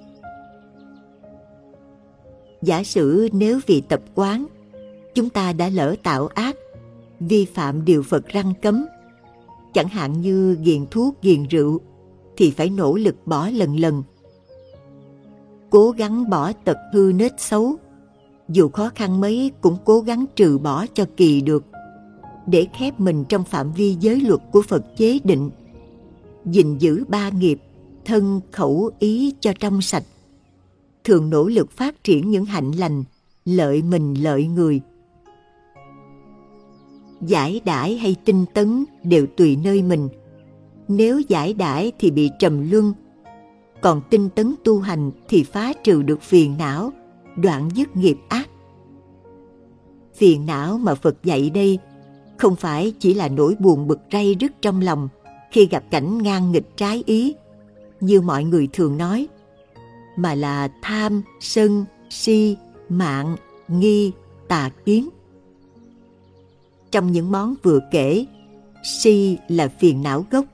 Giả 2.63 2.83
sử 2.85 3.29
nếu 3.33 3.61
vì 3.67 3.81
tập 3.81 4.01
quán, 4.15 4.47
chúng 5.15 5.31
ta 5.31 5.53
đã 5.53 5.69
lỡ 5.69 5.95
tạo 6.03 6.27
ác, 6.27 6.57
vi 7.21 7.45
phạm 7.45 7.85
điều 7.85 8.03
Phật 8.03 8.29
răng 8.29 8.53
cấm, 8.63 8.87
chẳng 9.75 9.89
hạn 9.89 10.21
như 10.21 10.57
nghiện 10.61 10.87
thuốc, 10.91 11.15
nghiện 11.23 11.43
rượu, 11.43 11.81
thì 12.37 12.51
phải 12.51 12.71
nỗ 12.71 12.97
lực 12.97 13.17
bỏ 13.27 13.49
lần 13.49 13.77
lần. 13.81 14.03
Cố 15.71 15.91
gắng 15.91 16.31
bỏ 16.31 16.53
tật 16.65 16.77
hư 16.93 17.13
nết 17.15 17.41
xấu, 17.41 17.77
dù 18.49 18.69
khó 18.69 18.91
khăn 18.95 19.21
mấy 19.21 19.53
cũng 19.61 19.77
cố 19.85 20.01
gắng 20.01 20.25
trừ 20.37 20.59
bỏ 20.59 20.87
cho 20.95 21.05
kỳ 21.17 21.41
được, 21.41 21.65
để 22.47 22.67
khép 22.79 23.01
mình 23.01 23.25
trong 23.29 23.45
phạm 23.45 23.73
vi 23.73 23.97
giới 24.01 24.21
luật 24.21 24.41
của 24.53 24.63
Phật 24.63 24.97
chế 24.97 25.19
định, 25.25 25.51
gìn 26.45 26.79
giữ 26.79 27.05
ba 27.09 27.29
nghiệp, 27.29 27.61
thân 28.05 28.41
khẩu 28.53 28.91
ý 28.99 29.35
cho 29.41 29.53
trong 29.61 29.83
sạch, 29.83 30.05
thường 31.05 31.31
nỗ 31.31 31.49
lực 31.49 31.71
phát 31.71 32.05
triển 32.05 32.31
những 32.31 32.45
hạnh 32.45 32.71
lành, 32.71 33.05
lợi 33.45 33.83
mình 33.83 34.15
lợi 34.15 34.47
người. 34.47 34.81
Giải 37.21 37.61
đãi 37.65 37.97
hay 37.97 38.17
tinh 38.25 38.45
tấn 38.55 38.85
đều 39.03 39.27
tùy 39.37 39.57
nơi 39.65 39.83
mình. 39.83 40.09
Nếu 40.89 41.21
giải 41.29 41.55
đãi 41.55 41.93
thì 41.99 42.11
bị 42.11 42.31
trầm 42.39 42.71
luân, 42.71 42.93
còn 43.81 44.01
tinh 44.11 44.29
tấn 44.29 44.55
tu 44.65 44.81
hành 44.81 45.11
thì 45.29 45.45
phá 45.45 45.73
trừ 45.85 46.03
được 46.03 46.23
phiền 46.23 46.55
não, 46.59 46.93
đoạn 47.37 47.69
dứt 47.75 47.97
nghiệp 47.97 48.17
ác. 48.29 48.49
Phiền 50.15 50.47
não 50.47 50.79
mà 50.79 50.95
Phật 50.95 51.25
dạy 51.25 51.51
đây 51.51 51.79
không 52.37 52.57
phải 52.57 52.93
chỉ 52.99 53.15
là 53.15 53.29
nỗi 53.29 53.57
buồn 53.59 53.87
bực 53.87 54.01
ray 54.13 54.37
rứt 54.41 54.53
trong 54.63 54.81
lòng 54.81 55.09
khi 55.51 55.67
gặp 55.67 55.85
cảnh 55.91 56.23
ngang 56.23 56.53
nghịch 56.53 56.77
trái 56.77 57.03
ý, 57.07 57.35
như 58.01 58.21
mọi 58.21 58.45
người 58.45 58.69
thường 58.73 58.99
nói, 58.99 59.29
mà 60.17 60.35
là 60.35 60.69
tham, 60.83 61.23
sân, 61.41 61.85
si, 62.11 62.57
mạng, 62.89 63.37
nghi, 63.69 64.13
tà 64.49 64.71
kiến. 64.85 65.09
Trong 66.91 67.13
những 67.13 67.31
món 67.31 67.55
vừa 67.63 67.81
kể, 67.91 68.27
si 68.85 69.39
là 69.49 69.69
phiền 69.69 70.03
não 70.03 70.27
gốc. 70.31 70.45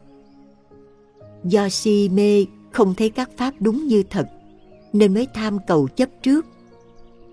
Do 1.44 1.68
si 1.68 2.09
mê 2.09 2.47
không 2.70 2.94
thấy 2.94 3.10
các 3.10 3.31
pháp 3.36 3.55
đúng 3.60 3.86
như 3.86 4.02
thật, 4.10 4.28
nên 4.93 5.14
mới 5.14 5.27
tham 5.35 5.59
cầu 5.66 5.89
chấp 5.89 6.09
trước. 6.23 6.47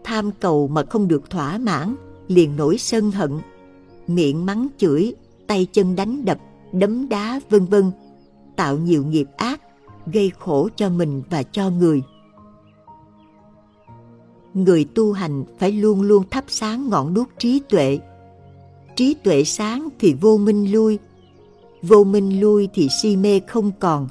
Tham 0.04 0.32
cầu 0.40 0.68
mà 0.68 0.84
không 0.90 1.08
được 1.08 1.30
thỏa 1.30 1.58
mãn, 1.58 1.96
liền 2.28 2.56
nổi 2.56 2.78
sân 2.78 3.12
hận, 3.12 3.32
miệng 4.08 4.46
mắng 4.46 4.68
chửi, 4.78 5.14
tay 5.48 5.68
chân 5.72 5.96
đánh 5.96 6.26
đập, 6.26 6.38
đấm 6.74 7.10
đá 7.10 7.40
vân 7.50 7.66
vân, 7.66 7.92
tạo 8.56 8.78
nhiều 8.78 9.06
nghiệp 9.06 9.28
ác, 9.38 9.62
gây 10.06 10.32
khổ 10.40 10.70
cho 10.76 10.90
mình 10.90 11.24
và 11.30 11.44
cho 11.44 11.70
người. 11.70 12.02
Người 14.54 14.86
tu 14.96 15.14
hành 15.14 15.44
phải 15.60 15.72
luôn 15.72 16.02
luôn 16.02 16.24
thắp 16.30 16.44
sáng 16.48 16.90
ngọn 16.90 17.14
đuốc 17.14 17.30
trí 17.38 17.62
tuệ. 17.70 18.00
Trí 18.96 19.14
tuệ 19.14 19.44
sáng 19.44 19.90
thì 20.00 20.14
vô 20.22 20.38
minh 20.38 20.72
lui, 20.72 21.00
vô 21.82 22.04
minh 22.04 22.42
lui 22.42 22.70
thì 22.74 22.88
si 23.02 23.16
mê 23.18 23.40
không 23.48 23.72
còn, 23.80 24.08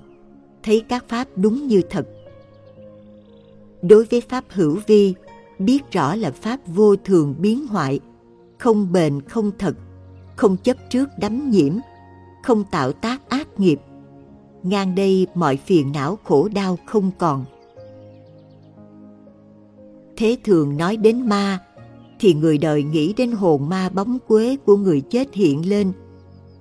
thấy 0.63 0.83
các 0.89 1.05
pháp 1.09 1.29
đúng 1.37 1.67
như 1.67 1.83
thật. 1.91 2.07
Đối 3.83 4.05
với 4.05 4.21
pháp 4.21 4.45
hữu 4.49 4.79
vi, 4.87 5.15
biết 5.59 5.91
rõ 5.93 6.15
là 6.15 6.31
pháp 6.31 6.61
vô 6.67 6.97
thường 6.97 7.35
biến 7.39 7.67
hoại, 7.67 8.01
không 8.59 8.93
bền 8.93 9.21
không 9.21 9.51
thật, 9.59 9.75
không 10.37 10.57
chấp 10.57 10.77
trước 10.91 11.09
đắm 11.19 11.51
nhiễm, 11.51 11.77
không 12.43 12.65
tạo 12.65 12.93
tác 12.93 13.29
ác 13.29 13.61
nghiệp. 13.61 13.81
Ngang 14.63 14.95
đây 14.95 15.27
mọi 15.35 15.57
phiền 15.57 15.93
não 15.93 16.19
khổ 16.25 16.49
đau 16.55 16.79
không 16.87 17.11
còn. 17.19 17.45
Thế 20.17 20.37
thường 20.45 20.77
nói 20.77 20.97
đến 20.97 21.29
ma, 21.29 21.59
thì 22.21 22.35
người 22.35 22.59
đời 22.59 22.83
nghĩ 22.83 23.13
đến 23.17 23.33
hồn 23.33 23.69
ma 23.69 23.89
bóng 23.89 24.19
quế 24.29 24.57
của 24.57 24.77
người 24.77 25.01
chết 25.01 25.35
hiện 25.35 25.69
lên 25.69 25.93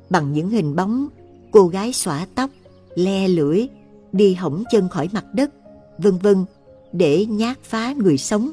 bằng 0.10 0.34
những 0.34 0.50
hình 0.50 0.76
bóng 0.76 1.08
cô 1.52 1.68
gái 1.68 1.94
xõa 1.94 2.28
tóc, 2.36 2.50
le 2.96 3.28
lưỡi, 3.28 3.68
đi 4.12 4.34
hỏng 4.34 4.64
chân 4.72 4.90
khỏi 4.90 5.10
mặt 5.14 5.26
đất, 5.34 5.52
vân 5.98 6.18
vân 6.18 6.46
để 6.92 7.26
nhát 7.26 7.64
phá 7.64 7.94
người 7.94 8.18
sống. 8.18 8.52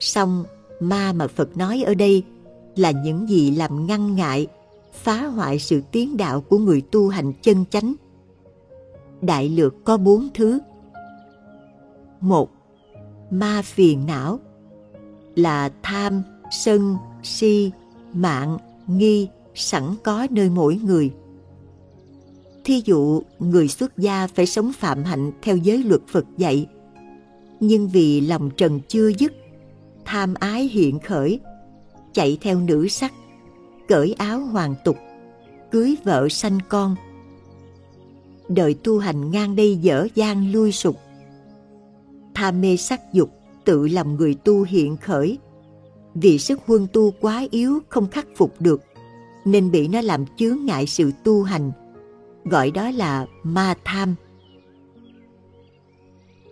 song 0.00 0.44
ma 0.80 1.12
mà 1.12 1.26
Phật 1.26 1.56
nói 1.56 1.82
ở 1.86 1.94
đây 1.94 2.22
là 2.76 2.90
những 2.90 3.28
gì 3.28 3.50
làm 3.50 3.86
ngăn 3.86 4.14
ngại, 4.14 4.46
phá 4.92 5.26
hoại 5.26 5.58
sự 5.58 5.82
tiến 5.92 6.16
đạo 6.16 6.40
của 6.40 6.58
người 6.58 6.80
tu 6.80 7.08
hành 7.08 7.32
chân 7.42 7.64
chánh. 7.70 7.94
Đại 9.20 9.48
lược 9.48 9.84
có 9.84 9.96
bốn 9.96 10.28
thứ. 10.34 10.58
Một, 12.20 12.50
ma 13.30 13.62
phiền 13.64 14.06
não 14.06 14.38
là 15.34 15.70
tham, 15.82 16.22
sân, 16.50 16.96
si, 17.22 17.70
mạng, 18.12 18.58
nghi 18.86 19.28
sẵn 19.54 19.94
có 20.02 20.26
nơi 20.30 20.50
mỗi 20.50 20.80
người. 20.84 21.12
Thí 22.64 22.82
dụ, 22.84 23.22
người 23.38 23.68
xuất 23.68 23.98
gia 23.98 24.26
phải 24.26 24.46
sống 24.46 24.72
phạm 24.72 25.04
hạnh 25.04 25.32
theo 25.42 25.56
giới 25.56 25.82
luật 25.84 26.00
Phật 26.08 26.24
dạy, 26.36 26.66
nhưng 27.60 27.88
vì 27.88 28.20
lòng 28.20 28.50
trần 28.56 28.80
chưa 28.88 29.08
dứt, 29.08 29.32
tham 30.04 30.34
ái 30.34 30.68
hiện 30.68 30.98
khởi, 30.98 31.40
chạy 32.12 32.38
theo 32.40 32.60
nữ 32.60 32.88
sắc, 32.88 33.12
cởi 33.90 34.14
áo 34.18 34.40
hoàng 34.40 34.74
tục, 34.84 34.96
cưới 35.70 35.96
vợ 36.04 36.28
sanh 36.28 36.58
con. 36.68 36.96
Đời 38.48 38.74
tu 38.84 38.98
hành 38.98 39.30
ngang 39.30 39.56
đây 39.56 39.76
dở 39.76 40.08
dang 40.14 40.52
lui 40.52 40.72
sụp. 40.72 40.96
Tham 42.34 42.60
mê 42.60 42.76
sắc 42.76 43.12
dục 43.12 43.30
tự 43.64 43.88
làm 43.88 44.16
người 44.16 44.34
tu 44.34 44.62
hiện 44.62 44.96
khởi. 44.96 45.38
Vì 46.14 46.38
sức 46.38 46.60
huân 46.66 46.86
tu 46.92 47.10
quá 47.20 47.46
yếu 47.50 47.78
không 47.88 48.08
khắc 48.08 48.26
phục 48.36 48.60
được, 48.60 48.82
nên 49.44 49.70
bị 49.70 49.88
nó 49.88 50.00
làm 50.00 50.24
chướng 50.36 50.64
ngại 50.64 50.86
sự 50.86 51.12
tu 51.24 51.42
hành, 51.42 51.72
gọi 52.44 52.70
đó 52.70 52.90
là 52.90 53.26
ma 53.42 53.74
tham. 53.84 54.14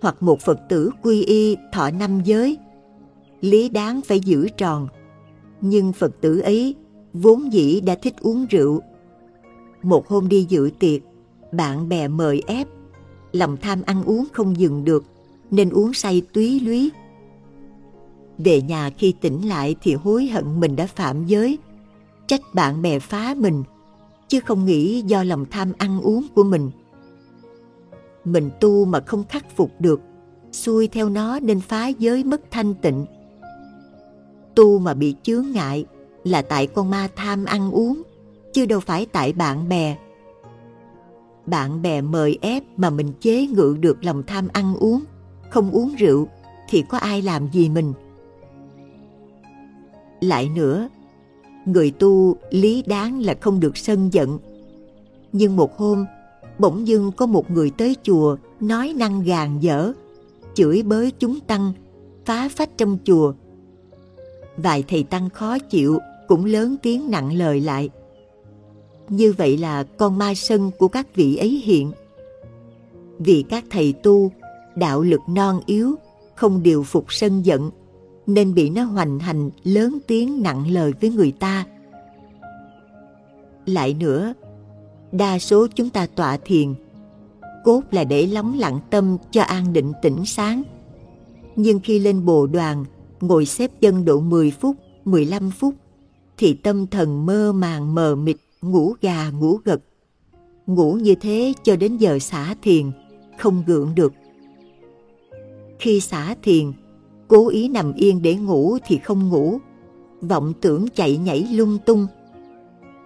Hoặc 0.02 0.22
một 0.22 0.40
Phật 0.40 0.58
tử 0.68 0.90
quy 1.02 1.22
y 1.22 1.56
thọ 1.72 1.90
năm 1.90 2.20
giới, 2.24 2.58
lý 3.40 3.68
đáng 3.68 4.00
phải 4.00 4.20
giữ 4.20 4.48
tròn, 4.56 4.88
nhưng 5.60 5.92
Phật 5.92 6.20
tử 6.20 6.40
ấy 6.40 6.74
vốn 7.12 7.52
dĩ 7.52 7.80
đã 7.80 7.94
thích 7.94 8.14
uống 8.20 8.46
rượu. 8.46 8.80
Một 9.82 10.08
hôm 10.08 10.28
đi 10.28 10.46
dự 10.48 10.70
tiệc, 10.78 11.02
bạn 11.52 11.88
bè 11.88 12.08
mời 12.08 12.42
ép, 12.46 12.68
lòng 13.32 13.56
tham 13.56 13.82
ăn 13.86 14.04
uống 14.04 14.24
không 14.32 14.58
dừng 14.58 14.84
được, 14.84 15.04
nên 15.50 15.70
uống 15.70 15.92
say 15.92 16.22
túy 16.32 16.60
lúy. 16.60 16.90
Về 18.38 18.62
nhà 18.62 18.90
khi 18.98 19.14
tỉnh 19.20 19.48
lại 19.48 19.76
thì 19.82 19.94
hối 19.94 20.26
hận 20.26 20.60
mình 20.60 20.76
đã 20.76 20.86
phạm 20.86 21.26
giới, 21.26 21.58
trách 22.26 22.40
bạn 22.54 22.82
bè 22.82 22.98
phá 22.98 23.34
mình, 23.38 23.62
chứ 24.28 24.40
không 24.40 24.64
nghĩ 24.64 25.02
do 25.02 25.22
lòng 25.22 25.44
tham 25.50 25.72
ăn 25.78 26.00
uống 26.00 26.26
của 26.34 26.44
mình. 26.44 26.70
Mình 28.24 28.50
tu 28.60 28.84
mà 28.84 29.00
không 29.00 29.24
khắc 29.28 29.56
phục 29.56 29.70
được, 29.78 30.00
xuôi 30.52 30.88
theo 30.88 31.08
nó 31.08 31.40
nên 31.40 31.60
phá 31.60 31.88
giới 31.88 32.24
mất 32.24 32.40
thanh 32.50 32.74
tịnh. 32.74 33.06
Tu 34.54 34.78
mà 34.78 34.94
bị 34.94 35.14
chướng 35.22 35.44
ngại 35.52 35.84
là 36.28 36.42
tại 36.42 36.66
con 36.66 36.90
ma 36.90 37.08
tham 37.16 37.44
ăn 37.44 37.70
uống, 37.70 38.02
chứ 38.52 38.66
đâu 38.66 38.80
phải 38.80 39.06
tại 39.06 39.32
bạn 39.32 39.68
bè. 39.68 39.96
Bạn 41.46 41.82
bè 41.82 42.00
mời 42.00 42.38
ép 42.40 42.62
mà 42.76 42.90
mình 42.90 43.12
chế 43.20 43.46
ngự 43.46 43.76
được 43.80 44.04
lòng 44.04 44.22
tham 44.26 44.48
ăn 44.52 44.76
uống, 44.76 45.04
không 45.50 45.70
uống 45.70 45.94
rượu 45.94 46.28
thì 46.68 46.84
có 46.88 46.98
ai 46.98 47.22
làm 47.22 47.48
gì 47.52 47.68
mình. 47.68 47.92
Lại 50.20 50.48
nữa, 50.48 50.88
người 51.64 51.90
tu 51.90 52.36
lý 52.50 52.82
đáng 52.82 53.20
là 53.20 53.34
không 53.40 53.60
được 53.60 53.76
sân 53.76 54.12
giận. 54.12 54.38
Nhưng 55.32 55.56
một 55.56 55.78
hôm, 55.78 56.04
bỗng 56.58 56.86
dưng 56.86 57.12
có 57.12 57.26
một 57.26 57.50
người 57.50 57.70
tới 57.70 57.96
chùa 58.02 58.36
nói 58.60 58.94
năng 58.96 59.22
gàn 59.22 59.60
dở, 59.60 59.92
chửi 60.54 60.82
bới 60.82 61.12
chúng 61.18 61.40
tăng, 61.40 61.72
phá 62.24 62.48
phách 62.48 62.70
trong 62.76 62.98
chùa. 63.04 63.32
Vài 64.56 64.84
thầy 64.88 65.02
tăng 65.02 65.30
khó 65.30 65.58
chịu 65.58 65.98
cũng 66.28 66.44
lớn 66.44 66.76
tiếng 66.82 67.10
nặng 67.10 67.32
lời 67.32 67.60
lại. 67.60 67.90
Như 69.08 69.34
vậy 69.38 69.56
là 69.56 69.82
con 69.82 70.18
ma 70.18 70.34
sân 70.34 70.70
của 70.78 70.88
các 70.88 71.14
vị 71.14 71.36
ấy 71.36 71.62
hiện. 71.64 71.92
Vì 73.18 73.44
các 73.48 73.64
thầy 73.70 73.92
tu, 73.92 74.30
đạo 74.76 75.02
lực 75.02 75.20
non 75.28 75.60
yếu, 75.66 75.94
không 76.34 76.62
điều 76.62 76.82
phục 76.82 77.12
sân 77.12 77.42
giận, 77.42 77.70
nên 78.26 78.54
bị 78.54 78.70
nó 78.70 78.82
hoành 78.82 79.18
hành 79.18 79.50
lớn 79.64 79.98
tiếng 80.06 80.42
nặng 80.42 80.70
lời 80.70 80.92
với 81.00 81.10
người 81.10 81.32
ta. 81.32 81.66
Lại 83.66 83.94
nữa, 83.94 84.34
đa 85.12 85.38
số 85.38 85.66
chúng 85.74 85.90
ta 85.90 86.06
tọa 86.06 86.36
thiền, 86.44 86.74
cốt 87.64 87.82
là 87.90 88.04
để 88.04 88.26
lắng 88.26 88.58
lặng 88.58 88.80
tâm 88.90 89.16
cho 89.30 89.42
an 89.42 89.72
định 89.72 89.92
tĩnh 90.02 90.24
sáng. 90.26 90.62
Nhưng 91.56 91.80
khi 91.80 91.98
lên 91.98 92.24
bồ 92.24 92.46
đoàn, 92.46 92.84
ngồi 93.20 93.46
xếp 93.46 93.70
chân 93.80 94.04
độ 94.04 94.20
10 94.20 94.50
phút, 94.50 94.76
15 95.04 95.50
phút, 95.50 95.74
thì 96.38 96.54
tâm 96.54 96.86
thần 96.86 97.26
mơ 97.26 97.52
màng 97.52 97.94
mờ 97.94 98.14
mịt, 98.14 98.36
ngủ 98.62 98.94
gà 99.00 99.30
ngủ 99.30 99.58
gật, 99.64 99.80
ngủ 100.66 100.92
như 100.92 101.14
thế 101.14 101.52
cho 101.62 101.76
đến 101.76 101.96
giờ 101.96 102.18
xả 102.18 102.54
thiền 102.62 102.90
không 103.38 103.62
gượng 103.66 103.94
được. 103.94 104.12
Khi 105.78 106.00
xả 106.00 106.34
thiền 106.42 106.72
cố 107.28 107.48
ý 107.48 107.68
nằm 107.68 107.92
yên 107.92 108.22
để 108.22 108.34
ngủ 108.34 108.78
thì 108.86 108.98
không 108.98 109.28
ngủ. 109.28 109.58
Vọng 110.20 110.52
tưởng 110.60 110.86
chạy 110.94 111.16
nhảy 111.16 111.46
lung 111.52 111.78
tung. 111.86 112.06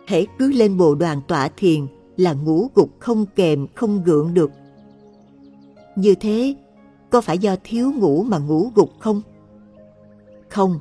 Hễ 0.06 0.24
cứ 0.38 0.52
lên 0.52 0.76
bộ 0.76 0.94
đoàn 0.94 1.20
tọa 1.28 1.48
thiền 1.56 1.86
là 2.16 2.32
ngủ 2.32 2.70
gục 2.74 2.90
không 2.98 3.26
kềm 3.34 3.66
không 3.74 4.04
gượng 4.04 4.34
được. 4.34 4.50
Như 5.96 6.14
thế 6.14 6.54
có 7.10 7.20
phải 7.20 7.38
do 7.38 7.56
thiếu 7.64 7.92
ngủ 7.92 8.22
mà 8.22 8.38
ngủ 8.38 8.70
gục 8.74 8.90
không? 8.98 9.22
Không. 10.48 10.78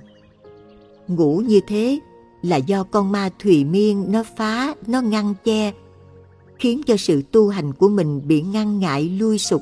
Ngủ 1.07 1.41
như 1.47 1.59
thế 1.67 1.99
là 2.41 2.57
do 2.57 2.83
con 2.83 3.11
ma 3.11 3.29
thùy 3.39 3.65
miên 3.65 4.11
nó 4.11 4.23
phá 4.37 4.75
nó 4.87 5.01
ngăn 5.01 5.33
che 5.43 5.71
khiến 6.59 6.81
cho 6.87 6.97
sự 6.97 7.23
tu 7.31 7.49
hành 7.49 7.73
của 7.73 7.89
mình 7.89 8.21
bị 8.27 8.41
ngăn 8.41 8.79
ngại 8.79 9.09
lui 9.09 9.37
sụp 9.37 9.61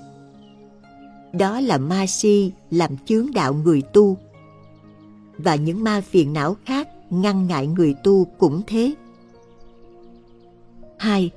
đó 1.33 1.59
là 1.59 1.77
ma 1.77 2.05
si 2.07 2.51
làm 2.71 2.97
chướng 3.05 3.33
đạo 3.33 3.53
người 3.53 3.81
tu 3.81 4.17
và 5.37 5.55
những 5.55 5.83
ma 5.83 6.01
phiền 6.01 6.33
não 6.33 6.55
khác 6.65 6.87
ngăn 7.09 7.47
ngại 7.47 7.67
người 7.67 7.95
tu 8.03 8.25
cũng 8.37 8.61
thế. 8.67 8.93
2. 10.97 11.31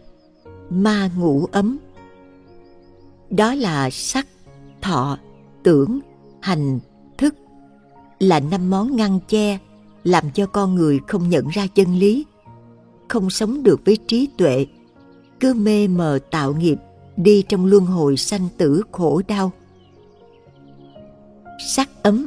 Ma 0.70 1.10
ngủ 1.16 1.47
ấm 1.52 1.78
Đó 3.31 3.55
là 3.55 3.90
sắc, 3.90 4.27
thọ, 4.81 5.19
tưởng, 5.62 6.01
hành, 6.40 6.81
thức 7.19 7.35
là 8.19 8.40
năm 8.40 8.70
món 8.70 8.97
ngăn 8.97 9.19
che 9.28 9.59
làm 10.05 10.31
cho 10.35 10.47
con 10.47 10.74
người 10.74 11.01
không 11.09 11.29
nhận 11.29 11.49
ra 11.49 11.66
chân 11.74 11.95
lý, 11.99 12.27
không 13.09 13.31
sống 13.31 13.62
được 13.62 13.81
với 13.85 13.99
trí 14.07 14.29
tuệ, 14.39 14.66
cứ 15.41 15.55
mê 15.55 15.89
mờ 15.89 16.19
tạo 16.31 16.55
nghiệp 16.55 16.77
đi 17.16 17.43
trong 17.43 17.66
luân 17.66 17.85
hồi 17.87 18.16
sanh 18.16 18.49
tử 18.59 18.83
khổ 18.93 19.23
đau. 19.29 19.53
Sắc 21.69 22.03
ấm 22.03 22.27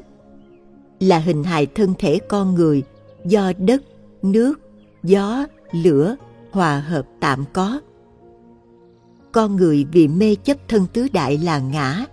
là 1.00 1.20
hình 1.20 1.44
hài 1.44 1.66
thân 1.66 1.94
thể 2.00 2.20
con 2.30 2.56
người 2.56 2.84
do 3.26 3.52
đất, 3.58 3.84
nước, 4.22 4.60
gió, 5.04 5.46
lửa 5.72 6.16
hòa 6.52 6.80
hợp 6.80 7.06
tạm 7.20 7.46
có. 7.54 7.80
Con 9.32 9.56
người 9.56 9.86
vì 9.92 10.08
mê 10.08 10.36
chấp 10.36 10.58
thân 10.68 10.86
tứ 10.94 11.08
đại 11.14 11.38
là 11.38 11.60
ngã, 11.60 12.06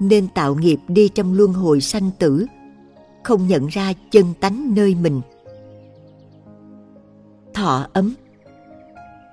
nên 0.00 0.28
tạo 0.28 0.54
nghiệp 0.54 0.78
đi 0.88 1.08
trong 1.08 1.34
luân 1.34 1.52
hồi 1.52 1.80
sanh 1.80 2.10
tử, 2.18 2.46
không 3.24 3.46
nhận 3.46 3.66
ra 3.66 3.92
chân 4.10 4.24
tánh 4.40 4.74
nơi 4.74 4.94
mình. 4.94 5.20
Thọ 7.54 7.86
ấm 7.92 8.14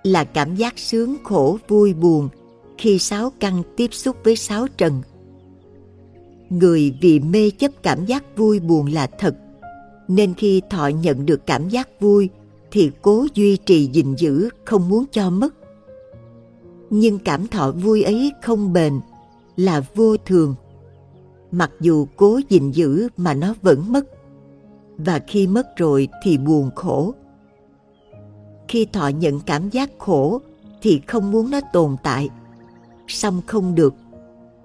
là 0.03 0.23
cảm 0.23 0.55
giác 0.55 0.79
sướng 0.79 1.15
khổ 1.23 1.57
vui 1.67 1.93
buồn 1.93 2.29
khi 2.77 2.99
sáu 2.99 3.31
căn 3.39 3.63
tiếp 3.77 3.93
xúc 3.93 4.15
với 4.23 4.35
sáu 4.35 4.67
trần. 4.77 5.01
Người 6.49 6.93
vì 7.01 7.19
mê 7.19 7.49
chấp 7.49 7.71
cảm 7.83 8.05
giác 8.05 8.23
vui 8.37 8.59
buồn 8.59 8.85
là 8.85 9.07
thật, 9.07 9.35
nên 10.07 10.33
khi 10.33 10.61
thọ 10.69 10.87
nhận 10.87 11.25
được 11.25 11.45
cảm 11.45 11.69
giác 11.69 11.89
vui 11.99 12.29
thì 12.71 12.91
cố 13.01 13.27
duy 13.35 13.57
trì 13.57 13.89
gìn 13.93 14.15
giữ, 14.15 14.49
không 14.65 14.89
muốn 14.89 15.05
cho 15.11 15.29
mất. 15.29 15.55
Nhưng 16.89 17.19
cảm 17.19 17.47
thọ 17.47 17.71
vui 17.71 18.03
ấy 18.03 18.31
không 18.41 18.73
bền 18.73 18.99
là 19.55 19.81
vô 19.95 20.17
thường 20.17 20.55
mặc 21.51 21.71
dù 21.79 22.07
cố 22.15 22.39
gìn 22.49 22.71
giữ 22.71 23.07
mà 23.17 23.33
nó 23.33 23.53
vẫn 23.61 23.91
mất. 23.91 24.05
Và 24.97 25.19
khi 25.27 25.47
mất 25.47 25.77
rồi 25.77 26.07
thì 26.23 26.37
buồn 26.37 26.69
khổ. 26.75 27.13
Khi 28.67 28.85
thọ 28.85 29.07
nhận 29.07 29.39
cảm 29.39 29.69
giác 29.69 29.89
khổ 29.97 30.41
thì 30.81 31.01
không 31.07 31.31
muốn 31.31 31.51
nó 31.51 31.59
tồn 31.73 31.95
tại. 32.03 32.29
Song 33.07 33.41
không 33.47 33.75
được. 33.75 33.93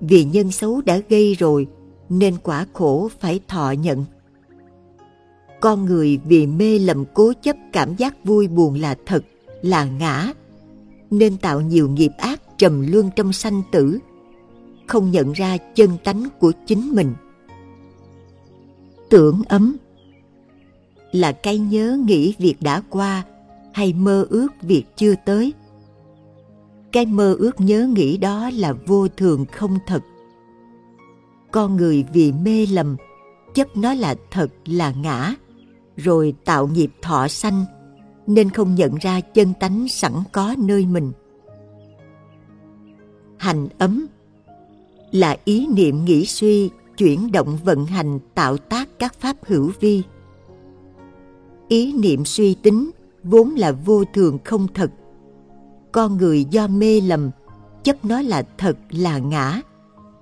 Vì 0.00 0.24
nhân 0.24 0.50
xấu 0.50 0.80
đã 0.80 1.00
gây 1.08 1.34
rồi 1.34 1.66
nên 2.08 2.36
quả 2.42 2.66
khổ 2.72 3.08
phải 3.20 3.40
thọ 3.48 3.70
nhận. 3.70 4.04
Con 5.60 5.84
người 5.84 6.20
vì 6.24 6.46
mê 6.46 6.78
lầm 6.78 7.04
cố 7.14 7.32
chấp 7.42 7.56
cảm 7.72 7.96
giác 7.96 8.24
vui 8.24 8.48
buồn 8.48 8.74
là 8.74 8.96
thật, 9.06 9.24
là 9.62 9.84
ngã, 9.84 10.32
nên 11.10 11.36
tạo 11.36 11.60
nhiều 11.60 11.88
nghiệp 11.88 12.12
ác 12.18 12.40
trầm 12.58 12.92
luân 12.92 13.10
trong 13.16 13.32
sanh 13.32 13.62
tử 13.72 13.98
không 14.86 15.10
nhận 15.10 15.32
ra 15.32 15.56
chân 15.56 15.90
tánh 16.04 16.24
của 16.38 16.52
chính 16.66 16.94
mình. 16.94 17.14
Tưởng 19.10 19.42
ấm 19.48 19.76
là 21.12 21.32
cái 21.32 21.58
nhớ 21.58 21.98
nghĩ 22.04 22.34
việc 22.38 22.56
đã 22.60 22.82
qua 22.90 23.22
hay 23.72 23.92
mơ 23.92 24.26
ước 24.30 24.48
việc 24.62 24.84
chưa 24.96 25.14
tới. 25.24 25.52
Cái 26.92 27.06
mơ 27.06 27.36
ước 27.38 27.60
nhớ 27.60 27.86
nghĩ 27.86 28.16
đó 28.16 28.50
là 28.54 28.72
vô 28.72 29.08
thường 29.08 29.44
không 29.52 29.78
thật. 29.86 30.02
Con 31.50 31.76
người 31.76 32.04
vì 32.12 32.32
mê 32.32 32.66
lầm 32.66 32.96
chấp 33.54 33.76
nó 33.76 33.94
là 33.94 34.14
thật, 34.30 34.50
là 34.64 34.90
ngã, 34.90 35.34
rồi 35.96 36.34
tạo 36.44 36.66
nghiệp 36.66 36.90
thọ 37.02 37.28
sanh, 37.28 37.64
nên 38.26 38.50
không 38.50 38.74
nhận 38.74 38.94
ra 39.00 39.20
chân 39.20 39.52
tánh 39.60 39.88
sẵn 39.88 40.12
có 40.32 40.54
nơi 40.58 40.86
mình. 40.86 41.12
Hành 43.36 43.68
ấm 43.78 44.06
là 45.14 45.36
ý 45.44 45.66
niệm 45.66 46.04
nghĩ 46.04 46.26
suy, 46.26 46.70
chuyển 46.98 47.32
động 47.32 47.58
vận 47.64 47.86
hành, 47.86 48.18
tạo 48.34 48.56
tác 48.56 48.88
các 48.98 49.14
pháp 49.20 49.36
hữu 49.46 49.70
vi. 49.80 50.02
Ý 51.68 51.92
niệm 51.92 52.24
suy 52.24 52.54
tính 52.54 52.90
vốn 53.22 53.50
là 53.50 53.72
vô 53.72 54.04
thường 54.14 54.38
không 54.44 54.66
thật. 54.74 54.90
Con 55.92 56.16
người 56.16 56.44
do 56.44 56.66
mê 56.66 57.00
lầm, 57.00 57.30
chấp 57.82 58.04
nó 58.04 58.22
là 58.22 58.42
thật, 58.58 58.76
là 58.90 59.18
ngã. 59.18 59.60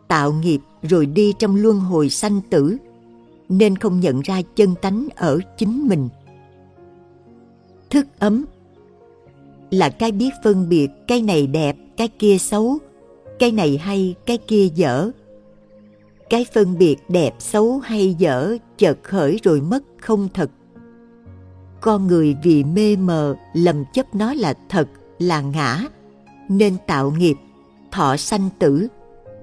Tạo 0.08 0.32
nghiệp 0.32 0.60
rồi 0.82 1.06
đi 1.06 1.32
trong 1.38 1.56
luân 1.56 1.80
hồi 1.80 2.10
sanh 2.10 2.40
tử, 2.50 2.76
nên 3.48 3.76
không 3.76 4.00
nhận 4.00 4.20
ra 4.20 4.42
chân 4.56 4.74
tánh 4.82 5.08
ở 5.16 5.38
chính 5.58 5.88
mình. 5.88 6.08
Thức 7.90 8.06
ấm 8.18 8.44
là 9.70 9.88
cái 9.88 10.12
biết 10.12 10.30
phân 10.44 10.68
biệt, 10.68 10.88
cái 11.06 11.22
này 11.22 11.46
đẹp, 11.46 11.76
cái 11.96 12.08
kia 12.08 12.38
xấu 12.38 12.78
cái 13.42 13.52
này 13.52 13.78
hay, 13.78 14.14
cái 14.26 14.38
kia 14.38 14.68
dở. 14.74 15.10
Cái 16.30 16.46
phân 16.54 16.78
biệt 16.78 16.96
đẹp, 17.08 17.34
xấu 17.38 17.78
hay 17.78 18.14
dở, 18.14 18.56
chợt 18.78 18.98
khởi 19.02 19.40
rồi 19.42 19.60
mất 19.60 19.82
không 20.00 20.28
thật. 20.34 20.50
Con 21.80 22.06
người 22.06 22.36
vì 22.42 22.64
mê 22.64 22.96
mờ, 22.96 23.34
lầm 23.54 23.84
chấp 23.92 24.14
nó 24.14 24.34
là 24.34 24.54
thật, 24.68 24.88
là 25.18 25.40
ngã. 25.40 25.84
Nên 26.48 26.76
tạo 26.86 27.10
nghiệp, 27.10 27.36
thọ 27.90 28.16
sanh 28.16 28.48
tử, 28.58 28.88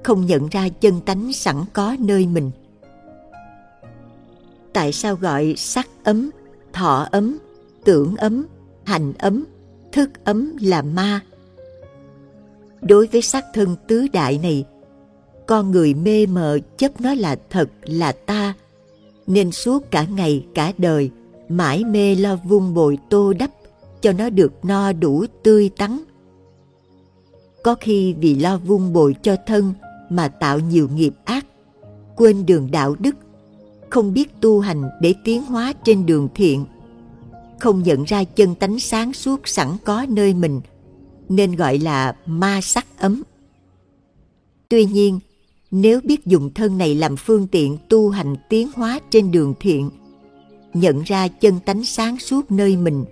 không 0.04 0.26
nhận 0.26 0.48
ra 0.48 0.70
chân 0.70 1.02
tánh 1.02 1.34
sẵn 1.34 1.56
có 1.74 1.96
nơi 2.00 2.28
mình. 2.28 2.52
Tại 4.74 4.92
sao 4.92 5.16
gọi 5.16 5.54
sắc 5.58 5.88
ấm, 6.04 6.30
thọ 6.74 7.08
ấm, 7.12 7.38
tưởng 7.84 8.16
ấm, 8.16 8.46
hành 8.84 9.14
ấm, 9.14 9.46
thức 9.92 10.10
ấm 10.24 10.54
là 10.62 10.82
ma? 10.82 11.22
Đối 12.82 13.08
với 13.08 13.22
xác 13.22 13.46
thân 13.54 13.76
tứ 13.88 14.08
đại 14.14 14.40
này 14.44 14.66
con 15.48 15.72
người 15.72 15.94
mê 15.94 16.26
mờ 16.26 16.60
chấp 16.78 17.02
nó 17.02 17.14
là 17.14 17.36
thật 17.50 17.70
là 17.82 18.12
ta 18.12 18.54
nên 19.28 19.52
suốt 19.52 19.92
cả 19.92 20.06
ngày 20.16 20.46
cả 20.54 20.74
đời 20.78 21.12
mãi 21.50 21.84
mê 21.84 22.16
lo 22.16 22.36
vung 22.36 22.74
bồi 22.74 22.98
tô 23.10 23.34
đắp 23.34 23.52
cho 24.02 24.12
nó 24.12 24.30
được 24.30 24.66
no 24.66 24.92
đủ 24.94 25.26
tươi 25.44 25.70
tắn. 25.78 26.00
Có 27.64 27.76
khi 27.76 28.14
vì 28.14 28.36
lo 28.36 28.58
vung 28.58 28.94
bồi 28.94 29.16
cho 29.22 29.36
thân 29.48 29.74
mà 30.10 30.28
tạo 30.28 30.60
nhiều 30.60 30.90
nghiệp 30.94 31.14
ác, 31.26 31.46
quên 32.16 32.46
đường 32.46 32.72
đạo 32.72 32.96
đức, 33.00 33.16
không 33.90 34.14
biết 34.14 34.42
tu 34.42 34.60
hành 34.60 34.84
để 35.02 35.14
tiến 35.24 35.46
hóa 35.46 35.74
trên 35.84 36.06
đường 36.06 36.28
thiện, 36.36 36.66
không 37.60 37.84
nhận 37.84 38.04
ra 38.04 38.24
chân 38.24 38.56
tánh 38.56 38.80
sáng 38.80 39.14
suốt 39.14 39.48
sẵn 39.48 39.68
có 39.86 40.06
nơi 40.10 40.34
mình, 40.34 40.62
nên 41.30 41.56
gọi 41.56 41.78
là 41.78 42.16
ma 42.26 42.62
sắc 42.62 42.86
ấm. 42.98 43.24
Tuy 44.70 44.86
nhiên, 44.86 45.20
nếu 45.72 46.00
biết 46.04 46.26
dùng 46.26 46.54
thân 46.54 46.78
này 46.78 46.96
làm 46.96 47.16
phương 47.18 47.48
tiện 47.48 47.78
tu 47.90 48.10
hành 48.10 48.36
tiến 48.50 48.70
hóa 48.76 49.00
trên 49.10 49.32
đường 49.32 49.54
thiện, 49.60 49.90
nhận 50.74 51.02
ra 51.04 51.28
chân 51.28 51.60
tánh 51.66 51.84
sáng 51.84 52.20
suốt 52.20 52.52
nơi 52.52 52.78
mình, 52.78 53.06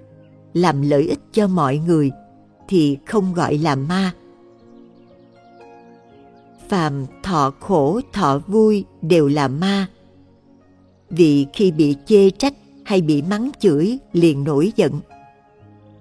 làm 0.53 0.81
lợi 0.81 1.07
ích 1.07 1.19
cho 1.33 1.47
mọi 1.47 1.77
người, 1.77 2.11
thì 2.67 2.97
không 3.05 3.33
gọi 3.33 3.57
là 3.57 3.75
ma, 3.75 4.13
phàm 6.69 7.05
thọ 7.23 7.53
khổ 7.59 8.01
thọ 8.13 8.41
vui 8.47 8.85
đều 9.01 9.27
là 9.27 9.47
ma. 9.47 9.87
Vì 11.09 11.45
khi 11.53 11.71
bị 11.71 11.95
chê 12.05 12.29
trách 12.29 12.53
hay 12.85 13.01
bị 13.01 13.21
mắng 13.21 13.49
chửi 13.59 13.97
liền 14.13 14.43
nổi 14.43 14.73
giận 14.75 14.99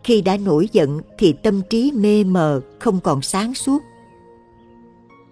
khi 0.07 0.23
đã 0.23 0.37
nổi 0.37 0.69
giận 0.73 1.01
thì 1.19 1.33
tâm 1.33 1.63
trí 1.71 1.93
mê 1.95 2.25
mờ, 2.25 2.61
không 2.79 3.01
còn 3.01 3.23
sáng 3.23 3.55
suốt. 3.55 3.83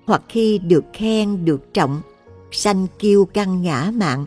Hoặc 0.06 0.22
khi 0.28 0.58
được 0.58 0.84
khen, 0.92 1.44
được 1.44 1.74
trọng, 1.74 2.00
sanh 2.50 2.86
kiêu 2.98 3.24
căng 3.24 3.62
ngã 3.62 3.90
mạn 3.94 4.26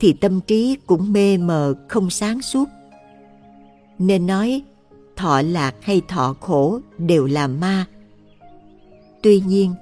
thì 0.00 0.12
tâm 0.12 0.40
trí 0.40 0.76
cũng 0.86 1.12
mê 1.12 1.36
mờ, 1.36 1.74
không 1.88 2.10
sáng 2.10 2.42
suốt. 2.42 2.68
Nên 3.98 4.26
nói, 4.26 4.62
thọ 5.16 5.42
lạc 5.42 5.74
hay 5.80 6.02
thọ 6.08 6.36
khổ 6.40 6.80
đều 6.98 7.26
là 7.26 7.46
ma. 7.46 7.86
Tuy 9.22 9.40
nhiên, 9.46 9.74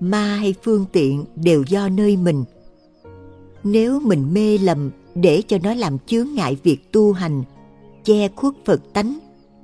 ma 0.00 0.36
hay 0.36 0.54
phương 0.62 0.86
tiện 0.92 1.24
đều 1.36 1.64
do 1.68 1.88
nơi 1.88 2.16
mình. 2.16 2.44
Nếu 3.64 4.00
mình 4.00 4.34
mê 4.34 4.58
lầm 4.58 4.90
để 5.14 5.42
cho 5.48 5.58
nó 5.62 5.74
làm 5.74 5.98
chướng 6.06 6.28
ngại 6.34 6.56
việc 6.62 6.92
tu 6.92 7.12
hành, 7.12 7.42
che 8.04 8.28
khuất 8.28 8.54
phật 8.64 8.80
tánh 8.92 9.18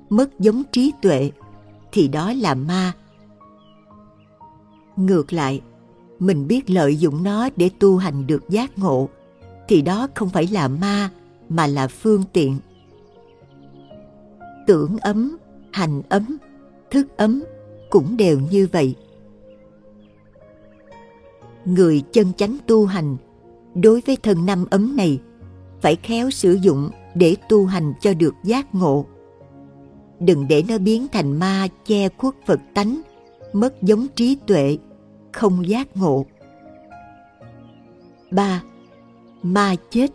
mất 0.08 0.38
giống 0.38 0.62
trí 0.72 0.92
tuệ, 1.02 1.30
thì 1.92 2.08
đó 2.08 2.32
là 2.32 2.54
ma. 2.54 2.92
Ngược 4.96 5.32
lại, 5.32 5.60
mình 6.18 6.48
biết 6.48 6.70
lợi 6.70 6.96
dụng 6.96 7.22
nó 7.22 7.48
để 7.56 7.70
tu 7.78 7.96
hành 7.96 8.26
được 8.26 8.48
giác 8.48 8.78
ngộ, 8.78 9.08
thì 9.68 9.82
đó 9.82 10.08
không 10.14 10.28
phải 10.28 10.46
là 10.46 10.68
ma, 10.68 11.10
mà 11.48 11.66
là 11.66 11.88
phương 11.88 12.24
tiện. 12.32 12.58
Tưởng 14.66 14.98
ấm, 14.98 15.36
hành 15.72 16.02
ấm, 16.08 16.36
thức 16.90 17.16
ấm 17.16 17.42
cũng 17.90 18.16
đều 18.16 18.40
như 18.50 18.68
vậy. 18.72 18.94
Người 21.64 22.02
chân 22.12 22.32
chánh 22.32 22.56
tu 22.66 22.86
hành 22.86 23.16
đối 23.74 24.02
với 24.06 24.16
thân 24.16 24.46
năm 24.46 24.64
ấm 24.70 24.96
này 24.96 25.20
phải 25.80 25.96
khéo 25.96 26.30
sử 26.30 26.52
dụng 26.52 26.90
để 27.14 27.36
tu 27.48 27.66
hành 27.66 27.92
cho 28.00 28.14
được 28.14 28.34
giác 28.44 28.74
ngộ 28.74 29.06
đừng 30.20 30.48
để 30.48 30.62
nó 30.68 30.78
biến 30.78 31.06
thành 31.12 31.38
ma 31.38 31.68
che 31.86 32.08
khuất 32.08 32.34
phật 32.46 32.60
tánh 32.74 33.00
mất 33.52 33.82
giống 33.82 34.06
trí 34.14 34.36
tuệ 34.46 34.78
không 35.32 35.68
giác 35.68 35.96
ngộ 35.96 36.26
3. 38.30 38.62
Ma 39.42 39.76
chết 39.90 40.10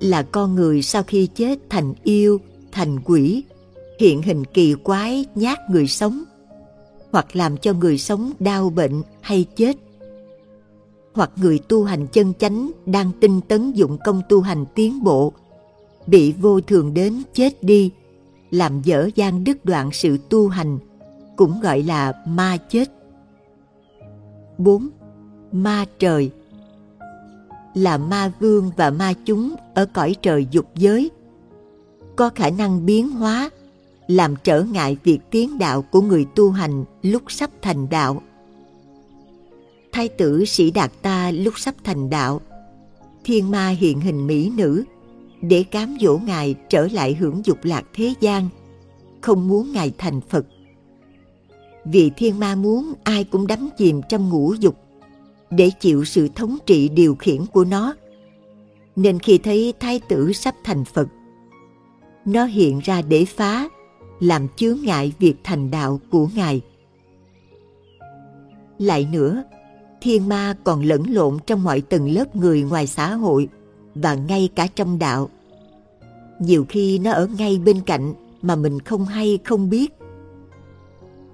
là 0.00 0.22
con 0.22 0.54
người 0.54 0.82
sau 0.82 1.02
khi 1.02 1.26
chết 1.34 1.58
thành 1.70 1.94
yêu, 2.02 2.40
thành 2.72 3.00
quỷ, 3.04 3.44
hiện 4.00 4.22
hình 4.22 4.44
kỳ 4.44 4.74
quái 4.82 5.24
nhát 5.34 5.58
người 5.70 5.86
sống, 5.86 6.24
hoặc 7.12 7.36
làm 7.36 7.56
cho 7.56 7.72
người 7.72 7.98
sống 7.98 8.32
đau 8.38 8.70
bệnh 8.70 9.02
hay 9.20 9.46
chết. 9.56 9.76
Hoặc 11.12 11.30
người 11.36 11.58
tu 11.58 11.84
hành 11.84 12.06
chân 12.06 12.32
chánh 12.38 12.70
đang 12.86 13.10
tinh 13.20 13.40
tấn 13.48 13.72
dụng 13.72 13.98
công 14.04 14.22
tu 14.28 14.40
hành 14.40 14.64
tiến 14.74 15.04
bộ, 15.04 15.32
bị 16.06 16.32
vô 16.32 16.60
thường 16.60 16.94
đến 16.94 17.22
chết 17.32 17.62
đi, 17.62 17.90
làm 18.50 18.82
dở 18.82 19.10
dang 19.14 19.44
đứt 19.44 19.64
đoạn 19.64 19.90
sự 19.92 20.18
tu 20.30 20.48
hành, 20.48 20.78
cũng 21.36 21.60
gọi 21.60 21.82
là 21.82 22.12
ma 22.26 22.56
chết. 22.56 22.90
4. 24.58 24.88
Ma 25.52 25.84
trời 25.98 26.30
là 27.74 27.98
ma 27.98 28.32
vương 28.40 28.70
và 28.76 28.90
ma 28.90 29.12
chúng 29.24 29.54
ở 29.74 29.86
cõi 29.86 30.16
trời 30.22 30.46
dục 30.50 30.66
giới 30.74 31.10
có 32.16 32.30
khả 32.34 32.50
năng 32.50 32.86
biến 32.86 33.10
hóa 33.10 33.50
làm 34.06 34.34
trở 34.44 34.62
ngại 34.62 34.96
việc 35.04 35.18
tiến 35.30 35.58
đạo 35.58 35.82
của 35.82 36.00
người 36.00 36.26
tu 36.34 36.50
hành 36.50 36.84
lúc 37.02 37.22
sắp 37.28 37.50
thành 37.62 37.88
đạo 37.88 38.22
thái 39.92 40.08
tử 40.08 40.44
sĩ 40.44 40.70
đạt 40.70 40.92
ta 41.02 41.30
lúc 41.30 41.58
sắp 41.58 41.74
thành 41.84 42.10
đạo 42.10 42.40
thiên 43.24 43.50
ma 43.50 43.68
hiện 43.68 44.00
hình 44.00 44.26
mỹ 44.26 44.50
nữ 44.56 44.84
để 45.42 45.62
cám 45.62 45.96
dỗ 46.00 46.18
ngài 46.18 46.54
trở 46.68 46.88
lại 46.92 47.14
hưởng 47.14 47.40
dục 47.44 47.58
lạc 47.62 47.84
thế 47.94 48.14
gian, 48.20 48.48
không 49.20 49.48
muốn 49.48 49.72
ngài 49.72 49.92
thành 49.98 50.20
phật. 50.20 50.46
Vì 51.84 52.10
thiên 52.16 52.38
ma 52.38 52.54
muốn, 52.54 52.92
ai 53.04 53.24
cũng 53.24 53.46
đắm 53.46 53.68
chìm 53.78 54.00
trong 54.08 54.28
ngũ 54.28 54.54
dục 54.54 54.76
để 55.50 55.70
chịu 55.80 56.04
sự 56.04 56.28
thống 56.34 56.58
trị 56.66 56.88
điều 56.88 57.14
khiển 57.14 57.46
của 57.46 57.64
nó. 57.64 57.94
Nên 58.96 59.18
khi 59.18 59.38
thấy 59.38 59.74
thái 59.80 60.00
tử 60.08 60.32
sắp 60.32 60.54
thành 60.64 60.84
phật, 60.84 61.08
nó 62.24 62.44
hiện 62.44 62.80
ra 62.84 63.02
để 63.02 63.24
phá, 63.24 63.68
làm 64.20 64.48
chướng 64.56 64.78
ngại 64.82 65.12
việc 65.18 65.34
thành 65.44 65.70
đạo 65.70 66.00
của 66.10 66.28
ngài. 66.34 66.60
Lại 68.78 69.08
nữa, 69.12 69.44
thiên 70.00 70.28
ma 70.28 70.56
còn 70.64 70.84
lẫn 70.84 71.02
lộn 71.08 71.38
trong 71.46 71.64
mọi 71.64 71.80
tầng 71.80 72.10
lớp 72.10 72.36
người 72.36 72.62
ngoài 72.62 72.86
xã 72.86 73.14
hội 73.14 73.48
và 74.02 74.14
ngay 74.14 74.48
cả 74.54 74.66
trong 74.74 74.98
đạo. 74.98 75.28
Nhiều 76.40 76.66
khi 76.68 76.98
nó 76.98 77.12
ở 77.12 77.28
ngay 77.38 77.58
bên 77.58 77.80
cạnh 77.80 78.14
mà 78.42 78.56
mình 78.56 78.80
không 78.80 79.04
hay, 79.04 79.38
không 79.44 79.70
biết. 79.70 79.94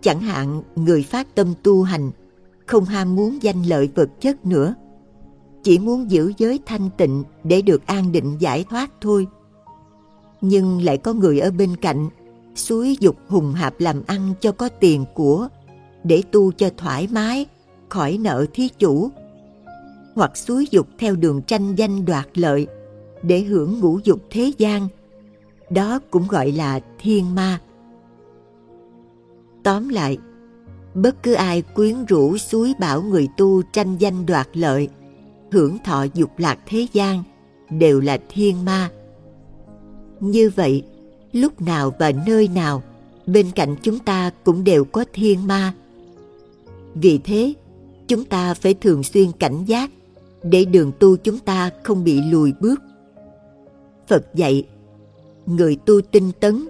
Chẳng 0.02 0.20
hạn, 0.20 0.62
người 0.76 1.02
phát 1.02 1.34
tâm 1.34 1.54
tu 1.62 1.82
hành, 1.82 2.10
không 2.66 2.84
ham 2.84 3.16
muốn 3.16 3.42
danh 3.42 3.62
lợi 3.62 3.88
vật 3.94 4.08
chất 4.20 4.46
nữa. 4.46 4.74
Chỉ 5.62 5.78
muốn 5.78 6.10
giữ 6.10 6.32
giới 6.38 6.60
thanh 6.66 6.90
tịnh 6.96 7.24
để 7.44 7.62
được 7.62 7.86
an 7.86 8.12
định 8.12 8.36
giải 8.38 8.64
thoát 8.70 8.90
thôi. 9.00 9.26
Nhưng 10.40 10.82
lại 10.82 10.98
có 10.98 11.12
người 11.12 11.40
ở 11.40 11.50
bên 11.50 11.76
cạnh 11.76 12.08
suối 12.54 12.96
dục 13.00 13.16
hùng 13.28 13.52
hạp 13.52 13.80
làm 13.80 14.02
ăn 14.06 14.34
cho 14.40 14.52
có 14.52 14.68
tiền 14.68 15.04
của, 15.14 15.48
để 16.04 16.22
tu 16.30 16.52
cho 16.52 16.70
thoải 16.76 17.08
mái, 17.12 17.46
khỏi 17.88 18.18
nợ 18.18 18.46
thí 18.52 18.68
chủ 18.78 19.10
hoặc 20.14 20.36
suối 20.36 20.66
dục 20.70 20.86
theo 20.98 21.16
đường 21.16 21.42
tranh 21.42 21.74
danh 21.74 22.04
đoạt 22.04 22.38
lợi 22.38 22.66
để 23.22 23.40
hưởng 23.40 23.80
ngũ 23.80 23.98
dục 24.04 24.20
thế 24.30 24.52
gian. 24.58 24.88
Đó 25.70 26.00
cũng 26.10 26.28
gọi 26.28 26.52
là 26.52 26.80
thiên 26.98 27.34
ma. 27.34 27.60
Tóm 29.62 29.88
lại, 29.88 30.18
bất 30.94 31.22
cứ 31.22 31.32
ai 31.32 31.62
quyến 31.62 32.04
rũ 32.04 32.36
suối 32.38 32.72
bảo 32.80 33.02
người 33.02 33.28
tu 33.36 33.62
tranh 33.62 33.96
danh 33.98 34.26
đoạt 34.26 34.48
lợi, 34.52 34.88
hưởng 35.52 35.78
thọ 35.84 36.06
dục 36.14 36.30
lạc 36.38 36.58
thế 36.66 36.86
gian 36.92 37.22
đều 37.70 38.00
là 38.00 38.18
thiên 38.28 38.64
ma. 38.64 38.90
Như 40.20 40.50
vậy, 40.56 40.82
lúc 41.32 41.60
nào 41.60 41.92
và 41.98 42.12
nơi 42.26 42.48
nào, 42.48 42.82
bên 43.26 43.50
cạnh 43.54 43.76
chúng 43.82 43.98
ta 43.98 44.30
cũng 44.44 44.64
đều 44.64 44.84
có 44.84 45.04
thiên 45.12 45.46
ma. 45.46 45.72
Vì 46.94 47.18
thế, 47.18 47.54
chúng 48.08 48.24
ta 48.24 48.54
phải 48.54 48.74
thường 48.74 49.02
xuyên 49.02 49.32
cảnh 49.32 49.64
giác 49.64 49.90
để 50.44 50.64
đường 50.64 50.92
tu 51.00 51.16
chúng 51.16 51.38
ta 51.38 51.70
không 51.82 52.04
bị 52.04 52.20
lùi 52.22 52.52
bước 52.60 52.80
phật 54.08 54.34
dạy 54.34 54.66
người 55.46 55.76
tu 55.86 56.00
tinh 56.00 56.32
tấn 56.40 56.68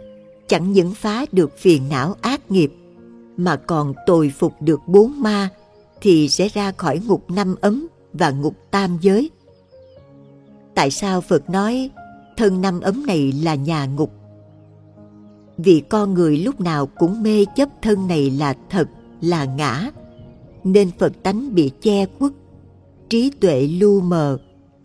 chẳng 0.48 0.72
những 0.72 0.94
phá 0.94 1.24
được 1.32 1.58
phiền 1.58 1.82
não 1.90 2.16
ác 2.20 2.50
nghiệp 2.50 2.72
mà 3.36 3.56
còn 3.56 3.94
tồi 4.06 4.32
phục 4.38 4.52
được 4.60 4.80
bốn 4.86 5.22
ma 5.22 5.48
thì 6.00 6.28
sẽ 6.28 6.48
ra 6.48 6.72
khỏi 6.72 7.00
ngục 7.06 7.30
năm 7.30 7.54
ấm 7.60 7.86
và 8.12 8.30
ngục 8.30 8.54
tam 8.70 8.98
giới. 9.00 9.30
Tại 10.74 10.90
sao 10.90 11.20
Phật 11.20 11.50
nói 11.50 11.90
thân 12.36 12.60
năm 12.60 12.80
ấm 12.80 13.06
này 13.06 13.32
là 13.32 13.54
nhà 13.54 13.86
ngục? 13.86 14.12
Vì 15.58 15.82
con 15.88 16.14
người 16.14 16.38
lúc 16.38 16.60
nào 16.60 16.86
cũng 16.86 17.22
mê 17.22 17.44
chấp 17.56 17.68
thân 17.82 18.08
này 18.08 18.30
là 18.30 18.54
thật, 18.70 18.88
là 19.20 19.44
ngã, 19.44 19.90
nên 20.64 20.90
Phật 20.98 21.12
tánh 21.22 21.54
bị 21.54 21.70
che 21.80 22.06
khuất, 22.18 22.32
trí 23.08 23.30
tuệ 23.40 23.66
lu 23.66 24.00
mờ, 24.00 24.38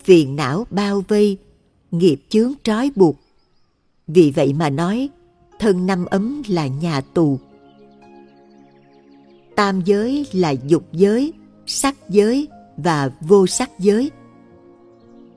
phiền 0.04 0.36
não 0.36 0.66
bao 0.70 1.04
vây, 1.08 1.38
nghiệp 1.92 2.22
chướng 2.30 2.54
trói 2.64 2.92
buộc. 2.96 3.16
Vì 4.08 4.32
vậy 4.36 4.54
mà 4.54 4.70
nói, 4.70 5.10
thân 5.60 5.86
năm 5.86 6.06
ấm 6.06 6.42
là 6.48 6.68
nhà 6.68 7.02
tù. 7.02 7.40
Tam 9.56 9.82
giới 9.86 10.26
là 10.34 10.50
dục 10.50 10.84
giới 10.92 11.34
sắc 11.66 12.10
giới 12.10 12.48
và 12.78 13.12
vô 13.22 13.48
sắc 13.48 13.80
giới. 13.80 14.12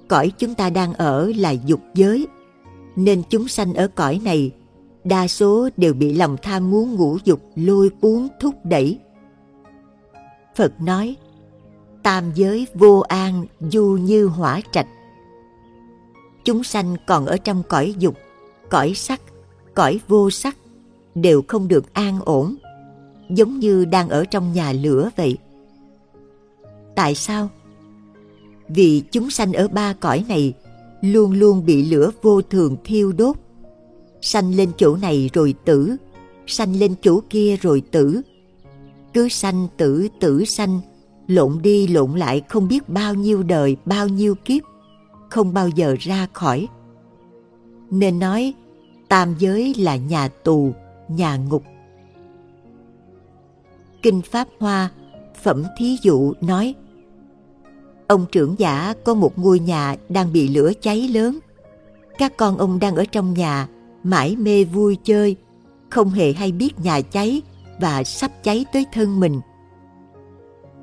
Cõi 0.08 0.32
chúng 0.38 0.54
ta 0.54 0.70
đang 0.70 0.94
ở 0.94 1.32
là 1.36 1.50
dục 1.50 1.80
giới 1.94 2.26
nên 2.96 3.22
chúng 3.30 3.48
sanh 3.48 3.74
ở 3.74 3.88
cõi 3.88 4.20
này 4.24 4.52
đa 5.04 5.28
số 5.28 5.68
đều 5.76 5.94
bị 5.94 6.14
lòng 6.14 6.36
tham 6.42 6.70
muốn 6.70 6.94
ngũ 6.94 7.18
dục 7.24 7.40
lôi 7.54 7.90
cuốn 8.00 8.28
thúc 8.40 8.54
đẩy. 8.64 8.98
Phật 10.56 10.80
nói 10.80 11.16
tam 12.02 12.32
giới 12.34 12.66
vô 12.74 13.00
an 13.00 13.46
du 13.60 13.98
như 14.02 14.26
hỏa 14.26 14.60
trạch 14.72 14.88
chúng 16.44 16.64
sanh 16.64 16.96
còn 17.06 17.26
ở 17.26 17.36
trong 17.36 17.62
cõi 17.68 17.94
dục 17.98 18.14
cõi 18.70 18.92
sắc 18.94 19.20
cõi 19.74 20.00
vô 20.08 20.30
sắc 20.30 20.56
đều 21.14 21.42
không 21.48 21.68
được 21.68 21.94
an 21.94 22.20
ổn 22.20 22.56
giống 23.34 23.58
như 23.58 23.84
đang 23.84 24.08
ở 24.08 24.24
trong 24.24 24.52
nhà 24.52 24.72
lửa 24.72 25.10
vậy. 25.16 25.38
Tại 26.94 27.14
sao? 27.14 27.48
Vì 28.68 29.02
chúng 29.12 29.30
sanh 29.30 29.52
ở 29.52 29.68
ba 29.68 29.92
cõi 29.92 30.24
này 30.28 30.52
luôn 31.00 31.32
luôn 31.32 31.66
bị 31.66 31.82
lửa 31.82 32.10
vô 32.22 32.42
thường 32.42 32.76
thiêu 32.84 33.12
đốt. 33.12 33.36
Sanh 34.20 34.54
lên 34.54 34.70
chỗ 34.76 34.96
này 34.96 35.30
rồi 35.32 35.54
tử, 35.64 35.96
sanh 36.46 36.76
lên 36.76 36.94
chỗ 37.02 37.20
kia 37.30 37.56
rồi 37.56 37.82
tử. 37.90 38.20
Cứ 39.12 39.28
sanh 39.28 39.68
tử 39.76 40.08
tử 40.20 40.44
sanh, 40.44 40.80
lộn 41.26 41.58
đi 41.62 41.86
lộn 41.86 42.12
lại 42.12 42.42
không 42.48 42.68
biết 42.68 42.88
bao 42.88 43.14
nhiêu 43.14 43.42
đời, 43.42 43.76
bao 43.84 44.08
nhiêu 44.08 44.34
kiếp, 44.34 44.62
không 45.30 45.54
bao 45.54 45.68
giờ 45.68 45.96
ra 46.00 46.26
khỏi. 46.32 46.68
Nên 47.90 48.18
nói, 48.18 48.54
tam 49.08 49.34
giới 49.38 49.74
là 49.78 49.96
nhà 49.96 50.28
tù, 50.28 50.72
nhà 51.08 51.36
ngục. 51.36 51.62
Kinh 54.02 54.22
Pháp 54.22 54.48
Hoa, 54.58 54.90
Phẩm 55.42 55.64
Thí 55.78 55.96
Dụ 56.02 56.32
nói 56.40 56.74
Ông 58.06 58.26
trưởng 58.32 58.54
giả 58.58 58.94
có 59.04 59.14
một 59.14 59.38
ngôi 59.38 59.58
nhà 59.58 59.96
đang 60.08 60.32
bị 60.32 60.48
lửa 60.48 60.72
cháy 60.80 61.08
lớn. 61.08 61.38
Các 62.18 62.36
con 62.36 62.58
ông 62.58 62.78
đang 62.78 62.96
ở 62.96 63.04
trong 63.04 63.34
nhà 63.34 63.68
mãi 64.02 64.36
mê 64.36 64.64
vui 64.64 64.98
chơi, 65.04 65.36
không 65.90 66.10
hề 66.10 66.32
hay 66.32 66.52
biết 66.52 66.80
nhà 66.80 67.00
cháy 67.00 67.42
và 67.80 68.04
sắp 68.04 68.30
cháy 68.42 68.64
tới 68.72 68.86
thân 68.92 69.20
mình. 69.20 69.40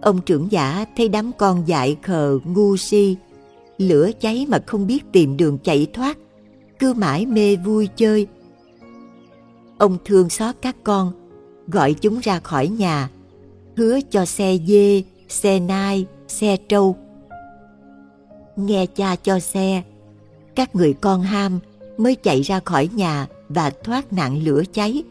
Ông 0.01 0.21
trưởng 0.21 0.51
giả 0.51 0.85
thấy 0.97 1.09
đám 1.09 1.31
con 1.37 1.67
dại 1.67 1.97
khờ 2.01 2.39
ngu 2.45 2.77
si, 2.77 3.17
lửa 3.77 4.09
cháy 4.19 4.45
mà 4.49 4.59
không 4.67 4.87
biết 4.87 5.03
tìm 5.11 5.37
đường 5.37 5.57
chạy 5.63 5.87
thoát, 5.93 6.17
cứ 6.79 6.93
mãi 6.93 7.25
mê 7.25 7.55
vui 7.55 7.87
chơi. 7.95 8.27
Ông 9.77 9.97
thương 10.05 10.29
xót 10.29 10.55
các 10.61 10.75
con, 10.83 11.11
gọi 11.67 11.93
chúng 11.93 12.19
ra 12.19 12.39
khỏi 12.39 12.67
nhà, 12.67 13.09
hứa 13.77 13.99
cho 14.09 14.25
xe 14.25 14.57
dê, 14.67 15.03
xe 15.29 15.59
nai, 15.59 16.05
xe 16.27 16.57
trâu. 16.57 16.97
Nghe 18.55 18.85
cha 18.85 19.15
cho 19.15 19.39
xe, 19.39 19.83
các 20.55 20.75
người 20.75 20.93
con 20.93 21.21
ham 21.21 21.59
mới 21.97 22.15
chạy 22.15 22.41
ra 22.41 22.59
khỏi 22.65 22.89
nhà 22.95 23.27
và 23.49 23.71
thoát 23.83 24.13
nạn 24.13 24.43
lửa 24.43 24.63
cháy. 24.73 25.03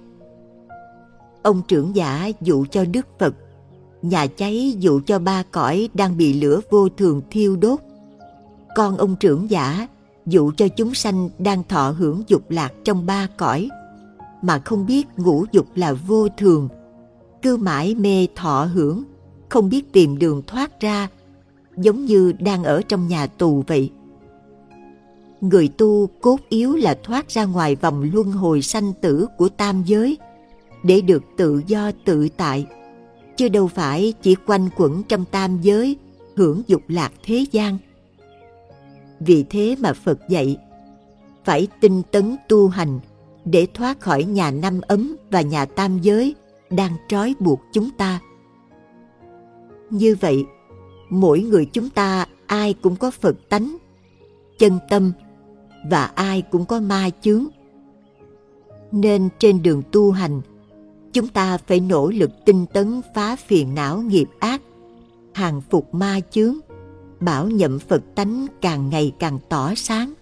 Ông 1.43 1.63
trưởng 1.69 1.97
giả 1.97 2.31
dụ 2.41 2.65
cho 2.71 2.85
Đức 2.85 3.07
Phật, 3.19 3.35
nhà 4.03 4.27
cháy 4.27 4.75
dụ 4.79 5.01
cho 5.07 5.19
ba 5.19 5.43
cõi 5.51 5.89
đang 5.95 6.17
bị 6.17 6.41
lửa 6.41 6.61
vô 6.71 6.89
thường 6.89 7.23
thiêu 7.31 7.57
đốt. 7.57 7.81
Con 8.77 8.97
ông 8.97 9.17
trưởng 9.17 9.51
giả 9.51 9.89
dụ 10.27 10.53
cho 10.57 10.69
chúng 10.69 10.95
sanh 10.95 11.29
đang 11.39 11.63
thọ 11.69 11.91
hưởng 11.91 12.23
dục 12.27 12.51
lạc 12.51 12.73
trong 12.85 13.07
ba 13.07 13.29
cõi, 13.37 13.69
mà 14.43 14.59
không 14.59 14.87
biết 14.87 15.07
ngũ 15.17 15.45
dục 15.53 15.67
là 15.75 15.93
vô 15.93 16.29
thường, 16.29 16.69
cứ 17.43 17.57
mãi 17.57 17.95
mê 17.95 18.27
thọ 18.37 18.65
hưởng, 18.65 19.05
không 19.49 19.69
biết 19.69 19.93
tìm 19.93 20.19
đường 20.19 20.43
thoát 20.47 20.81
ra, 20.81 21.09
giống 21.77 22.05
như 22.05 22.33
đang 22.33 22.65
ở 22.65 22.83
trong 22.89 23.09
nhà 23.09 23.27
tù 23.27 23.65
vậy 23.67 23.91
người 25.41 25.69
tu 25.69 26.09
cốt 26.21 26.41
yếu 26.49 26.77
là 26.77 26.99
thoát 27.03 27.29
ra 27.29 27.45
ngoài 27.45 27.77
vòng 27.77 28.11
luân 28.13 28.33
hồi 28.33 28.63
sanh 28.63 28.93
tử 29.01 29.27
của 29.39 29.49
tam 29.49 29.83
giới 29.87 30.19
để 30.83 31.01
được 31.01 31.23
tự 31.37 31.63
do 31.67 31.91
tự 32.05 32.29
tại 32.37 32.67
chứ 33.39 33.49
đâu 33.49 33.69
phải 33.69 34.13
chỉ 34.23 34.35
quanh 34.47 34.69
quẩn 34.77 35.03
trong 35.03 35.25
tam 35.25 35.61
giới 35.63 35.97
hưởng 36.37 36.63
dục 36.67 36.83
lạc 36.89 37.13
thế 37.23 37.45
gian 37.53 37.79
vì 39.21 39.45
thế 39.51 39.77
mà 39.81 39.93
phật 39.93 40.19
dạy 40.29 40.57
phải 41.45 41.69
tinh 41.81 42.03
tấn 42.11 42.37
tu 42.49 42.69
hành 42.69 43.01
để 43.45 43.67
thoát 43.75 44.01
khỏi 44.01 44.25
nhà 44.25 44.51
năm 44.51 44.81
ấm 44.81 45.17
và 45.31 45.41
nhà 45.41 45.65
tam 45.65 45.99
giới 45.99 46.35
đang 46.71 46.93
trói 47.09 47.35
buộc 47.41 47.61
chúng 47.73 47.91
ta 47.99 48.21
như 49.91 50.17
vậy 50.21 50.45
mỗi 51.11 51.41
người 51.41 51.67
chúng 51.73 51.91
ta 51.91 52.27
ai 52.47 52.75
cũng 52.75 52.97
có 52.97 53.11
phật 53.11 53.37
tánh 53.49 53.77
chân 54.59 54.79
tâm 54.91 55.13
và 55.91 56.05
ai 56.05 56.43
cũng 56.43 56.65
có 56.65 56.81
ma 56.81 57.11
chướng. 57.21 57.47
Nên 58.93 59.29
trên 59.39 59.63
đường 59.63 59.83
tu 59.93 60.11
hành, 60.11 60.41
chúng 61.13 61.29
ta 61.29 61.59
phải 61.59 61.81
nỗ 61.81 62.11
lực 62.11 62.31
tinh 62.45 62.67
tấn 62.73 63.01
phá 63.15 63.37
phiền 63.37 63.75
não 63.75 63.99
nghiệp 63.99 64.29
ác, 64.39 64.63
hàng 65.35 65.61
phục 65.71 65.95
ma 65.95 66.21
chướng, 66.31 66.55
bảo 67.21 67.49
nhậm 67.49 67.79
Phật 67.79 68.03
tánh 68.15 68.47
càng 68.61 68.89
ngày 68.89 69.13
càng 69.19 69.39
tỏ 69.49 69.75
sáng. 69.77 70.15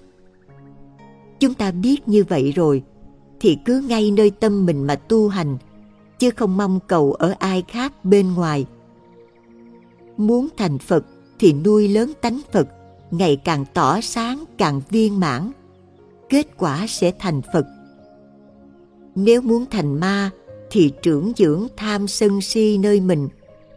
Chúng 1.40 1.54
ta 1.54 1.70
biết 1.70 2.08
như 2.08 2.24
vậy 2.28 2.52
rồi, 2.52 2.82
thì 3.40 3.58
cứ 3.64 3.80
ngay 3.80 4.10
nơi 4.10 4.30
tâm 4.30 4.66
mình 4.66 4.86
mà 4.86 4.94
tu 4.94 5.28
hành, 5.28 5.58
chứ 6.18 6.30
không 6.30 6.56
mong 6.56 6.80
cầu 6.86 7.12
ở 7.12 7.34
ai 7.38 7.64
khác 7.68 8.04
bên 8.04 8.34
ngoài. 8.34 8.66
Muốn 10.16 10.48
thành 10.56 10.78
Phật 10.78 11.04
thì 11.38 11.52
nuôi 11.52 11.88
lớn 11.88 12.12
tánh 12.20 12.40
Phật, 12.52 12.68
ngày 13.10 13.36
càng 13.36 13.64
tỏ 13.74 14.00
sáng 14.00 14.44
càng 14.58 14.80
viên 14.90 15.20
mãn 15.20 15.52
kết 16.28 16.46
quả 16.58 16.86
sẽ 16.88 17.12
thành 17.18 17.42
phật 17.52 17.66
nếu 19.14 19.42
muốn 19.42 19.64
thành 19.70 20.00
ma 20.00 20.30
thì 20.70 20.92
trưởng 21.02 21.32
dưỡng 21.36 21.66
tham 21.76 22.08
sân 22.08 22.40
si 22.40 22.78
nơi 22.78 23.00
mình, 23.00 23.28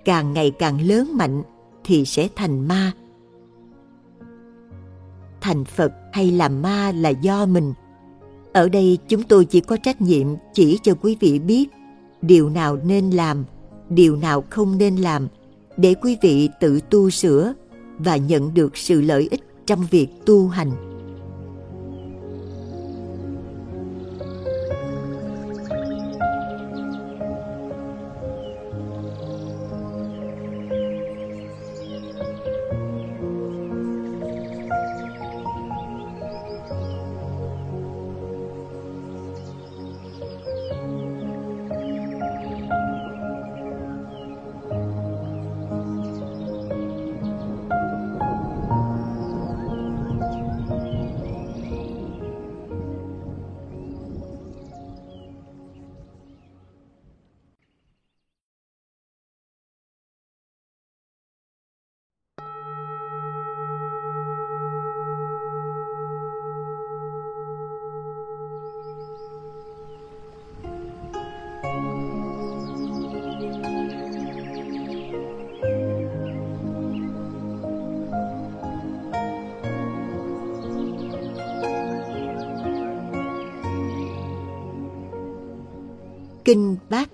càng 0.05 0.33
ngày 0.33 0.51
càng 0.59 0.87
lớn 0.87 1.17
mạnh 1.17 1.43
thì 1.83 2.05
sẽ 2.05 2.27
thành 2.35 2.67
ma. 2.67 2.91
Thành 5.41 5.65
phật 5.65 5.91
hay 6.13 6.31
làm 6.31 6.61
ma 6.61 6.91
là 6.91 7.09
do 7.09 7.45
mình. 7.45 7.73
Ở 8.53 8.69
đây 8.69 8.97
chúng 9.07 9.23
tôi 9.23 9.45
chỉ 9.45 9.59
có 9.59 9.77
trách 9.77 10.01
nhiệm 10.01 10.27
chỉ 10.53 10.79
cho 10.83 10.93
quý 11.01 11.17
vị 11.19 11.39
biết 11.39 11.69
điều 12.21 12.49
nào 12.49 12.77
nên 12.83 13.09
làm, 13.09 13.45
điều 13.89 14.15
nào 14.15 14.43
không 14.49 14.77
nên 14.77 14.95
làm 14.95 15.27
để 15.77 15.95
quý 16.01 16.17
vị 16.21 16.49
tự 16.59 16.79
tu 16.89 17.09
sửa 17.09 17.53
và 17.97 18.17
nhận 18.17 18.53
được 18.53 18.77
sự 18.77 19.01
lợi 19.01 19.27
ích 19.31 19.41
trong 19.65 19.85
việc 19.91 20.07
tu 20.25 20.47
hành. 20.47 20.88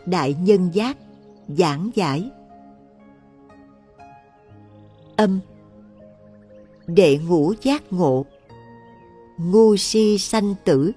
Đại 0.05 0.35
Nhân 0.41 0.69
Giác, 0.73 0.97
Giảng 1.47 1.89
giải. 1.95 2.31
Âm. 5.15 5.39
Đệ 6.87 7.17
ngũ 7.17 7.53
giác 7.61 7.93
ngộ. 7.93 8.25
Ngu 9.37 9.75
si 9.77 10.17
sanh 10.17 10.55
tử. 10.65 10.91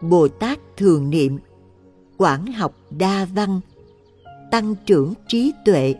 Bồ 0.00 0.28
Tát 0.28 0.58
thường 0.76 1.10
niệm, 1.10 1.38
Quảng 2.16 2.46
học 2.46 2.74
đa 2.90 3.24
văn, 3.34 3.60
Tăng 4.50 4.74
trưởng 4.86 5.14
trí 5.28 5.52
tuệ, 5.64 5.94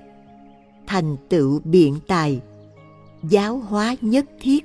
Thành 0.87 1.17
tựu 1.29 1.61
biện 1.65 1.99
tài, 2.07 2.41
Giáo 3.23 3.59
hóa 3.59 3.97
nhất 4.01 4.27
thiết, 4.41 4.65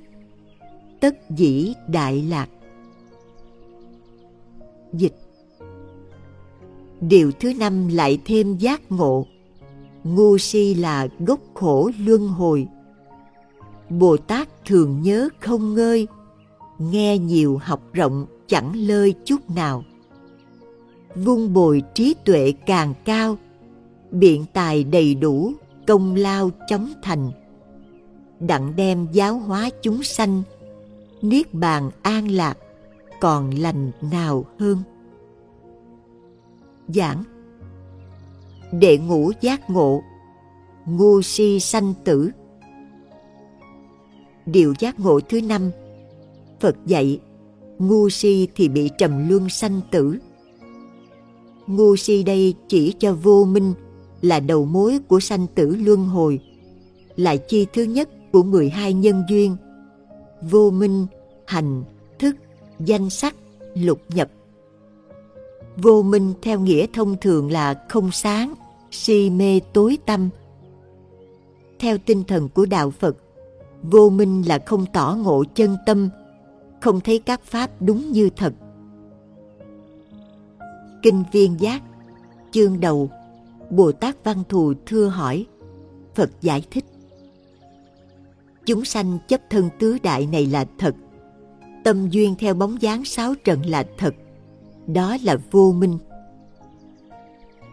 Tất 1.00 1.30
dĩ 1.30 1.74
đại 1.88 2.22
lạc. 2.22 2.50
Dịch 4.94 5.27
Điều 7.02 7.32
thứ 7.32 7.54
năm 7.54 7.88
lại 7.88 8.20
thêm 8.26 8.58
giác 8.58 8.92
ngộ. 8.92 9.26
Ngu 10.04 10.38
si 10.38 10.74
là 10.74 11.08
gốc 11.20 11.40
khổ 11.54 11.92
luân 12.00 12.28
hồi. 12.28 12.68
Bồ 13.90 14.18
Tát 14.18 14.66
thường 14.66 15.02
nhớ 15.02 15.30
không 15.40 15.74
ngơi, 15.74 16.08
nghe 16.78 17.18
nhiều 17.18 17.60
học 17.64 17.82
rộng 17.94 18.26
chẳng 18.48 18.76
lơi 18.76 19.14
chút 19.26 19.50
nào. 19.50 19.84
Vung 21.16 21.54
bồi 21.54 21.82
trí 21.94 22.16
tuệ 22.26 22.54
càng 22.66 22.94
cao, 23.06 23.38
biện 24.12 24.46
tài 24.54 24.84
đầy 24.84 25.16
đủ, 25.16 25.54
công 25.88 26.16
lao 26.16 26.52
chóng 26.68 26.94
thành. 27.04 27.32
Đặng 28.40 28.76
đem 28.76 29.08
giáo 29.12 29.38
hóa 29.38 29.70
chúng 29.82 30.04
sanh, 30.04 30.44
niết 31.22 31.54
bàn 31.54 31.92
an 32.02 32.32
lạc, 32.32 32.58
còn 33.22 33.52
lành 33.52 33.92
nào 34.12 34.46
hơn 34.60 34.78
giảng. 36.88 37.24
Đệ 38.72 38.98
ngũ 38.98 39.32
giác 39.42 39.70
ngộ, 39.70 40.02
ngu 40.86 41.22
si 41.22 41.60
sanh 41.60 41.94
tử. 42.04 42.30
Điều 44.46 44.74
giác 44.80 45.00
ngộ 45.00 45.20
thứ 45.20 45.42
năm, 45.42 45.72
phật 46.60 46.76
dạy, 46.86 47.20
ngu 47.80 48.10
si 48.10 48.48
thì 48.56 48.70
bị 48.70 48.90
trầm 48.98 49.30
luân 49.30 49.50
sanh 49.50 49.82
tử. 49.92 50.18
Ngu 51.68 51.96
si 51.96 52.24
đây 52.24 52.54
chỉ 52.68 52.94
cho 53.00 53.14
vô 53.14 53.46
minh 53.46 53.74
là 54.22 54.40
đầu 54.40 54.66
mối 54.66 55.00
của 55.08 55.20
sanh 55.20 55.48
tử 55.56 55.76
luân 55.76 56.06
hồi, 56.06 56.40
là 57.16 57.36
chi 57.36 57.66
thứ 57.74 57.84
nhất 57.84 58.10
của 58.32 58.44
12 58.44 58.94
nhân 58.94 59.24
duyên. 59.30 59.56
Vô 60.42 60.72
minh, 60.72 61.06
hành, 61.46 61.84
thức, 62.20 62.36
danh 62.80 63.10
sắc, 63.10 63.36
lục 63.76 64.02
nhập. 64.10 64.30
Vô 65.82 66.02
minh 66.02 66.34
theo 66.42 66.60
nghĩa 66.60 66.86
thông 66.94 67.16
thường 67.22 67.52
là 67.52 67.86
không 67.90 68.12
sáng, 68.12 68.54
si 68.92 69.30
mê 69.30 69.60
tối 69.74 69.98
tâm. 70.06 70.30
Theo 71.80 71.98
tinh 71.98 72.24
thần 72.24 72.50
của 72.50 72.66
đạo 72.66 72.92
Phật, 72.92 73.18
vô 73.84 74.10
minh 74.10 74.44
là 74.48 74.60
không 74.66 74.86
tỏ 74.94 75.18
ngộ 75.20 75.44
chân 75.56 75.78
tâm, 75.86 76.10
không 76.82 77.00
thấy 77.00 77.20
các 77.20 77.42
pháp 77.44 77.82
đúng 77.82 78.12
như 78.12 78.30
thật. 78.36 78.54
Kinh 81.02 81.24
viên 81.32 81.60
giác, 81.60 81.82
chương 82.52 82.80
đầu, 82.80 83.10
Bồ 83.70 83.92
Tát 83.92 84.24
Văn 84.24 84.44
Thù 84.50 84.74
thưa 84.86 85.08
hỏi, 85.08 85.46
Phật 86.16 86.30
giải 86.42 86.64
thích. 86.72 86.86
Chúng 88.66 88.86
sanh 88.86 89.18
chấp 89.28 89.42
thân 89.50 89.70
tứ 89.80 89.98
đại 90.04 90.28
này 90.32 90.46
là 90.46 90.66
thật, 90.78 90.96
tâm 91.84 92.10
duyên 92.10 92.36
theo 92.40 92.54
bóng 92.54 92.82
dáng 92.82 93.06
sáu 93.06 93.34
trần 93.44 93.66
là 93.66 93.84
thật, 93.98 94.16
đó 94.88 95.18
là 95.24 95.38
vô 95.52 95.72
minh. 95.72 95.98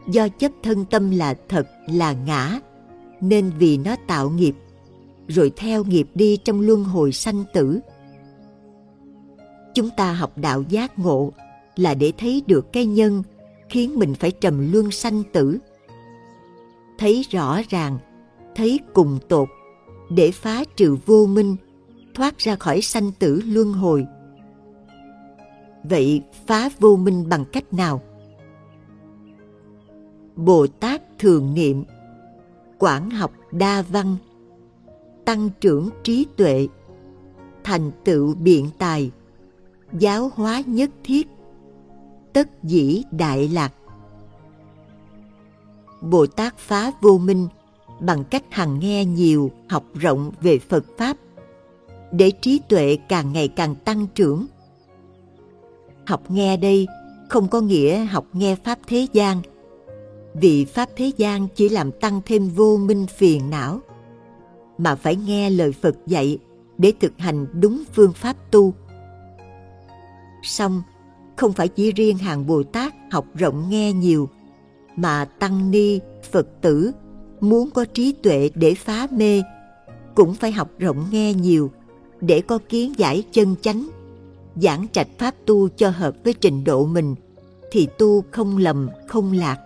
Do 0.09 0.29
chấp 0.29 0.53
thân 0.63 0.85
tâm 0.85 1.11
là 1.11 1.35
thật 1.49 1.67
là 1.87 2.13
ngã, 2.13 2.61
nên 3.21 3.51
vì 3.59 3.77
nó 3.77 3.97
tạo 4.07 4.31
nghiệp, 4.31 4.55
rồi 5.29 5.53
theo 5.57 5.85
nghiệp 5.85 6.09
đi 6.15 6.37
trong 6.37 6.61
luân 6.61 6.85
hồi 6.85 7.13
sanh 7.13 7.45
tử. 7.53 7.81
Chúng 9.75 9.91
ta 9.97 10.13
học 10.13 10.39
đạo 10.39 10.63
giác 10.69 10.99
ngộ 10.99 11.33
là 11.77 11.95
để 11.95 12.13
thấy 12.19 12.43
được 12.47 12.73
cái 12.73 12.87
nhân 12.87 13.23
khiến 13.69 13.99
mình 13.99 14.15
phải 14.15 14.31
trầm 14.31 14.73
luân 14.73 14.91
sanh 14.91 15.23
tử. 15.33 15.59
Thấy 16.99 17.25
rõ 17.31 17.61
ràng, 17.69 17.99
thấy 18.57 18.81
cùng 18.95 19.19
tột, 19.29 19.49
để 20.11 20.31
phá 20.31 20.65
trừ 20.77 20.97
vô 21.07 21.27
minh, 21.27 21.57
thoát 22.15 22.39
ra 22.39 22.57
khỏi 22.57 22.81
sanh 22.81 23.13
tử 23.19 23.41
luân 23.45 23.73
hồi. 23.73 24.07
Vậy 25.85 26.23
phá 26.47 26.69
vô 26.81 26.97
minh 26.97 27.29
bằng 27.29 27.45
cách 27.53 27.73
nào? 27.73 28.03
Bồ 30.37 30.67
Tát 30.67 31.19
thường 31.19 31.55
niệm, 31.55 31.85
quảng 32.79 33.11
học 33.11 33.33
đa 33.53 33.83
văn, 33.83 34.17
tăng 35.25 35.51
trưởng 35.61 35.89
trí 36.03 36.27
tuệ, 36.37 36.69
thành 37.65 37.91
tựu 38.05 38.35
biện 38.35 38.71
tài, 38.79 39.11
giáo 39.99 40.31
hóa 40.35 40.63
nhất 40.67 40.91
thiết, 41.05 41.29
tất 42.33 42.63
dĩ 42.63 43.03
đại 43.11 43.49
lạc. 43.49 43.73
Bồ 46.01 46.27
Tát 46.27 46.59
phá 46.59 46.93
vô 47.01 47.19
minh 47.19 47.49
bằng 48.01 48.25
cách 48.25 48.45
hằng 48.51 48.79
nghe 48.79 49.05
nhiều, 49.05 49.51
học 49.69 49.85
rộng 49.95 50.33
về 50.41 50.59
Phật 50.59 50.85
Pháp, 50.99 51.17
để 52.13 52.31
trí 52.41 52.61
tuệ 52.69 52.99
càng 53.09 53.33
ngày 53.33 53.49
càng 53.49 53.75
tăng 53.75 54.07
trưởng. 54.15 54.47
Học 56.07 56.31
nghe 56.31 56.57
đây 56.57 56.87
không 57.29 57.49
có 57.49 57.61
nghĩa 57.61 58.05
học 58.05 58.27
nghe 58.33 58.57
Pháp 58.65 58.79
thế 58.87 59.07
gian, 59.13 59.43
vì 60.35 60.65
Pháp 60.65 60.89
thế 60.97 61.13
gian 61.17 61.49
chỉ 61.55 61.69
làm 61.69 61.93
tăng 61.93 62.21
thêm 62.27 62.49
vô 62.49 62.77
minh 62.77 63.07
phiền 63.07 63.51
não, 63.51 63.81
mà 64.79 64.95
phải 64.95 65.17
nghe 65.17 65.51
lời 65.51 65.73
Phật 65.73 65.97
dạy 66.07 66.39
để 66.79 66.93
thực 67.01 67.13
hành 67.19 67.47
đúng 67.61 67.83
phương 67.95 68.13
pháp 68.13 68.37
tu. 68.51 68.75
song 70.43 70.83
không 71.37 71.53
phải 71.53 71.69
chỉ 71.69 71.93
riêng 71.93 72.19
hàng 72.19 72.47
Bồ 72.47 72.63
Tát 72.63 72.95
học 73.11 73.27
rộng 73.35 73.71
nghe 73.71 73.93
nhiều, 73.93 74.29
mà 74.97 75.25
Tăng 75.25 75.71
Ni, 75.71 76.01
Phật 76.31 76.47
tử 76.61 76.93
muốn 77.41 77.71
có 77.71 77.85
trí 77.85 78.13
tuệ 78.13 78.51
để 78.55 78.75
phá 78.75 79.07
mê, 79.11 79.43
cũng 80.15 80.35
phải 80.35 80.53
học 80.53 80.71
rộng 80.79 81.07
nghe 81.11 81.35
nhiều 81.35 81.71
để 82.21 82.41
có 82.41 82.59
kiến 82.69 82.93
giải 82.97 83.25
chân 83.33 83.55
chánh, 83.63 83.89
giảng 84.57 84.87
trạch 84.93 85.09
pháp 85.19 85.35
tu 85.47 85.69
cho 85.69 85.91
hợp 85.91 86.15
với 86.25 86.35
trình 86.35 86.65
độ 86.65 86.87
mình, 86.87 87.15
thì 87.71 87.89
tu 87.99 88.25
không 88.31 88.59
lầm, 88.59 88.89
không 89.07 89.33
lạc. 89.33 89.59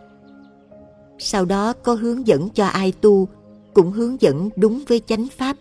Sau 1.19 1.45
đó 1.45 1.73
có 1.73 1.95
hướng 1.95 2.27
dẫn 2.27 2.49
cho 2.49 2.67
ai 2.67 2.93
tu, 2.93 3.29
cũng 3.75 3.91
hướng 3.91 4.21
dẫn 4.21 4.51
đúng 4.57 4.83
với 4.89 5.01
chánh 5.07 5.27
pháp. 5.37 5.57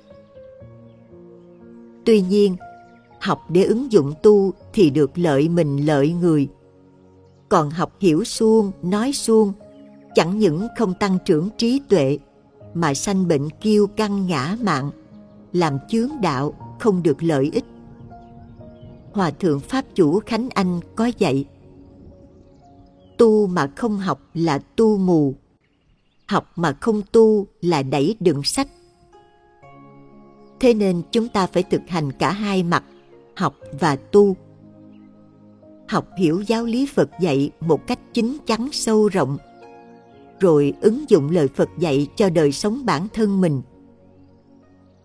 Tuy 2.06 2.22
nhiên, 2.22 2.56
học 3.20 3.42
để 3.50 3.64
ứng 3.64 3.92
dụng 3.92 4.14
tu 4.24 4.54
thì 4.74 4.90
được 4.90 5.18
lợi 5.18 5.50
mình 5.50 5.86
lợi 5.86 6.14
người. 6.22 6.48
Còn 7.50 7.70
học 7.70 7.92
hiểu 8.00 8.24
suông, 8.24 8.72
nói 8.82 9.12
suông, 9.14 9.54
chẳng 10.16 10.40
những 10.40 10.68
không 10.78 10.94
tăng 10.94 11.18
trưởng 11.26 11.50
trí 11.58 11.82
tuệ, 11.90 12.20
mà 12.74 12.94
sanh 12.94 13.28
bệnh 13.28 13.50
kiêu 13.50 13.88
căng 13.88 14.28
ngã 14.28 14.58
mạn, 14.62 14.92
làm 15.54 15.78
chướng 15.90 16.10
đạo 16.22 16.54
không 16.80 17.04
được 17.04 17.24
lợi 17.24 17.50
ích. 17.54 17.66
Hòa 19.18 19.32
thượng 19.32 19.60
Pháp 19.60 19.86
chủ 19.96 20.20
Khánh 20.20 20.50
Anh 20.54 20.80
có 20.96 21.12
dạy 21.18 21.46
Tu 23.18 23.48
mà 23.48 23.72
không 23.76 23.98
học 23.98 24.22
là 24.34 24.60
tu 24.76 24.98
mù, 24.98 25.36
học 26.28 26.52
mà 26.56 26.74
không 26.82 27.02
tu 27.12 27.48
là 27.62 27.84
đẩy 27.84 28.16
đựng 28.20 28.44
sách. 28.44 28.68
Thế 30.60 30.74
nên 30.74 31.02
chúng 31.12 31.28
ta 31.28 31.48
phải 31.48 31.64
thực 31.64 31.82
hành 31.88 32.12
cả 32.12 32.32
hai 32.32 32.64
mặt 32.64 32.84
học 33.36 33.56
và 33.80 33.96
tu 33.96 34.36
học 35.88 36.08
hiểu 36.20 36.42
giáo 36.48 36.66
lý 36.66 36.86
phật 36.96 37.10
dạy 37.20 37.52
một 37.60 37.88
cách 37.88 38.00
chính 38.14 38.38
chắn 38.46 38.70
sâu 38.72 39.08
rộng 39.08 39.38
rồi 40.40 40.74
ứng 40.82 41.10
dụng 41.10 41.30
lời 41.30 41.48
phật 41.48 41.70
dạy 41.80 42.08
cho 42.16 42.30
đời 42.30 42.52
sống 42.52 42.86
bản 42.86 43.08
thân 43.14 43.42
mình 43.42 43.62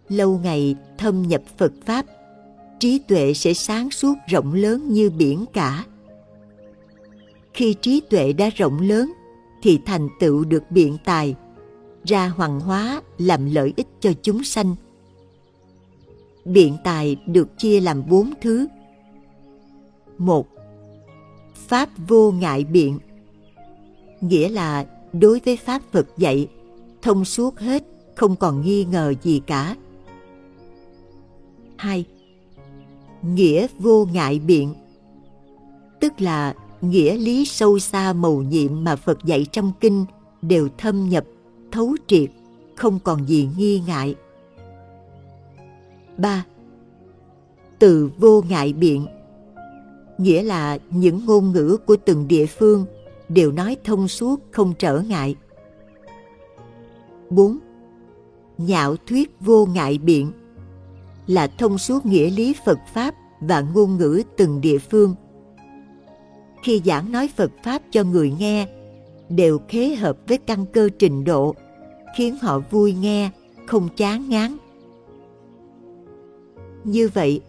lâu 0.09 0.41
ngày 0.43 0.77
thâm 0.99 1.23
nhập 1.23 1.43
phật 1.59 1.73
pháp 1.87 2.07
trí 2.83 2.99
tuệ 2.99 3.35
sẽ 3.35 3.55
sáng 3.55 3.91
suốt 3.91 4.15
rộng 4.27 4.55
lớn 4.55 4.89
như 4.89 5.11
biển 5.11 5.45
cả 5.53 5.85
khi 7.55 7.75
trí 7.75 8.01
tuệ 8.11 8.33
đã 8.33 8.51
rộng 8.57 8.81
lớn 8.81 9.13
thì 9.63 9.81
thành 9.87 10.09
tựu 10.21 10.45
được 10.45 10.63
biện 10.71 10.97
tài 11.05 11.35
ra 12.05 12.29
hoàng 12.29 12.61
hóa 12.61 13.03
làm 13.19 13.55
lợi 13.55 13.73
ích 13.77 13.87
cho 14.01 14.13
chúng 14.23 14.45
sanh 14.45 14.75
biện 16.45 16.77
tài 16.85 17.17
được 17.27 17.59
chia 17.59 17.81
làm 17.81 18.09
bốn 18.09 18.33
thứ. 18.41 18.67
Một, 20.19 20.49
Pháp 21.55 21.89
vô 22.09 22.31
ngại 22.31 22.65
biện, 22.65 22.99
nghĩa 24.21 24.49
là 24.49 24.87
đối 25.13 25.41
với 25.45 25.57
Pháp 25.57 25.83
Phật 25.93 26.07
dạy, 26.19 26.49
thông 27.03 27.25
suốt 27.25 27.59
hết, 27.59 27.83
không 28.15 28.37
còn 28.37 28.63
nghi 28.63 28.85
ngờ 28.85 29.15
gì 29.23 29.43
cả. 29.47 29.77
Hai, 31.77 32.05
Nghĩa 33.23 33.67
vô 33.79 34.09
ngại 34.13 34.41
biện, 34.47 34.75
tức 36.01 36.21
là 36.21 36.55
nghĩa 36.81 37.17
lý 37.17 37.45
sâu 37.45 37.79
xa 37.79 38.13
mầu 38.13 38.43
nhiệm 38.43 38.85
mà 38.85 38.97
Phật 38.97 39.25
dạy 39.25 39.47
trong 39.53 39.73
kinh 39.81 40.05
đều 40.43 40.69
thâm 40.79 41.09
nhập, 41.09 41.25
thấu 41.73 41.97
triệt, 42.07 42.31
không 42.77 42.99
còn 43.05 43.29
gì 43.29 43.49
nghi 43.57 43.83
ngại. 43.87 44.15
3. 46.17 46.45
Từ 47.79 48.11
vô 48.19 48.43
ngại 48.49 48.73
biện 48.73 49.07
Nghĩa 50.19 50.43
là 50.43 50.79
những 50.91 51.27
ngôn 51.27 51.53
ngữ 51.53 51.77
của 51.87 51.97
từng 52.05 52.29
địa 52.29 52.47
phương 52.47 52.87
đều 53.29 53.53
nói 53.53 53.77
thông 53.85 54.09
suốt 54.09 54.41
không 54.51 54.75
trở 54.79 55.01
ngại. 55.01 55.37
4. 57.31 57.59
Nhạo 58.59 58.97
thuyết 59.07 59.37
vô 59.41 59.67
ngại 59.67 59.99
biện 59.99 60.33
là 61.27 61.47
thông 61.47 61.79
suốt 61.79 62.07
nghĩa 62.07 62.31
lý 62.31 62.55
Phật 62.65 62.79
Pháp 62.95 63.15
và 63.41 63.61
ngôn 63.61 63.97
ngữ 63.97 64.23
từng 64.37 64.61
địa 64.61 64.79
phương. 64.79 65.15
Khi 66.63 66.83
giảng 66.85 67.13
nói 67.13 67.29
Phật 67.37 67.51
Pháp 67.65 67.83
cho 67.91 68.05
người 68.05 68.33
nghe, 68.39 68.67
đều 69.29 69.59
khế 69.69 69.95
hợp 69.95 70.19
với 70.29 70.39
căn 70.39 70.67
cơ 70.67 70.89
trình 70.99 71.25
độ, 71.25 71.55
khiến 72.17 72.39
họ 72.43 72.59
vui 72.59 72.93
nghe, 72.93 73.31
không 73.67 73.89
chán 73.97 74.29
ngán. 74.29 74.57
Như 76.85 77.09
vậy, 77.15 77.41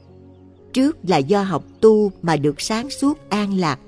trước 0.73 0.97
là 1.07 1.17
do 1.17 1.43
học 1.43 1.63
tu 1.81 2.11
mà 2.21 2.37
được 2.37 2.61
sáng 2.61 2.89
suốt 2.89 3.29
an 3.29 3.57
lạc. 3.57 3.79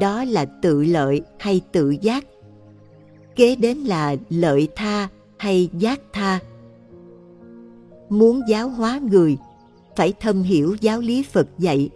Đó 0.00 0.24
là 0.24 0.44
tự 0.44 0.84
lợi 0.84 1.22
hay 1.38 1.60
tự 1.72 1.90
giác. 2.00 2.24
Kế 3.36 3.56
đến 3.56 3.78
là 3.78 4.16
lợi 4.28 4.68
tha 4.76 5.08
hay 5.38 5.70
giác 5.78 6.00
tha. 6.12 6.38
Muốn 8.08 8.40
giáo 8.48 8.68
hóa 8.68 9.00
người, 9.10 9.38
phải 9.96 10.12
thâm 10.20 10.42
hiểu 10.42 10.76
giáo 10.80 11.00
lý 11.00 11.22
Phật 11.22 11.48
dạy, 11.58 11.90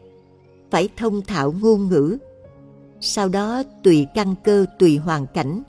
phải 0.71 0.89
thông 0.97 1.23
thạo 1.23 1.55
ngôn 1.61 1.89
ngữ. 1.89 2.19
Sau 3.01 3.29
đó 3.29 3.63
tùy 3.83 4.07
căn 4.15 4.35
cơ 4.45 4.67
tùy 4.79 4.97
hoàn 4.97 5.27
cảnh 5.27 5.63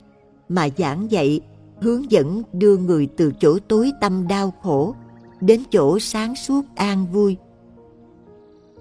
mà 0.48 0.68
giảng 0.78 1.10
dạy, 1.10 1.40
hướng 1.80 2.10
dẫn 2.10 2.42
đưa 2.52 2.76
người 2.76 3.08
từ 3.16 3.32
chỗ 3.40 3.58
tối 3.68 3.92
tâm 4.00 4.28
đau 4.28 4.54
khổ 4.62 4.94
đến 5.40 5.62
chỗ 5.70 5.98
sáng 5.98 6.34
suốt 6.36 6.64
an 6.74 7.06
vui. 7.12 7.36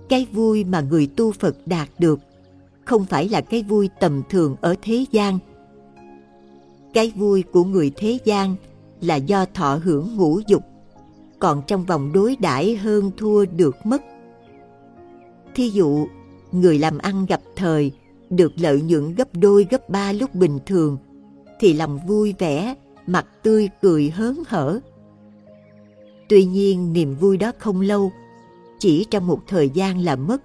Cái 0.09 0.27
vui 0.31 0.63
mà 0.63 0.81
người 0.81 1.07
tu 1.07 1.31
Phật 1.31 1.67
đạt 1.67 1.89
được 1.99 2.19
không 2.85 3.05
phải 3.05 3.29
là 3.29 3.41
cái 3.41 3.63
vui 3.63 3.89
tầm 3.99 4.21
thường 4.29 4.55
ở 4.61 4.75
thế 4.81 5.05
gian. 5.11 5.39
Cái 6.93 7.11
vui 7.15 7.43
của 7.43 7.63
người 7.63 7.91
thế 7.95 8.17
gian 8.25 8.55
là 9.01 9.15
do 9.15 9.45
thọ 9.53 9.79
hưởng 9.83 10.15
ngũ 10.15 10.39
dục, 10.47 10.63
còn 11.41 11.61
trong 11.67 11.85
vòng 11.85 12.13
đối 12.13 12.35
đãi 12.39 12.75
hơn 12.75 13.11
thua 13.17 13.45
được 13.45 13.75
mất. 13.85 14.01
Thí 15.55 15.69
dụ, 15.69 16.07
người 16.51 16.79
làm 16.79 16.97
ăn 16.97 17.25
gặp 17.25 17.41
thời 17.55 17.91
được 18.29 18.51
lợi 18.55 18.81
nhuận 18.81 19.15
gấp 19.15 19.27
đôi 19.33 19.67
gấp 19.69 19.89
ba 19.89 20.11
lúc 20.11 20.35
bình 20.35 20.59
thường 20.65 20.97
thì 21.59 21.73
lòng 21.73 21.99
vui 22.07 22.33
vẻ 22.39 22.75
mặt 23.07 23.25
tươi 23.43 23.69
cười 23.81 24.09
hớn 24.09 24.43
hở. 24.47 24.79
Tuy 26.29 26.45
nhiên 26.45 26.93
niềm 26.93 27.15
vui 27.15 27.37
đó 27.37 27.51
không 27.59 27.81
lâu 27.81 28.11
chỉ 28.79 29.05
trong 29.09 29.27
một 29.27 29.39
thời 29.47 29.69
gian 29.69 29.99
là 29.99 30.15
mất. 30.15 30.41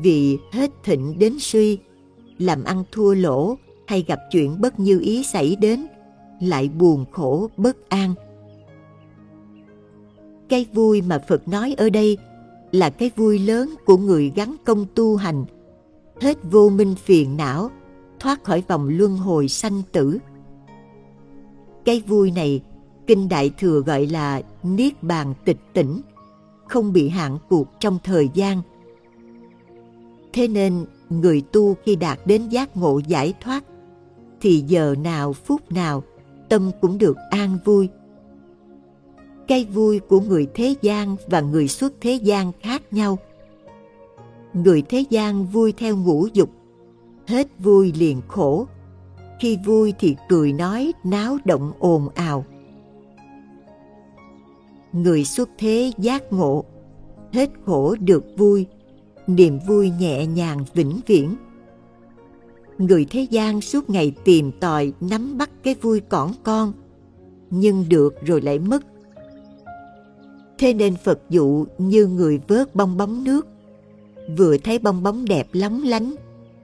Vì 0.00 0.38
hết 0.52 0.70
thịnh 0.84 1.18
đến 1.18 1.36
suy 1.40 1.78
làm 2.38 2.64
ăn 2.64 2.84
thua 2.92 3.14
lỗ 3.14 3.56
hay 3.86 4.04
gặp 4.08 4.18
chuyện 4.30 4.60
bất 4.60 4.80
như 4.80 5.00
ý 5.00 5.24
xảy 5.24 5.56
đến 5.56 5.86
lại 6.40 6.68
buồn 6.68 7.04
khổ 7.12 7.48
bất 7.56 7.88
an 7.88 8.14
cái 10.52 10.66
vui 10.72 11.02
mà 11.02 11.18
phật 11.28 11.48
nói 11.48 11.74
ở 11.78 11.90
đây 11.90 12.18
là 12.72 12.90
cái 12.90 13.10
vui 13.16 13.38
lớn 13.38 13.74
của 13.86 13.96
người 13.96 14.32
gắn 14.36 14.56
công 14.64 14.86
tu 14.94 15.16
hành, 15.16 15.44
hết 16.20 16.38
vô 16.50 16.68
minh 16.68 16.94
phiền 16.94 17.36
não, 17.36 17.70
thoát 18.20 18.44
khỏi 18.44 18.62
vòng 18.68 18.88
luân 18.88 19.16
hồi 19.16 19.48
sanh 19.48 19.82
tử. 19.92 20.18
Cái 21.84 22.02
vui 22.06 22.30
này 22.30 22.62
kinh 23.06 23.28
đại 23.28 23.50
thừa 23.58 23.80
gọi 23.80 24.06
là 24.06 24.42
niết 24.62 25.02
bàn 25.02 25.34
tịch 25.44 25.58
tỉnh, 25.72 26.00
không 26.68 26.92
bị 26.92 27.08
hạn 27.08 27.38
cuộc 27.48 27.68
trong 27.80 27.98
thời 28.04 28.28
gian. 28.34 28.62
Thế 30.32 30.48
nên 30.48 30.84
người 31.10 31.42
tu 31.52 31.76
khi 31.84 31.96
đạt 31.96 32.18
đến 32.24 32.48
giác 32.48 32.76
ngộ 32.76 33.00
giải 33.06 33.34
thoát 33.40 33.64
thì 34.40 34.64
giờ 34.66 34.94
nào 35.02 35.32
phút 35.32 35.72
nào 35.72 36.02
tâm 36.48 36.70
cũng 36.80 36.98
được 36.98 37.16
an 37.30 37.58
vui 37.64 37.88
cái 39.48 39.64
vui 39.64 39.98
của 39.98 40.20
người 40.20 40.46
thế 40.54 40.74
gian 40.82 41.16
và 41.26 41.40
người 41.40 41.68
xuất 41.68 41.92
thế 42.00 42.12
gian 42.12 42.52
khác 42.60 42.82
nhau. 42.90 43.18
Người 44.52 44.82
thế 44.82 45.04
gian 45.10 45.46
vui 45.46 45.72
theo 45.72 45.96
ngũ 45.96 46.26
dục, 46.32 46.50
hết 47.26 47.48
vui 47.58 47.92
liền 47.98 48.20
khổ. 48.28 48.66
Khi 49.40 49.58
vui 49.64 49.94
thì 49.98 50.16
cười 50.28 50.52
nói, 50.52 50.92
náo 51.04 51.38
động 51.44 51.72
ồn 51.78 52.08
ào. 52.14 52.44
Người 54.92 55.24
xuất 55.24 55.48
thế 55.58 55.92
giác 55.98 56.32
ngộ, 56.32 56.64
hết 57.32 57.50
khổ 57.66 57.96
được 58.00 58.24
vui. 58.36 58.66
Niềm 59.26 59.58
vui 59.66 59.90
nhẹ 59.90 60.26
nhàng 60.26 60.64
vĩnh 60.74 61.00
viễn. 61.06 61.36
Người 62.78 63.06
thế 63.10 63.26
gian 63.30 63.60
suốt 63.60 63.90
ngày 63.90 64.12
tìm 64.24 64.52
tòi, 64.60 64.92
nắm 65.00 65.38
bắt 65.38 65.50
cái 65.62 65.74
vui 65.74 66.00
cỏn 66.00 66.30
con, 66.42 66.72
nhưng 67.50 67.84
được 67.88 68.14
rồi 68.26 68.40
lại 68.40 68.58
mất 68.58 68.82
thế 70.62 70.74
nên 70.74 70.96
phật 70.96 71.18
dụ 71.30 71.66
như 71.78 72.06
người 72.06 72.40
vớt 72.48 72.74
bong 72.74 72.96
bóng 72.96 73.24
nước. 73.24 73.46
Vừa 74.36 74.56
thấy 74.58 74.78
bong 74.78 75.02
bóng 75.02 75.24
đẹp 75.24 75.48
lóng 75.52 75.82
lánh, 75.82 76.14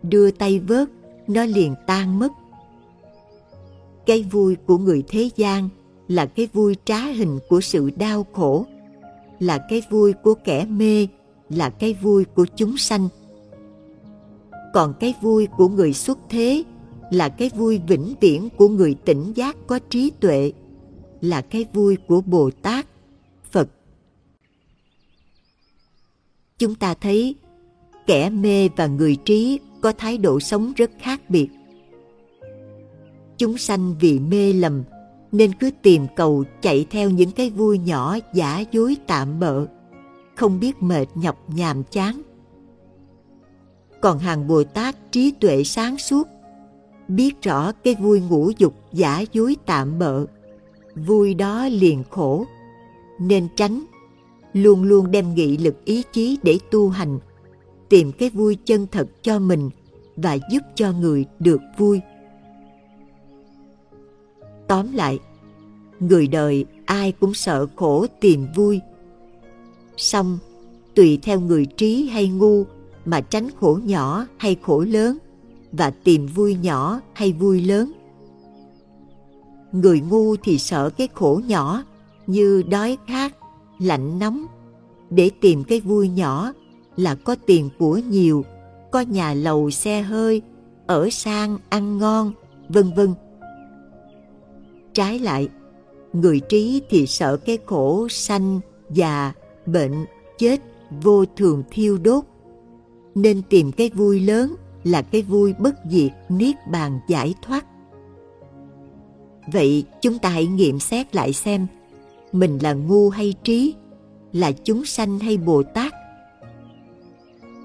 đưa 0.03 0.31
tay 0.31 0.59
vớt, 0.59 0.89
nó 1.27 1.45
liền 1.45 1.75
tan 1.87 2.19
mất. 2.19 2.33
Cái 4.07 4.23
vui 4.23 4.57
của 4.67 4.79
người 4.79 5.03
thế 5.09 5.31
gian 5.37 5.69
là 6.09 6.27
cái 6.27 6.49
vui 6.53 6.77
trá 6.85 7.01
hình 7.01 7.39
của 7.49 7.61
sự 7.61 7.91
đau 7.91 8.27
khổ, 8.33 8.67
là 9.39 9.67
cái 9.69 9.83
vui 9.91 10.13
của 10.13 10.35
kẻ 10.35 10.65
mê, 10.65 11.07
là 11.49 11.71
cái 11.71 11.95
vui 11.95 12.25
của 12.25 12.47
chúng 12.57 12.77
sanh. 12.77 13.09
Còn 14.75 14.95
cái 15.01 15.15
vui 15.23 15.49
của 15.57 15.69
người 15.69 15.93
xuất 15.93 16.19
thế 16.29 16.63
là 17.11 17.29
cái 17.29 17.51
vui 17.57 17.81
vĩnh 17.89 18.15
viễn 18.21 18.49
của 18.57 18.69
người 18.69 18.95
tỉnh 19.05 19.33
giác 19.35 19.57
có 19.67 19.79
trí 19.91 20.11
tuệ, 20.21 20.53
là 21.21 21.41
cái 21.41 21.67
vui 21.73 21.97
của 22.09 22.21
bồ 22.21 22.51
tát 22.63 22.87
phật 23.51 23.69
chúng 26.59 26.75
ta 26.75 26.95
thấy 26.95 27.35
kẻ 28.07 28.31
mê 28.31 28.69
và 28.77 28.87
người 28.87 29.17
trí 29.17 29.61
có 29.81 29.93
thái 29.93 30.19
độ 30.19 30.41
sống 30.41 30.73
rất 30.77 30.91
khác 30.99 31.21
biệt. 31.29 31.49
Chúng 33.37 33.59
sanh 33.59 33.95
vì 34.01 34.19
mê 34.19 34.53
lầm 34.53 34.83
nên 35.33 35.53
cứ 35.53 35.71
tìm 35.83 36.07
cầu 36.17 36.45
chạy 36.63 36.87
theo 36.91 37.11
những 37.11 37.31
cái 37.31 37.51
vui 37.51 37.79
nhỏ, 37.79 38.17
giả 38.35 38.65
dối, 38.73 38.97
tạm 39.07 39.41
bợ, 39.41 39.67
không 40.37 40.61
biết 40.61 40.83
mệt 40.83 41.07
nhọc, 41.15 41.51
nhàm 41.55 41.83
chán. 41.83 42.23
Còn 44.01 44.19
hàng 44.19 44.49
bồ 44.49 44.65
tát 44.65 45.13
trí 45.13 45.31
tuệ 45.31 45.65
sáng 45.65 45.99
suốt, 45.99 46.29
biết 47.09 47.43
rõ 47.43 47.73
cái 47.73 47.95
vui 47.95 48.21
ngũ 48.21 48.51
dục, 48.59 48.75
giả 48.93 49.25
dối, 49.33 49.57
tạm 49.67 49.99
bợ, 49.99 50.27
vui 50.95 51.35
đó 51.35 51.69
liền 51.69 52.03
khổ, 52.11 52.47
nên 53.21 53.49
tránh 53.57 53.85
luôn 54.63 54.83
luôn 54.83 55.11
đem 55.11 55.35
nghị 55.35 55.57
lực 55.57 55.85
ý 55.85 56.03
chí 56.13 56.39
để 56.43 56.59
tu 56.71 56.89
hành, 56.89 57.19
tìm 57.89 58.13
cái 58.13 58.31
vui 58.31 58.57
chân 58.65 58.87
thật 58.93 59.09
cho 59.23 59.39
mình 59.39 59.71
và 60.17 60.39
giúp 60.51 60.63
cho 60.75 60.93
người 60.93 61.25
được 61.39 61.61
vui. 61.79 62.01
Tóm 64.69 64.93
lại, 64.93 65.19
người 66.01 66.27
đời 66.27 66.65
ai 66.87 67.13
cũng 67.13 67.35
sợ 67.35 67.67
khổ 67.77 68.07
tìm 68.21 68.47
vui. 68.55 68.81
Song 69.97 70.39
tùy 70.95 71.19
theo 71.23 71.41
người 71.41 71.67
trí 71.67 72.09
hay 72.09 72.29
ngu 72.29 72.65
mà 73.05 73.21
tránh 73.21 73.49
khổ 73.61 73.79
nhỏ 73.85 74.27
hay 74.37 74.57
khổ 74.63 74.81
lớn 74.81 75.19
và 75.73 75.91
tìm 75.91 76.27
vui 76.27 76.57
nhỏ 76.63 77.01
hay 77.13 77.33
vui 77.33 77.61
lớn. 77.61 77.93
Người 79.73 80.01
ngu 80.01 80.37
thì 80.37 80.59
sợ 80.59 80.91
cái 80.91 81.09
khổ 81.15 81.41
nhỏ 81.47 81.83
như 82.27 82.63
đói 82.69 82.99
khát 83.07 83.35
lạnh 83.79 84.19
nóng. 84.19 84.47
Để 85.11 85.31
tìm 85.41 85.65
cái 85.65 85.81
vui 85.81 86.09
nhỏ 86.09 86.53
là 86.97 87.15
có 87.15 87.37
tiền 87.47 87.71
của 87.79 88.01
nhiều, 88.11 88.45
có 88.91 89.01
nhà 89.01 89.35
lầu 89.35 89.71
xe 89.71 90.03
hơi, 90.03 90.43
ở 90.87 91.09
sang 91.11 91.59
ăn 91.69 91.99
ngon, 91.99 92.33
vân 92.69 92.93
vân. 92.97 93.15
Trái 94.93 95.19
lại, 95.19 95.49
người 96.13 96.41
trí 96.49 96.83
thì 96.91 97.07
sợ 97.07 97.37
cái 97.37 97.59
khổ 97.67 98.09
sanh 98.09 98.61
già, 98.91 99.33
bệnh, 99.67 100.05
chết 100.39 100.61
vô 101.03 101.25
thường 101.37 101.63
thiêu 101.71 101.99
đốt. 101.99 102.25
Nên 103.15 103.43
tìm 103.49 103.73
cái 103.73 103.91
vui 103.95 104.21
lớn 104.21 104.55
là 104.85 105.03
cái 105.03 105.23
vui 105.23 105.55
bất 105.59 105.75
diệt, 105.91 106.13
niết 106.29 106.57
bàn 106.71 107.01
giải 107.09 107.35
thoát. 107.43 107.67
Vậy 109.53 109.85
chúng 110.01 110.19
ta 110.19 110.29
hãy 110.29 110.47
nghiệm 110.47 110.81
xét 110.81 111.17
lại 111.17 111.33
xem 111.33 111.67
mình 112.33 112.59
là 112.63 112.73
ngu 112.73 113.11
hay 113.11 113.35
trí? 113.43 113.75
Là 114.33 114.53
chúng 114.53 114.85
sanh 114.85 115.19
hay 115.19 115.37
bồ 115.37 115.63
tát? 115.63 115.95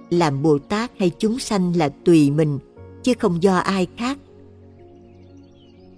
Làm 0.10 0.42
bồ 0.42 0.58
tát 0.58 0.92
hay 1.00 1.12
chúng 1.20 1.40
sanh 1.40 1.76
là 1.76 1.90
tùy 2.06 2.32
mình, 2.32 2.60
chứ 3.04 3.14
không 3.20 3.44
do 3.44 3.58
ai 3.58 3.88
khác. 3.98 4.18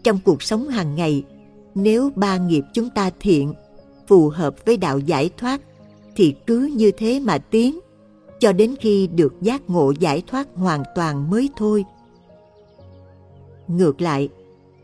Trong 0.04 0.20
cuộc 0.26 0.44
sống 0.44 0.68
hàng 0.68 0.96
ngày, 0.96 1.24
nếu 1.76 2.12
ba 2.16 2.38
nghiệp 2.38 2.64
chúng 2.74 2.90
ta 2.90 3.12
thiện, 3.20 3.54
phù 4.08 4.30
hợp 4.30 4.66
với 4.66 4.78
đạo 4.78 5.00
giải 5.00 5.30
thoát, 5.38 5.62
thì 6.16 6.36
cứ 6.48 6.72
như 6.76 6.92
thế 6.92 7.20
mà 7.20 7.38
tiến, 7.38 7.80
cho 8.40 8.52
đến 8.52 8.76
khi 8.80 9.08
được 9.08 9.34
giác 9.42 9.70
ngộ 9.70 9.94
giải 10.00 10.24
thoát 10.28 10.48
hoàn 10.56 10.84
toàn 10.96 11.30
mới 11.30 11.50
thôi. 11.58 11.86
Ngược 13.68 14.02
lại, 14.02 14.30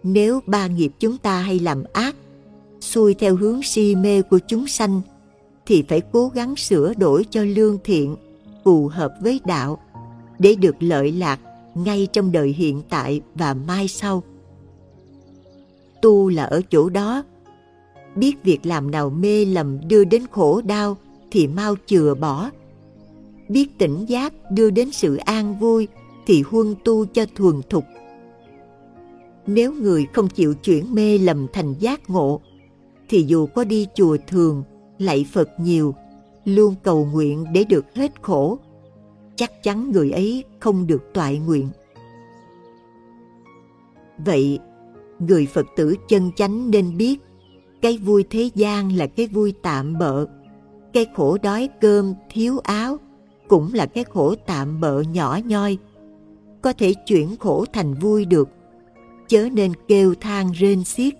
nếu 0.03 0.39
ba 0.45 0.67
nghiệp 0.67 0.91
chúng 0.99 1.17
ta 1.17 1.39
hay 1.39 1.59
làm 1.59 1.83
ác 1.93 2.15
xuôi 2.81 3.13
theo 3.13 3.35
hướng 3.35 3.63
si 3.63 3.95
mê 3.95 4.21
của 4.21 4.39
chúng 4.47 4.67
sanh, 4.67 5.01
thì 5.65 5.83
phải 5.87 6.01
cố 6.11 6.27
gắng 6.27 6.55
sửa 6.55 6.93
đổi 6.93 7.25
cho 7.29 7.43
lương 7.43 7.77
thiện, 7.83 8.15
phù 8.63 8.87
hợp 8.87 9.13
với 9.21 9.39
đạo, 9.45 9.79
để 10.39 10.55
được 10.55 10.75
lợi 10.79 11.11
lạc 11.11 11.39
ngay 11.75 12.07
trong 12.13 12.31
đời 12.31 12.49
hiện 12.57 12.81
tại 12.89 13.21
và 13.35 13.53
mai 13.53 13.87
sau. 13.87 14.23
Tu 16.01 16.29
là 16.29 16.43
ở 16.43 16.61
chỗ 16.69 16.89
đó. 16.89 17.23
Biết 18.15 18.43
việc 18.43 18.65
làm 18.65 18.91
nào 18.91 19.09
mê 19.09 19.45
lầm 19.45 19.87
đưa 19.87 20.03
đến 20.03 20.25
khổ 20.31 20.61
đau 20.61 20.97
thì 21.31 21.47
mau 21.47 21.75
chừa 21.85 22.15
bỏ. 22.15 22.49
Biết 23.49 23.77
tỉnh 23.77 24.05
giác 24.05 24.33
đưa 24.51 24.69
đến 24.69 24.91
sự 24.91 25.15
an 25.15 25.59
vui 25.59 25.87
thì 26.27 26.41
huân 26.41 26.75
tu 26.83 27.05
cho 27.05 27.25
thuần 27.35 27.61
thục. 27.69 27.83
Nếu 29.47 29.73
người 29.73 30.05
không 30.13 30.27
chịu 30.27 30.53
chuyển 30.53 30.95
mê 30.95 31.17
lầm 31.17 31.47
thành 31.53 31.73
giác 31.79 32.09
ngộ 32.09 32.41
thì 33.11 33.23
dù 33.27 33.45
có 33.45 33.63
đi 33.63 33.87
chùa 33.95 34.17
thường, 34.27 34.63
lạy 34.99 35.25
phật 35.31 35.49
nhiều, 35.57 35.95
luôn 36.45 36.75
cầu 36.83 37.05
nguyện 37.05 37.45
để 37.53 37.63
được 37.63 37.85
hết 37.95 38.21
khổ. 38.21 38.59
Chắc 39.35 39.63
chắn 39.63 39.91
người 39.91 40.11
ấy 40.11 40.43
không 40.59 40.87
được 40.87 41.03
toại 41.13 41.39
nguyện. 41.39 41.67
Vậy, 44.25 44.59
người 45.19 45.45
phật 45.45 45.65
tử 45.75 45.95
chân 46.07 46.31
chánh 46.35 46.71
nên 46.71 46.97
biết, 46.97 47.19
cái 47.81 47.97
vui 47.97 48.23
thế 48.29 48.49
gian 48.55 48.91
là 48.91 49.07
cái 49.07 49.27
vui 49.27 49.53
tạm 49.61 49.97
bợ. 49.99 50.25
Cái 50.93 51.05
khổ 51.15 51.37
đói 51.43 51.69
cơm 51.81 52.13
thiếu 52.29 52.59
áo 52.59 52.97
cũng 53.47 53.73
là 53.73 53.85
cái 53.85 54.03
khổ 54.03 54.35
tạm 54.47 54.81
bợ 54.81 55.01
nhỏ 55.01 55.39
nhoi. 55.45 55.77
Có 56.61 56.73
thể 56.73 56.93
chuyển 57.05 57.35
khổ 57.39 57.65
thành 57.73 57.93
vui 57.93 58.25
được, 58.25 58.49
chớ 59.27 59.49
nên 59.53 59.71
kêu 59.87 60.15
than 60.21 60.51
rên 60.51 60.83
xiết 60.83 61.13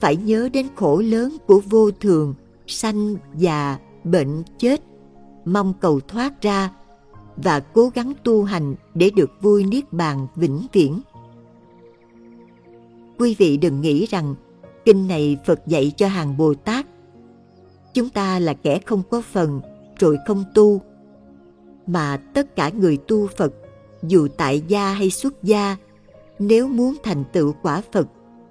phải 0.00 0.16
nhớ 0.16 0.48
đến 0.52 0.66
khổ 0.76 1.02
lớn 1.04 1.36
của 1.46 1.60
vô 1.70 1.90
thường 1.90 2.34
sanh 2.66 3.14
già 3.36 3.78
bệnh 4.04 4.42
chết 4.58 4.80
mong 5.44 5.74
cầu 5.80 6.00
thoát 6.00 6.42
ra 6.42 6.70
và 7.36 7.60
cố 7.60 7.90
gắng 7.94 8.12
tu 8.24 8.44
hành 8.44 8.74
để 8.94 9.10
được 9.10 9.30
vui 9.40 9.64
niết 9.64 9.92
bàn 9.92 10.26
vĩnh 10.36 10.66
viễn. 10.72 11.00
Quý 13.18 13.36
vị 13.38 13.56
đừng 13.56 13.80
nghĩ 13.80 14.06
rằng 14.06 14.34
kinh 14.84 15.08
này 15.08 15.36
Phật 15.46 15.66
dạy 15.66 15.92
cho 15.96 16.08
hàng 16.08 16.36
Bồ 16.36 16.54
Tát. 16.54 16.86
Chúng 17.94 18.08
ta 18.08 18.38
là 18.38 18.54
kẻ 18.54 18.78
không 18.86 19.02
có 19.10 19.20
phần 19.20 19.60
rồi 19.98 20.18
không 20.26 20.44
tu, 20.54 20.80
mà 21.86 22.16
tất 22.16 22.56
cả 22.56 22.68
người 22.68 22.96
tu 22.96 23.26
Phật 23.26 23.52
dù 24.02 24.28
tại 24.36 24.62
gia 24.68 24.92
hay 24.92 25.10
xuất 25.10 25.42
gia, 25.42 25.76
nếu 26.38 26.68
muốn 26.68 26.96
thành 27.02 27.24
tựu 27.32 27.54
quả 27.62 27.82
Phật 27.92 28.06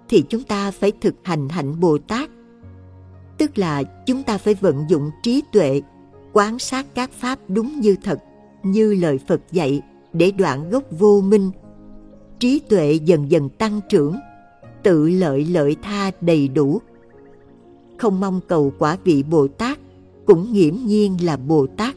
thì 0.09 0.23
chúng 0.29 0.43
ta 0.43 0.71
phải 0.71 0.91
thực 1.01 1.15
hành 1.23 1.49
hạnh 1.49 1.79
Bồ 1.79 1.97
Tát. 1.97 2.29
Tức 3.37 3.57
là 3.57 3.83
chúng 4.05 4.23
ta 4.23 4.37
phải 4.37 4.53
vận 4.53 4.85
dụng 4.89 5.11
trí 5.23 5.43
tuệ, 5.51 5.81
quán 6.33 6.59
sát 6.59 6.85
các 6.95 7.11
pháp 7.11 7.39
đúng 7.47 7.79
như 7.79 7.95
thật, 8.03 8.19
như 8.63 8.93
lời 8.93 9.19
Phật 9.27 9.41
dạy 9.51 9.81
để 10.13 10.31
đoạn 10.31 10.69
gốc 10.69 10.83
vô 10.91 11.21
minh. 11.21 11.51
Trí 12.39 12.59
tuệ 12.59 12.93
dần 12.93 13.31
dần 13.31 13.49
tăng 13.49 13.79
trưởng, 13.89 14.15
tự 14.83 15.09
lợi 15.09 15.45
lợi 15.45 15.75
tha 15.81 16.11
đầy 16.21 16.47
đủ. 16.47 16.81
Không 17.97 18.19
mong 18.19 18.39
cầu 18.47 18.73
quả 18.79 18.97
vị 19.03 19.23
Bồ 19.23 19.47
Tát, 19.47 19.79
cũng 20.25 20.53
nghiễm 20.53 20.75
nhiên 20.85 21.17
là 21.21 21.37
Bồ 21.37 21.67
Tát 21.67 21.95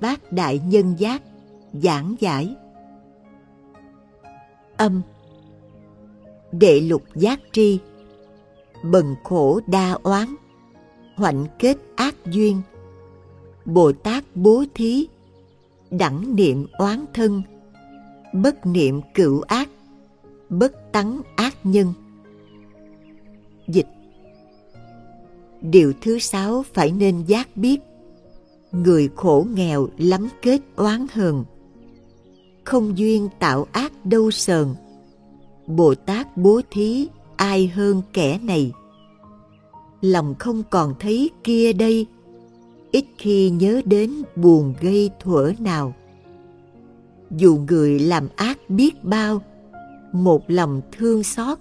Bát 0.00 0.32
Đại 0.32 0.60
Nhân 0.66 0.94
Giác, 0.98 1.22
giảng 1.72 2.14
giải. 2.20 2.56
Âm. 4.76 5.02
Đệ 6.52 6.80
lục 6.80 7.02
giác 7.14 7.40
tri. 7.52 7.78
Bần 8.82 9.14
khổ 9.24 9.60
đa 9.66 9.92
oán. 10.02 10.34
Hoạnh 11.16 11.46
kết 11.58 11.76
ác 11.96 12.14
duyên. 12.26 12.62
Bồ 13.64 13.92
Tát 13.92 14.24
bố 14.34 14.64
thí. 14.74 15.06
Đẳng 15.90 16.36
niệm 16.36 16.66
oán 16.78 17.04
thân. 17.14 17.42
Bất 18.32 18.66
niệm 18.66 19.00
cửu 19.14 19.40
ác. 19.40 19.68
Bất 20.48 20.92
tắng 20.92 21.20
ác 21.36 21.56
nhân. 21.64 21.92
Dịch. 23.68 23.88
Điều 25.60 25.92
thứ 26.00 26.18
sáu 26.18 26.64
phải 26.74 26.92
nên 26.92 27.24
giác 27.26 27.56
biết 27.56 27.80
người 28.72 29.08
khổ 29.16 29.46
nghèo 29.54 29.88
lắm 29.98 30.28
kết 30.42 30.60
oán 30.76 31.06
hờn. 31.12 31.44
Không 32.64 32.98
duyên 32.98 33.28
tạo 33.38 33.66
ác 33.72 33.92
đâu 34.04 34.30
sờn. 34.30 34.74
Bồ 35.66 35.94
tát 35.94 36.36
bố 36.36 36.60
thí, 36.70 37.08
ai 37.36 37.66
hơn 37.68 38.02
kẻ 38.12 38.38
này? 38.42 38.72
Lòng 40.00 40.34
không 40.38 40.62
còn 40.70 40.94
thấy 41.00 41.30
kia 41.44 41.72
đây. 41.72 42.06
Ít 42.92 43.04
khi 43.18 43.50
nhớ 43.50 43.82
đến 43.84 44.22
buồn 44.36 44.74
gây 44.80 45.10
thuở 45.20 45.52
nào. 45.58 45.94
Dù 47.30 47.58
người 47.68 47.98
làm 47.98 48.28
ác 48.36 48.58
biết 48.68 49.04
bao, 49.04 49.42
một 50.12 50.50
lòng 50.50 50.80
thương 50.98 51.22
xót, 51.22 51.58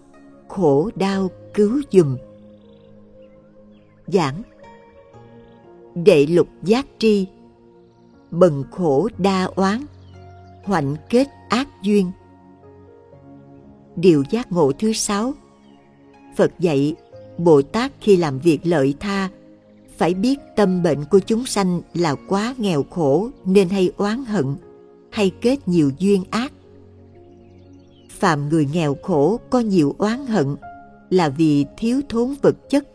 khổ 0.47 0.89
đau 0.95 1.29
cứu 1.53 1.81
dùm. 1.91 2.17
Giảng 4.07 4.41
đệ 5.95 6.25
lục 6.25 6.47
giác 6.63 6.85
tri. 6.97 7.27
Bần 8.31 8.63
khổ 8.71 9.09
đa 9.17 9.43
oán. 9.43 9.85
Hoạnh 10.63 10.95
kết 11.09 11.27
ác 11.49 11.67
duyên. 11.83 12.11
Điều 13.95 14.23
giác 14.29 14.51
ngộ 14.51 14.71
thứ 14.71 14.93
sáu. 14.93 15.33
Phật 16.35 16.51
dạy, 16.59 16.95
bồ 17.37 17.61
tát 17.61 17.91
khi 18.01 18.17
làm 18.17 18.39
việc 18.39 18.59
lợi 18.63 18.93
tha, 18.99 19.29
phải 19.97 20.13
biết 20.13 20.39
tâm 20.55 20.83
bệnh 20.83 21.05
của 21.05 21.19
chúng 21.19 21.45
sanh 21.45 21.81
là 21.93 22.15
quá 22.27 22.55
nghèo 22.57 22.83
khổ 22.83 23.29
nên 23.45 23.69
hay 23.69 23.91
oán 23.97 24.25
hận, 24.25 24.45
hay 25.11 25.31
kết 25.41 25.67
nhiều 25.67 25.91
duyên 25.99 26.23
ác. 26.29 26.53
Phàm 28.09 28.49
người 28.49 28.67
nghèo 28.73 28.95
khổ 29.03 29.39
có 29.49 29.59
nhiều 29.59 29.95
oán 29.97 30.25
hận 30.25 30.55
là 31.09 31.29
vì 31.29 31.65
thiếu 31.77 32.01
thốn 32.09 32.33
vật 32.41 32.69
chất 32.69 32.87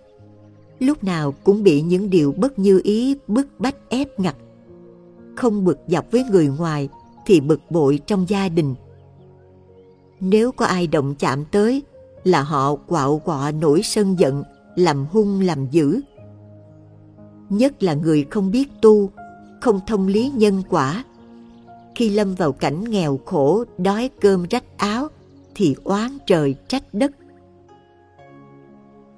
lúc 0.85 1.05
nào 1.05 1.35
cũng 1.45 1.63
bị 1.63 1.83
những 1.83 2.11
điều 2.11 2.33
bất 2.33 2.59
như 2.59 2.81
ý 2.85 3.17
bức 3.27 3.49
bách 3.59 3.77
ép 3.89 4.21
ngặt. 4.21 4.37
Không 5.37 5.65
bực 5.65 5.79
dọc 5.87 6.13
với 6.13 6.25
người 6.31 6.47
ngoài 6.59 6.89
thì 7.27 7.41
bực 7.41 7.61
bội 7.71 8.01
trong 8.07 8.29
gia 8.29 8.49
đình. 8.49 8.75
Nếu 10.21 10.53
có 10.53 10.67
ai 10.67 10.87
động 10.87 11.15
chạm 11.19 11.45
tới 11.45 11.83
là 12.25 12.43
họ 12.43 12.75
quạo 12.75 13.19
quọ 13.19 13.51
nổi 13.51 13.83
sân 13.83 14.19
giận, 14.19 14.43
làm 14.77 15.07
hung 15.07 15.41
làm 15.41 15.67
dữ. 15.71 16.01
Nhất 17.49 17.83
là 17.83 17.95
người 17.95 18.27
không 18.31 18.51
biết 18.51 18.69
tu, 18.83 19.11
không 19.61 19.81
thông 19.87 20.07
lý 20.07 20.33
nhân 20.35 20.63
quả. 20.69 21.05
Khi 21.95 22.11
lâm 22.11 22.35
vào 22.35 22.53
cảnh 22.53 22.85
nghèo 22.91 23.21
khổ, 23.25 23.65
đói 23.79 24.11
cơm 24.21 24.47
rách 24.51 24.79
áo, 24.79 25.09
thì 25.55 25.75
oán 25.85 26.19
trời 26.27 26.55
trách 26.69 26.95
đất 26.95 27.13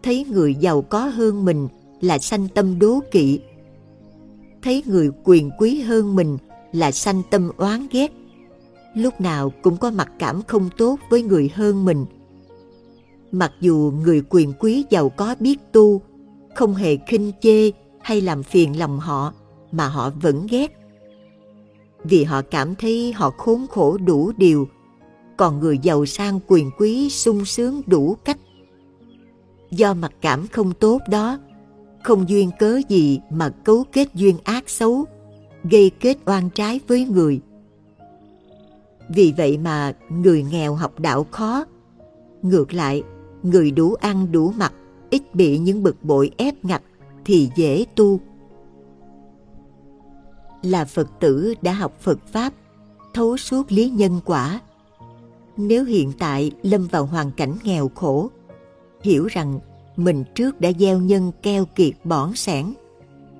thấy 0.06 0.26
người 0.30 0.54
giàu 0.54 0.82
có 0.82 1.04
hơn 1.04 1.44
mình 1.44 1.68
là 2.00 2.18
sanh 2.18 2.48
tâm 2.48 2.78
đố 2.78 3.00
kỵ. 3.10 3.40
Thấy 4.62 4.82
người 4.86 5.10
quyền 5.24 5.50
quý 5.58 5.80
hơn 5.80 6.16
mình 6.16 6.38
là 6.72 6.92
sanh 6.92 7.22
tâm 7.30 7.50
oán 7.56 7.86
ghét. 7.90 8.12
Lúc 8.94 9.20
nào 9.20 9.52
cũng 9.62 9.76
có 9.76 9.90
mặc 9.90 10.12
cảm 10.18 10.42
không 10.42 10.70
tốt 10.76 10.98
với 11.10 11.22
người 11.22 11.50
hơn 11.54 11.84
mình. 11.84 12.06
Mặc 13.32 13.52
dù 13.60 13.92
người 14.04 14.22
quyền 14.30 14.52
quý 14.60 14.84
giàu 14.90 15.08
có 15.08 15.34
biết 15.40 15.72
tu, 15.72 16.00
không 16.54 16.74
hề 16.74 16.96
khinh 17.06 17.32
chê 17.40 17.70
hay 18.00 18.20
làm 18.20 18.42
phiền 18.42 18.78
lòng 18.78 19.00
họ, 19.00 19.32
mà 19.72 19.88
họ 19.88 20.10
vẫn 20.22 20.46
ghét. 20.50 20.78
Vì 22.04 22.24
họ 22.24 22.42
cảm 22.42 22.74
thấy 22.74 23.12
họ 23.12 23.30
khốn 23.30 23.66
khổ 23.70 23.98
đủ 23.98 24.32
điều, 24.36 24.68
còn 25.36 25.60
người 25.60 25.78
giàu 25.78 26.06
sang 26.06 26.40
quyền 26.46 26.70
quý 26.78 27.10
sung 27.10 27.44
sướng 27.44 27.82
đủ 27.86 28.16
cách 28.24 28.38
do 29.70 29.94
mặc 29.94 30.12
cảm 30.20 30.47
không 30.47 30.72
tốt 30.72 31.01
đó, 31.10 31.38
không 32.02 32.28
duyên 32.28 32.51
cớ 32.59 32.80
gì 32.88 33.20
mà 33.30 33.48
cấu 33.48 33.84
kết 33.93 34.14
duyên 34.14 34.36
ác 34.44 34.70
xấu, 34.70 35.05
gây 35.70 35.90
kết 36.01 36.16
oan 36.24 36.51
trái 36.51 36.80
với 36.88 37.05
người. 37.05 37.40
Vì 39.09 39.34
vậy 39.36 39.59
mà 39.59 39.93
người 40.10 40.43
nghèo 40.43 40.74
học 40.74 41.01
đạo 41.01 41.26
khó. 41.30 41.64
Ngược 42.43 42.74
lại, 42.74 43.02
người 43.43 43.70
đủ 43.70 43.94
ăn 43.94 44.32
đủ 44.32 44.52
mặc, 44.56 44.72
ít 45.10 45.34
bị 45.34 45.59
những 45.59 45.82
bực 45.82 46.05
bội 46.05 46.30
ép 46.36 46.64
ngặt 46.64 46.82
thì 47.24 47.51
dễ 47.56 47.84
tu. 47.94 48.20
Là 50.62 50.84
phật 50.84 51.09
tử 51.20 51.55
đã 51.62 51.72
học 51.72 52.01
phật 52.01 52.18
pháp, 52.26 52.52
thấu 53.14 53.36
suốt 53.36 53.72
lý 53.72 53.88
nhân 53.90 54.20
quả. 54.24 54.60
Nếu 55.56 55.84
hiện 55.84 56.12
tại 56.18 56.51
lâm 56.62 56.86
vào 56.86 57.06
hoàn 57.06 57.30
cảnh 57.30 57.55
nghèo 57.64 57.90
khổ 57.94 58.30
hiểu 59.02 59.27
rằng 59.27 59.60
mình 59.97 60.24
trước 60.35 60.60
đã 60.60 60.70
gieo 60.78 60.98
nhân 60.98 61.32
keo 61.43 61.64
kiệt 61.64 61.94
bỏn 62.05 62.35
sẻn, 62.35 62.74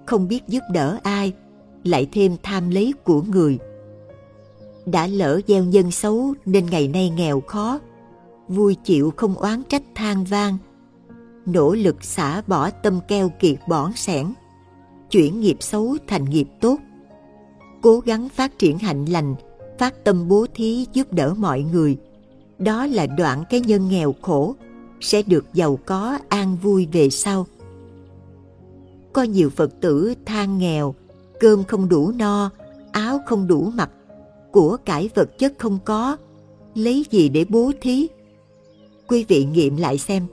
không 0.07 0.29
biết 0.29 0.49
giúp 0.49 0.63
đỡ 0.73 0.99
ai, 1.03 1.33
lại 1.85 2.09
thêm 2.13 2.37
tham 2.43 2.71
lấy 2.71 2.95
của 3.05 3.23
người. 3.23 3.59
Đã 4.87 5.07
lỡ 5.07 5.41
gieo 5.47 5.65
nhân 5.65 5.91
xấu 5.91 6.35
nên 6.45 6.67
ngày 6.67 6.89
nay 6.89 7.11
nghèo 7.11 7.41
khó, 7.41 7.79
vui 8.49 8.75
chịu 8.75 9.13
không 9.17 9.35
oán 9.35 9.63
trách 9.69 9.83
than 9.95 10.25
vang, 10.25 10.59
nỗ 11.47 11.75
lực 11.75 12.05
xả 12.05 12.43
bỏ 12.47 12.71
tâm 12.71 13.01
keo 13.09 13.29
kiệt 13.29 13.57
bỏn 13.69 13.93
sẻn, 13.97 14.27
chuyển 15.11 15.41
nghiệp 15.41 15.57
xấu 15.61 15.97
thành 16.07 16.25
nghiệp 16.25 16.49
tốt, 16.61 16.79
cố 17.83 18.01
gắng 18.01 18.29
phát 18.29 18.59
triển 18.59 18.79
hạnh 18.79 19.05
lành 19.05 19.35
phát 19.79 20.05
tâm 20.05 20.29
bố 20.29 20.47
thí 20.55 20.87
giúp 20.93 21.13
đỡ 21.13 21.35
mọi 21.39 21.63
người. 21.73 21.97
Đó 22.59 22.87
là 22.87 23.07
đoạn 23.07 23.45
cái 23.51 23.61
nhân 23.61 23.89
nghèo 23.89 24.15
khổ 24.23 24.55
sẽ 25.01 25.23
được 25.23 25.45
giàu 25.55 25.79
có 25.87 26.19
an 26.29 26.57
vui 26.63 26.89
về 26.93 27.11
sau. 27.11 27.47
Có 29.13 29.23
nhiều 29.23 29.51
Phật 29.51 29.81
tử 29.81 30.15
than 30.27 30.59
nghèo, 30.59 30.95
cơm 31.41 31.65
không 31.65 31.89
đủ 31.89 32.13
no, 32.17 32.51
áo 32.93 33.21
không 33.27 33.47
đủ 33.47 33.71
mặc, 33.75 33.91
của 34.53 34.77
cải 34.85 35.11
vật 35.15 35.39
chất 35.39 35.55
không 35.59 35.79
có, 35.85 36.17
lấy 36.75 37.05
gì 37.11 37.29
để 37.29 37.45
bố 37.49 37.73
thí? 37.81 38.07
Quý 39.07 39.25
vị 39.29 39.45
nghiệm 39.45 39.77
lại 39.77 39.99
xem, 39.99 40.27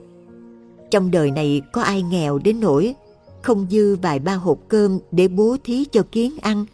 trong 0.90 1.10
đời 1.10 1.30
này 1.30 1.62
có 1.72 1.82
ai 1.82 2.02
nghèo 2.02 2.38
đến 2.38 2.60
nỗi 2.60 2.94
không 3.42 3.66
dư 3.70 3.96
vài 3.96 4.18
ba 4.18 4.34
hộp 4.34 4.58
cơm 4.68 4.98
để 5.12 5.28
bố 5.28 5.56
thí 5.64 5.84
cho 5.84 6.02
kiến 6.12 6.36
ăn, 6.40 6.66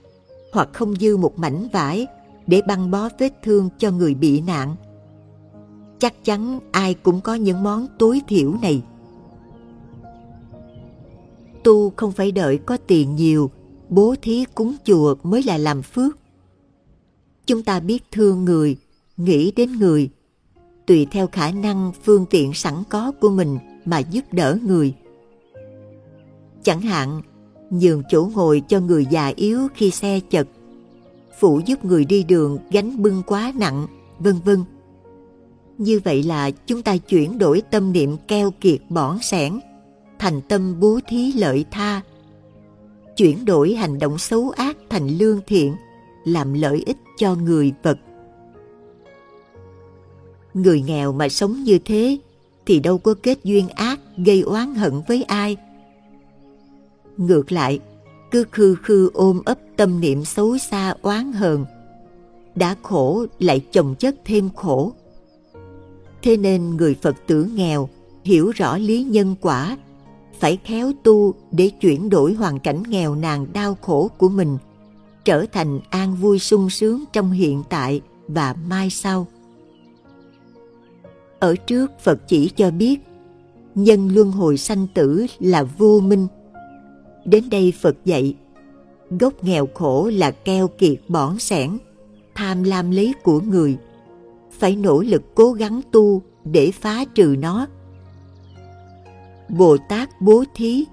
hoặc 0.53 0.69
không 0.73 0.97
dư 0.97 1.17
một 1.17 1.39
mảnh 1.39 1.69
vải 1.73 2.07
để 2.47 2.62
băng 2.62 2.91
bó 2.91 3.09
vết 3.19 3.33
thương 3.43 3.69
cho 3.79 3.91
người 3.91 4.15
bị 4.15 4.41
nạn. 4.41 4.77
Chắc 6.01 6.25
chắn 6.25 6.61
ai 6.73 6.95
cũng 6.95 7.21
có 7.21 7.35
những 7.35 7.63
món 7.63 7.87
tối 7.99 8.21
thiểu 8.29 8.55
này. 8.63 8.83
Tu 11.65 11.93
không 11.97 12.13
phải 12.13 12.33
đợi 12.33 12.59
có 12.59 12.77
tiền 12.87 13.17
nhiều, 13.17 13.51
bố 13.89 14.15
thí 14.23 14.45
cúng 14.55 14.77
chùa 14.85 15.15
mới 15.23 15.43
là 15.43 15.59
làm 15.59 15.83
phước. 15.83 16.19
Chúng 17.47 17.63
ta 17.63 17.81
biết 17.81 18.05
thương 18.11 18.45
người, 18.45 18.77
nghĩ 19.17 19.53
đến 19.57 19.73
người, 19.73 20.11
tùy 20.87 21.07
theo 21.11 21.27
khả 21.27 21.51
năng 21.51 21.93
phương 22.03 22.27
tiện 22.31 22.55
sẵn 22.55 22.75
có 22.89 23.13
của 23.21 23.31
mình 23.31 23.59
mà 23.85 23.99
giúp 23.99 24.25
đỡ 24.33 24.59
người. 24.63 24.95
Chẳng 26.63 26.81
hạn, 26.81 27.23
nhường 27.71 28.03
chỗ 28.11 28.31
ngồi 28.35 28.63
cho 28.69 28.81
người 28.81 29.07
già 29.11 29.33
yếu 29.37 29.69
khi 29.75 29.91
xe 29.91 30.21
chật, 30.21 30.49
phụ 31.39 31.61
giúp 31.67 31.85
người 31.85 32.05
đi 32.05 32.23
đường 32.23 32.59
gánh 32.71 33.03
bưng 33.03 33.23
quá 33.27 33.53
nặng, 33.57 33.87
vân 34.19 34.35
vân. 34.45 34.65
Như 35.81 36.01
vậy 36.05 36.23
là 36.23 36.51
chúng 36.51 36.82
ta 36.82 36.97
chuyển 36.97 37.39
đổi 37.39 37.62
tâm 37.70 37.93
niệm 37.93 38.16
keo 38.28 38.51
kiệt 38.51 38.81
bỏn 38.89 39.19
sẻn 39.23 39.61
thành 40.19 40.40
tâm 40.48 40.81
bố 40.81 41.01
thí 41.09 41.32
lợi 41.32 41.65
tha. 41.70 42.01
Chuyển 43.16 43.44
đổi 43.44 43.74
hành 43.74 43.98
động 43.98 44.19
xấu 44.19 44.51
ác 44.51 44.77
thành 44.90 45.09
lương 45.09 45.40
thiện, 45.47 45.74
làm 46.24 46.55
lợi 46.55 46.82
ích 46.86 46.97
cho 47.19 47.35
người 47.35 47.73
vật. 47.82 47.98
Người 50.55 50.82
nghèo 50.82 51.12
mà 51.12 51.28
sống 51.28 51.65
như 51.65 51.78
thế 51.85 52.19
thì 52.66 52.81
đâu 52.81 52.98
có 52.98 53.15
kết 53.23 53.39
duyên 53.44 53.69
ác 53.69 54.01
gây 54.16 54.40
oán 54.40 54.74
hận 54.74 54.93
với 55.09 55.23
ai. 55.23 55.57
Ngược 57.16 57.52
lại, 57.52 57.81
cứ 58.31 58.44
khư 58.51 58.77
khư 58.82 59.11
ôm 59.15 59.40
ấp 59.44 59.59
tâm 59.77 60.01
niệm 60.01 60.24
xấu 60.24 60.59
xa 60.59 60.94
oán 61.02 61.32
hờn, 61.32 61.65
đã 62.55 62.77
khổ 62.82 63.27
lại 63.39 63.61
chồng 63.73 63.94
chất 63.98 64.16
thêm 64.24 64.51
khổ. 64.57 64.93
Thế 66.23 66.37
nên 66.37 66.77
người 66.77 66.97
Phật 67.03 67.17
tử 67.27 67.45
nghèo 67.55 67.89
hiểu 68.25 68.51
rõ 68.51 68.77
lý 68.79 69.03
nhân 69.03 69.35
quả, 69.41 69.77
phải 70.39 70.59
khéo 70.65 70.93
tu 71.03 71.35
để 71.51 71.71
chuyển 71.81 72.11
đổi 72.11 72.35
hoàn 72.35 72.59
cảnh 72.59 72.83
nghèo 72.89 73.15
nàn 73.15 73.47
đau 73.53 73.77
khổ 73.81 74.11
của 74.19 74.29
mình, 74.29 74.59
trở 75.25 75.47
thành 75.53 75.81
an 75.91 76.15
vui 76.15 76.39
sung 76.39 76.71
sướng 76.71 77.05
trong 77.13 77.31
hiện 77.31 77.63
tại 77.69 78.01
và 78.29 78.55
mai 78.69 78.91
sau. 78.91 79.27
Ở 81.39 81.57
trước 81.57 81.91
Phật 82.01 82.29
chỉ 82.29 82.51
cho 82.57 82.71
biết, 82.71 83.01
nhân 83.75 84.09
luân 84.15 84.31
hồi 84.31 84.57
sanh 84.57 84.87
tử 84.95 85.27
là 85.39 85.63
vô 85.63 86.01
minh. 86.01 86.27
Đến 87.25 87.51
đây 87.51 87.73
Phật 87.81 87.97
dạy, 88.05 88.35
gốc 89.21 89.45
nghèo 89.45 89.69
khổ 89.75 90.11
là 90.15 90.31
keo 90.31 90.69
kiệt 90.69 91.01
bỏng 91.09 91.39
sẻn, 91.39 91.79
tham 92.35 92.63
lam 92.63 92.91
lấy 92.91 93.15
của 93.23 93.41
người. 93.41 93.77
Phải 94.61 94.77
nỗ 94.77 95.03
lực 95.03 95.35
cố 95.35 95.53
gắng 95.53 95.81
tu 95.93 96.23
để 96.45 96.70
phá 96.70 97.05
trừ 97.15 97.37
nó. 97.39 97.66
Bồ 99.49 99.77
Tát 99.89 100.20
bố 100.20 100.45
thí, 100.55 100.85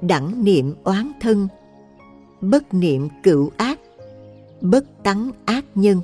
đẳng 0.00 0.44
niệm 0.44 0.74
oán 0.84 1.12
thân, 1.20 1.48
bất 2.40 2.74
niệm 2.74 3.08
cựu 3.22 3.50
ác, 3.56 3.80
bất 4.60 4.84
tắng 5.02 5.30
ác 5.44 5.64
nhân 5.74 6.00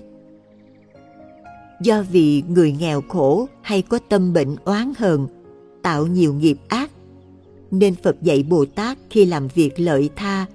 do 1.80 2.02
vì 2.10 2.42
người 2.48 2.72
nghèo 2.72 3.02
khổ 3.08 3.48
hay 3.62 3.82
có 3.82 3.98
tâm 4.08 4.32
bệnh 4.32 4.56
oán 4.64 4.92
hờn, 4.98 5.26
tạo 5.82 6.06
nhiều 6.06 6.34
nghiệp 6.34 6.58
ác, 6.68 6.90
nên 7.70 7.94
Phật 7.94 8.22
dạy 8.22 8.42
Bồ 8.42 8.64
Tát 8.64 8.98
khi 9.10 9.24
làm 9.24 9.48
việc 9.48 9.80
lợi 9.80 10.10
tha, 10.16 10.46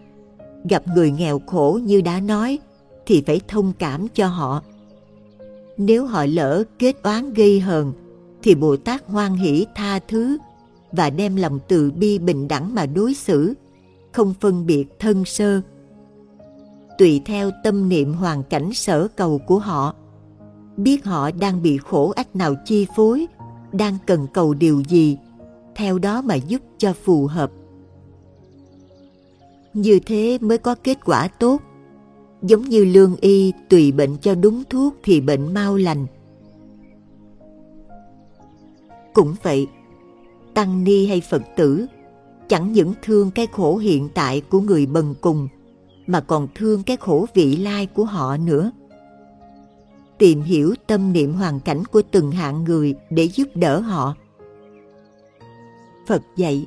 gặp 0.69 0.83
người 0.95 1.11
nghèo 1.11 1.39
khổ 1.39 1.79
như 1.83 2.01
đã 2.01 2.19
nói, 2.19 2.59
thì 3.05 3.23
phải 3.27 3.41
thông 3.47 3.73
cảm 3.79 4.07
cho 4.13 4.27
họ. 4.27 4.63
Nếu 5.77 6.05
họ 6.05 6.25
lỡ 6.25 6.63
kết 6.79 6.95
oán 7.03 7.33
gây 7.33 7.59
hờn, 7.59 7.93
thì 8.43 8.55
Bồ 8.55 8.77
Tát 8.77 9.07
hoan 9.07 9.35
hỷ 9.35 9.65
tha 9.75 9.99
thứ 10.07 10.37
và 10.91 11.09
đem 11.09 11.35
lòng 11.35 11.59
từ 11.67 11.91
bi 11.91 12.19
bình 12.19 12.47
đẳng 12.47 12.75
mà 12.75 12.85
đối 12.85 13.13
xử, 13.13 13.53
không 14.11 14.33
phân 14.41 14.65
biệt 14.65 14.85
thân 14.99 15.25
sơ. 15.25 15.61
Tùy 16.97 17.21
theo 17.25 17.51
tâm 17.63 17.89
niệm 17.89 18.13
hoàn 18.13 18.43
cảnh 18.43 18.73
sở 18.73 19.07
cầu 19.07 19.41
của 19.47 19.59
họ, 19.59 19.95
biết 20.77 21.05
họ 21.05 21.31
đang 21.31 21.61
bị 21.61 21.77
khổ 21.77 22.13
ách 22.15 22.35
nào 22.35 22.55
chi 22.65 22.87
phối, 22.95 23.27
đang 23.71 23.97
cần 24.07 24.27
cầu 24.33 24.53
điều 24.53 24.83
gì, 24.87 25.17
theo 25.75 25.99
đó 25.99 26.21
mà 26.21 26.35
giúp 26.35 26.61
cho 26.77 26.93
phù 26.93 27.27
hợp. 27.27 27.51
Như 29.73 29.99
thế 30.05 30.37
mới 30.41 30.57
có 30.57 30.75
kết 30.83 30.97
quả 31.05 31.27
tốt. 31.27 31.61
Giống 32.47 32.61
như 32.61 32.85
lương 32.85 33.15
y 33.21 33.53
tùy 33.69 33.91
bệnh 33.91 34.17
cho 34.17 34.35
đúng 34.35 34.63
thuốc 34.69 34.95
thì 35.03 35.21
bệnh 35.21 35.53
mau 35.53 35.77
lành. 35.77 36.05
Cũng 39.13 39.35
vậy, 39.43 39.67
tăng 40.53 40.83
ni 40.83 41.07
hay 41.07 41.21
Phật 41.29 41.41
tử 41.57 41.85
chẳng 42.47 42.71
những 42.71 42.93
thương 43.03 43.31
cái 43.31 43.47
khổ 43.47 43.77
hiện 43.77 44.09
tại 44.13 44.41
của 44.41 44.59
người 44.59 44.85
bần 44.85 45.15
cùng 45.21 45.47
mà 46.07 46.21
còn 46.21 46.47
thương 46.55 46.83
cái 46.83 46.97
khổ 46.97 47.25
vị 47.33 47.55
lai 47.55 47.85
của 47.85 48.05
họ 48.05 48.37
nữa 48.37 48.71
tìm 50.17 50.41
hiểu 50.41 50.75
tâm 50.87 51.13
niệm 51.13 51.33
hoàn 51.33 51.59
cảnh 51.59 51.83
của 51.85 52.01
từng 52.11 52.31
hạng 52.31 52.63
người 52.63 52.95
để 53.09 53.23
giúp 53.23 53.47
đỡ 53.55 53.79
họ. 53.79 54.15
Phật 56.07 56.21
dạy, 56.35 56.65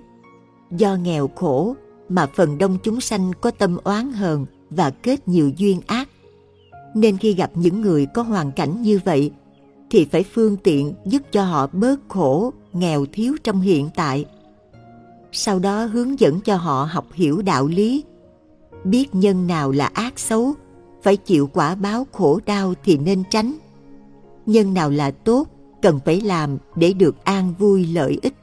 do 0.70 0.96
nghèo 0.96 1.28
khổ 1.28 1.76
mà 2.08 2.26
phần 2.34 2.58
đông 2.58 2.78
chúng 2.82 3.00
sanh 3.00 3.32
có 3.40 3.50
tâm 3.50 3.76
oán 3.84 4.12
hờn 4.12 4.46
và 4.70 4.90
kết 4.90 5.28
nhiều 5.28 5.50
duyên 5.56 5.80
ác. 5.86 6.08
Nên 6.94 7.16
khi 7.16 7.34
gặp 7.34 7.50
những 7.54 7.80
người 7.80 8.06
có 8.06 8.22
hoàn 8.22 8.52
cảnh 8.52 8.82
như 8.82 9.00
vậy, 9.04 9.30
thì 9.90 10.04
phải 10.04 10.22
phương 10.22 10.56
tiện 10.56 10.94
giúp 11.04 11.22
cho 11.32 11.44
họ 11.44 11.66
bớt 11.72 12.00
khổ, 12.08 12.52
nghèo 12.72 13.06
thiếu 13.12 13.36
trong 13.44 13.60
hiện 13.60 13.88
tại. 13.94 14.24
Sau 15.32 15.58
đó 15.58 15.84
hướng 15.84 16.20
dẫn 16.20 16.40
cho 16.40 16.56
họ 16.56 16.88
học 16.90 17.06
hiểu 17.12 17.42
đạo 17.42 17.66
lý, 17.66 18.04
biết 18.84 19.14
nhân 19.14 19.46
nào 19.46 19.70
là 19.70 19.86
ác 19.86 20.18
xấu, 20.18 20.54
phải 21.02 21.16
chịu 21.16 21.46
quả 21.52 21.74
báo 21.74 22.06
khổ 22.12 22.40
đau 22.46 22.74
thì 22.84 22.98
nên 22.98 23.22
tránh. 23.30 23.54
Nhân 24.46 24.74
nào 24.74 24.90
là 24.90 25.10
tốt, 25.10 25.48
cần 25.82 26.00
phải 26.04 26.20
làm 26.20 26.58
để 26.76 26.92
được 26.92 27.24
an 27.24 27.54
vui 27.58 27.86
lợi 27.86 28.18
ích. 28.22 28.34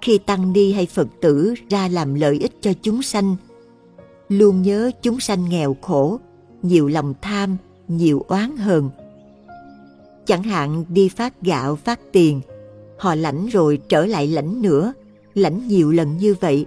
Khi 0.00 0.18
tăng 0.18 0.52
ni 0.52 0.72
hay 0.72 0.86
Phật 0.86 1.08
tử 1.20 1.54
ra 1.70 1.88
làm 1.88 2.14
lợi 2.14 2.38
ích 2.38 2.52
cho 2.60 2.72
chúng 2.82 3.02
sanh, 3.02 3.36
luôn 4.28 4.62
nhớ 4.62 4.90
chúng 5.02 5.20
sanh 5.20 5.48
nghèo 5.48 5.76
khổ, 5.82 6.18
nhiều 6.62 6.88
lòng 6.88 7.14
tham, 7.22 7.56
nhiều 7.88 8.24
oán 8.28 8.56
hờn. 8.56 8.90
Chẳng 10.26 10.42
hạn 10.42 10.84
đi 10.88 11.08
phát 11.08 11.42
gạo, 11.42 11.76
phát 11.76 12.00
tiền, 12.12 12.40
họ 12.98 13.14
lãnh 13.14 13.46
rồi 13.46 13.78
trở 13.88 14.06
lại 14.06 14.26
lãnh 14.26 14.62
nữa, 14.62 14.92
lãnh 15.34 15.68
nhiều 15.68 15.92
lần 15.92 16.16
như 16.16 16.34
vậy. 16.40 16.66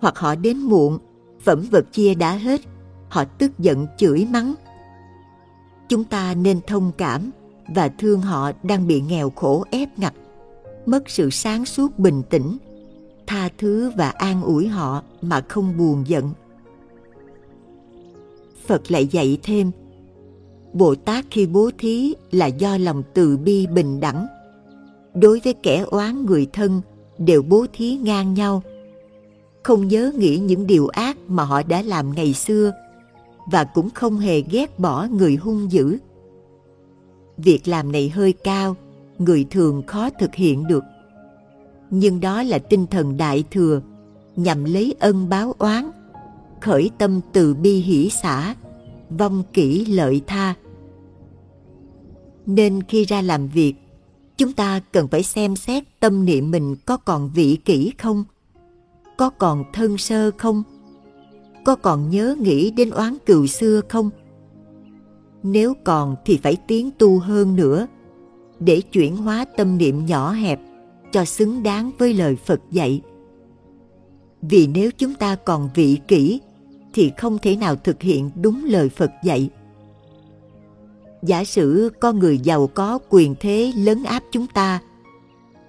Hoặc 0.00 0.18
họ 0.18 0.34
đến 0.34 0.58
muộn, 0.58 0.98
phẩm 1.40 1.66
vật 1.70 1.92
chia 1.92 2.14
đã 2.14 2.32
hết, 2.32 2.60
họ 3.08 3.24
tức 3.24 3.58
giận 3.58 3.86
chửi 3.96 4.26
mắng. 4.30 4.54
Chúng 5.88 6.04
ta 6.04 6.34
nên 6.34 6.60
thông 6.66 6.92
cảm 6.98 7.30
và 7.74 7.88
thương 7.88 8.20
họ 8.20 8.52
đang 8.62 8.86
bị 8.86 9.00
nghèo 9.00 9.30
khổ 9.30 9.64
ép 9.70 9.98
ngặt, 9.98 10.14
mất 10.86 11.10
sự 11.10 11.30
sáng 11.30 11.64
suốt 11.64 11.98
bình 11.98 12.22
tĩnh, 12.30 12.56
tha 13.30 13.48
thứ 13.58 13.90
và 13.96 14.10
an 14.10 14.42
ủi 14.42 14.68
họ 14.68 15.02
mà 15.22 15.40
không 15.48 15.76
buồn 15.78 16.04
giận. 16.06 16.30
Phật 18.66 18.90
lại 18.90 19.06
dạy 19.06 19.38
thêm, 19.42 19.70
Bồ 20.72 20.94
Tát 20.94 21.24
khi 21.30 21.46
bố 21.46 21.70
thí 21.78 22.14
là 22.30 22.46
do 22.46 22.76
lòng 22.76 23.02
từ 23.14 23.36
bi 23.36 23.66
bình 23.66 24.00
đẳng. 24.00 24.26
Đối 25.14 25.40
với 25.44 25.54
kẻ 25.54 25.84
oán 25.90 26.26
người 26.26 26.46
thân 26.52 26.80
đều 27.18 27.42
bố 27.42 27.66
thí 27.72 27.96
ngang 27.96 28.34
nhau. 28.34 28.62
Không 29.62 29.88
nhớ 29.88 30.12
nghĩ 30.16 30.38
những 30.38 30.66
điều 30.66 30.88
ác 30.88 31.16
mà 31.28 31.44
họ 31.44 31.62
đã 31.62 31.82
làm 31.82 32.14
ngày 32.14 32.34
xưa 32.34 32.72
và 33.52 33.64
cũng 33.64 33.90
không 33.90 34.18
hề 34.18 34.40
ghét 34.40 34.78
bỏ 34.78 35.06
người 35.10 35.36
hung 35.36 35.72
dữ. 35.72 35.98
Việc 37.36 37.68
làm 37.68 37.92
này 37.92 38.08
hơi 38.08 38.32
cao, 38.32 38.76
người 39.18 39.46
thường 39.50 39.82
khó 39.86 40.10
thực 40.10 40.34
hiện 40.34 40.66
được. 40.66 40.84
Nhưng 41.90 42.20
đó 42.20 42.42
là 42.42 42.58
tinh 42.58 42.86
thần 42.86 43.16
đại 43.16 43.44
thừa, 43.50 43.80
nhằm 44.36 44.64
lấy 44.64 44.94
ân 44.98 45.28
báo 45.28 45.54
oán, 45.58 45.90
khởi 46.60 46.90
tâm 46.98 47.20
từ 47.32 47.54
bi 47.54 47.74
hỷ 47.74 48.10
xã, 48.22 48.54
vong 49.18 49.42
kỹ 49.52 49.84
lợi 49.84 50.20
tha. 50.26 50.54
Nên 52.46 52.82
khi 52.82 53.04
ra 53.04 53.22
làm 53.22 53.48
việc 53.48 53.74
chúng 54.36 54.52
ta 54.52 54.80
cần 54.92 55.08
phải 55.08 55.22
xem 55.22 55.56
xét 55.56 55.84
tâm 56.00 56.24
niệm 56.24 56.50
mình 56.50 56.76
có 56.86 56.96
còn 56.96 57.30
vị 57.34 57.58
kỷ 57.64 57.92
không 57.98 58.24
có 59.16 59.30
còn 59.30 59.64
thân 59.72 59.98
sơ 59.98 60.30
không 60.38 60.62
có 61.64 61.76
còn 61.76 62.10
nhớ 62.10 62.36
nghĩ 62.40 62.70
đến 62.70 62.90
oán 62.90 63.16
cừu 63.26 63.46
xưa 63.46 63.80
không. 63.88 64.10
Nếu 65.42 65.74
còn 65.84 66.16
thì 66.24 66.38
phải 66.42 66.56
tiến 66.66 66.90
tu 66.98 67.18
hơn 67.18 67.56
nữa 67.56 67.86
để 68.60 68.80
chuyển 68.80 69.16
hóa 69.16 69.44
tâm 69.56 69.78
niệm 69.78 70.06
nhỏ 70.06 70.32
hẹp 70.32 70.60
cho 71.12 71.24
xứng 71.24 71.62
đáng 71.62 71.90
với 71.98 72.14
lời 72.14 72.36
phật 72.36 72.60
dạy. 72.70 73.00
Vì 74.42 74.66
nếu 74.66 74.90
chúng 74.98 75.14
ta 75.14 75.34
còn 75.34 75.70
vị 75.74 75.98
kỷ, 76.08 76.40
thì 76.92 77.12
không 77.18 77.38
thể 77.38 77.56
nào 77.56 77.76
thực 77.76 78.02
hiện 78.02 78.30
đúng 78.42 78.64
lời 78.64 78.88
phật 78.88 79.10
dạy. 79.24 79.50
Giả 81.22 81.44
sử 81.44 81.90
có 82.00 82.12
người 82.12 82.38
giàu 82.38 82.66
có 82.66 82.98
quyền 83.10 83.34
thế 83.40 83.72
lấn 83.76 84.04
áp 84.04 84.22
chúng 84.32 84.46
ta, 84.46 84.80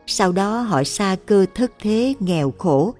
sau 0.07 0.31
đó 0.31 0.61
họ 0.61 0.83
xa 0.83 1.15
cơ 1.25 1.45
thất 1.55 1.71
thế 1.79 2.13
nghèo 2.19 2.53
khổ, 2.57 2.93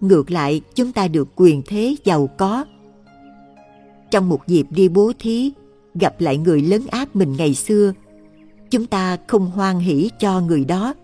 ngược 0.00 0.30
lại 0.30 0.60
chúng 0.74 0.92
ta 0.92 1.08
được 1.08 1.28
quyền 1.36 1.62
thế 1.66 1.96
giàu 2.04 2.26
có. 2.38 2.64
Trong 4.10 4.28
một 4.28 4.46
dịp 4.46 4.66
đi 4.70 4.88
bố 4.88 5.12
thí, 5.18 5.52
gặp 5.94 6.20
lại 6.20 6.36
người 6.36 6.62
lấn 6.62 6.86
áp 6.86 7.16
mình 7.16 7.36
ngày 7.36 7.54
xưa, 7.54 7.92
chúng 8.70 8.86
ta 8.86 9.16
không 9.26 9.50
hoan 9.50 9.78
hỷ 9.78 10.10
cho 10.18 10.40
người 10.40 10.64
đó 10.64 10.94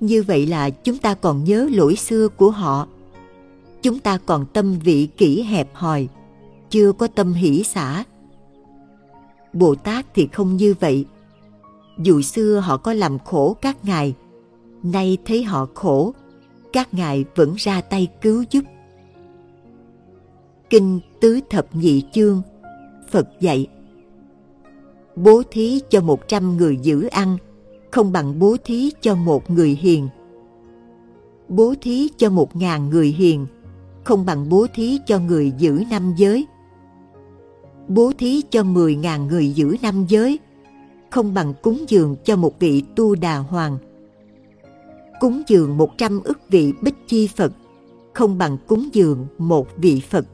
như 0.00 0.22
vậy 0.22 0.46
là 0.46 0.70
chúng 0.70 0.98
ta 0.98 1.14
còn 1.14 1.44
nhớ 1.44 1.68
lỗi 1.72 1.96
xưa 1.96 2.28
của 2.28 2.50
họ. 2.50 2.88
Chúng 3.82 3.98
ta 3.98 4.18
còn 4.26 4.46
tâm 4.46 4.78
vị 4.84 5.08
kỹ 5.16 5.42
hẹp 5.42 5.68
hòi, 5.74 6.08
chưa 6.70 6.92
có 6.92 7.06
tâm 7.06 7.32
hỷ 7.32 7.62
xả. 7.62 8.04
Bồ 9.52 9.74
tát 9.74 10.06
thì 10.14 10.28
không 10.32 10.56
như 10.56 10.74
vậy. 10.80 11.06
Dù 11.98 12.22
xưa 12.22 12.60
họ 12.60 12.76
có 12.76 12.92
làm 12.92 13.18
khổ 13.18 13.56
các 13.60 13.84
ngài, 13.84 14.14
nay 14.82 15.18
thấy 15.24 15.42
họ 15.44 15.66
khổ, 15.74 16.14
các 16.72 16.94
ngài 16.94 17.24
vẫn 17.34 17.54
ra 17.58 17.80
tay 17.80 18.08
cứu 18.20 18.44
giúp. 18.50 18.64
Kinh 20.70 21.00
tứ 21.20 21.40
thập 21.50 21.76
nhị 21.76 22.02
chương, 22.12 22.42
phật 23.10 23.28
dạy, 23.40 23.66
bố 25.16 25.42
thí 25.50 25.80
cho 25.90 26.00
một 26.00 26.28
trăm 26.28 26.56
người 26.56 26.76
giữ 26.82 27.06
ăn 27.06 27.36
không 27.90 28.12
bằng 28.12 28.38
bố 28.38 28.56
thí 28.64 28.90
cho 29.00 29.14
một 29.14 29.50
người 29.50 29.78
hiền 29.80 30.08
bố 31.48 31.74
thí 31.80 32.08
cho 32.16 32.30
một 32.30 32.56
ngàn 32.56 32.90
người 32.90 33.08
hiền, 33.08 33.46
không 34.04 34.26
bằng 34.26 34.48
bố 34.48 34.66
thí 34.74 34.98
cho 35.06 35.18
người 35.18 35.52
giữ 35.58 35.82
năm 35.90 36.14
giới 36.16 36.46
bố 37.88 38.12
thí 38.18 38.42
cho 38.50 38.62
mười 38.62 38.96
ngàn 38.96 39.26
người 39.26 39.50
giữ 39.50 39.76
năm 39.82 40.06
giới, 40.08 40.38
không 41.10 41.34
bằng 41.34 41.54
cúng 41.62 41.84
dường 41.88 42.16
cho 42.24 42.36
một 42.36 42.58
vị 42.58 42.82
tu 42.96 43.14
đà 43.14 43.36
hoàng 43.38 43.78
cúng 45.20 45.42
dường 45.46 45.76
một 45.76 45.98
trăm 45.98 46.22
ức 46.22 46.38
vị 46.48 46.72
bích 46.82 46.94
chi 47.06 47.26
Phật, 47.36 47.52
không 48.12 48.38
bằng 48.38 48.56
cúng 48.66 48.88
dường 48.92 49.26
một 49.38 49.68
vị 49.76 50.02
Phật. 50.10 50.26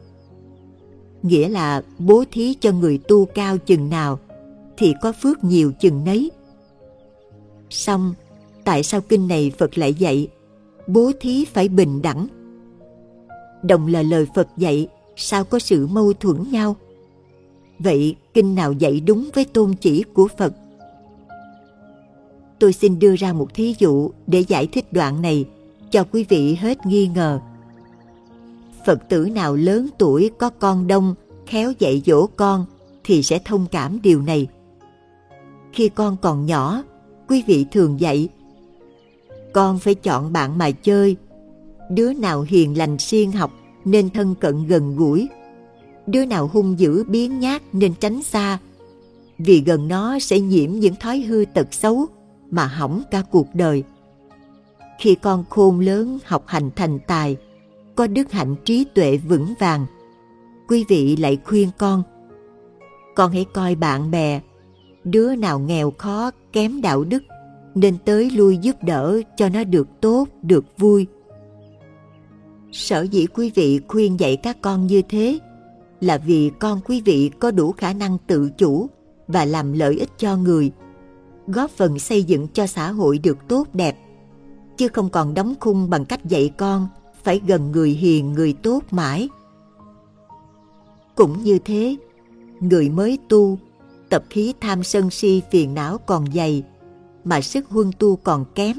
Nghĩa 1.22 1.48
là 1.48 1.82
bố 1.98 2.24
thí 2.32 2.54
cho 2.54 2.72
người 2.72 2.98
tu 3.08 3.24
cao 3.24 3.58
chừng 3.58 3.90
nào 3.90 4.18
thì 4.76 4.94
có 5.02 5.12
phước 5.22 5.44
nhiều 5.44 5.72
chừng 5.80 6.04
nấy. 6.04 6.30
Xong, 7.70 8.14
tại 8.64 8.82
sao 8.82 9.00
kinh 9.00 9.28
này 9.28 9.52
Phật 9.58 9.78
lại 9.78 9.94
dạy 9.94 10.28
bố 10.86 11.12
thí 11.20 11.44
phải 11.44 11.68
bình 11.68 12.02
đẳng? 12.02 12.26
Đồng 13.62 13.86
là 13.86 14.02
lời 14.02 14.26
Phật 14.34 14.48
dạy, 14.56 14.88
sao 15.16 15.44
có 15.44 15.58
sự 15.58 15.86
mâu 15.86 16.12
thuẫn 16.12 16.50
nhau? 16.50 16.76
Vậy 17.78 18.16
kinh 18.34 18.54
nào 18.54 18.72
dạy 18.72 19.00
đúng 19.00 19.30
với 19.34 19.44
tôn 19.44 19.74
chỉ 19.80 20.02
của 20.02 20.28
Phật? 20.38 20.52
Tôi 22.58 22.72
xin 22.72 22.98
đưa 22.98 23.16
ra 23.16 23.32
một 23.32 23.54
thí 23.54 23.74
dụ 23.78 24.10
để 24.26 24.40
giải 24.40 24.66
thích 24.66 24.92
đoạn 24.92 25.22
này 25.22 25.44
cho 25.90 26.04
quý 26.12 26.24
vị 26.28 26.54
hết 26.54 26.86
nghi 26.86 27.06
ngờ. 27.14 27.40
Phật 28.86 29.08
tử 29.08 29.28
nào 29.34 29.56
lớn 29.56 29.88
tuổi 29.98 30.30
có 30.38 30.50
con 30.50 30.86
đông, 30.86 31.14
khéo 31.46 31.72
dạy 31.78 32.02
dỗ 32.06 32.26
con 32.26 32.66
thì 33.04 33.22
sẽ 33.22 33.38
thông 33.44 33.66
cảm 33.70 34.02
điều 34.02 34.22
này. 34.22 34.46
Khi 35.72 35.88
con 35.88 36.16
còn 36.22 36.46
nhỏ, 36.46 36.82
quý 37.28 37.42
vị 37.46 37.66
thường 37.70 38.00
dạy 38.00 38.28
con 39.56 39.78
phải 39.78 39.94
chọn 39.94 40.32
bạn 40.32 40.58
mà 40.58 40.70
chơi. 40.70 41.16
Đứa 41.90 42.12
nào 42.12 42.42
hiền 42.48 42.78
lành 42.78 42.98
siêng 42.98 43.32
học 43.32 43.52
nên 43.84 44.10
thân 44.10 44.34
cận 44.34 44.66
gần 44.66 44.96
gũi. 44.96 45.28
Đứa 46.06 46.24
nào 46.24 46.50
hung 46.52 46.78
dữ 46.78 47.04
biến 47.04 47.40
nhát 47.40 47.62
nên 47.72 47.94
tránh 48.00 48.22
xa. 48.22 48.58
Vì 49.38 49.60
gần 49.60 49.88
nó 49.88 50.18
sẽ 50.18 50.40
nhiễm 50.40 50.72
những 50.72 50.94
thói 50.94 51.18
hư 51.18 51.44
tật 51.54 51.74
xấu 51.74 52.06
mà 52.50 52.66
hỏng 52.66 53.02
cả 53.10 53.22
cuộc 53.30 53.46
đời. 53.54 53.82
Khi 54.98 55.14
con 55.14 55.44
khôn 55.50 55.80
lớn 55.80 56.18
học 56.24 56.44
hành 56.46 56.70
thành 56.76 56.98
tài, 57.06 57.36
có 57.94 58.06
đức 58.06 58.32
hạnh 58.32 58.56
trí 58.64 58.84
tuệ 58.94 59.16
vững 59.16 59.54
vàng, 59.58 59.86
quý 60.68 60.84
vị 60.88 61.16
lại 61.16 61.38
khuyên 61.44 61.68
con, 61.78 62.02
con 63.14 63.32
hãy 63.32 63.46
coi 63.52 63.74
bạn 63.74 64.10
bè, 64.10 64.40
đứa 65.04 65.34
nào 65.34 65.58
nghèo 65.58 65.90
khó, 65.90 66.30
kém 66.56 66.80
đạo 66.80 67.04
đức, 67.04 67.22
nên 67.74 67.96
tới 68.04 68.30
lui 68.30 68.56
giúp 68.56 68.76
đỡ 68.82 69.20
cho 69.36 69.48
nó 69.48 69.64
được 69.64 69.88
tốt, 70.00 70.28
được 70.42 70.64
vui. 70.78 71.06
Sở 72.72 73.02
dĩ 73.02 73.26
quý 73.26 73.52
vị 73.54 73.80
khuyên 73.88 74.20
dạy 74.20 74.36
các 74.36 74.62
con 74.62 74.86
như 74.86 75.02
thế 75.08 75.38
là 76.00 76.18
vì 76.18 76.50
con 76.60 76.80
quý 76.86 77.02
vị 77.04 77.30
có 77.38 77.50
đủ 77.50 77.72
khả 77.72 77.92
năng 77.92 78.18
tự 78.26 78.50
chủ 78.58 78.86
và 79.28 79.44
làm 79.44 79.72
lợi 79.72 79.98
ích 79.98 80.10
cho 80.18 80.36
người– 80.36 80.70
góp 81.46 81.70
phần 81.70 81.98
xây 81.98 82.22
dựng 82.22 82.48
cho 82.52 82.66
xã 82.66 82.90
hội 82.90 83.18
được 83.18 83.38
tốt 83.48 83.68
đẹp 83.72 83.98
chứ 84.76 84.88
không 84.88 85.10
còn 85.10 85.34
đóng 85.34 85.54
khung 85.60 85.90
bằng 85.90 86.04
cách 86.04 86.24
dạy 86.24 86.50
con 86.56 86.88
phải 87.24 87.40
gần 87.46 87.72
người 87.72 87.90
hiền 87.90 88.32
người 88.32 88.52
tốt 88.52 88.84
mãi 88.90 89.28
cũng 91.14 91.42
như 91.42 91.58
thế 91.64 91.96
người 92.60 92.88
mới 92.88 93.18
tu 93.28 93.58
tập 94.08 94.24
khí 94.30 94.54
tham 94.60 94.82
sân 94.82 95.10
si 95.10 95.42
phiền 95.50 95.74
não 95.74 95.98
còn 95.98 96.24
dày 96.34 96.62
mà 97.24 97.40
sức 97.40 97.68
huân 97.68 97.90
tu 97.98 98.16
còn 98.16 98.44
kém. 98.54 98.76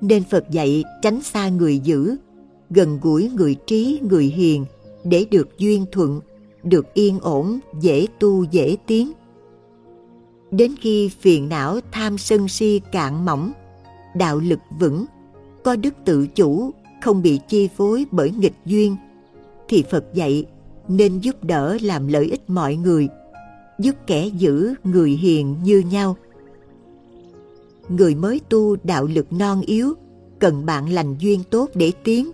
Nên 0.00 0.24
phật 0.24 0.50
dạy 0.50 0.84
tránh 1.02 1.22
xa 1.22 1.48
người 1.48 1.78
dữ 1.78 2.16
gần 2.70 2.98
gũi 3.02 3.30
người 3.34 3.56
trí 3.66 4.00
người 4.02 4.24
hiền 4.24 4.64
để 5.04 5.26
được 5.30 5.58
duyên 5.58 5.86
thuận 5.92 6.20
được 6.62 6.94
yên 6.94 7.20
ổn 7.20 7.58
dễ 7.80 8.06
tu 8.18 8.44
dễ 8.44 8.76
tiến. 8.86 9.12
Đến 10.50 10.74
khi 10.80 11.10
phiền 11.20 11.48
não 11.48 11.80
tham 11.92 12.18
sân 12.18 12.48
si 12.48 12.80
cạn 12.92 13.24
mỏng, 13.24 13.52
đạo 14.14 14.38
lực 14.38 14.58
vững, 14.78 15.04
có 15.64 15.76
đức 15.76 15.94
tự 16.04 16.26
chủ, 16.26 16.70
không 17.02 17.22
bị 17.22 17.40
chi 17.48 17.68
phối 17.76 18.06
bởi 18.10 18.30
nghịch 18.30 18.56
duyên, 18.66 18.96
thì 19.68 19.84
Phật 19.90 20.04
dạy 20.14 20.44
nên 20.88 21.18
giúp 21.18 21.44
đỡ 21.44 21.78
làm 21.82 22.08
lợi 22.08 22.24
ích 22.30 22.50
mọi 22.50 22.76
người, 22.76 23.08
giúp 23.80 23.94
kẻ 24.06 24.26
giữ 24.26 24.74
người 24.84 25.10
hiền 25.10 25.56
như 25.64 25.78
nhau. 25.78 26.16
Người 27.88 28.14
mới 28.14 28.40
tu 28.48 28.76
đạo 28.84 29.06
lực 29.06 29.32
non 29.32 29.60
yếu, 29.60 29.94
cần 30.38 30.66
bạn 30.66 30.88
lành 30.88 31.16
duyên 31.18 31.42
tốt 31.50 31.70
để 31.74 31.92
tiến. 32.04 32.30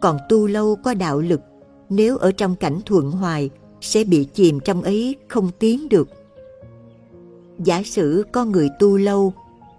Còn 0.00 0.18
tu 0.28 0.46
lâu 0.46 0.76
có 0.84 0.94
đạo 0.94 1.20
lực, 1.20 1.40
nếu 1.90 2.16
ở 2.16 2.32
trong 2.32 2.56
cảnh 2.56 2.80
thuận 2.86 3.10
hoài, 3.10 3.50
sẽ 3.80 4.04
bị 4.04 4.24
chìm 4.24 4.60
trong 4.60 4.82
ấy 4.82 5.16
không 5.28 5.50
tiến 5.58 5.88
được 5.88 6.08
giả 7.58 7.82
sử 7.84 8.24
có 8.32 8.44
người 8.44 8.68
tu 8.78 8.96
lâu 8.96 9.32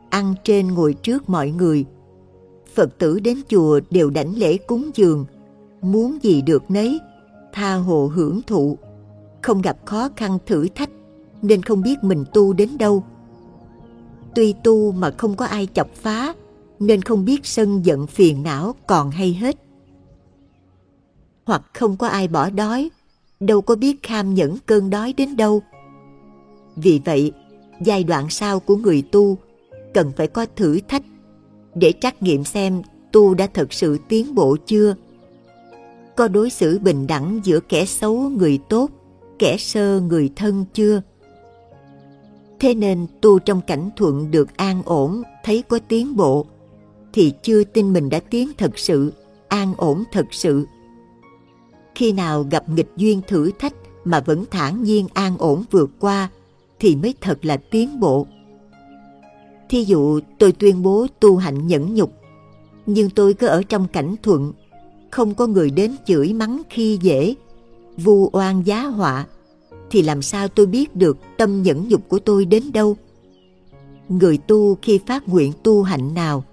ăn 0.09 0.33
trên 0.43 0.67
ngồi 0.67 0.93
trước 0.93 1.29
mọi 1.29 1.51
người 1.51 1.85
phật 2.75 2.97
tử 2.97 3.19
đến 3.19 3.41
chùa 3.49 3.79
đều 3.89 4.09
đảnh 4.09 4.37
lễ 4.37 4.57
cúng 4.57 4.89
dường 4.95 5.25
muốn 5.81 6.17
gì 6.21 6.41
được 6.41 6.71
nấy 6.71 6.99
tha 7.53 7.75
hồ 7.75 8.11
hưởng 8.15 8.41
thụ 8.47 8.77
không 9.41 9.61
gặp 9.61 9.77
khó 9.85 10.09
khăn 10.15 10.37
thử 10.45 10.67
thách, 10.75 10.89
nên 11.41 11.61
không 11.61 11.81
biết 11.81 11.95
mình 12.01 12.23
tu 12.33 12.53
đến 12.53 12.77
đâu. 12.77 13.03
Tuy 14.35 14.53
tu 14.63 14.91
mà 14.91 15.11
không 15.17 15.35
có 15.35 15.45
ai 15.45 15.67
chọc 15.73 15.95
phá, 15.95 16.33
nên 16.79 17.01
không 17.01 17.25
biết 17.25 17.45
sân 17.45 17.85
giận 17.85 18.07
phiền 18.07 18.43
não 18.43 18.75
còn 18.87 19.11
hay 19.11 19.33
hết. 19.33 19.55
Hoặc 21.45 21.61
không 21.73 21.97
có 21.97 22.07
ai 22.07 22.27
bỏ 22.27 22.49
đói, 22.49 22.89
đâu 23.39 23.61
có 23.61 23.75
biết 23.75 24.03
kham 24.03 24.33
nhẫn 24.33 24.57
cơn 24.65 24.89
đói 24.89 25.13
đến 25.17 25.37
đâu. 25.37 25.61
Vì 26.75 27.01
vậy, 27.05 27.31
giai 27.81 28.03
đoạn 28.03 28.29
sau 28.29 28.59
của 28.59 28.75
người 28.75 29.01
tu 29.11 29.37
cần 29.93 30.11
phải 30.17 30.27
có 30.27 30.45
thử 30.55 30.79
thách 30.87 31.03
để 31.75 31.93
trắc 32.01 32.23
nghiệm 32.23 32.43
xem 32.43 32.81
tu 33.11 33.33
đã 33.33 33.47
thật 33.53 33.73
sự 33.73 33.97
tiến 34.07 34.35
bộ 34.35 34.57
chưa. 34.65 34.95
Có 36.15 36.27
đối 36.27 36.49
xử 36.49 36.79
bình 36.79 37.07
đẳng 37.07 37.39
giữa 37.43 37.59
kẻ 37.59 37.85
xấu 37.85 38.29
người 38.29 38.59
tốt 38.69 38.89
kẻ 39.39 39.57
sơ 39.57 39.99
người 39.99 40.29
thân 40.35 40.65
chưa 40.73 41.01
thế 42.59 42.73
nên 42.73 43.07
tu 43.21 43.39
trong 43.39 43.61
cảnh 43.61 43.89
thuận 43.95 44.31
được 44.31 44.57
an 44.57 44.81
ổn 44.85 45.21
thấy 45.43 45.63
có 45.67 45.79
tiến 45.87 46.15
bộ 46.15 46.45
thì 47.13 47.33
chưa 47.43 47.63
tin 47.63 47.93
mình 47.93 48.09
đã 48.09 48.19
tiến 48.19 48.51
thật 48.57 48.79
sự 48.79 49.13
an 49.47 49.73
ổn 49.77 50.03
thật 50.11 50.25
sự 50.31 50.65
khi 51.95 52.11
nào 52.11 52.45
gặp 52.51 52.69
nghịch 52.69 52.89
duyên 52.97 53.21
thử 53.27 53.51
thách 53.59 53.73
mà 54.05 54.19
vẫn 54.19 54.45
thản 54.51 54.83
nhiên 54.83 55.07
an 55.13 55.37
ổn 55.37 55.63
vượt 55.71 55.89
qua 55.99 56.29
thì 56.79 56.95
mới 56.95 57.13
thật 57.21 57.45
là 57.45 57.57
tiến 57.57 57.99
bộ. 57.99 58.27
Thí 59.69 59.83
dụ 59.83 60.19
tôi 60.39 60.51
tuyên 60.51 60.81
bố 60.81 61.07
tu 61.19 61.37
hạnh 61.37 61.67
nhẫn 61.67 61.93
nhục, 61.93 62.13
nhưng 62.85 63.09
tôi 63.09 63.33
cứ 63.33 63.47
ở 63.47 63.63
trong 63.69 63.87
cảnh 63.87 64.15
thuận, 64.23 64.53
không 65.11 65.33
có 65.33 65.47
người 65.47 65.69
đến 65.69 65.95
chửi 66.05 66.33
mắng 66.33 66.61
khi 66.69 66.99
dễ, 67.01 67.35
vu 68.03 68.29
oan 68.33 68.67
giá 68.67 68.83
họa, 68.83 69.25
thì 69.91 70.01
làm 70.01 70.21
sao 70.21 70.47
tôi 70.47 70.65
biết 70.65 70.95
được 70.95 71.17
tâm 71.37 71.63
nhẫn 71.63 71.87
nhục 71.87 72.09
của 72.09 72.19
tôi 72.19 72.45
đến 72.45 72.71
đâu? 72.73 72.97
Người 74.09 74.37
tu 74.37 74.77
khi 74.81 74.99
phát 75.07 75.29
nguyện 75.29 75.53
tu 75.63 75.83
hạnh 75.83 76.13
nào, 76.13 76.43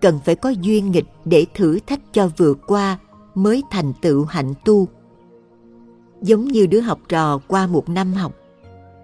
cần 0.00 0.18
phải 0.24 0.34
có 0.34 0.48
duyên 0.48 0.90
nghịch 0.90 1.06
để 1.24 1.46
thử 1.54 1.78
thách 1.86 2.00
cho 2.12 2.30
vượt 2.36 2.58
qua 2.66 2.98
mới 3.34 3.62
thành 3.70 3.92
tựu 4.02 4.24
hạnh 4.24 4.54
tu. 4.64 4.88
Giống 6.22 6.44
như 6.44 6.66
đứa 6.66 6.80
học 6.80 7.00
trò 7.08 7.38
qua 7.48 7.66
một 7.66 7.88
năm 7.88 8.12
học, 8.12 8.34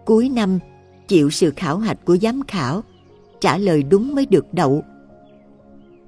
cuối 0.04 0.28
năm 0.28 0.58
chịu 1.08 1.30
sự 1.30 1.52
khảo 1.56 1.78
hạch 1.78 2.04
của 2.04 2.16
giám 2.16 2.42
khảo, 2.48 2.82
trả 3.40 3.58
lời 3.58 3.82
đúng 3.82 4.14
mới 4.14 4.26
được 4.26 4.54
đậu. 4.54 4.82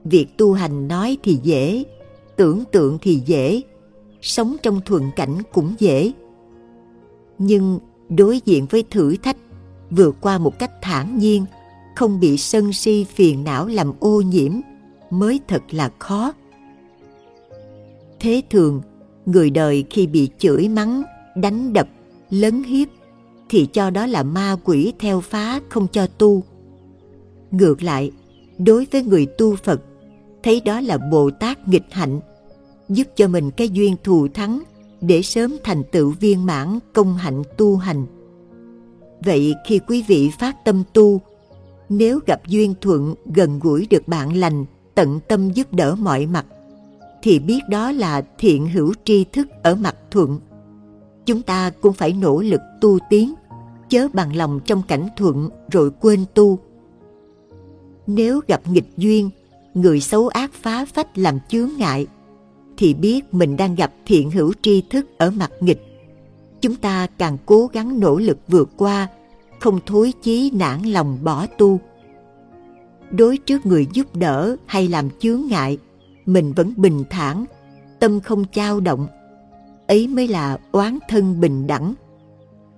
Việc 0.04 0.26
tu 0.36 0.52
hành 0.52 0.88
nói 0.88 1.18
thì 1.22 1.38
dễ, 1.42 1.84
tưởng 2.36 2.64
tượng 2.72 2.98
thì 3.02 3.22
dễ, 3.26 3.62
sống 4.28 4.56
trong 4.62 4.80
thuận 4.84 5.10
cảnh 5.16 5.38
cũng 5.52 5.74
dễ. 5.78 6.12
Nhưng 7.38 7.78
đối 8.08 8.40
diện 8.44 8.66
với 8.70 8.84
thử 8.90 9.16
thách, 9.16 9.36
vượt 9.90 10.16
qua 10.20 10.38
một 10.38 10.58
cách 10.58 10.82
thản 10.82 11.18
nhiên, 11.18 11.44
không 11.96 12.20
bị 12.20 12.36
sân 12.36 12.72
si 12.72 13.04
phiền 13.04 13.44
não 13.44 13.66
làm 13.66 13.92
ô 14.00 14.20
nhiễm 14.20 14.52
mới 15.10 15.40
thật 15.48 15.62
là 15.70 15.90
khó. 15.98 16.32
Thế 18.20 18.42
thường, 18.50 18.82
người 19.26 19.50
đời 19.50 19.84
khi 19.90 20.06
bị 20.06 20.28
chửi 20.38 20.68
mắng, 20.68 21.02
đánh 21.36 21.72
đập, 21.72 21.88
lấn 22.30 22.62
hiếp 22.62 22.88
thì 23.48 23.66
cho 23.72 23.90
đó 23.90 24.06
là 24.06 24.22
ma 24.22 24.56
quỷ 24.64 24.92
theo 24.98 25.20
phá 25.20 25.60
không 25.68 25.86
cho 25.92 26.06
tu. 26.06 26.42
Ngược 27.50 27.82
lại, 27.82 28.10
đối 28.58 28.86
với 28.92 29.02
người 29.02 29.26
tu 29.26 29.56
Phật, 29.56 29.80
thấy 30.42 30.60
đó 30.60 30.80
là 30.80 30.98
Bồ 30.98 31.30
Tát 31.30 31.68
nghịch 31.68 31.86
hạnh, 31.90 32.20
giúp 32.88 33.06
cho 33.16 33.28
mình 33.28 33.50
cái 33.50 33.68
duyên 33.68 33.96
thù 34.04 34.28
thắng 34.34 34.62
để 35.00 35.22
sớm 35.22 35.56
thành 35.64 35.82
tựu 35.92 36.10
viên 36.10 36.46
mãn 36.46 36.78
công 36.92 37.14
hạnh 37.14 37.42
tu 37.56 37.76
hành. 37.76 38.06
Vậy 39.24 39.54
khi 39.66 39.80
quý 39.88 40.04
vị 40.08 40.30
phát 40.38 40.64
tâm 40.64 40.82
tu, 40.92 41.20
nếu 41.88 42.20
gặp 42.26 42.46
duyên 42.46 42.74
thuận 42.80 43.14
gần 43.34 43.58
gũi 43.58 43.86
được 43.90 44.08
bạn 44.08 44.36
lành, 44.36 44.64
tận 44.94 45.20
tâm 45.28 45.50
giúp 45.50 45.72
đỡ 45.72 45.94
mọi 45.94 46.26
mặt, 46.26 46.46
thì 47.22 47.38
biết 47.38 47.60
đó 47.70 47.92
là 47.92 48.22
thiện 48.38 48.68
hữu 48.68 48.92
tri 49.04 49.24
thức 49.24 49.48
ở 49.62 49.74
mặt 49.74 49.96
thuận. 50.10 50.40
Chúng 51.26 51.42
ta 51.42 51.70
cũng 51.70 51.92
phải 51.92 52.12
nỗ 52.12 52.40
lực 52.40 52.60
tu 52.80 52.98
tiến, 53.10 53.34
chớ 53.88 54.08
bằng 54.12 54.36
lòng 54.36 54.60
trong 54.64 54.82
cảnh 54.88 55.08
thuận 55.16 55.50
rồi 55.70 55.90
quên 56.00 56.24
tu. 56.34 56.58
Nếu 58.06 58.40
gặp 58.46 58.60
nghịch 58.70 58.88
duyên, 58.96 59.30
người 59.74 60.00
xấu 60.00 60.28
ác 60.28 60.52
phá 60.52 60.84
phách 60.84 61.18
làm 61.18 61.38
chướng 61.48 61.70
ngại, 61.78 62.06
thì 62.78 62.94
biết 62.94 63.34
mình 63.34 63.56
đang 63.56 63.74
gặp 63.74 63.92
thiện 64.06 64.30
hữu 64.30 64.52
tri 64.62 64.82
thức 64.90 65.06
ở 65.18 65.30
mặt 65.30 65.50
nghịch. 65.60 65.82
Chúng 66.60 66.76
ta 66.76 67.06
càng 67.18 67.36
cố 67.46 67.66
gắng 67.72 68.00
nỗ 68.00 68.18
lực 68.18 68.38
vượt 68.48 68.70
qua, 68.76 69.08
không 69.60 69.80
thối 69.86 70.12
chí 70.22 70.50
nản 70.54 70.82
lòng 70.82 71.18
bỏ 71.22 71.46
tu. 71.46 71.80
Đối 73.10 73.36
trước 73.36 73.66
người 73.66 73.86
giúp 73.92 74.16
đỡ 74.16 74.56
hay 74.66 74.88
làm 74.88 75.08
chướng 75.18 75.42
ngại, 75.46 75.78
mình 76.26 76.52
vẫn 76.52 76.72
bình 76.76 77.04
thản, 77.10 77.44
tâm 77.98 78.20
không 78.20 78.44
chao 78.52 78.80
động. 78.80 79.06
Ấy 79.86 80.06
mới 80.06 80.28
là 80.28 80.58
oán 80.72 80.98
thân 81.08 81.40
bình 81.40 81.66
đẳng. 81.66 81.94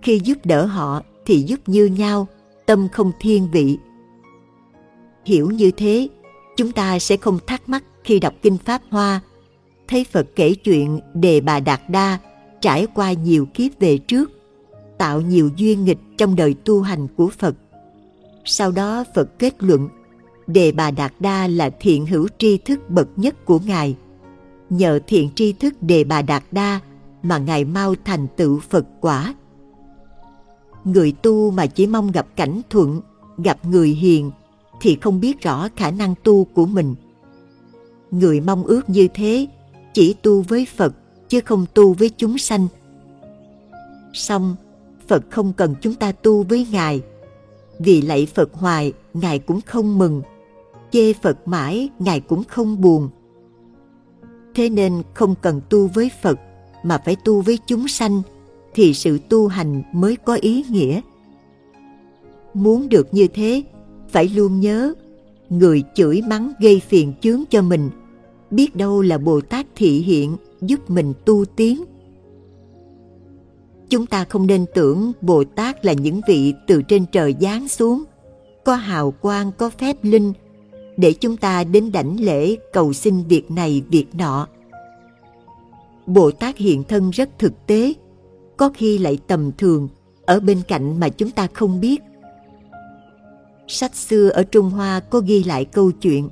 Khi 0.02 0.20
giúp 0.24 0.38
đỡ 0.44 0.66
họ 0.66 1.02
thì 1.26 1.42
giúp 1.42 1.60
như 1.66 1.86
nhau, 1.86 2.26
tâm 2.66 2.88
không 2.92 3.12
thiên 3.20 3.50
vị. 3.50 3.78
Hiểu 5.24 5.50
như 5.50 5.70
thế, 5.70 6.08
chúng 6.56 6.72
ta 6.72 6.98
sẽ 6.98 7.16
không 7.16 7.38
thắc 7.46 7.68
mắc 7.68 7.84
khi 8.04 8.20
đọc 8.20 8.34
Kinh 8.42 8.58
Pháp 8.58 8.82
Hoa, 8.90 9.20
thấy 9.90 10.04
Phật 10.04 10.26
kể 10.36 10.54
chuyện 10.54 11.00
Đề 11.14 11.40
Bà 11.40 11.60
Đạt 11.60 11.80
Đa 11.88 12.18
trải 12.60 12.86
qua 12.94 13.12
nhiều 13.12 13.46
kiếp 13.54 13.80
về 13.80 13.98
trước, 13.98 14.30
tạo 14.98 15.20
nhiều 15.20 15.50
duyên 15.56 15.84
nghịch 15.84 15.98
trong 16.18 16.36
đời 16.36 16.54
tu 16.64 16.80
hành 16.80 17.08
của 17.16 17.28
Phật. 17.38 17.54
Sau 18.44 18.72
đó 18.72 19.04
Phật 19.14 19.38
kết 19.38 19.54
luận, 19.58 19.88
Đề 20.46 20.72
Bà 20.72 20.90
Đạt 20.90 21.12
Đa 21.20 21.46
là 21.46 21.70
thiện 21.80 22.06
hữu 22.06 22.28
tri 22.38 22.58
thức 22.58 22.90
bậc 22.90 23.08
nhất 23.16 23.44
của 23.44 23.58
Ngài. 23.66 23.96
Nhờ 24.70 25.00
thiện 25.06 25.30
tri 25.34 25.52
thức 25.52 25.74
Đề 25.82 26.04
Bà 26.04 26.22
Đạt 26.22 26.42
Đa 26.52 26.80
mà 27.22 27.38
Ngài 27.38 27.64
mau 27.64 27.94
thành 28.04 28.26
tựu 28.36 28.60
Phật 28.60 28.86
quả. 29.00 29.34
Người 30.84 31.12
tu 31.22 31.50
mà 31.50 31.66
chỉ 31.66 31.86
mong 31.86 32.12
gặp 32.12 32.26
cảnh 32.36 32.60
thuận, 32.70 33.00
gặp 33.38 33.64
người 33.64 33.88
hiền 33.88 34.30
thì 34.80 34.98
không 35.00 35.20
biết 35.20 35.40
rõ 35.40 35.68
khả 35.76 35.90
năng 35.90 36.14
tu 36.24 36.44
của 36.44 36.66
mình. 36.66 36.94
Người 38.10 38.40
mong 38.40 38.64
ước 38.64 38.90
như 38.90 39.08
thế 39.14 39.46
chỉ 39.94 40.14
tu 40.22 40.42
với 40.42 40.66
Phật 40.76 40.94
chứ 41.28 41.40
không 41.40 41.66
tu 41.74 41.92
với 41.92 42.10
chúng 42.16 42.38
sanh. 42.38 42.68
Song 44.12 44.56
Phật 45.08 45.24
không 45.30 45.52
cần 45.52 45.74
chúng 45.80 45.94
ta 45.94 46.12
tu 46.12 46.42
với 46.42 46.66
Ngài, 46.72 47.00
vì 47.78 48.02
lạy 48.02 48.26
Phật 48.26 48.54
hoài 48.54 48.92
Ngài 49.14 49.38
cũng 49.38 49.60
không 49.60 49.98
mừng, 49.98 50.22
chê 50.90 51.12
Phật 51.12 51.48
mãi 51.48 51.88
Ngài 51.98 52.20
cũng 52.20 52.44
không 52.44 52.80
buồn. 52.80 53.08
Thế 54.54 54.68
nên 54.68 55.02
không 55.14 55.34
cần 55.42 55.60
tu 55.68 55.86
với 55.86 56.10
Phật 56.22 56.38
mà 56.82 56.98
phải 57.04 57.16
tu 57.24 57.40
với 57.40 57.58
chúng 57.66 57.88
sanh 57.88 58.22
thì 58.74 58.94
sự 58.94 59.18
tu 59.28 59.48
hành 59.48 59.82
mới 59.92 60.16
có 60.16 60.34
ý 60.34 60.64
nghĩa. 60.70 61.00
Muốn 62.54 62.88
được 62.88 63.14
như 63.14 63.26
thế, 63.26 63.62
phải 64.08 64.28
luôn 64.28 64.60
nhớ 64.60 64.94
người 65.48 65.82
chửi 65.94 66.22
mắng 66.28 66.52
gây 66.60 66.80
phiền 66.88 67.12
chướng 67.20 67.42
cho 67.50 67.62
mình, 67.62 67.90
biết 68.50 68.76
đâu 68.76 69.02
là 69.02 69.18
Bồ 69.18 69.40
Tát 69.40 69.66
thị 69.76 70.00
hiện 70.00 70.36
giúp 70.60 70.90
mình 70.90 71.12
tu 71.24 71.44
tiến. 71.44 71.84
Chúng 73.88 74.06
ta 74.06 74.24
không 74.24 74.46
nên 74.46 74.64
tưởng 74.74 75.12
Bồ 75.20 75.44
Tát 75.44 75.84
là 75.84 75.92
những 75.92 76.20
vị 76.28 76.54
từ 76.66 76.82
trên 76.82 77.06
trời 77.12 77.34
giáng 77.40 77.68
xuống, 77.68 78.04
có 78.64 78.74
hào 78.74 79.10
quang, 79.10 79.52
có 79.52 79.70
phép 79.70 79.96
linh, 80.02 80.32
để 80.96 81.12
chúng 81.12 81.36
ta 81.36 81.64
đến 81.64 81.92
đảnh 81.92 82.20
lễ 82.20 82.56
cầu 82.72 82.92
xin 82.92 83.22
việc 83.22 83.50
này 83.50 83.82
việc 83.88 84.06
nọ. 84.14 84.48
Bồ 86.06 86.30
Tát 86.30 86.56
hiện 86.56 86.84
thân 86.84 87.10
rất 87.10 87.28
thực 87.38 87.66
tế, 87.66 87.94
có 88.56 88.70
khi 88.74 88.98
lại 88.98 89.18
tầm 89.26 89.52
thường, 89.58 89.88
ở 90.26 90.40
bên 90.40 90.62
cạnh 90.68 91.00
mà 91.00 91.08
chúng 91.08 91.30
ta 91.30 91.48
không 91.54 91.80
biết. 91.80 92.02
Sách 93.66 93.94
xưa 93.94 94.28
ở 94.28 94.42
Trung 94.42 94.70
Hoa 94.70 95.00
có 95.00 95.20
ghi 95.20 95.44
lại 95.44 95.64
câu 95.64 95.90
chuyện. 95.90 96.28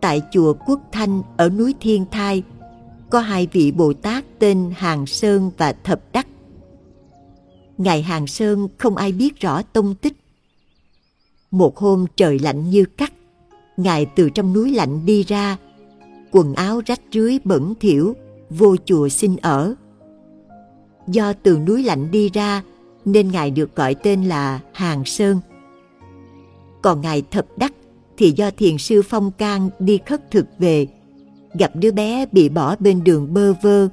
Tại 0.00 0.22
chùa 0.32 0.54
Quốc 0.66 0.80
Thanh 0.92 1.22
ở 1.36 1.48
núi 1.48 1.74
Thiên 1.80 2.04
Thai, 2.10 2.42
có 3.10 3.20
hai 3.20 3.48
vị 3.52 3.72
Bồ 3.72 3.92
Tát 3.92 4.24
tên 4.38 4.72
Hàng 4.76 5.06
Sơn 5.06 5.50
và 5.56 5.72
Thập 5.72 6.00
Đắc. 6.12 6.26
Ngài 7.78 8.02
Hàng 8.02 8.26
Sơn 8.26 8.68
không 8.78 8.96
ai 8.96 9.12
biết 9.12 9.40
rõ 9.40 9.62
tông 9.62 9.94
tích. 9.94 10.12
Một 11.50 11.78
hôm 11.78 12.06
trời 12.16 12.38
lạnh 12.38 12.70
như 12.70 12.84
cắt, 12.84 13.12
Ngài 13.76 14.06
từ 14.06 14.30
trong 14.30 14.52
núi 14.52 14.70
lạnh 14.74 15.06
đi 15.06 15.22
ra, 15.22 15.56
quần 16.30 16.54
áo 16.54 16.80
rách 16.86 17.00
rưới 17.12 17.38
bẩn 17.44 17.74
thỉu, 17.80 18.14
vô 18.50 18.76
chùa 18.84 19.08
xin 19.08 19.36
ở. 19.36 19.74
Do 21.06 21.32
từ 21.32 21.58
núi 21.58 21.82
lạnh 21.82 22.10
đi 22.10 22.30
ra 22.30 22.62
nên 23.04 23.30
Ngài 23.30 23.50
được 23.50 23.76
gọi 23.76 23.94
tên 23.94 24.24
là 24.24 24.60
Hàng 24.72 25.04
Sơn. 25.04 25.40
Còn 26.82 27.00
Ngài 27.00 27.22
Thập 27.30 27.46
Đắc 27.56 27.72
thì 28.18 28.32
do 28.36 28.50
thiền 28.50 28.78
sư 28.78 29.02
Phong 29.02 29.30
Can 29.30 29.70
đi 29.78 29.98
khất 30.06 30.30
thực 30.30 30.46
về, 30.58 30.86
gặp 31.54 31.72
đứa 31.74 31.92
bé 31.92 32.26
bị 32.32 32.48
bỏ 32.48 32.76
bên 32.76 33.04
đường 33.04 33.34
bơ 33.34 33.52
vơ, 33.62 33.88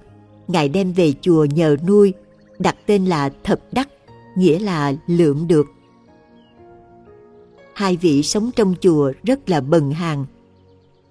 Ngài 0.48 0.70
đem 0.70 0.94
về 0.94 1.14
chùa 1.22 1.46
nhờ 1.46 1.76
nuôi, 1.88 2.14
đặt 2.60 2.76
tên 2.86 3.06
là 3.06 3.30
Thập 3.44 3.60
Đắc, 3.72 3.90
nghĩa 4.38 4.60
là 4.60 4.94
lượm 5.08 5.48
được. 5.48 5.66
Hai 7.74 7.98
vị 7.98 8.24
sống 8.24 8.50
trong 8.56 8.76
chùa 8.82 9.12
rất 9.24 9.50
là 9.50 9.62
bần 9.62 9.92
hàng. 9.92 10.26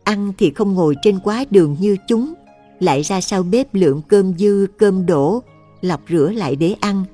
Ăn 0.05 0.33
thì 0.39 0.51
không 0.51 0.75
ngồi 0.75 0.97
trên 1.03 1.21
quá 1.25 1.45
đường 1.51 1.77
như 1.81 1.97
chúng, 2.09 2.35
lại 2.81 3.03
ra 3.03 3.21
sau 3.21 3.43
bếp 3.43 3.75
lượm 3.75 4.01
cơm 4.09 4.35
dư, 4.39 4.67
cơm 4.79 5.07
đổ, 5.07 5.43
lọc 5.81 6.01
rửa 6.11 6.31
lại 6.35 6.57
để 6.57 6.75
ăn. 6.81 7.05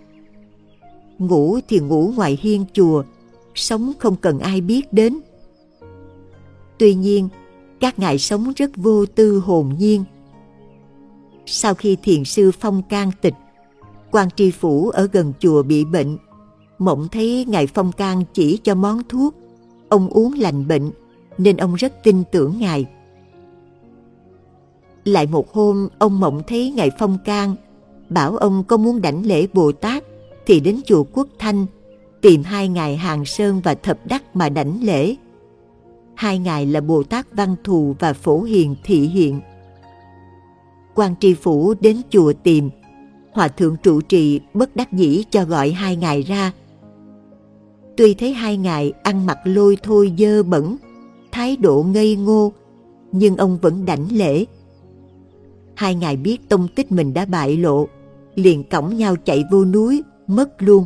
Ngủ 1.18 1.58
thì 1.68 1.78
ngủ 1.78 2.12
ngoài 2.16 2.38
hiên 2.42 2.64
chùa, 2.72 3.04
sống 3.54 3.92
không 3.98 4.16
cần 4.16 4.38
ai 4.38 4.60
biết 4.60 4.92
đến. 4.92 5.18
Tuy 6.80 6.94
nhiên, 6.94 7.28
các 7.80 7.98
ngài 7.98 8.18
sống 8.18 8.52
rất 8.56 8.70
vô 8.76 9.06
tư 9.06 9.38
hồn 9.38 9.74
nhiên. 9.78 10.04
Sau 11.46 11.74
khi 11.74 11.96
thiền 12.02 12.24
sư 12.24 12.50
Phong 12.60 12.82
can 12.82 13.10
tịch, 13.20 13.34
quan 14.10 14.28
tri 14.36 14.50
phủ 14.50 14.90
ở 14.90 15.08
gần 15.12 15.32
chùa 15.38 15.62
bị 15.62 15.84
bệnh, 15.84 16.18
mộng 16.78 17.08
thấy 17.12 17.44
ngài 17.48 17.66
Phong 17.66 17.92
can 17.92 18.24
chỉ 18.32 18.56
cho 18.56 18.74
món 18.74 19.02
thuốc, 19.08 19.34
ông 19.88 20.08
uống 20.08 20.32
lành 20.38 20.68
bệnh, 20.68 20.90
nên 21.38 21.56
ông 21.56 21.74
rất 21.74 22.02
tin 22.02 22.22
tưởng 22.32 22.58
ngài. 22.58 22.86
Lại 25.04 25.26
một 25.26 25.52
hôm, 25.52 25.88
ông 25.98 26.20
mộng 26.20 26.42
thấy 26.46 26.70
ngài 26.70 26.90
Phong 26.98 27.18
can 27.24 27.54
bảo 28.08 28.36
ông 28.36 28.64
có 28.64 28.76
muốn 28.76 29.02
đảnh 29.02 29.26
lễ 29.26 29.46
Bồ 29.52 29.72
Tát 29.72 30.04
thì 30.46 30.60
đến 30.60 30.80
chùa 30.86 31.04
Quốc 31.12 31.28
Thanh 31.38 31.66
tìm 32.20 32.42
hai 32.42 32.68
ngài 32.68 32.96
Hàng 32.96 33.24
Sơn 33.24 33.60
và 33.64 33.74
Thập 33.74 34.06
Đắc 34.06 34.36
mà 34.36 34.48
đảnh 34.48 34.82
lễ. 34.82 35.16
Hai 36.20 36.38
ngài 36.38 36.66
là 36.66 36.80
Bồ 36.80 37.02
Tát 37.02 37.26
Văn 37.34 37.56
Thù 37.64 37.94
và 37.98 38.12
Phổ 38.12 38.42
Hiền 38.42 38.76
Thị 38.84 39.00
Hiện. 39.00 39.40
quan 40.94 41.14
tri 41.20 41.34
phủ 41.34 41.74
đến 41.80 41.96
chùa 42.10 42.32
tìm, 42.42 42.70
Hòa 43.32 43.48
thượng 43.48 43.76
trụ 43.82 44.00
trì 44.00 44.40
bất 44.54 44.76
đắc 44.76 44.92
dĩ 44.92 45.24
cho 45.30 45.44
gọi 45.44 45.70
hai 45.70 45.96
ngài 45.96 46.22
ra. 46.22 46.52
Tuy 47.96 48.14
thấy 48.14 48.32
hai 48.32 48.56
ngài 48.56 48.92
ăn 49.02 49.26
mặc 49.26 49.38
lôi 49.44 49.76
thôi 49.82 50.12
dơ 50.18 50.42
bẩn, 50.42 50.76
thái 51.32 51.56
độ 51.56 51.82
ngây 51.82 52.16
ngô, 52.16 52.52
nhưng 53.12 53.36
ông 53.36 53.58
vẫn 53.62 53.84
đảnh 53.84 54.06
lễ. 54.12 54.44
Hai 55.74 55.94
ngài 55.94 56.16
biết 56.16 56.48
tông 56.48 56.68
tích 56.68 56.92
mình 56.92 57.14
đã 57.14 57.24
bại 57.24 57.56
lộ, 57.56 57.88
liền 58.34 58.64
cõng 58.64 58.96
nhau 58.96 59.16
chạy 59.24 59.44
vô 59.50 59.64
núi, 59.64 60.02
mất 60.26 60.62
luôn. 60.62 60.84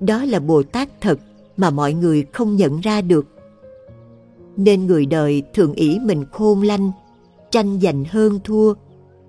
Đó 0.00 0.24
là 0.24 0.40
Bồ 0.40 0.62
Tát 0.62 1.00
thật 1.00 1.18
mà 1.56 1.70
mọi 1.70 1.92
người 1.94 2.24
không 2.32 2.56
nhận 2.56 2.80
ra 2.80 3.00
được. 3.00 3.35
Nên 4.56 4.86
người 4.86 5.06
đời 5.06 5.42
thường 5.54 5.72
ý 5.72 5.98
mình 6.02 6.24
khôn 6.32 6.62
lanh, 6.62 6.92
tranh 7.50 7.80
giành 7.80 8.04
hơn 8.04 8.40
thua, 8.44 8.74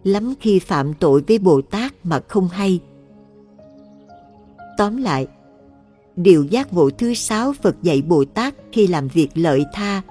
lắm 0.03 0.33
khi 0.39 0.59
phạm 0.59 0.93
tội 0.93 1.23
với 1.27 1.39
Bồ 1.39 1.61
Tát 1.61 1.93
mà 2.03 2.19
không 2.27 2.47
hay. 2.47 2.79
Tóm 4.77 4.97
lại, 4.97 5.27
điều 6.15 6.43
giác 6.43 6.73
ngộ 6.73 6.89
thứ 6.89 7.13
sáu 7.13 7.53
Phật 7.53 7.75
dạy 7.83 8.01
Bồ 8.01 8.25
Tát 8.25 8.55
khi 8.71 8.87
làm 8.87 9.07
việc 9.07 9.29
lợi 9.33 9.65
tha 9.73 10.01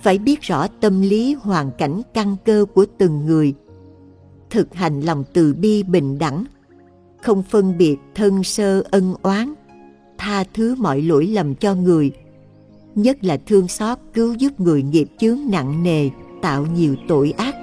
phải 0.00 0.18
biết 0.18 0.40
rõ 0.40 0.66
tâm 0.80 1.02
lý 1.02 1.34
hoàn 1.34 1.70
cảnh 1.78 2.02
căn 2.14 2.36
cơ 2.44 2.64
của 2.74 2.86
từng 2.98 3.26
người 3.26 3.54
thực 4.50 4.74
hành 4.74 5.00
lòng 5.00 5.24
từ 5.32 5.54
bi 5.54 5.82
bình 5.82 6.18
đẳng 6.18 6.44
không 7.22 7.42
phân 7.42 7.78
biệt 7.78 7.96
thân 8.14 8.44
sơ 8.44 8.82
ân 8.90 9.14
oán 9.22 9.54
tha 10.18 10.44
thứ 10.54 10.74
mọi 10.78 11.02
lỗi 11.02 11.26
lầm 11.26 11.54
cho 11.54 11.74
người 11.74 12.12
nhất 12.96 13.24
là 13.24 13.36
thương 13.46 13.68
xót 13.68 13.98
cứu 14.14 14.34
giúp 14.34 14.60
người 14.60 14.82
nghiệp 14.82 15.08
chướng 15.18 15.38
nặng 15.50 15.82
nề, 15.82 16.10
tạo 16.42 16.66
nhiều 16.74 16.96
tội 17.08 17.34
ác. 17.38 17.54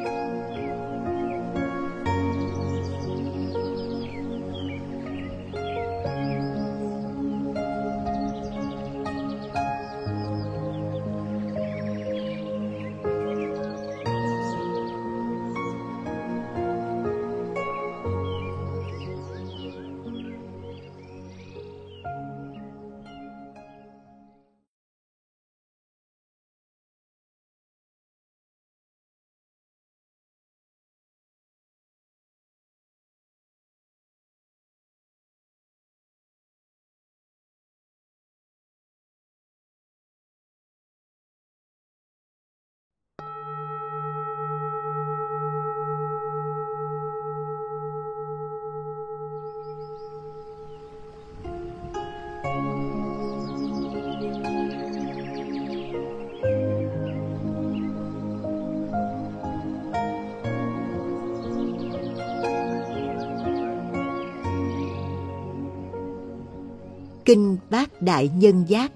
Kinh 67.26 67.58
Bát 67.70 68.02
Đại 68.02 68.30
Nhân 68.38 68.66
Giác, 68.68 68.92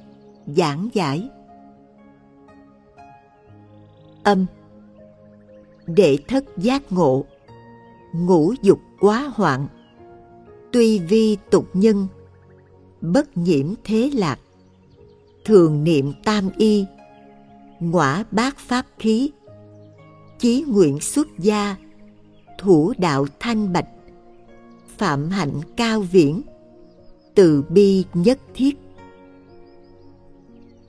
giảng 0.48 0.90
giải. 0.94 1.30
Âm. 4.24 4.46
Đệ 5.86 6.18
thất 6.28 6.46
giác 6.58 6.92
ngộ. 6.92 7.26
Ngũ 8.14 8.54
dục 8.62 8.80
quá 9.00 9.32
hoạn. 9.34 9.68
Tuy 10.72 11.00
vi 11.00 11.38
tục 11.50 11.68
nhân. 11.74 12.08
Bất 13.02 13.38
nhiễm 13.38 13.74
thế 13.84 14.10
lạc. 14.14 14.40
Thường 15.46 15.84
niệm 15.84 16.14
tam 16.24 16.50
y. 16.58 16.86
Ngõa 17.80 18.24
bát 18.32 18.58
pháp 18.58 18.86
khí. 19.00 19.32
Chí 20.40 20.64
nguyện 20.68 21.00
xuất 21.00 21.28
gia. 21.38 21.76
Thủ 22.60 22.94
đạo 22.98 23.26
thanh 23.40 23.74
bạch. 23.74 23.88
Phạm 24.98 25.30
hạnh 25.30 25.62
cao 25.78 26.02
viễn 26.02 26.42
từ 27.38 27.64
bi 27.70 28.06
nhất 28.14 28.40
thiết. 28.54 28.78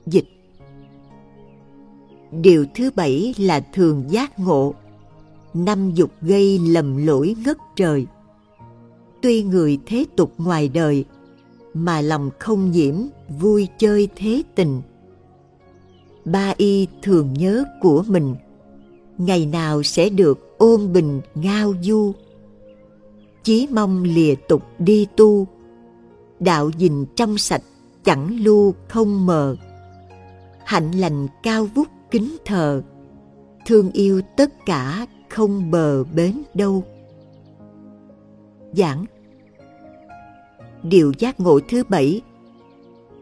Dịch. 0.05 0.25
Điều 2.31 2.65
thứ 2.75 2.91
bảy 2.95 3.33
là 3.37 3.59
thường 3.59 4.03
giác 4.09 4.39
ngộ. 4.39 4.73
Năm 5.53 5.91
dục 5.95 6.11
gây 6.21 6.59
lầm 6.59 7.05
lỗi 7.07 7.35
ngất 7.45 7.57
trời. 7.75 8.05
Tuy 9.21 9.43
người 9.43 9.79
thế 9.85 10.05
tục 10.15 10.33
ngoài 10.37 10.69
đời, 10.69 11.05
mà 11.73 12.01
lòng 12.01 12.29
không 12.39 12.71
nhiễm, 12.71 12.95
vui 13.39 13.67
chơi 13.77 14.07
thế 14.15 14.43
tình. 14.55 14.81
Ba 16.25 16.53
y 16.57 16.87
thường 17.01 17.33
nhớ 17.33 17.63
của 17.81 18.03
mình, 18.07 18.35
ngày 19.17 19.45
nào 19.45 19.83
sẽ 19.83 20.09
được 20.09 20.57
ôm 20.57 20.93
bình 20.93 21.21
ngao 21.35 21.73
du. 21.81 22.13
Chí 23.43 23.67
mong 23.71 24.03
lìa 24.03 24.35
tục 24.47 24.63
đi 24.79 25.07
tu 25.15 25.47
đạo 26.39 26.71
dình 26.79 27.05
trong 27.15 27.37
sạch, 27.37 27.63
chẳng 28.03 28.39
lưu 28.39 28.73
không 28.87 29.25
mờ. 29.25 29.55
Hạnh 30.65 30.91
lành 30.91 31.27
cao 31.43 31.65
vút 31.65 31.87
kính 32.11 32.37
thờ, 32.45 32.81
thương 33.65 33.91
yêu 33.91 34.21
tất 34.37 34.65
cả 34.65 35.05
không 35.29 35.71
bờ 35.71 36.03
bến 36.03 36.43
đâu. 36.53 36.83
Giảng. 38.73 39.05
Điều 40.83 41.13
giác 41.19 41.39
ngộ 41.39 41.59
thứ 41.69 41.83
bảy. 41.89 42.21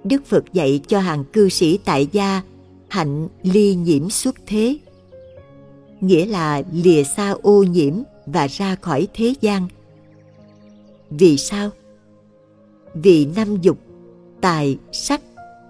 Đức 0.04 0.26
phật 0.26 0.54
dạy 0.54 0.82
cho 0.88 1.00
hàng 1.00 1.24
cư 1.34 1.50
sĩ 1.50 1.80
tại 1.86 2.08
gia 2.12 2.42
hạnh 2.88 3.28
ly 3.44 3.76
nhiễm 3.76 4.10
xuất 4.10 4.36
thế. 4.48 4.78
Nghĩa 6.02 6.26
là 6.26 6.64
lìa 6.72 7.04
xa 7.04 7.36
ô 7.42 7.64
nhiễm 7.64 7.94
và 8.26 8.48
ra 8.48 8.76
khỏi 8.76 9.08
thế 9.14 9.34
gian. 9.42 9.68
Vì 11.10 11.38
sao? 11.38 11.70
Vì 12.94 13.26
năm 13.36 13.62
dục, 13.62 13.78
tài, 14.42 14.78
sắc, 14.92 15.22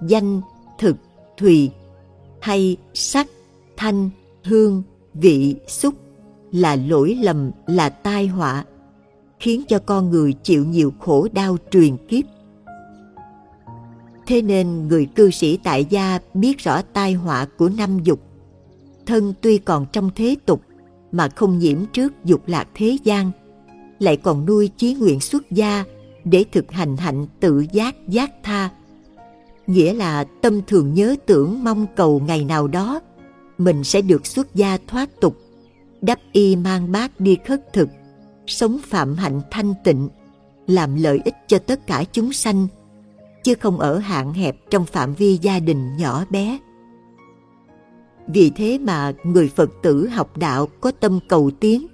danh, 0.01 0.41
thực, 0.79 0.95
thùy, 1.37 1.71
hay 2.41 2.77
sắc, 2.93 3.27
thanh, 3.77 4.09
hương, 4.43 4.83
vị, 5.13 5.55
xúc 5.67 5.93
là 6.51 6.75
lỗi 6.75 7.17
lầm, 7.21 7.51
là 7.67 7.89
tai 7.89 8.27
họa, 8.27 8.65
khiến 9.39 9.63
cho 9.67 9.79
con 9.79 10.09
người 10.09 10.33
chịu 10.33 10.65
nhiều 10.65 10.93
khổ 10.99 11.27
đau 11.33 11.57
truyền 11.71 11.97
kiếp. 11.97 12.25
Thế 14.27 14.41
nên 14.41 14.87
người 14.87 15.05
cư 15.05 15.31
sĩ 15.31 15.57
tại 15.63 15.85
gia 15.89 16.19
biết 16.33 16.57
rõ 16.57 16.81
tai 16.81 17.13
họa 17.13 17.47
của 17.57 17.69
năm 17.69 17.99
dục. 18.03 18.19
Thân 19.05 19.33
tuy 19.41 19.57
còn 19.57 19.85
trong 19.91 20.09
thế 20.15 20.35
tục 20.45 20.61
mà 21.11 21.29
không 21.29 21.59
nhiễm 21.59 21.85
trước 21.93 22.25
dục 22.25 22.41
lạc 22.47 22.67
thế 22.75 22.97
gian, 23.03 23.31
lại 23.99 24.17
còn 24.17 24.45
nuôi 24.45 24.69
chí 24.77 24.93
nguyện 24.93 25.19
xuất 25.19 25.51
gia 25.51 25.83
để 26.29 26.45
thực 26.51 26.71
hành 26.71 26.97
hạnh 26.97 27.27
tự 27.39 27.65
giác 27.71 27.95
giác 28.07 28.31
tha. 28.43 28.69
Nghĩa 29.67 29.93
là 29.93 30.23
tâm 30.23 30.61
thường 30.67 30.93
nhớ 30.93 31.15
tưởng 31.25 31.63
mong 31.63 31.87
cầu 31.95 32.21
ngày 32.27 32.45
nào 32.45 32.67
đó, 32.67 32.99
mình 33.57 33.83
sẽ 33.83 34.01
được 34.01 34.25
xuất 34.25 34.55
gia 34.55 34.77
thoát 34.87 35.09
tục, 35.21 35.37
đắp 36.01 36.19
y 36.31 36.55
mang 36.55 36.91
bát 36.91 37.19
đi 37.19 37.37
khất 37.45 37.73
thực, 37.73 37.89
sống 38.47 38.77
phạm 38.83 39.15
hạnh 39.15 39.41
thanh 39.51 39.73
tịnh, 39.83 40.09
làm 40.67 40.95
lợi 40.95 41.19
ích 41.25 41.35
cho 41.47 41.59
tất 41.59 41.87
cả 41.87 42.03
chúng 42.11 42.33
sanh, 42.33 42.67
chứ 43.43 43.55
không 43.55 43.79
ở 43.79 43.97
hạn 43.97 44.33
hẹp 44.33 44.55
trong 44.69 44.85
phạm 44.85 45.13
vi 45.13 45.37
gia 45.41 45.59
đình 45.59 45.97
nhỏ 45.97 46.25
bé. 46.29 46.57
Vì 48.27 48.49
thế 48.49 48.77
mà 48.77 49.13
người 49.23 49.51
phật 49.55 49.69
tử 49.83 50.07
học 50.07 50.37
đạo 50.37 50.67
có 50.81 50.91
tâm 50.91 51.19
cầu 51.29 51.51
tiến, 51.59 51.87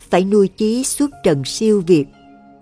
phải 0.00 0.24
nuôi 0.24 0.48
chí 0.48 0.84
suốt 0.84 1.10
trần 1.24 1.44
siêu 1.44 1.82
việt 1.86 2.06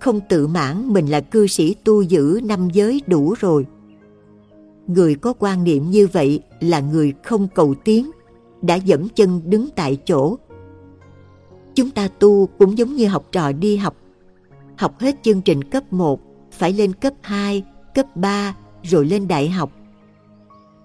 không 0.00 0.20
tự 0.28 0.46
mãn 0.46 0.88
mình 0.92 1.06
là 1.06 1.20
cư 1.20 1.46
sĩ 1.46 1.74
tu 1.84 2.02
giữ 2.02 2.40
năm 2.44 2.68
giới 2.72 3.02
đủ 3.06 3.34
rồi. 3.40 3.66
Người 4.86 5.14
có 5.14 5.32
quan 5.38 5.64
niệm 5.64 5.90
như 5.90 6.08
vậy 6.12 6.40
là 6.60 6.80
người 6.80 7.12
không 7.24 7.48
cầu 7.54 7.74
tiến, 7.84 8.10
đã 8.62 8.74
dẫm 8.74 9.08
chân 9.08 9.40
đứng 9.44 9.68
tại 9.76 9.98
chỗ. 10.04 10.38
Chúng 11.74 11.90
ta 11.90 12.08
tu 12.08 12.48
cũng 12.58 12.78
giống 12.78 12.96
như 12.96 13.06
học 13.06 13.28
trò 13.32 13.52
đi 13.52 13.76
học, 13.76 13.96
học 14.76 15.00
hết 15.00 15.16
chương 15.22 15.42
trình 15.42 15.64
cấp 15.64 15.92
1 15.92 16.20
phải 16.52 16.72
lên 16.72 16.92
cấp 16.92 17.12
2, 17.20 17.64
cấp 17.94 18.16
3 18.16 18.56
rồi 18.82 19.06
lên 19.06 19.28
đại 19.28 19.48
học. 19.48 19.72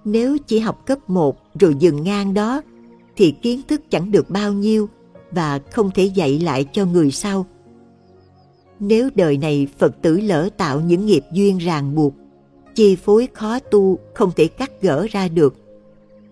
Nếu 0.05 0.37
chỉ 0.37 0.59
học 0.59 0.85
cấp 0.85 1.09
1 1.09 1.37
rồi 1.59 1.75
dừng 1.79 2.03
ngang 2.03 2.33
đó 2.33 2.61
thì 3.15 3.31
kiến 3.41 3.61
thức 3.67 3.81
chẳng 3.89 4.11
được 4.11 4.29
bao 4.29 4.53
nhiêu 4.53 4.89
và 5.31 5.59
không 5.71 5.91
thể 5.91 6.03
dạy 6.03 6.39
lại 6.39 6.65
cho 6.71 6.85
người 6.85 7.11
sau. 7.11 7.45
Nếu 8.79 9.09
đời 9.15 9.37
này 9.37 9.67
Phật 9.77 10.01
tử 10.01 10.19
lỡ 10.19 10.49
tạo 10.57 10.81
những 10.81 11.05
nghiệp 11.05 11.23
duyên 11.31 11.57
ràng 11.57 11.95
buộc, 11.95 12.13
chi 12.75 12.95
phối 12.95 13.27
khó 13.33 13.59
tu 13.59 13.99
không 14.13 14.31
thể 14.35 14.47
cắt 14.47 14.71
gỡ 14.81 15.07
ra 15.11 15.27
được. 15.27 15.55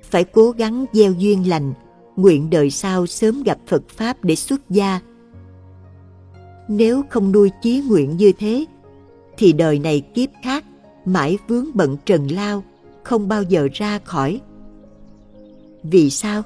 Phải 0.02 0.24
cố 0.24 0.52
gắng 0.52 0.86
gieo 0.94 1.14
duyên 1.14 1.50
lành, 1.50 1.74
nguyện 2.16 2.50
đời 2.50 2.70
sau 2.70 3.06
sớm 3.06 3.44
gặp 3.44 3.58
Phật 3.68 3.90
Pháp 3.90 4.24
để 4.24 4.36
xuất 4.36 4.70
gia. 4.70 5.00
Nếu 6.68 7.04
không 7.10 7.32
nuôi 7.32 7.52
chí 7.62 7.82
nguyện 7.82 8.18
như 8.18 8.32
thế, 8.40 8.66
thì 9.38 9.54
đời 9.54 9.80
này 9.80 10.02
kiếp 10.02 10.30
khác 10.44 10.66
mãi 11.06 11.38
vướng 11.48 11.66
bận 11.74 11.98
trần 12.06 12.28
lao, 12.32 12.64
không 13.04 13.28
bao 13.28 13.44
giờ 13.44 13.68
ra 13.74 14.00
khỏi. 14.00 14.42
Vì 15.84 16.10
sao? 16.10 16.42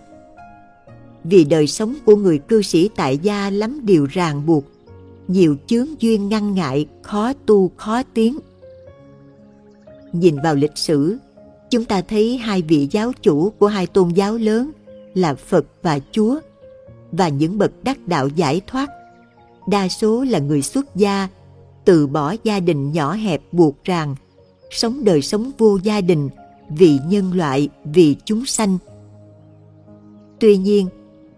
Vì 1.24 1.44
đời 1.44 1.68
sống 1.68 1.96
của 2.06 2.16
người 2.16 2.38
cư 2.38 2.62
sĩ 2.62 2.90
tại 2.96 3.18
gia 3.18 3.50
lắm 3.50 3.80
điều 3.84 4.06
ràng 4.06 4.46
buộc, 4.46 4.64
nhiều 5.28 5.56
chướng 5.68 5.88
duyên 6.02 6.30
ngăn 6.30 6.54
ngại, 6.54 6.86
khó 7.02 7.34
tu 7.46 7.72
khó 7.78 8.04
tiến. 8.14 8.40
Nhìn 10.14 10.36
vào 10.44 10.56
lịch 10.56 10.78
sử, 10.78 11.18
chúng 11.70 11.86
ta 11.86 12.02
thấy 12.02 12.38
hai 12.38 12.62
vị 12.62 12.88
giáo 12.92 13.12
chủ 13.22 13.50
của 13.50 13.68
hai 13.68 13.88
tôn 13.88 14.10
giáo 14.10 14.38
lớn 14.38 14.72
là 15.14 15.36
Phật 15.36 15.66
và 15.82 16.00
Chúa 16.12 16.40
và 17.12 17.30
những 17.30 17.58
bậc 17.58 17.72
đắc 17.84 18.08
đạo 18.08 18.28
giải 18.28 18.62
thoát. 18.68 18.90
Đa 19.68 19.88
số 19.88 20.24
là 20.24 20.40
người 20.40 20.62
xuất 20.62 20.96
gia, 20.96 21.28
từ 21.86 22.08
bỏ 22.08 22.36
gia 22.44 22.60
đình 22.60 22.92
nhỏ 22.92 23.14
hẹp 23.14 23.42
buộc 23.52 23.84
ràng, 23.84 24.16
sống 24.70 25.04
đời 25.04 25.22
sống 25.22 25.52
vô 25.58 25.78
gia 25.84 26.02
đình 26.02 26.30
vì 26.70 27.00
nhân 27.08 27.34
loại, 27.34 27.70
vì 27.84 28.16
chúng 28.26 28.46
sanh. 28.46 28.78
Tuy 30.40 30.58
nhiên, 30.58 30.88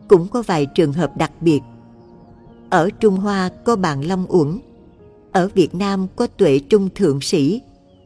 cũng 0.08 0.28
có 0.28 0.42
vài 0.42 0.66
trường 0.66 0.94
hợp 0.94 1.18
đặc 1.18 1.32
biệt. 1.42 1.60
Ở 2.70 2.90
Trung 3.00 3.18
Hoa 3.18 3.50
có 3.64 3.76
bạn 3.76 4.06
Long 4.06 4.26
Uẩn, 4.30 4.60
ở 5.32 5.50
Việt 5.54 5.76
Nam 5.76 6.08
có 6.16 6.28
Tuệ 6.28 6.60
Trung 6.60 6.90
Thượng 6.96 7.22
Sĩ, 7.22 7.62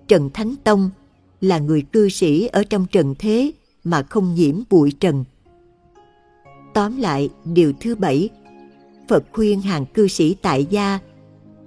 Trần 0.08 0.30
Thánh 0.33 0.56
Tông 0.64 0.90
là 1.42 1.59
người 1.59 1.82
cư 1.82 2.09
sĩ 2.09 2.48
ở 2.48 2.64
trong 2.64 2.85
trần 2.92 3.16
thế 3.19 3.51
mà 3.83 4.03
không 4.03 4.35
nhiễm 4.35 4.56
bụi 4.69 4.93
trần. 5.00 5.24
Tóm 6.74 6.98
lại, 6.98 7.30
điều 7.45 7.74
thứ 7.82 7.95
bảy, 7.95 8.30
Phật 9.08 9.24
khuyên 9.33 9.61
hàng 9.61 9.85
cư 9.85 10.08
sĩ 10.08 10.35
tại 10.42 10.66
gia, 10.69 11.00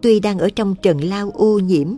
tuy 0.02 0.20
đang 0.20 0.38
ở 0.38 0.50
trong 0.50 0.74
trần 0.82 1.00
lao 1.00 1.30
ô 1.34 1.58
nhiễm, 1.58 1.94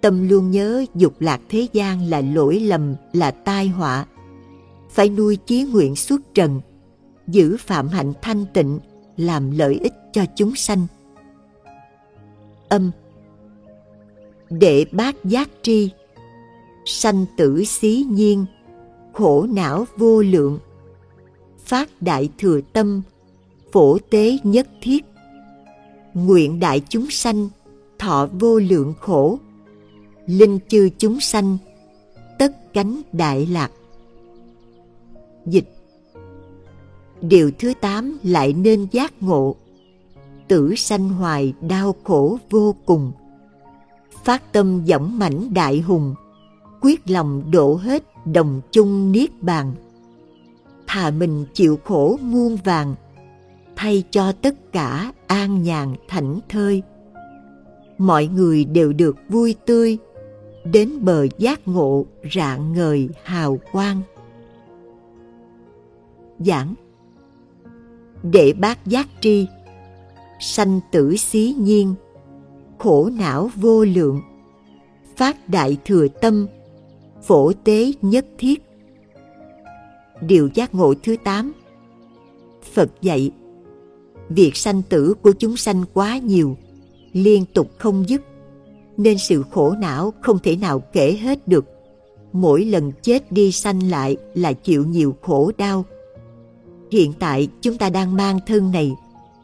tâm 0.00 0.28
luôn 0.28 0.50
nhớ 0.50 0.84
dục 0.94 1.14
lạc 1.20 1.40
thế 1.48 1.66
gian 1.72 2.06
là 2.06 2.20
lỗi 2.20 2.60
lầm, 2.60 2.94
là 3.12 3.30
tai 3.30 3.68
họa. 3.68 4.06
Phải 4.90 5.08
nuôi 5.08 5.36
chí 5.36 5.62
nguyện 5.62 5.96
suốt 5.96 6.20
trần, 6.34 6.60
giữ 7.26 7.56
phạm 7.56 7.88
hạnh 7.88 8.12
thanh 8.22 8.46
tịnh, 8.54 8.78
làm 9.16 9.50
lợi 9.50 9.78
ích 9.82 9.92
cho 10.12 10.24
chúng 10.36 10.54
sanh. 10.56 10.86
Âm. 12.68 12.90
Đệ 14.50 14.84
bát 14.92 15.24
giác 15.24 15.48
tri. 15.62 15.90
Sanh 16.84 17.26
tử 17.36 17.64
xí 17.64 18.06
nhiên. 18.10 18.46
Khổ 19.12 19.46
não 19.50 19.84
vô 19.96 20.22
lượng. 20.22 20.58
Phát 21.64 21.90
đại 22.00 22.28
thừa 22.38 22.60
tâm. 22.72 23.02
Phổ 23.72 23.98
tế 24.10 24.38
nhất 24.42 24.68
thiết. 24.82 25.04
Nguyện 26.14 26.60
đại 26.60 26.80
chúng 26.88 27.10
sanh. 27.10 27.48
Thọ 27.98 28.28
vô 28.32 28.58
lượng 28.58 28.94
khổ. 29.00 29.38
Linh 30.26 30.58
chư 30.68 30.88
chúng 30.98 31.20
sanh. 31.20 31.58
Tất 32.38 32.72
cánh 32.72 33.02
đại 33.12 33.46
lạc. 33.46 33.70
Dịch 35.46 35.73
Điều 37.28 37.50
thứ 37.58 37.72
tám 37.80 38.18
lại 38.22 38.52
nên 38.52 38.86
giác 38.92 39.22
ngộ. 39.22 39.56
Tử 40.48 40.74
sanh 40.76 41.08
hoài 41.08 41.54
đau 41.60 41.94
khổ 42.04 42.38
vô 42.50 42.74
cùng. 42.86 43.12
Phát 44.24 44.52
tâm 44.52 44.82
dõng 44.86 45.18
mãnh 45.18 45.54
đại 45.54 45.80
hùng. 45.80 46.14
Quyết 46.80 47.10
lòng 47.10 47.42
đổ 47.50 47.74
hết 47.74 48.02
đồng 48.24 48.60
chung 48.70 49.12
niết 49.12 49.42
bàn. 49.42 49.72
Thà 50.86 51.10
mình 51.10 51.44
chịu 51.54 51.78
khổ 51.84 52.18
muôn 52.22 52.56
vàng, 52.64 52.94
Thay 53.76 54.04
cho 54.10 54.32
tất 54.32 54.72
cả 54.72 55.12
an 55.26 55.62
nhàn 55.62 55.94
thảnh 56.08 56.40
thơi. 56.48 56.82
Mọi 57.98 58.26
người 58.26 58.64
đều 58.64 58.92
được 58.92 59.16
vui 59.28 59.54
tươi, 59.66 59.98
Đến 60.72 60.90
bờ 61.00 61.26
giác 61.38 61.68
ngộ 61.68 62.06
rạng 62.34 62.72
ngời 62.72 63.08
hào 63.24 63.58
quang. 63.72 64.02
Giảng 66.38 66.74
Đệ 68.32 68.52
bát 68.52 68.86
giác 68.86 69.08
tri. 69.20 69.46
Sanh 70.40 70.80
tử 70.92 71.16
xí 71.16 71.54
nhiên, 71.58 71.94
Khổ 72.78 73.10
não 73.18 73.50
vô 73.54 73.84
lượng. 73.84 74.20
Phát 75.16 75.48
đại 75.48 75.76
thừa 75.84 76.08
tâm, 76.08 76.46
Phổ 77.22 77.52
tế 77.64 77.92
nhất 78.02 78.26
thiết. 78.38 78.62
Điều 80.20 80.48
giác 80.54 80.74
ngộ 80.74 80.94
thứ 81.02 81.16
tám. 81.24 81.52
Phật 82.72 82.90
dạy, 83.02 83.30
Việc 84.28 84.56
sanh 84.56 84.82
tử 84.82 85.14
của 85.22 85.32
chúng 85.32 85.56
sanh 85.56 85.84
quá 85.94 86.18
nhiều, 86.18 86.56
Liên 87.12 87.44
tục 87.54 87.70
không 87.78 88.08
dứt, 88.08 88.22
Nên 88.96 89.18
sự 89.18 89.44
khổ 89.50 89.74
não 89.78 90.12
không 90.20 90.38
thể 90.38 90.56
nào 90.56 90.78
kể 90.78 91.16
hết 91.20 91.48
được. 91.48 91.64
Mỗi 92.32 92.64
lần 92.64 92.92
chết 93.02 93.32
đi 93.32 93.52
sanh 93.52 93.90
lại 93.90 94.16
là 94.34 94.52
chịu 94.52 94.84
nhiều 94.84 95.16
khổ 95.22 95.52
đau. 95.58 95.84
Hiện 96.94 97.12
tại 97.18 97.48
chúng 97.60 97.78
ta 97.78 97.90
đang 97.90 98.16
mang 98.16 98.38
thân 98.46 98.70
này 98.72 98.92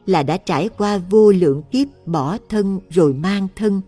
là 0.07 0.23
đã 0.23 0.37
trải 0.37 0.69
qua 0.79 0.99
vô 1.11 1.31
lượng 1.31 1.63
kiếp 1.71 1.89
bỏ 2.07 2.39
thân 2.49 2.81
rồi 2.91 3.13
mang 3.13 3.49
thân. 3.57 3.81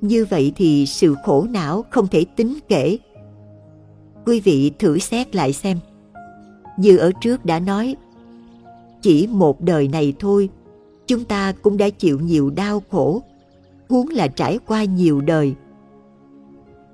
Như 0.00 0.24
vậy 0.24 0.52
thì 0.56 0.86
sự 0.86 1.14
khổ 1.24 1.46
não 1.50 1.84
không 1.90 2.08
thể 2.08 2.24
tính 2.36 2.58
kể. 2.68 2.98
Quý 4.26 4.40
vị 4.40 4.72
thử 4.78 4.98
xét 4.98 5.34
lại 5.34 5.52
xem. 5.52 5.78
Như 6.78 6.96
ở 6.96 7.12
trước 7.20 7.44
đã 7.44 7.58
nói, 7.58 7.96
chỉ 9.02 9.26
một 9.26 9.60
đời 9.60 9.88
này 9.88 10.14
thôi, 10.18 10.48
chúng 11.06 11.24
ta 11.24 11.52
cũng 11.62 11.76
đã 11.76 11.90
chịu 11.90 12.20
nhiều 12.20 12.50
đau 12.50 12.82
khổ, 12.90 13.22
huống 13.88 14.08
là 14.08 14.28
trải 14.28 14.58
qua 14.66 14.84
nhiều 14.84 15.20
đời. 15.20 15.54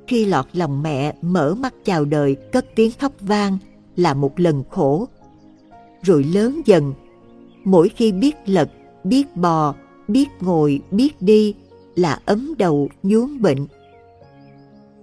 Khi 0.07 0.25
lọt 0.25 0.47
lòng 0.53 0.83
mẹ 0.83 1.15
mở 1.23 1.55
mắt 1.55 1.75
chào 1.85 2.05
đời 2.05 2.35
cất 2.35 2.67
tiếng 2.75 2.91
khóc 3.01 3.13
vang 3.21 3.59
là 4.01 4.15
một 4.15 4.41
lần 4.41 4.65
khổ. 4.71 5.09
Rồi 6.03 6.25
lớn 6.25 6.61
dần, 6.67 6.93
mỗi 7.65 7.89
khi 7.89 8.13
biết 8.13 8.37
lật, 8.47 8.71
biết 9.05 9.37
bò, 9.37 9.75
biết 10.09 10.29
ngồi, 10.41 10.81
biết 10.91 11.23
đi 11.23 11.55
là 11.95 12.19
ấm 12.25 12.55
đầu 12.59 12.89
nhuốm 13.03 13.43
bệnh. 13.43 13.67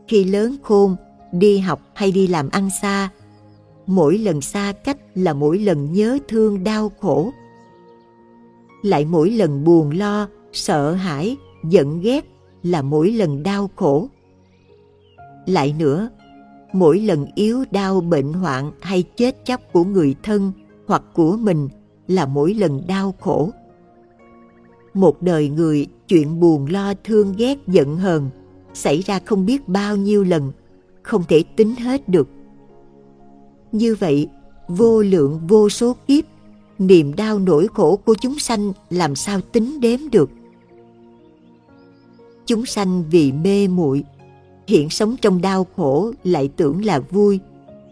Khi 0.08 0.24
lớn 0.24 0.56
khôn, 0.64 0.96
đi 1.32 1.60
học 1.60 1.82
hay 1.94 2.12
đi 2.12 2.28
làm 2.28 2.50
ăn 2.50 2.70
xa, 2.82 3.10
mỗi 3.88 4.18
lần 4.18 4.42
xa 4.42 4.74
cách 4.84 4.98
là 5.16 5.34
mỗi 5.34 5.60
lần 5.60 5.94
nhớ 5.94 6.18
thương 6.28 6.64
đau 6.64 6.92
khổ. 7.00 7.32
Lại 8.84 9.06
mỗi 9.06 9.30
lần 9.30 9.64
buồn 9.64 9.92
lo, 9.92 10.28
sợ 10.54 10.92
hãi, 10.94 11.38
giận 11.70 12.02
ghét 12.02 12.26
là 12.64 12.82
mỗi 12.82 13.12
lần 13.12 13.44
đau 13.44 13.70
khổ. 13.76 14.08
Lại 15.46 15.76
nữa, 15.80 16.10
mỗi 16.80 17.00
lần 17.00 17.26
yếu 17.36 17.64
đau 17.72 18.02
bệnh 18.02 18.34
hoạn 18.34 18.72
hay 18.82 19.04
chết 19.04 19.46
chóc 19.46 19.62
của 19.74 19.84
người 19.84 20.16
thân 20.24 20.52
hoặc 20.88 21.04
của 21.14 21.38
mình 21.38 21.70
là 22.08 22.26
mỗi 22.26 22.54
lần 22.54 22.88
đau 22.88 23.14
khổ. 23.20 23.50
Một 24.94 25.22
đời 25.22 25.50
người 25.50 25.88
chuyện 26.08 26.40
buồn 26.40 26.66
lo 26.66 26.94
thương 27.04 27.34
ghét 27.38 27.58
giận 27.68 27.98
hờn 27.98 28.30
xảy 28.74 29.02
ra 29.02 29.20
không 29.26 29.46
biết 29.46 29.68
bao 29.68 29.96
nhiêu 29.96 30.24
lần, 30.24 30.52
không 31.02 31.24
thể 31.28 31.44
tính 31.56 31.76
hết 31.76 32.10
được. 32.10 32.28
Như 33.72 33.96
vậy, 33.96 34.28
vô 34.68 35.02
lượng 35.02 35.40
vô 35.48 35.70
số 35.70 35.96
kiếp, 36.08 36.24
niềm 36.80 37.16
đau 37.16 37.40
nỗi 37.40 37.68
khổ 37.74 37.96
của 38.06 38.16
chúng 38.22 38.40
sanh 38.40 38.74
làm 38.90 39.16
sao 39.16 39.42
tính 39.42 39.80
đếm 39.80 40.00
được. 40.12 40.30
Chúng 42.46 42.66
sanh 42.66 43.04
vì 43.10 43.32
mê 43.32 43.68
muội 43.68 44.04
hiện 44.68 44.90
sống 44.90 45.16
trong 45.22 45.42
đau 45.42 45.68
khổ 45.76 46.12
lại 46.24 46.50
tưởng 46.56 46.86
là 46.86 47.00
vui, 47.00 47.40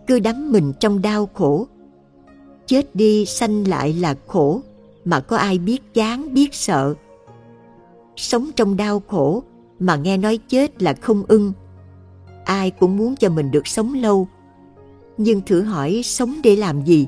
cứ 0.08 0.20
đắm 0.20 0.52
mình 0.52 0.74
trong 0.80 1.02
đau 1.02 1.30
khổ. 1.34 1.68
Chết 2.66 2.96
đi 2.96 3.26
sanh 3.26 3.68
lại 3.68 3.94
là 3.94 4.16
khổ, 4.28 4.62
mà 5.06 5.20
có 5.20 5.38
ai 5.38 5.58
biết 5.58 5.94
chán 5.94 6.34
biết 6.34 6.54
sợ. 6.54 6.94
Sống 8.16 8.50
trong 8.56 8.78
đau 8.78 9.02
khổ 9.08 9.44
mà 9.80 9.96
nghe 9.96 10.18
nói 10.18 10.40
chết 10.48 10.84
là 10.84 10.94
không 10.94 11.24
ưng. 11.28 11.54
Ai 12.46 12.72
cũng 12.72 12.98
muốn 12.98 13.16
cho 13.16 13.30
mình 13.30 13.52
được 13.52 13.68
sống 13.68 13.94
lâu, 13.94 14.28
nhưng 15.18 15.42
thử 15.42 15.62
hỏi 15.62 16.02
sống 16.04 16.36
để 16.44 16.56
làm 16.56 16.86
gì? 16.86 17.08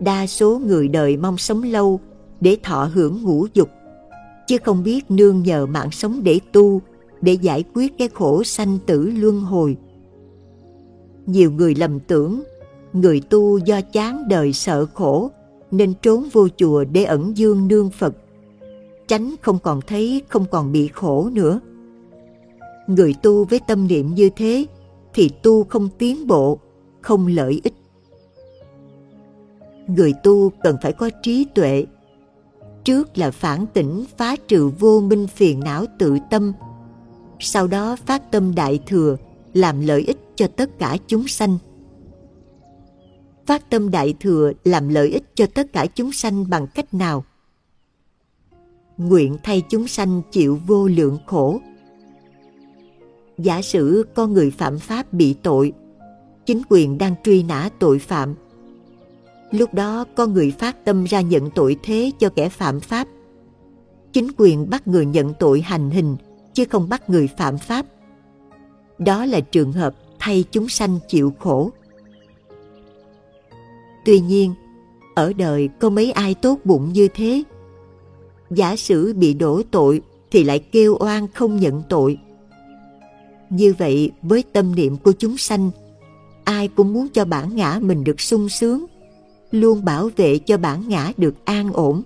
Đa 0.00 0.26
số 0.26 0.58
người 0.58 0.88
đời 0.88 1.16
mong 1.16 1.38
sống 1.38 1.62
lâu 1.62 2.00
để 2.40 2.56
thọ 2.62 2.90
hưởng 2.94 3.22
ngũ 3.22 3.46
dục, 3.54 3.68
chứ 4.46 4.58
không 4.64 4.82
biết 4.82 5.10
nương 5.10 5.42
nhờ 5.42 5.66
mạng 5.66 5.90
sống 5.90 6.22
để 6.22 6.40
tu 6.52 6.82
để 7.22 7.32
giải 7.32 7.64
quyết 7.74 7.98
cái 7.98 8.08
khổ 8.08 8.44
sanh 8.44 8.78
tử 8.86 9.10
luân 9.16 9.40
hồi. 9.40 9.76
Nhiều 11.26 11.52
người 11.52 11.74
lầm 11.74 12.00
tưởng, 12.00 12.42
người 12.92 13.20
tu 13.20 13.58
do 13.58 13.80
chán 13.80 14.28
đời 14.28 14.52
sợ 14.52 14.86
khổ, 14.86 15.30
nên 15.70 15.94
trốn 16.02 16.28
vô 16.32 16.48
chùa 16.56 16.84
để 16.84 17.04
ẩn 17.04 17.36
dương 17.36 17.68
nương 17.68 17.90
phật. 17.90 18.16
Tránh 19.08 19.34
không 19.40 19.58
còn 19.58 19.80
thấy, 19.86 20.22
không 20.28 20.44
còn 20.50 20.72
bị 20.72 20.88
khổ 20.88 21.30
nữa. 21.32 21.60
Người 22.86 23.14
tu 23.22 23.44
với 23.44 23.60
tâm 23.66 23.88
niệm 23.88 24.14
như 24.14 24.30
thế, 24.36 24.66
thì 25.14 25.30
tu 25.42 25.64
không 25.64 25.88
tiến 25.98 26.26
bộ, 26.26 26.58
không 27.00 27.26
lợi 27.26 27.60
ích. 27.64 27.74
Người 29.86 30.12
tu 30.22 30.50
cần 30.62 30.76
phải 30.82 30.92
có 30.92 31.10
trí 31.22 31.46
tuệ. 31.54 31.86
Trước 32.84 33.18
là 33.18 33.30
phản 33.30 33.66
tỉnh, 33.66 34.04
phá 34.16 34.36
trừ 34.48 34.68
vô 34.78 35.00
minh 35.00 35.26
phiền 35.26 35.60
não 35.60 35.84
tự 35.98 36.16
tâm 36.30 36.52
sau 37.40 37.66
đó 37.66 37.96
phát 38.06 38.30
tâm 38.30 38.54
đại 38.54 38.80
thừa, 38.86 39.16
làm 39.54 39.80
lợi 39.80 40.02
ích 40.02 40.18
cho 40.34 40.46
tất 40.46 40.78
cả 40.78 40.96
chúng 41.06 41.28
sanh. 41.28 41.58
Phát 43.46 43.70
tâm 43.70 43.90
đại 43.90 44.14
thừa, 44.20 44.52
làm 44.64 44.88
lợi 44.88 45.08
ích 45.08 45.22
cho 45.34 45.46
tất 45.54 45.72
cả 45.72 45.86
chúng 45.94 46.12
sanh 46.12 46.50
bằng 46.50 46.66
cách 46.74 46.94
nào? 46.94 47.24
Nguyện 48.96 49.36
thay 49.42 49.62
chúng 49.68 49.88
sanh 49.88 50.22
chịu 50.30 50.58
vô 50.66 50.86
lượng 50.86 51.18
khổ. 51.26 51.60
Giả 53.38 53.62
sử 53.62 54.06
con 54.14 54.32
người 54.32 54.50
phạm 54.50 54.78
pháp 54.78 55.12
bị 55.12 55.34
tội, 55.42 55.72
chính 56.46 56.62
quyền 56.68 56.98
đang 56.98 57.14
truy 57.24 57.42
nã 57.42 57.68
tội 57.78 57.98
phạm. 57.98 58.34
Lúc 59.50 59.74
đó 59.74 60.04
con 60.16 60.34
người 60.34 60.50
phát 60.50 60.84
tâm 60.84 61.04
ra 61.04 61.20
nhận 61.20 61.50
tội 61.50 61.76
thế 61.82 62.10
cho 62.18 62.28
kẻ 62.28 62.48
phạm 62.48 62.80
pháp. 62.80 63.08
Chính 64.12 64.28
quyền 64.36 64.70
bắt 64.70 64.88
người 64.88 65.06
nhận 65.06 65.34
tội 65.34 65.60
hành 65.60 65.90
hình 65.90 66.16
chứ 66.54 66.64
không 66.64 66.88
bắt 66.88 67.10
người 67.10 67.28
phạm 67.38 67.58
pháp. 67.58 67.86
Đó 68.98 69.24
là 69.24 69.40
trường 69.40 69.72
hợp 69.72 69.94
thay 70.18 70.44
chúng 70.50 70.68
sanh 70.68 70.98
chịu 71.08 71.32
khổ. 71.38 71.70
Tuy 74.04 74.20
nhiên, 74.20 74.54
ở 75.14 75.32
đời 75.32 75.68
có 75.80 75.90
mấy 75.90 76.12
ai 76.12 76.34
tốt 76.34 76.58
bụng 76.64 76.92
như 76.92 77.08
thế? 77.14 77.42
Giả 78.50 78.76
sử 78.76 79.14
bị 79.14 79.34
đổ 79.34 79.62
tội 79.70 80.00
thì 80.30 80.44
lại 80.44 80.58
kêu 80.58 80.96
oan 81.00 81.28
không 81.34 81.56
nhận 81.56 81.82
tội. 81.88 82.18
Như 83.50 83.74
vậy, 83.78 84.10
với 84.22 84.44
tâm 84.52 84.74
niệm 84.74 84.96
của 84.96 85.12
chúng 85.12 85.36
sanh, 85.36 85.70
ai 86.44 86.68
cũng 86.68 86.92
muốn 86.92 87.08
cho 87.08 87.24
bản 87.24 87.56
ngã 87.56 87.78
mình 87.82 88.04
được 88.04 88.20
sung 88.20 88.48
sướng, 88.48 88.86
luôn 89.50 89.84
bảo 89.84 90.10
vệ 90.16 90.38
cho 90.38 90.58
bản 90.58 90.88
ngã 90.88 91.12
được 91.16 91.34
an 91.44 91.72
ổn. 91.72 92.02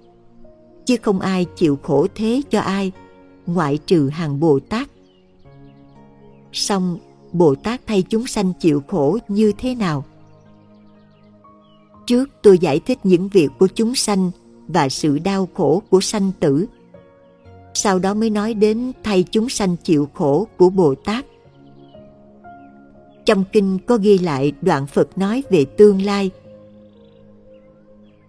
Chứ 0.85 0.97
không 1.03 1.21
ai 1.21 1.47
chịu 1.57 1.79
khổ 1.83 2.07
thế 2.15 2.43
cho 2.51 2.61
ai 2.61 2.93
ngoại 3.47 3.79
trừ 3.87 4.09
hàng 4.09 4.41
bồ 4.41 4.59
tát. 4.69 4.89
Song 6.53 6.99
bồ 7.33 7.55
tát 7.55 7.81
thay 7.87 8.03
chúng 8.03 8.27
sanh 8.27 8.53
chịu 8.61 8.83
khổ 8.89 9.19
như 9.29 9.53
thế 9.59 9.75
nào? 9.75 10.05
Trước 12.07 12.31
tôi 12.43 12.59
giải 12.59 12.81
thích 12.81 12.99
những 13.05 13.29
việc 13.29 13.49
của 13.59 13.69
chúng 13.75 13.95
sanh 13.95 14.31
và 14.69 14.89
sự 14.89 15.19
đau 15.19 15.49
khổ 15.55 15.83
của 15.91 16.01
sanh 16.01 16.33
tử, 16.41 16.67
sau 17.75 17.99
đó 17.99 18.15
mới 18.15 18.31
nói 18.31 18.55
đến 18.55 18.93
thay 19.03 19.25
chúng 19.31 19.49
sanh 19.49 19.77
chịu 19.77 20.09
khổ 20.15 20.47
của 20.57 20.71
bồ 20.71 20.95
tát. 20.95 21.27
Trong 23.25 23.45
kinh 23.53 23.79
có 23.87 23.97
ghi 23.97 24.19
lại 24.19 24.53
đoạn 24.63 24.87
phật 24.87 25.19
nói 25.19 25.43
về 25.51 25.65
tương 25.65 26.03
lai. 26.03 26.31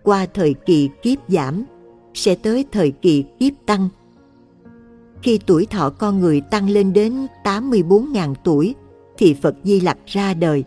Qua 0.03 0.25
thời 0.33 0.53
kỳ 0.53 0.89
kiếp 1.01 1.17
giảm, 1.27 1.65
sẽ 2.13 2.35
tới 2.35 2.65
thời 2.71 2.91
kỳ 2.91 3.23
kiếp 3.39 3.53
tăng 3.65 3.89
khi 5.21 5.39
tuổi 5.45 5.65
thọ 5.65 5.89
con 5.89 6.19
người 6.19 6.41
tăng 6.41 6.69
lên 6.69 6.93
đến 6.93 7.27
84.000 7.43 8.35
tuổi 8.43 8.75
thì 9.17 9.33
Phật 9.33 9.55
Di 9.63 9.79
Lặc 9.79 9.97
ra 10.05 10.33
đời. 10.33 10.63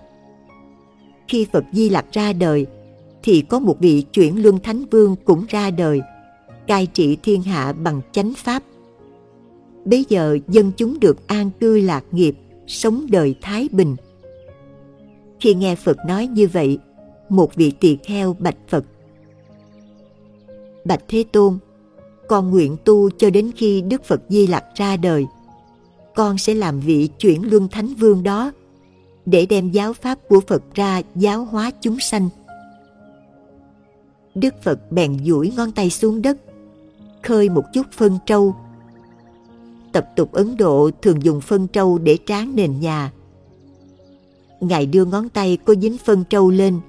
Khi 1.28 1.46
Phật 1.52 1.64
Di 1.72 1.88
Lặc 1.88 2.06
ra 2.12 2.32
đời 2.32 2.66
thì 3.22 3.40
có 3.40 3.58
một 3.58 3.76
vị 3.80 4.02
chuyển 4.12 4.42
luân 4.42 4.58
thánh 4.58 4.84
vương 4.84 5.16
cũng 5.24 5.44
ra 5.48 5.70
đời, 5.70 6.00
cai 6.66 6.86
trị 6.86 7.16
thiên 7.22 7.42
hạ 7.42 7.72
bằng 7.72 8.00
chánh 8.12 8.32
pháp. 8.36 8.62
Bây 9.84 10.04
giờ 10.08 10.38
dân 10.48 10.72
chúng 10.76 11.00
được 11.00 11.26
an 11.26 11.50
cư 11.60 11.80
lạc 11.80 12.04
nghiệp, 12.10 12.36
sống 12.66 13.06
đời 13.10 13.34
thái 13.40 13.68
bình. 13.72 13.96
Khi 15.40 15.54
nghe 15.54 15.74
Phật 15.74 15.96
nói 16.06 16.26
như 16.26 16.48
vậy, 16.52 16.78
một 17.28 17.54
vị 17.54 17.72
tỳ 17.80 17.98
kheo 18.04 18.36
bạch 18.38 18.56
Phật. 18.68 18.84
Bạch 20.84 21.04
Thế 21.08 21.24
Tôn, 21.32 21.58
con 22.28 22.50
nguyện 22.50 22.76
tu 22.84 23.10
cho 23.10 23.30
đến 23.30 23.50
khi 23.56 23.80
Đức 23.80 24.04
Phật 24.04 24.20
Di 24.28 24.46
Lặc 24.46 24.64
ra 24.74 24.96
đời. 24.96 25.26
Con 26.14 26.38
sẽ 26.38 26.54
làm 26.54 26.80
vị 26.80 27.08
chuyển 27.18 27.50
luân 27.50 27.68
thánh 27.68 27.94
vương 27.94 28.22
đó 28.22 28.52
để 29.26 29.46
đem 29.46 29.70
giáo 29.70 29.92
pháp 29.92 30.18
của 30.28 30.40
Phật 30.40 30.62
ra 30.74 31.02
giáo 31.14 31.44
hóa 31.44 31.70
chúng 31.80 32.00
sanh. 32.00 32.28
Đức 34.34 34.54
Phật 34.62 34.92
bèn 34.92 35.18
duỗi 35.24 35.52
ngón 35.56 35.72
tay 35.72 35.90
xuống 35.90 36.22
đất, 36.22 36.38
khơi 37.22 37.48
một 37.48 37.64
chút 37.74 37.86
phân 37.92 38.18
trâu. 38.26 38.54
Tập 39.92 40.08
tục 40.16 40.32
Ấn 40.32 40.56
Độ 40.56 40.90
thường 41.02 41.22
dùng 41.22 41.40
phân 41.40 41.68
trâu 41.68 41.98
để 41.98 42.18
tráng 42.26 42.56
nền 42.56 42.80
nhà. 42.80 43.12
Ngài 44.60 44.86
đưa 44.86 45.04
ngón 45.04 45.28
tay 45.28 45.58
có 45.64 45.74
dính 45.74 45.98
phân 45.98 46.24
trâu 46.24 46.50
lên, 46.50 46.80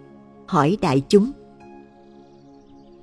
hỏi 0.45 0.77
đại 0.81 1.01
chúng 1.09 1.31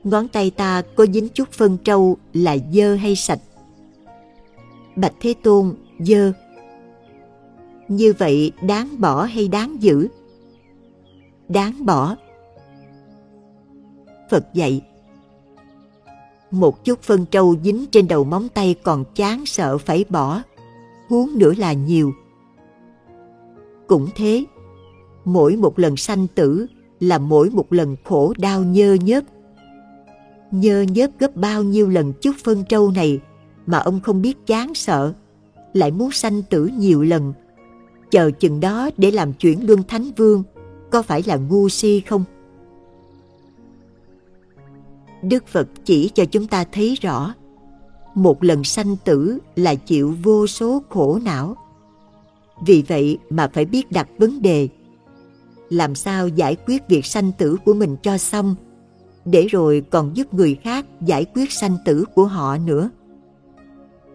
ngón 0.06 0.28
tay 0.28 0.50
ta 0.50 0.82
có 0.96 1.06
dính 1.06 1.28
chút 1.28 1.52
phân 1.52 1.78
trâu 1.84 2.16
là 2.32 2.56
dơ 2.72 2.94
hay 2.94 3.16
sạch? 3.16 3.38
Bạch 4.96 5.14
Thế 5.20 5.34
Tôn, 5.42 5.74
dơ. 5.98 6.32
Như 7.88 8.12
vậy 8.18 8.52
đáng 8.62 9.00
bỏ 9.00 9.24
hay 9.24 9.48
đáng 9.48 9.82
giữ? 9.82 10.08
Đáng 11.48 11.86
bỏ. 11.86 12.16
Phật 14.30 14.54
dạy, 14.54 14.82
một 16.50 16.84
chút 16.84 17.02
phân 17.02 17.26
trâu 17.26 17.56
dính 17.64 17.86
trên 17.90 18.08
đầu 18.08 18.24
móng 18.24 18.48
tay 18.48 18.74
còn 18.82 19.04
chán 19.14 19.46
sợ 19.46 19.78
phải 19.78 20.04
bỏ, 20.08 20.42
huống 21.08 21.38
nữa 21.38 21.52
là 21.58 21.72
nhiều. 21.72 22.12
Cũng 23.86 24.08
thế, 24.16 24.44
mỗi 25.24 25.56
một 25.56 25.78
lần 25.78 25.96
sanh 25.96 26.26
tử 26.26 26.66
là 27.00 27.18
mỗi 27.18 27.50
một 27.50 27.72
lần 27.72 27.96
khổ 28.04 28.34
đau 28.38 28.62
nhơ 28.62 28.94
nhớp 28.94 29.24
nhơ 30.50 30.82
nhớp 30.82 31.10
gấp 31.18 31.36
bao 31.36 31.62
nhiêu 31.62 31.88
lần 31.88 32.12
chút 32.12 32.36
phân 32.44 32.64
trâu 32.64 32.90
này 32.90 33.20
mà 33.66 33.78
ông 33.78 34.00
không 34.00 34.22
biết 34.22 34.46
chán 34.46 34.74
sợ, 34.74 35.12
lại 35.72 35.90
muốn 35.90 36.12
sanh 36.12 36.42
tử 36.42 36.70
nhiều 36.78 37.02
lần. 37.02 37.32
Chờ 38.10 38.30
chừng 38.30 38.60
đó 38.60 38.90
để 38.96 39.10
làm 39.10 39.32
chuyển 39.32 39.66
luân 39.66 39.82
thánh 39.82 40.10
vương, 40.16 40.42
có 40.90 41.02
phải 41.02 41.22
là 41.26 41.36
ngu 41.36 41.68
si 41.68 42.00
không? 42.00 42.24
Đức 45.22 45.46
Phật 45.46 45.68
chỉ 45.84 46.10
cho 46.14 46.24
chúng 46.24 46.46
ta 46.46 46.64
thấy 46.72 46.94
rõ, 47.00 47.34
một 48.14 48.44
lần 48.44 48.64
sanh 48.64 48.96
tử 49.04 49.38
là 49.56 49.74
chịu 49.74 50.14
vô 50.22 50.46
số 50.46 50.82
khổ 50.88 51.20
não. 51.24 51.56
Vì 52.66 52.84
vậy 52.88 53.18
mà 53.30 53.50
phải 53.52 53.64
biết 53.64 53.92
đặt 53.92 54.08
vấn 54.18 54.42
đề, 54.42 54.68
làm 55.70 55.94
sao 55.94 56.28
giải 56.28 56.56
quyết 56.66 56.88
việc 56.88 57.06
sanh 57.06 57.32
tử 57.32 57.56
của 57.64 57.74
mình 57.74 57.96
cho 58.02 58.18
xong 58.18 58.54
để 59.26 59.46
rồi 59.46 59.82
còn 59.90 60.16
giúp 60.16 60.34
người 60.34 60.54
khác 60.54 60.86
giải 61.00 61.24
quyết 61.34 61.52
sanh 61.52 61.76
tử 61.84 62.04
của 62.14 62.24
họ 62.24 62.58
nữa. 62.58 62.90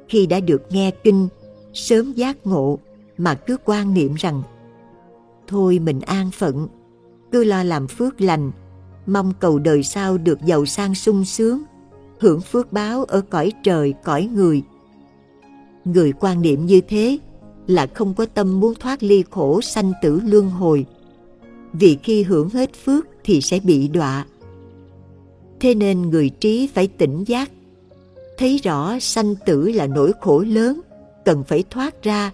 Khi 0.07 0.25
đã 0.25 0.39
được 0.39 0.61
nghe 0.69 0.91
kinh, 1.03 1.27
sớm 1.73 2.13
giác 2.13 2.37
ngộ 2.47 2.79
mà 3.17 3.35
cứ 3.35 3.57
quan 3.65 3.93
niệm 3.93 4.13
rằng 4.13 4.43
thôi 5.47 5.79
mình 5.79 6.01
an 6.01 6.31
phận, 6.31 6.67
cứ 7.31 7.43
lo 7.43 7.63
làm 7.63 7.87
phước 7.87 8.21
lành, 8.21 8.51
mong 9.05 9.33
cầu 9.39 9.59
đời 9.59 9.83
sau 9.83 10.17
được 10.17 10.39
giàu 10.45 10.65
sang 10.65 10.95
sung 10.95 11.25
sướng, 11.25 11.63
hưởng 12.19 12.41
phước 12.41 12.73
báo 12.73 13.03
ở 13.03 13.21
cõi 13.21 13.51
trời, 13.63 13.93
cõi 14.03 14.29
người. 14.33 14.63
Người 15.85 16.11
quan 16.11 16.41
niệm 16.41 16.65
như 16.65 16.81
thế 16.81 17.17
là 17.67 17.87
không 17.87 18.13
có 18.13 18.25
tâm 18.25 18.59
muốn 18.59 18.73
thoát 18.75 19.03
ly 19.03 19.23
khổ 19.29 19.61
sanh 19.61 19.91
tử 20.01 20.21
luân 20.25 20.49
hồi, 20.49 20.85
vì 21.73 21.97
khi 22.03 22.23
hưởng 22.23 22.49
hết 22.49 22.69
phước 22.85 23.07
thì 23.23 23.41
sẽ 23.41 23.59
bị 23.59 23.87
đọa 23.87 24.25
Thế 25.61 25.75
nên 25.75 26.01
người 26.01 26.29
trí 26.29 26.67
phải 26.73 26.87
tỉnh 26.87 27.23
giác, 27.23 27.51
thấy 28.37 28.57
rõ 28.63 28.99
sanh 28.99 29.35
tử 29.45 29.71
là 29.71 29.87
nỗi 29.87 30.11
khổ 30.21 30.39
lớn, 30.39 30.81
cần 31.25 31.43
phải 31.43 31.63
thoát 31.69 32.03
ra, 32.03 32.31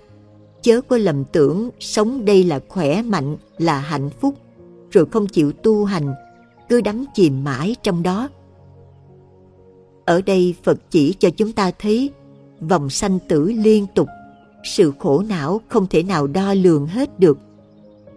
chớ 0.62 0.82
có 0.82 0.98
lầm 0.98 1.24
tưởng 1.24 1.70
sống 1.80 2.26
đây 2.26 2.44
là 2.44 2.60
khỏe 2.68 3.02
mạnh, 3.02 3.38
là 3.58 3.80
hạnh 3.80 4.10
phúc, 4.20 4.36
rồi 4.92 5.06
không 5.06 5.28
chịu 5.28 5.52
tu 5.52 5.86
hành, 5.86 6.14
cứ 6.70 6.82
đắm 6.82 7.06
chìm 7.16 7.44
mãi 7.44 7.76
trong 7.84 8.04
đó. 8.04 8.30
Ở 10.06 10.22
đây 10.22 10.56
Phật 10.64 10.78
chỉ 10.90 11.14
cho 11.20 11.30
chúng 11.30 11.52
ta 11.52 11.72
thấy 11.80 12.10
vòng 12.60 12.90
sanh 12.90 13.20
tử 13.28 13.52
liên 13.52 13.86
tục, 13.96 14.08
sự 14.64 14.94
khổ 15.00 15.24
não 15.30 15.62
không 15.68 15.88
thể 15.88 16.04
nào 16.04 16.28
đo 16.28 16.54
lường 16.54 16.88
hết 16.88 17.20
được. 17.20 17.38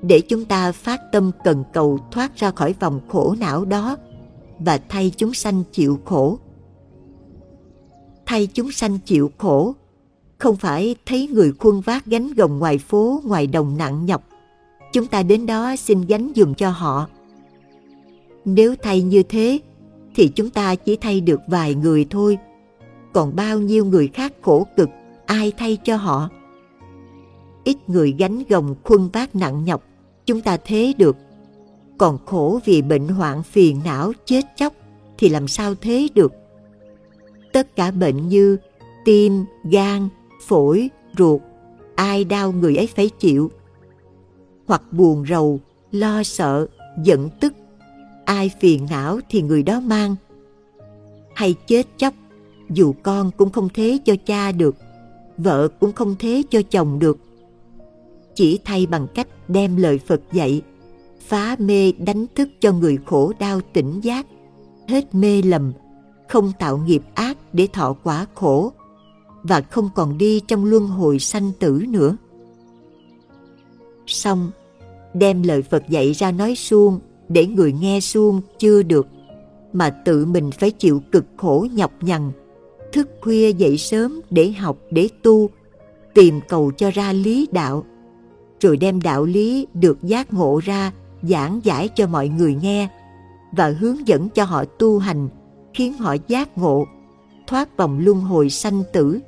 Để 0.02 0.20
chúng 0.20 0.44
ta 0.44 0.72
phát 0.72 1.00
tâm 1.12 1.30
cần 1.44 1.64
cầu 1.72 1.98
thoát 2.10 2.36
ra 2.36 2.50
khỏi 2.50 2.74
vòng 2.80 3.00
khổ 3.08 3.34
não 3.38 3.64
đó, 3.64 3.96
và 4.60 4.78
thay 4.88 5.12
chúng 5.16 5.34
sanh 5.34 5.62
chịu 5.72 5.98
khổ. 6.04 6.38
thay 8.26 8.46
chúng 8.46 8.72
sanh 8.72 8.98
chịu 8.98 9.30
khổ, 9.38 9.74
không 10.38 10.56
phải 10.56 10.96
thấy 11.06 11.28
người 11.32 11.52
khuân 11.52 11.80
vác 11.80 12.06
gánh 12.06 12.34
gồng 12.34 12.58
ngoài 12.58 12.78
phố, 12.78 13.20
ngoài 13.24 13.46
đồng 13.46 13.76
nặng 13.78 14.06
nhọc. 14.06 14.22
Chúng 14.92 15.06
ta 15.06 15.22
đến 15.22 15.46
đó 15.46 15.76
xin 15.76 16.06
gánh 16.06 16.32
dùm 16.36 16.54
cho 16.54 16.70
họ. 16.70 17.08
Nếu 18.44 18.74
thay 18.82 19.02
như 19.02 19.22
thế, 19.22 19.58
thì 20.14 20.28
chúng 20.28 20.50
ta 20.50 20.74
chỉ 20.74 20.96
thay 20.96 21.20
được 21.20 21.40
vài 21.46 21.74
người 21.74 22.06
thôi. 22.10 22.38
Còn 23.12 23.36
bao 23.36 23.60
nhiêu 23.60 23.84
người 23.84 24.08
khác 24.08 24.32
khổ 24.42 24.66
cực, 24.76 24.88
ai 25.26 25.52
thay 25.58 25.78
cho 25.84 25.96
họ? 25.96 26.28
Ít 27.64 27.76
người 27.86 28.14
gánh 28.18 28.42
gồng 28.48 28.74
khuân 28.84 29.08
vác 29.12 29.36
nặng 29.36 29.64
nhọc, 29.64 29.82
chúng 30.26 30.40
ta 30.40 30.56
thế 30.64 30.92
được. 30.98 31.16
Còn 32.00 32.18
khổ 32.26 32.60
vì 32.64 32.82
bệnh 32.82 33.08
hoạn 33.08 33.42
phiền 33.42 33.80
não 33.84 34.12
chết 34.24 34.44
chóc 34.56 34.72
thì 35.18 35.28
làm 35.28 35.48
sao 35.48 35.74
thế 35.74 36.08
được? 36.14 36.32
Tất 37.52 37.76
cả 37.76 37.90
bệnh 37.90 38.28
như 38.28 38.56
tim, 39.04 39.44
gan, 39.70 40.08
phổi, 40.46 40.90
ruột, 41.18 41.40
ai 41.94 42.24
đau 42.24 42.52
người 42.52 42.76
ấy 42.76 42.86
phải 42.86 43.08
chịu. 43.08 43.50
Hoặc 44.66 44.82
buồn 44.92 45.24
rầu, 45.28 45.60
lo 45.92 46.22
sợ, 46.22 46.66
giận 47.04 47.28
tức, 47.40 47.52
ai 48.24 48.50
phiền 48.60 48.86
não 48.90 49.20
thì 49.28 49.42
người 49.42 49.62
đó 49.62 49.80
mang. 49.80 50.16
Hay 51.34 51.54
chết 51.66 51.86
chóc, 51.96 52.14
dù 52.70 52.94
con 53.02 53.30
cũng 53.36 53.50
không 53.50 53.68
thế 53.74 53.98
cho 54.04 54.14
cha 54.26 54.52
được, 54.52 54.76
vợ 55.38 55.68
cũng 55.80 55.92
không 55.92 56.16
thế 56.18 56.42
cho 56.50 56.62
chồng 56.70 56.98
được. 56.98 57.18
Chỉ 58.34 58.58
thay 58.64 58.86
bằng 58.86 59.06
cách 59.14 59.28
đem 59.48 59.76
lời 59.76 59.98
Phật 59.98 60.20
dạy, 60.32 60.62
phá 61.20 61.56
mê 61.58 61.92
đánh 61.92 62.26
thức 62.34 62.48
cho 62.60 62.72
người 62.72 62.98
khổ 63.06 63.32
đau 63.38 63.60
tỉnh 63.72 64.00
giác, 64.00 64.26
hết 64.88 65.14
mê 65.14 65.42
lầm, 65.42 65.72
không 66.28 66.52
tạo 66.58 66.78
nghiệp 66.78 67.02
ác 67.14 67.38
để 67.52 67.68
thọ 67.72 67.96
quả 68.02 68.26
khổ 68.34 68.72
và 69.42 69.60
không 69.60 69.90
còn 69.94 70.18
đi 70.18 70.40
trong 70.40 70.64
luân 70.64 70.86
hồi 70.86 71.18
sanh 71.18 71.52
tử 71.60 71.84
nữa. 71.88 72.16
Xong, 74.06 74.50
đem 75.14 75.42
lời 75.42 75.62
Phật 75.62 75.88
dạy 75.88 76.12
ra 76.12 76.32
nói 76.32 76.54
suông 76.54 77.00
để 77.28 77.46
người 77.46 77.72
nghe 77.72 78.00
suông 78.00 78.40
chưa 78.58 78.82
được, 78.82 79.06
mà 79.72 79.90
tự 79.90 80.26
mình 80.26 80.50
phải 80.50 80.70
chịu 80.70 81.02
cực 81.12 81.24
khổ 81.36 81.66
nhọc 81.72 81.92
nhằn, 82.00 82.32
thức 82.92 83.08
khuya 83.20 83.52
dậy 83.52 83.78
sớm 83.78 84.20
để 84.30 84.52
học 84.52 84.78
để 84.90 85.08
tu, 85.22 85.50
tìm 86.14 86.40
cầu 86.48 86.72
cho 86.76 86.90
ra 86.90 87.12
lý 87.12 87.48
đạo, 87.52 87.84
rồi 88.60 88.76
đem 88.76 89.00
đạo 89.00 89.24
lý 89.24 89.66
được 89.74 90.02
giác 90.02 90.32
ngộ 90.32 90.60
ra 90.64 90.92
giảng 91.22 91.60
giải 91.64 91.88
cho 91.88 92.06
mọi 92.06 92.28
người 92.28 92.54
nghe 92.54 92.88
và 93.52 93.74
hướng 93.80 94.08
dẫn 94.08 94.28
cho 94.28 94.44
họ 94.44 94.64
tu 94.64 94.98
hành, 94.98 95.28
khiến 95.74 95.92
họ 95.92 96.16
giác 96.28 96.58
ngộ, 96.58 96.86
thoát 97.46 97.76
vòng 97.76 97.98
luân 97.98 98.20
hồi 98.20 98.50
sanh 98.50 98.82
tử. 98.92 99.18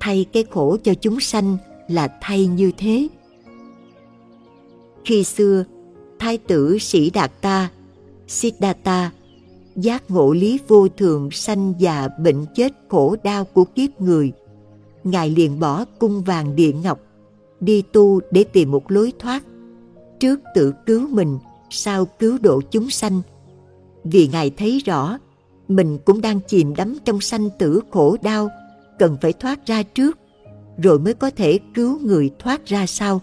Thay 0.00 0.26
cái 0.32 0.44
khổ 0.50 0.76
cho 0.84 0.94
chúng 0.94 1.20
sanh 1.20 1.56
là 1.88 2.18
thay 2.20 2.46
như 2.46 2.72
thế. 2.76 3.08
Khi 5.04 5.24
xưa, 5.24 5.64
thái 6.18 6.38
tử 6.38 6.78
sĩ 6.78 7.10
đạt 7.10 7.32
ta, 7.40 7.70
siddhartha, 8.28 9.10
giác 9.76 10.10
ngộ 10.10 10.32
lý 10.32 10.58
vô 10.68 10.88
thường 10.88 11.30
sanh 11.30 11.74
già 11.78 12.08
bệnh 12.20 12.46
chết 12.54 12.72
khổ 12.88 13.16
đau 13.24 13.44
của 13.44 13.64
kiếp 13.64 14.00
người. 14.00 14.32
Ngài 15.04 15.30
liền 15.30 15.60
bỏ 15.60 15.84
cung 15.98 16.22
vàng 16.22 16.56
địa 16.56 16.72
ngọc, 16.72 17.00
đi 17.60 17.82
tu 17.92 18.20
để 18.30 18.44
tìm 18.44 18.70
một 18.70 18.90
lối 18.90 19.12
thoát 19.18 19.42
trước 20.20 20.40
tự 20.54 20.72
cứu 20.86 21.08
mình, 21.08 21.38
sau 21.70 22.04
cứu 22.04 22.38
độ 22.42 22.60
chúng 22.70 22.90
sanh. 22.90 23.22
Vì 24.04 24.28
ngài 24.28 24.50
thấy 24.50 24.82
rõ, 24.84 25.18
mình 25.68 25.98
cũng 26.04 26.20
đang 26.20 26.40
chìm 26.40 26.74
đắm 26.74 26.96
trong 27.04 27.20
sanh 27.20 27.50
tử 27.58 27.80
khổ 27.90 28.16
đau, 28.22 28.48
cần 28.98 29.16
phải 29.20 29.32
thoát 29.32 29.66
ra 29.66 29.82
trước, 29.82 30.18
rồi 30.78 30.98
mới 30.98 31.14
có 31.14 31.30
thể 31.30 31.58
cứu 31.74 31.98
người 31.98 32.30
thoát 32.38 32.66
ra 32.66 32.86
sau. 32.86 33.20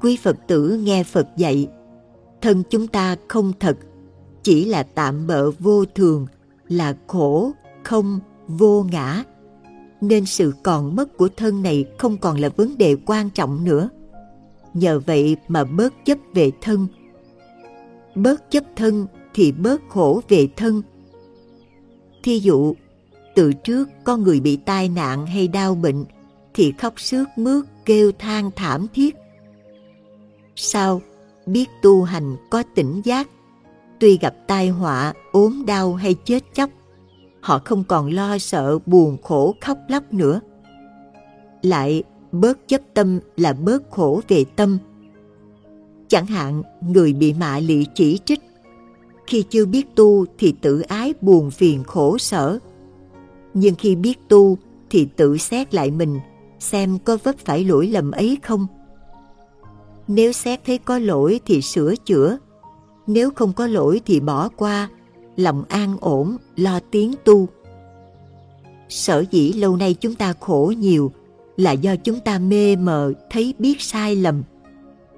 Quý 0.00 0.18
phật 0.22 0.36
tử 0.46 0.80
nghe 0.84 1.04
phật 1.04 1.26
dạy, 1.36 1.68
thân 2.40 2.62
chúng 2.70 2.86
ta 2.86 3.16
không 3.28 3.52
thật, 3.60 3.76
chỉ 4.42 4.64
là 4.64 4.82
tạm 4.82 5.26
bợ 5.26 5.50
vô 5.50 5.84
thường, 5.84 6.26
là 6.68 6.96
khổ, 7.06 7.52
không, 7.84 8.20
vô 8.48 8.86
ngã. 8.92 9.24
Nên 10.00 10.26
sự 10.26 10.52
còn 10.62 10.96
mất 10.96 11.16
của 11.16 11.28
thân 11.36 11.62
này 11.62 11.84
không 11.98 12.18
còn 12.18 12.40
là 12.40 12.48
vấn 12.48 12.78
đề 12.78 12.96
quan 13.06 13.30
trọng 13.30 13.64
nữa 13.64 13.88
nhờ 14.74 15.00
vậy 15.06 15.36
mà 15.48 15.64
bớt 15.64 15.94
chấp 16.04 16.18
về 16.34 16.50
thân. 16.60 16.86
Bớt 18.14 18.50
chấp 18.50 18.64
thân 18.76 19.06
thì 19.34 19.52
bớt 19.52 19.82
khổ 19.88 20.20
về 20.28 20.48
thân. 20.56 20.82
Thí 22.22 22.38
dụ, 22.38 22.74
từ 23.34 23.52
trước 23.52 23.88
có 24.04 24.16
người 24.16 24.40
bị 24.40 24.56
tai 24.56 24.88
nạn 24.88 25.26
hay 25.26 25.48
đau 25.48 25.74
bệnh 25.74 26.04
thì 26.54 26.72
khóc 26.78 27.00
sướt 27.00 27.24
mướt 27.36 27.64
kêu 27.84 28.12
than 28.18 28.50
thảm 28.56 28.86
thiết. 28.94 29.16
Sau, 30.56 31.02
biết 31.46 31.68
tu 31.82 32.02
hành 32.02 32.36
có 32.50 32.62
tỉnh 32.74 33.00
giác, 33.04 33.28
tuy 33.98 34.18
gặp 34.18 34.34
tai 34.46 34.68
họa, 34.68 35.14
ốm 35.32 35.64
đau 35.66 35.94
hay 35.94 36.14
chết 36.14 36.40
chóc, 36.54 36.70
họ 37.40 37.60
không 37.64 37.84
còn 37.84 38.10
lo 38.10 38.38
sợ 38.38 38.78
buồn 38.86 39.16
khổ 39.22 39.54
khóc 39.60 39.78
lóc 39.88 40.12
nữa. 40.12 40.40
Lại 41.62 42.02
bớt 42.34 42.68
chấp 42.68 42.80
tâm 42.94 43.20
là 43.36 43.52
bớt 43.52 43.90
khổ 43.90 44.20
về 44.28 44.44
tâm. 44.56 44.78
Chẳng 46.08 46.26
hạn, 46.26 46.62
người 46.80 47.12
bị 47.12 47.32
mạ 47.34 47.58
lị 47.58 47.86
chỉ 47.94 48.18
trích. 48.24 48.40
Khi 49.26 49.44
chưa 49.50 49.66
biết 49.66 49.94
tu 49.94 50.26
thì 50.38 50.54
tự 50.60 50.80
ái 50.80 51.14
buồn 51.20 51.50
phiền 51.50 51.84
khổ 51.84 52.18
sở. 52.18 52.58
Nhưng 53.54 53.74
khi 53.74 53.96
biết 53.96 54.18
tu 54.28 54.58
thì 54.90 55.08
tự 55.16 55.36
xét 55.36 55.74
lại 55.74 55.90
mình, 55.90 56.20
xem 56.58 56.98
có 57.04 57.18
vấp 57.24 57.38
phải 57.38 57.64
lỗi 57.64 57.86
lầm 57.86 58.10
ấy 58.10 58.38
không. 58.42 58.66
Nếu 60.08 60.32
xét 60.32 60.60
thấy 60.66 60.78
có 60.78 60.98
lỗi 60.98 61.40
thì 61.46 61.62
sửa 61.62 61.94
chữa. 61.96 62.38
Nếu 63.06 63.30
không 63.30 63.52
có 63.52 63.66
lỗi 63.66 64.00
thì 64.06 64.20
bỏ 64.20 64.48
qua, 64.48 64.88
lòng 65.36 65.64
an 65.68 65.96
ổn, 66.00 66.36
lo 66.56 66.80
tiến 66.90 67.14
tu. 67.24 67.48
Sở 68.88 69.24
dĩ 69.30 69.52
lâu 69.52 69.76
nay 69.76 69.94
chúng 69.94 70.14
ta 70.14 70.34
khổ 70.40 70.72
nhiều 70.78 71.12
là 71.56 71.72
do 71.72 71.96
chúng 71.96 72.20
ta 72.20 72.38
mê 72.38 72.76
mờ, 72.76 73.12
thấy 73.30 73.54
biết 73.58 73.80
sai 73.80 74.16
lầm. 74.16 74.42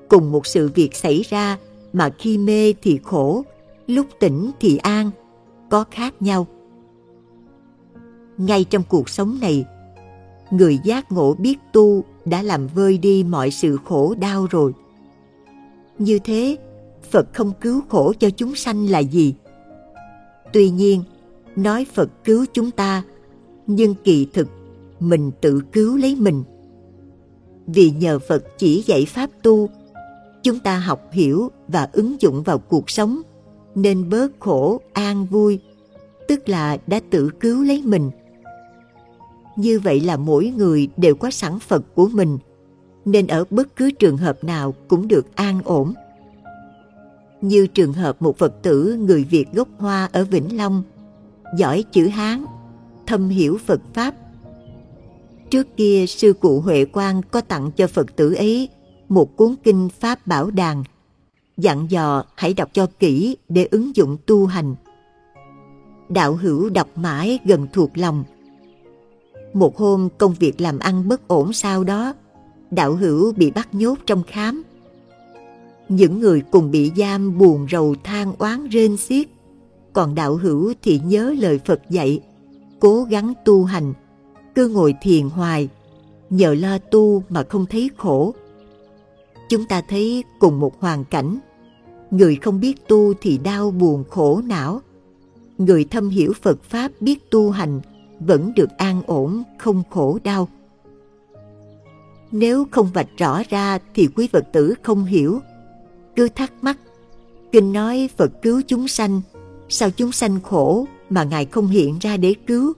Cùng 0.08 0.32
một 0.32 0.46
sự 0.46 0.70
việc 0.74 0.94
xảy 0.94 1.22
ra 1.28 1.58
mà 1.92 2.10
khi 2.18 2.38
mê 2.38 2.74
thì 2.82 2.98
khổ, 3.04 3.44
lúc 3.86 4.06
tỉnh 4.20 4.50
thì 4.60 4.76
an, 4.76 5.10
có 5.70 5.84
khác 5.90 6.22
nhau. 6.22 6.46
Ngay 8.36 8.64
trong 8.64 8.82
cuộc 8.88 9.08
sống 9.08 9.38
này, 9.40 9.64
người 10.50 10.78
giác 10.84 11.12
ngộ 11.12 11.34
biết 11.34 11.58
tu 11.72 12.04
đã 12.24 12.42
làm 12.42 12.66
vơi 12.66 12.98
đi 12.98 13.24
mọi 13.24 13.50
sự 13.50 13.78
khổ 13.84 14.14
đau 14.20 14.46
rồi. 14.50 14.72
Như 15.98 16.18
thế, 16.18 16.56
phật 17.10 17.34
không 17.34 17.52
cứu 17.60 17.82
khổ 17.88 18.12
cho 18.18 18.30
chúng 18.30 18.54
sanh 18.54 18.86
là 18.86 18.98
gì? 18.98 19.34
Tuy 20.52 20.70
nhiên, 20.70 21.02
nói 21.56 21.86
phật 21.92 22.10
cứu 22.24 22.44
chúng 22.52 22.70
ta, 22.70 23.02
nhưng 23.66 23.94
kỳ 24.04 24.26
thực 24.32 24.48
mình 25.00 25.30
tự 25.40 25.60
cứu 25.72 25.96
lấy 25.96 26.16
mình. 26.16 26.44
Vì 27.66 27.90
nhờ 27.90 28.18
phật 28.28 28.44
chỉ 28.58 28.82
dạy 28.86 29.04
pháp 29.04 29.30
tu, 29.42 29.68
chúng 30.42 30.58
ta 30.58 30.78
học 30.78 31.00
hiểu 31.12 31.50
và 31.68 31.88
ứng 31.92 32.20
dụng 32.20 32.42
vào 32.42 32.58
cuộc 32.58 32.90
sống, 32.90 33.22
nên 33.74 34.10
bớt 34.10 34.32
khổ, 34.40 34.80
an 34.92 35.26
vui, 35.26 35.60
tức 36.28 36.48
là 36.48 36.78
đã 36.86 37.00
tự 37.10 37.30
cứu 37.40 37.64
lấy 37.64 37.82
mình. 37.84 38.10
Như 39.56 39.80
vậy 39.80 40.00
là 40.00 40.16
mỗi 40.16 40.52
người 40.56 40.88
đều 40.96 41.14
có 41.14 41.30
sẵn 41.30 41.58
phật 41.58 41.84
của 41.94 42.08
mình, 42.12 42.38
nên 43.04 43.26
ở 43.26 43.44
bất 43.50 43.76
cứ 43.76 43.90
trường 43.90 44.16
hợp 44.16 44.44
nào 44.44 44.74
cũng 44.88 45.08
được 45.08 45.36
an 45.36 45.60
ổn. 45.64 45.92
Như 47.40 47.66
trường 47.66 47.92
hợp 47.92 48.22
một 48.22 48.38
phật 48.38 48.62
tử 48.62 48.96
người 49.00 49.24
việt 49.24 49.52
gốc 49.52 49.68
hoa 49.78 50.08
ở 50.12 50.24
vĩnh 50.24 50.56
long, 50.56 50.82
giỏi 51.56 51.84
chữ 51.92 52.06
hán, 52.06 52.44
thâm 53.06 53.28
hiểu 53.28 53.58
phật 53.66 53.80
pháp 53.94 54.14
trước 55.50 55.76
kia 55.76 56.04
sư 56.08 56.32
cụ 56.32 56.60
huệ 56.60 56.84
quang 56.84 57.22
có 57.22 57.40
tặng 57.40 57.70
cho 57.76 57.86
phật 57.86 58.16
tử 58.16 58.34
ấy 58.34 58.68
một 59.08 59.36
cuốn 59.36 59.54
kinh 59.64 59.88
pháp 60.00 60.26
bảo 60.26 60.50
đàn 60.50 60.84
dặn 61.56 61.86
dò 61.90 62.24
hãy 62.34 62.54
đọc 62.54 62.68
cho 62.72 62.86
kỹ 62.98 63.36
để 63.48 63.68
ứng 63.70 63.96
dụng 63.96 64.16
tu 64.26 64.46
hành. 64.46 64.74
Đạo 66.08 66.34
hữu 66.34 66.70
đọc 66.70 66.88
mãi 66.96 67.38
gần 67.44 67.66
thuộc 67.72 67.98
lòng. 67.98 68.24
Một 69.52 69.76
hôm 69.76 70.08
công 70.18 70.34
việc 70.34 70.60
làm 70.60 70.78
ăn 70.78 71.08
bất 71.08 71.28
ổn 71.28 71.52
sau 71.52 71.84
đó, 71.84 72.14
đạo 72.70 72.94
hữu 72.94 73.32
bị 73.32 73.50
bắt 73.50 73.74
nhốt 73.74 73.98
trong 74.06 74.22
khám. 74.26 74.62
Những 75.88 76.20
người 76.20 76.42
cùng 76.50 76.70
bị 76.70 76.92
giam 76.96 77.38
buồn 77.38 77.66
rầu 77.70 77.94
than 78.04 78.32
oán 78.38 78.68
rên 78.68 78.96
xiết, 78.96 79.26
còn 79.92 80.14
đạo 80.14 80.36
hữu 80.36 80.72
thì 80.82 81.00
nhớ 81.04 81.34
lời 81.38 81.60
Phật 81.64 81.80
dạy, 81.90 82.20
cố 82.80 83.02
gắng 83.02 83.32
tu 83.44 83.64
hành, 83.64 83.92
cứ 84.56 84.68
ngồi 84.68 84.94
thiền 85.02 85.28
hoài, 85.28 85.68
nhờ 86.30 86.54
lo 86.54 86.78
tu 86.78 87.22
mà 87.28 87.42
không 87.48 87.66
thấy 87.66 87.90
khổ. 87.96 88.34
Chúng 89.48 89.64
ta 89.64 89.82
thấy 89.88 90.24
cùng 90.38 90.60
một 90.60 90.80
hoàn 90.80 91.04
cảnh, 91.04 91.38
người 92.10 92.36
không 92.36 92.60
biết 92.60 92.88
tu 92.88 93.14
thì 93.20 93.38
đau 93.38 93.70
buồn 93.70 94.04
khổ 94.10 94.40
não 94.44 94.80
người 95.58 95.84
thâm 95.84 96.08
hiểu 96.08 96.32
Phật 96.42 96.62
Pháp 96.62 96.92
biết 97.00 97.30
tu 97.30 97.50
hành 97.50 97.80
vẫn 98.20 98.52
được 98.56 98.70
an 98.78 99.02
ổn, 99.06 99.42
không 99.58 99.82
khổ 99.90 100.18
đau. 100.24 100.48
Nếu 102.30 102.66
không 102.70 102.90
vạch 102.94 103.08
rõ 103.16 103.42
ra 103.48 103.78
thì 103.94 104.08
quý 104.16 104.28
Phật 104.32 104.44
tử 104.52 104.74
không 104.82 105.04
hiểu. 105.04 105.40
Cứ 106.16 106.28
thắc 106.28 106.52
mắc, 106.62 106.78
Kinh 107.52 107.72
nói 107.72 108.08
Phật 108.16 108.42
cứu 108.42 108.62
chúng 108.66 108.88
sanh, 108.88 109.20
sao 109.68 109.90
chúng 109.90 110.12
sanh 110.12 110.40
khổ 110.40 110.86
mà 111.10 111.24
Ngài 111.24 111.46
không 111.46 111.66
hiện 111.66 111.98
ra 112.00 112.16
để 112.16 112.34
cứu? 112.46 112.72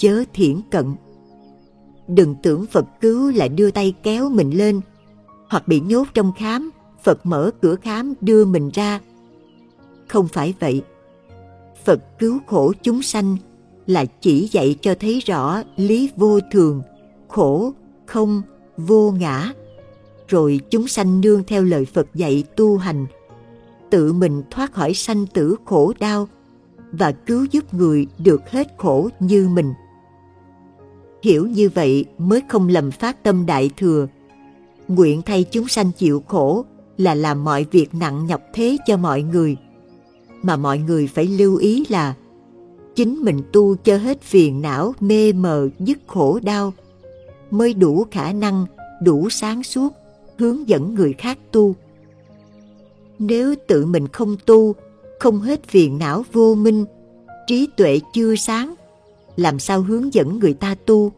Chớ 0.00 0.24
thiển 0.34 0.60
cận. 0.70 0.94
Đừng 2.08 2.34
tưởng 2.42 2.66
Phật 2.66 2.84
cứu 3.00 3.30
là 3.30 3.48
đưa 3.48 3.70
tay 3.70 3.94
kéo 4.02 4.28
mình 4.28 4.58
lên, 4.58 4.80
hoặc 5.48 5.68
bị 5.68 5.80
nhốt 5.80 6.06
trong 6.14 6.32
khám, 6.38 6.70
Phật 7.02 7.26
mở 7.26 7.50
cửa 7.62 7.76
khám 7.76 8.14
đưa 8.20 8.44
mình 8.44 8.70
ra. 8.74 9.00
Không 10.08 10.28
phải 10.28 10.54
vậy. 10.60 10.82
Phật 11.84 12.18
cứu 12.18 12.38
khổ 12.46 12.72
chúng 12.82 13.02
sanh 13.02 13.36
là 13.86 14.04
chỉ 14.04 14.48
dạy 14.52 14.76
cho 14.80 14.94
thấy 15.00 15.20
rõ 15.20 15.62
lý 15.76 16.10
vô 16.16 16.40
thường, 16.52 16.82
khổ, 17.28 17.72
không, 18.06 18.42
vô 18.76 19.10
ngã. 19.10 19.52
Rồi 20.28 20.60
chúng 20.70 20.88
sanh 20.88 21.20
nương 21.20 21.44
theo 21.44 21.64
lời 21.64 21.84
Phật 21.84 22.06
dạy 22.14 22.44
tu 22.56 22.76
hành, 22.76 23.06
tự 23.90 24.12
mình 24.12 24.42
thoát 24.50 24.72
khỏi 24.72 24.94
sanh 24.94 25.26
tử 25.26 25.56
khổ 25.64 25.92
đau 26.00 26.28
và 26.92 27.12
cứu 27.12 27.46
giúp 27.50 27.74
người 27.74 28.06
được 28.18 28.50
hết 28.50 28.74
khổ 28.78 29.08
như 29.20 29.48
mình. 29.48 29.72
Hiểu 31.22 31.46
như 31.46 31.68
vậy 31.74 32.04
mới 32.18 32.42
không 32.48 32.68
lầm 32.68 32.90
phát 32.90 33.22
tâm 33.22 33.46
đại 33.46 33.70
thừa. 33.76 34.08
Nguyện 34.88 35.22
thay 35.22 35.44
chúng 35.44 35.68
sanh 35.68 35.90
chịu 35.92 36.22
khổ 36.28 36.64
là 36.96 37.14
làm 37.14 37.44
mọi 37.44 37.66
việc 37.70 37.94
nặng 37.94 38.26
nhọc 38.26 38.40
thế 38.52 38.76
cho 38.86 38.96
mọi 38.96 39.22
người. 39.22 39.56
Mà 40.42 40.56
mọi 40.56 40.78
người 40.78 41.06
phải 41.06 41.26
lưu 41.26 41.56
ý 41.56 41.84
là, 41.88 42.14
chính 42.94 43.14
mình 43.14 43.40
tu 43.52 43.76
cho 43.76 43.96
hết 43.96 44.22
phiền 44.22 44.62
não, 44.62 44.94
mê 45.00 45.32
mờ, 45.32 45.68
dứt 45.78 45.98
khổ 46.06 46.40
đau, 46.42 46.72
mới 47.50 47.74
đủ 47.74 48.06
khả 48.10 48.32
năng, 48.32 48.66
đủ 49.02 49.30
sáng 49.30 49.62
suốt, 49.62 49.92
hướng 50.38 50.68
dẫn 50.68 50.94
người 50.94 51.12
khác 51.12 51.38
tu 51.52 51.74
nếu 53.20 53.54
tự 53.66 53.86
mình 53.86 54.08
không 54.08 54.36
tu, 54.46 54.74
không 55.18 55.40
hết 55.40 55.64
phiền 55.64 55.98
não 55.98 56.24
vô 56.32 56.54
minh, 56.54 56.84
trí 57.46 57.68
tuệ 57.76 58.00
chưa 58.14 58.36
sáng 58.36 58.74
làm 59.36 59.58
sao 59.58 59.82
hướng 59.82 60.14
dẫn 60.14 60.38
người 60.38 60.54
ta 60.54 60.74
tu 60.86 61.12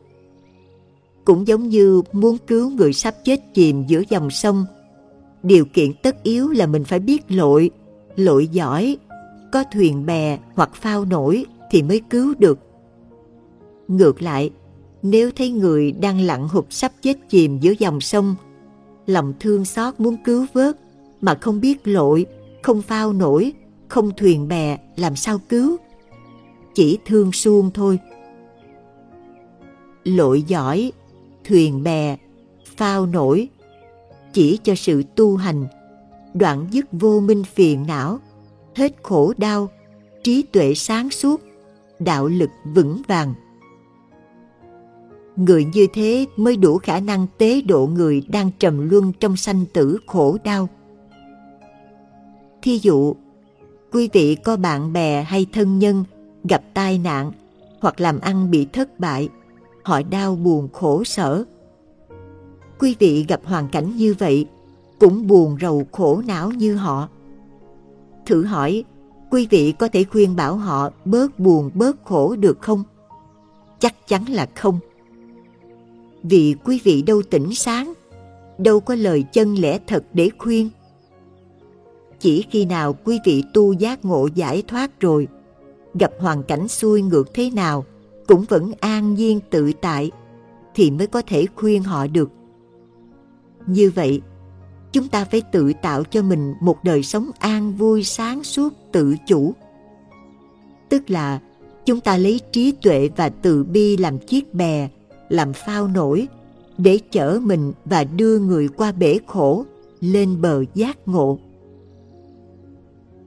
cũng 1.24 1.47
giống 1.47 1.68
như 1.68 2.02
muốn 2.12 2.39
cứu 2.47 2.70
người 2.70 2.92
sắp 2.92 3.15
chết 3.24 3.41
chìm 3.55 3.84
giữa 3.86 4.02
dòng 4.08 4.31
sông 4.31 4.66
điều 5.42 5.65
kiện 5.65 5.92
tất 6.02 6.23
yếu 6.23 6.49
là 6.49 6.66
mình 6.66 6.84
phải 6.84 6.99
biết 6.99 7.23
lội 7.28 7.70
lội 8.16 8.47
giỏi 8.47 8.97
có 9.52 9.65
thuyền 9.73 10.07
bè 10.07 10.39
hoặc 10.55 10.74
phao 10.74 11.05
nổi 11.05 11.47
thì 11.70 11.82
mới 11.82 12.00
cứu 12.10 12.34
được. 12.39 12.58
Ngược 13.89 14.23
lại, 14.23 14.50
nếu 15.02 15.31
thấy 15.36 15.50
người 15.50 15.92
đang 15.92 16.20
lặn 16.20 16.49
hụt 16.49 16.65
sắp 16.70 16.92
chết 17.02 17.16
chìm 17.28 17.58
giữa 17.58 17.73
dòng 17.78 18.00
sông, 18.00 18.34
lòng 19.07 19.34
thương 19.41 19.65
xót 19.65 20.00
muốn 20.00 20.16
cứu 20.24 20.47
vớt 20.52 20.76
mà 21.20 21.34
không 21.34 21.60
biết 21.60 21.86
lội, 21.89 22.26
không 22.62 22.82
phao 22.82 23.12
nổi, 23.12 23.52
không 23.89 24.10
thuyền 24.16 24.49
bè 24.49 24.78
làm 24.97 25.16
sao 25.16 25.39
cứu? 25.49 25.76
Chỉ 26.75 26.99
thương 27.05 27.33
suông 27.33 27.70
thôi. 27.75 27.99
Lội 30.05 30.42
giỏi, 30.42 30.92
thuyền 31.44 31.83
bè, 31.83 32.17
phao 32.76 33.07
nổi, 33.07 33.49
chỉ 34.33 34.59
cho 34.62 34.75
sự 34.75 35.02
tu 35.17 35.36
hành, 35.36 35.67
đoạn 36.34 36.67
dứt 36.70 36.86
vô 36.92 37.20
minh 37.20 37.44
phiền 37.44 37.86
não, 37.86 38.18
hết 38.75 38.92
khổ 39.02 39.33
đau, 39.36 39.68
trí 40.23 40.42
tuệ 40.42 40.75
sáng 40.75 41.10
suốt, 41.10 41.41
đạo 41.99 42.28
lực 42.28 42.51
vững 42.75 43.02
vàng. 43.09 43.34
Người 45.36 45.65
như 45.65 45.86
thế 45.92 46.26
mới 46.36 46.57
đủ 46.57 46.78
khả 46.78 47.01
năng 47.01 47.26
tế 47.39 47.60
độ 47.60 47.86
người 47.86 48.23
đang 48.28 48.51
trầm 48.59 48.91
luân 48.91 49.12
trong 49.20 49.36
sanh 49.36 49.65
tử 49.73 49.99
khổ 50.07 50.36
đau. 50.44 50.68
Thí 52.62 52.78
dụ, 52.78 53.15
quý 53.92 54.09
vị 54.12 54.34
có 54.34 54.57
bạn 54.57 54.92
bè 54.92 55.23
hay 55.23 55.47
thân 55.52 55.78
nhân 55.78 56.05
gặp 56.45 56.62
tai 56.75 56.99
nạn 56.99 57.33
hoặc 57.81 58.01
làm 58.01 58.21
ăn 58.21 58.51
bị 58.51 58.67
thất 58.73 59.01
bại, 59.01 59.29
họ 59.83 60.03
đau 60.11 60.37
buồn 60.37 60.69
khổ 60.73 61.05
sở. 61.05 61.45
Quý 62.79 62.97
vị 62.99 63.25
gặp 63.29 63.41
hoàn 63.45 63.69
cảnh 63.69 63.97
như 63.97 64.15
vậy, 64.19 64.47
cũng 64.99 65.27
buồn 65.27 65.57
rầu 65.61 65.87
khổ 65.93 66.23
não 66.27 66.51
như 66.51 66.75
họ. 66.75 67.09
Thử 68.27 68.45
hỏi, 68.45 68.85
quý 69.31 69.47
vị 69.51 69.73
có 69.73 69.89
thể 69.89 70.05
khuyên 70.05 70.37
bảo 70.37 70.57
họ 70.57 70.91
bớt 71.05 71.39
buồn 71.39 71.71
bớt 71.75 72.05
khổ 72.05 72.37
được 72.37 72.61
không? 72.61 72.83
Chắc 73.79 74.09
chắn 74.09 74.25
là 74.29 74.47
không. 74.55 74.79
Vì 76.23 76.55
quý 76.65 76.81
vị 76.85 77.03
đâu 77.03 77.23
tỉnh 77.31 77.55
sáng, 77.55 77.93
đâu 78.59 78.81
có 78.81 78.95
lời 78.95 79.25
chân 79.33 79.55
lẽ 79.55 79.79
thật 79.87 80.05
để 80.12 80.31
khuyên. 80.39 80.71
Chỉ 82.19 82.45
khi 82.51 82.65
nào 82.65 82.93
quý 83.05 83.19
vị 83.25 83.45
tu 83.55 83.73
giác 83.73 84.05
ngộ 84.05 84.29
giải 84.35 84.62
thoát 84.69 85.01
rồi, 85.01 85.29
gặp 85.95 86.12
hoàn 86.19 86.43
cảnh 86.43 86.69
xuôi 86.69 87.03
ngược 87.03 87.35
thế 87.35 87.51
nào, 87.51 87.85
cũng 88.27 88.45
vẫn 88.49 88.73
an 88.81 89.15
nhiên 89.15 89.41
tự 89.51 89.73
tại, 89.81 90.11
thì 90.75 90.91
mới 90.91 91.07
có 91.07 91.23
thể 91.27 91.47
khuyên 91.57 91.83
họ 91.83 92.07
được. 92.07 92.31
Như 93.67 93.91
vậy, 93.95 94.21
chúng 94.93 95.09
ta 95.09 95.25
phải 95.25 95.43
tự 95.53 95.73
tạo 95.83 96.05
cho 96.05 96.23
mình 96.23 96.55
một 96.61 96.85
đời 96.85 97.03
sống 97.03 97.31
an 97.39 97.73
vui 97.73 98.05
sáng 98.05 98.45
suốt 98.45 98.73
tự 98.93 99.15
chủ 99.27 99.55
tức 100.93 101.11
là 101.11 101.41
chúng 101.85 102.01
ta 102.01 102.17
lấy 102.17 102.41
trí 102.53 102.73
tuệ 102.73 103.09
và 103.17 103.29
từ 103.29 103.65
bi 103.65 103.97
làm 103.97 104.19
chiếc 104.19 104.55
bè 104.55 104.89
làm 105.29 105.53
phao 105.53 105.89
nổi 105.89 106.29
để 106.79 106.99
chở 107.11 107.41
mình 107.43 107.73
và 107.85 108.05
đưa 108.05 108.39
người 108.39 108.69
qua 108.69 108.93
bể 108.93 109.19
khổ 109.27 109.65
lên 110.01 110.41
bờ 110.41 110.65
giác 110.75 111.09
ngộ 111.09 111.39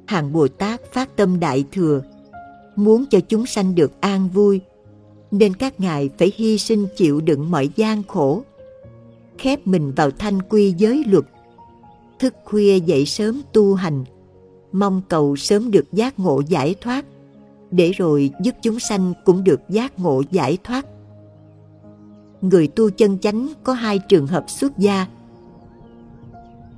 hàng 0.05 0.33
bồ 0.33 0.47
tát 0.47 0.93
phát 0.93 1.15
tâm 1.15 1.39
đại 1.39 1.65
thừa 1.71 2.01
muốn 2.75 3.05
cho 3.09 3.19
chúng 3.19 3.45
sanh 3.45 3.75
được 3.75 4.01
an 4.01 4.29
vui 4.29 4.61
nên 5.31 5.53
các 5.53 5.79
ngài 5.79 6.09
phải 6.17 6.31
hy 6.35 6.57
sinh 6.57 6.87
chịu 6.95 7.21
đựng 7.21 7.51
mọi 7.51 7.69
gian 7.75 8.03
khổ 8.03 8.43
khép 9.37 9.67
mình 9.67 9.91
vào 9.95 10.11
thanh 10.11 10.41
quy 10.41 10.73
giới 10.77 11.03
luật 11.07 11.25
thức 12.19 12.33
khuya 12.43 12.79
dậy 12.79 13.05
sớm 13.05 13.41
tu 13.53 13.73
hành, 13.73 14.03
mong 14.71 15.01
cầu 15.09 15.35
sớm 15.35 15.71
được 15.71 15.93
giác 15.93 16.19
ngộ 16.19 16.41
giải 16.47 16.75
thoát, 16.81 17.05
để 17.71 17.91
rồi 17.91 18.31
giúp 18.41 18.55
chúng 18.61 18.79
sanh 18.79 19.13
cũng 19.25 19.43
được 19.43 19.61
giác 19.69 19.99
ngộ 19.99 20.23
giải 20.31 20.57
thoát. 20.63 20.85
Người 22.41 22.67
tu 22.67 22.89
chân 22.89 23.19
chánh 23.19 23.53
có 23.63 23.73
hai 23.73 23.99
trường 23.99 24.27
hợp 24.27 24.49
xuất 24.49 24.77
gia. 24.77 25.07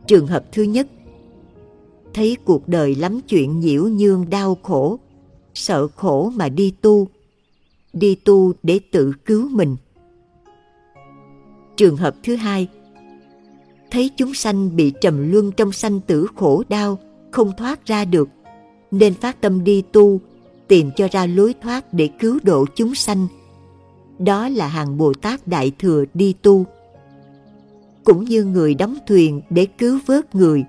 Trường 0.07 0.27
hợp 0.27 0.45
thứ 0.51 0.63
nhất, 0.63 0.87
thấy 2.13 2.37
cuộc 2.45 2.67
đời 2.67 2.95
lắm 2.95 3.19
chuyện 3.27 3.59
nhiễu 3.59 3.83
nhương 3.83 4.29
đau 4.29 4.57
khổ, 4.63 4.99
sợ 5.57 5.87
khổ 5.95 6.31
mà 6.35 6.49
đi 6.49 6.73
tu, 6.81 7.07
đi 7.93 8.15
tu 8.15 8.53
để 8.63 8.79
tự 8.91 9.13
cứu 9.25 9.49
mình. 9.49 9.75
Trường 11.77 11.97
hợp 11.97 12.15
thứ 12.23 12.35
hai, 12.35 12.67
thấy 13.91 14.09
chúng 14.17 14.33
sanh 14.33 14.75
bị 14.75 14.93
trầm 15.01 15.31
luân 15.31 15.51
trong 15.51 15.71
sanh 15.71 15.99
tử 15.99 16.27
khổ 16.35 16.63
đau, 16.69 16.99
không 17.31 17.51
thoát 17.57 17.85
ra 17.85 18.05
được, 18.05 18.29
nên 18.91 19.13
phát 19.13 19.41
tâm 19.41 19.63
đi 19.63 19.83
tu, 19.91 20.21
tìm 20.67 20.91
cho 20.95 21.07
ra 21.11 21.25
lối 21.25 21.55
thoát 21.61 21.93
để 21.93 22.09
cứu 22.19 22.39
độ 22.43 22.65
chúng 22.75 22.95
sanh. 22.95 23.27
Đó 24.19 24.49
là 24.49 24.67
hàng 24.67 24.97
Bồ 24.97 25.13
Tát 25.13 25.47
Đại 25.47 25.71
Thừa 25.79 26.05
đi 26.13 26.33
tu. 26.41 26.65
Cũng 28.03 28.23
như 28.23 28.43
người 28.43 28.73
đóng 28.73 28.97
thuyền 29.07 29.41
để 29.49 29.65
cứu 29.65 29.99
vớt 30.05 30.35
người, 30.35 30.63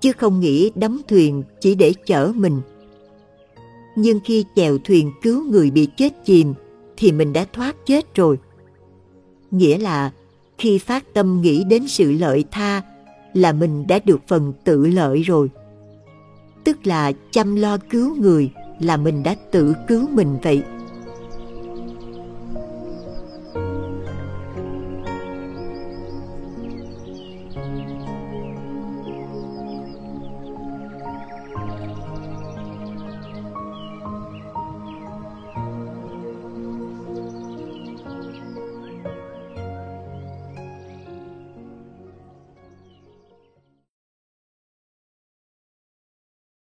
chứ 0.00 0.12
không 0.12 0.40
nghĩ 0.40 0.70
đóng 0.74 0.98
thuyền 1.08 1.42
chỉ 1.60 1.74
để 1.74 1.92
chở 2.06 2.32
mình. 2.34 2.60
Nhưng 3.98 4.20
khi 4.24 4.44
chèo 4.56 4.78
thuyền 4.78 5.12
cứu 5.22 5.44
người 5.44 5.70
bị 5.70 5.88
chết 5.96 6.24
chìm, 6.24 6.54
thì 6.96 7.12
mình 7.12 7.32
đã 7.32 7.46
thoát 7.52 7.76
chết 7.86 8.14
rồi. 8.14 8.38
Nghĩa 9.50 9.78
là 9.78 10.10
khi 10.58 10.78
phát 10.78 11.14
tâm 11.14 11.40
nghĩ 11.40 11.64
đến 11.64 11.88
sự 11.88 12.12
lợi 12.12 12.44
tha 12.50 12.82
là 13.34 13.52
mình 13.52 13.86
đã 13.86 13.98
được 14.04 14.20
phần 14.28 14.52
tự 14.64 14.86
lợi 14.86 15.22
rồi 15.22 15.50
tức 16.68 16.86
là 16.86 17.12
chăm 17.30 17.56
lo 17.56 17.78
cứu 17.90 18.16
người 18.16 18.50
là 18.80 18.96
mình 18.96 19.22
đã 19.22 19.36
tự 19.50 19.74
cứu 19.88 20.08
mình 20.12 20.38
vậy 20.42 20.62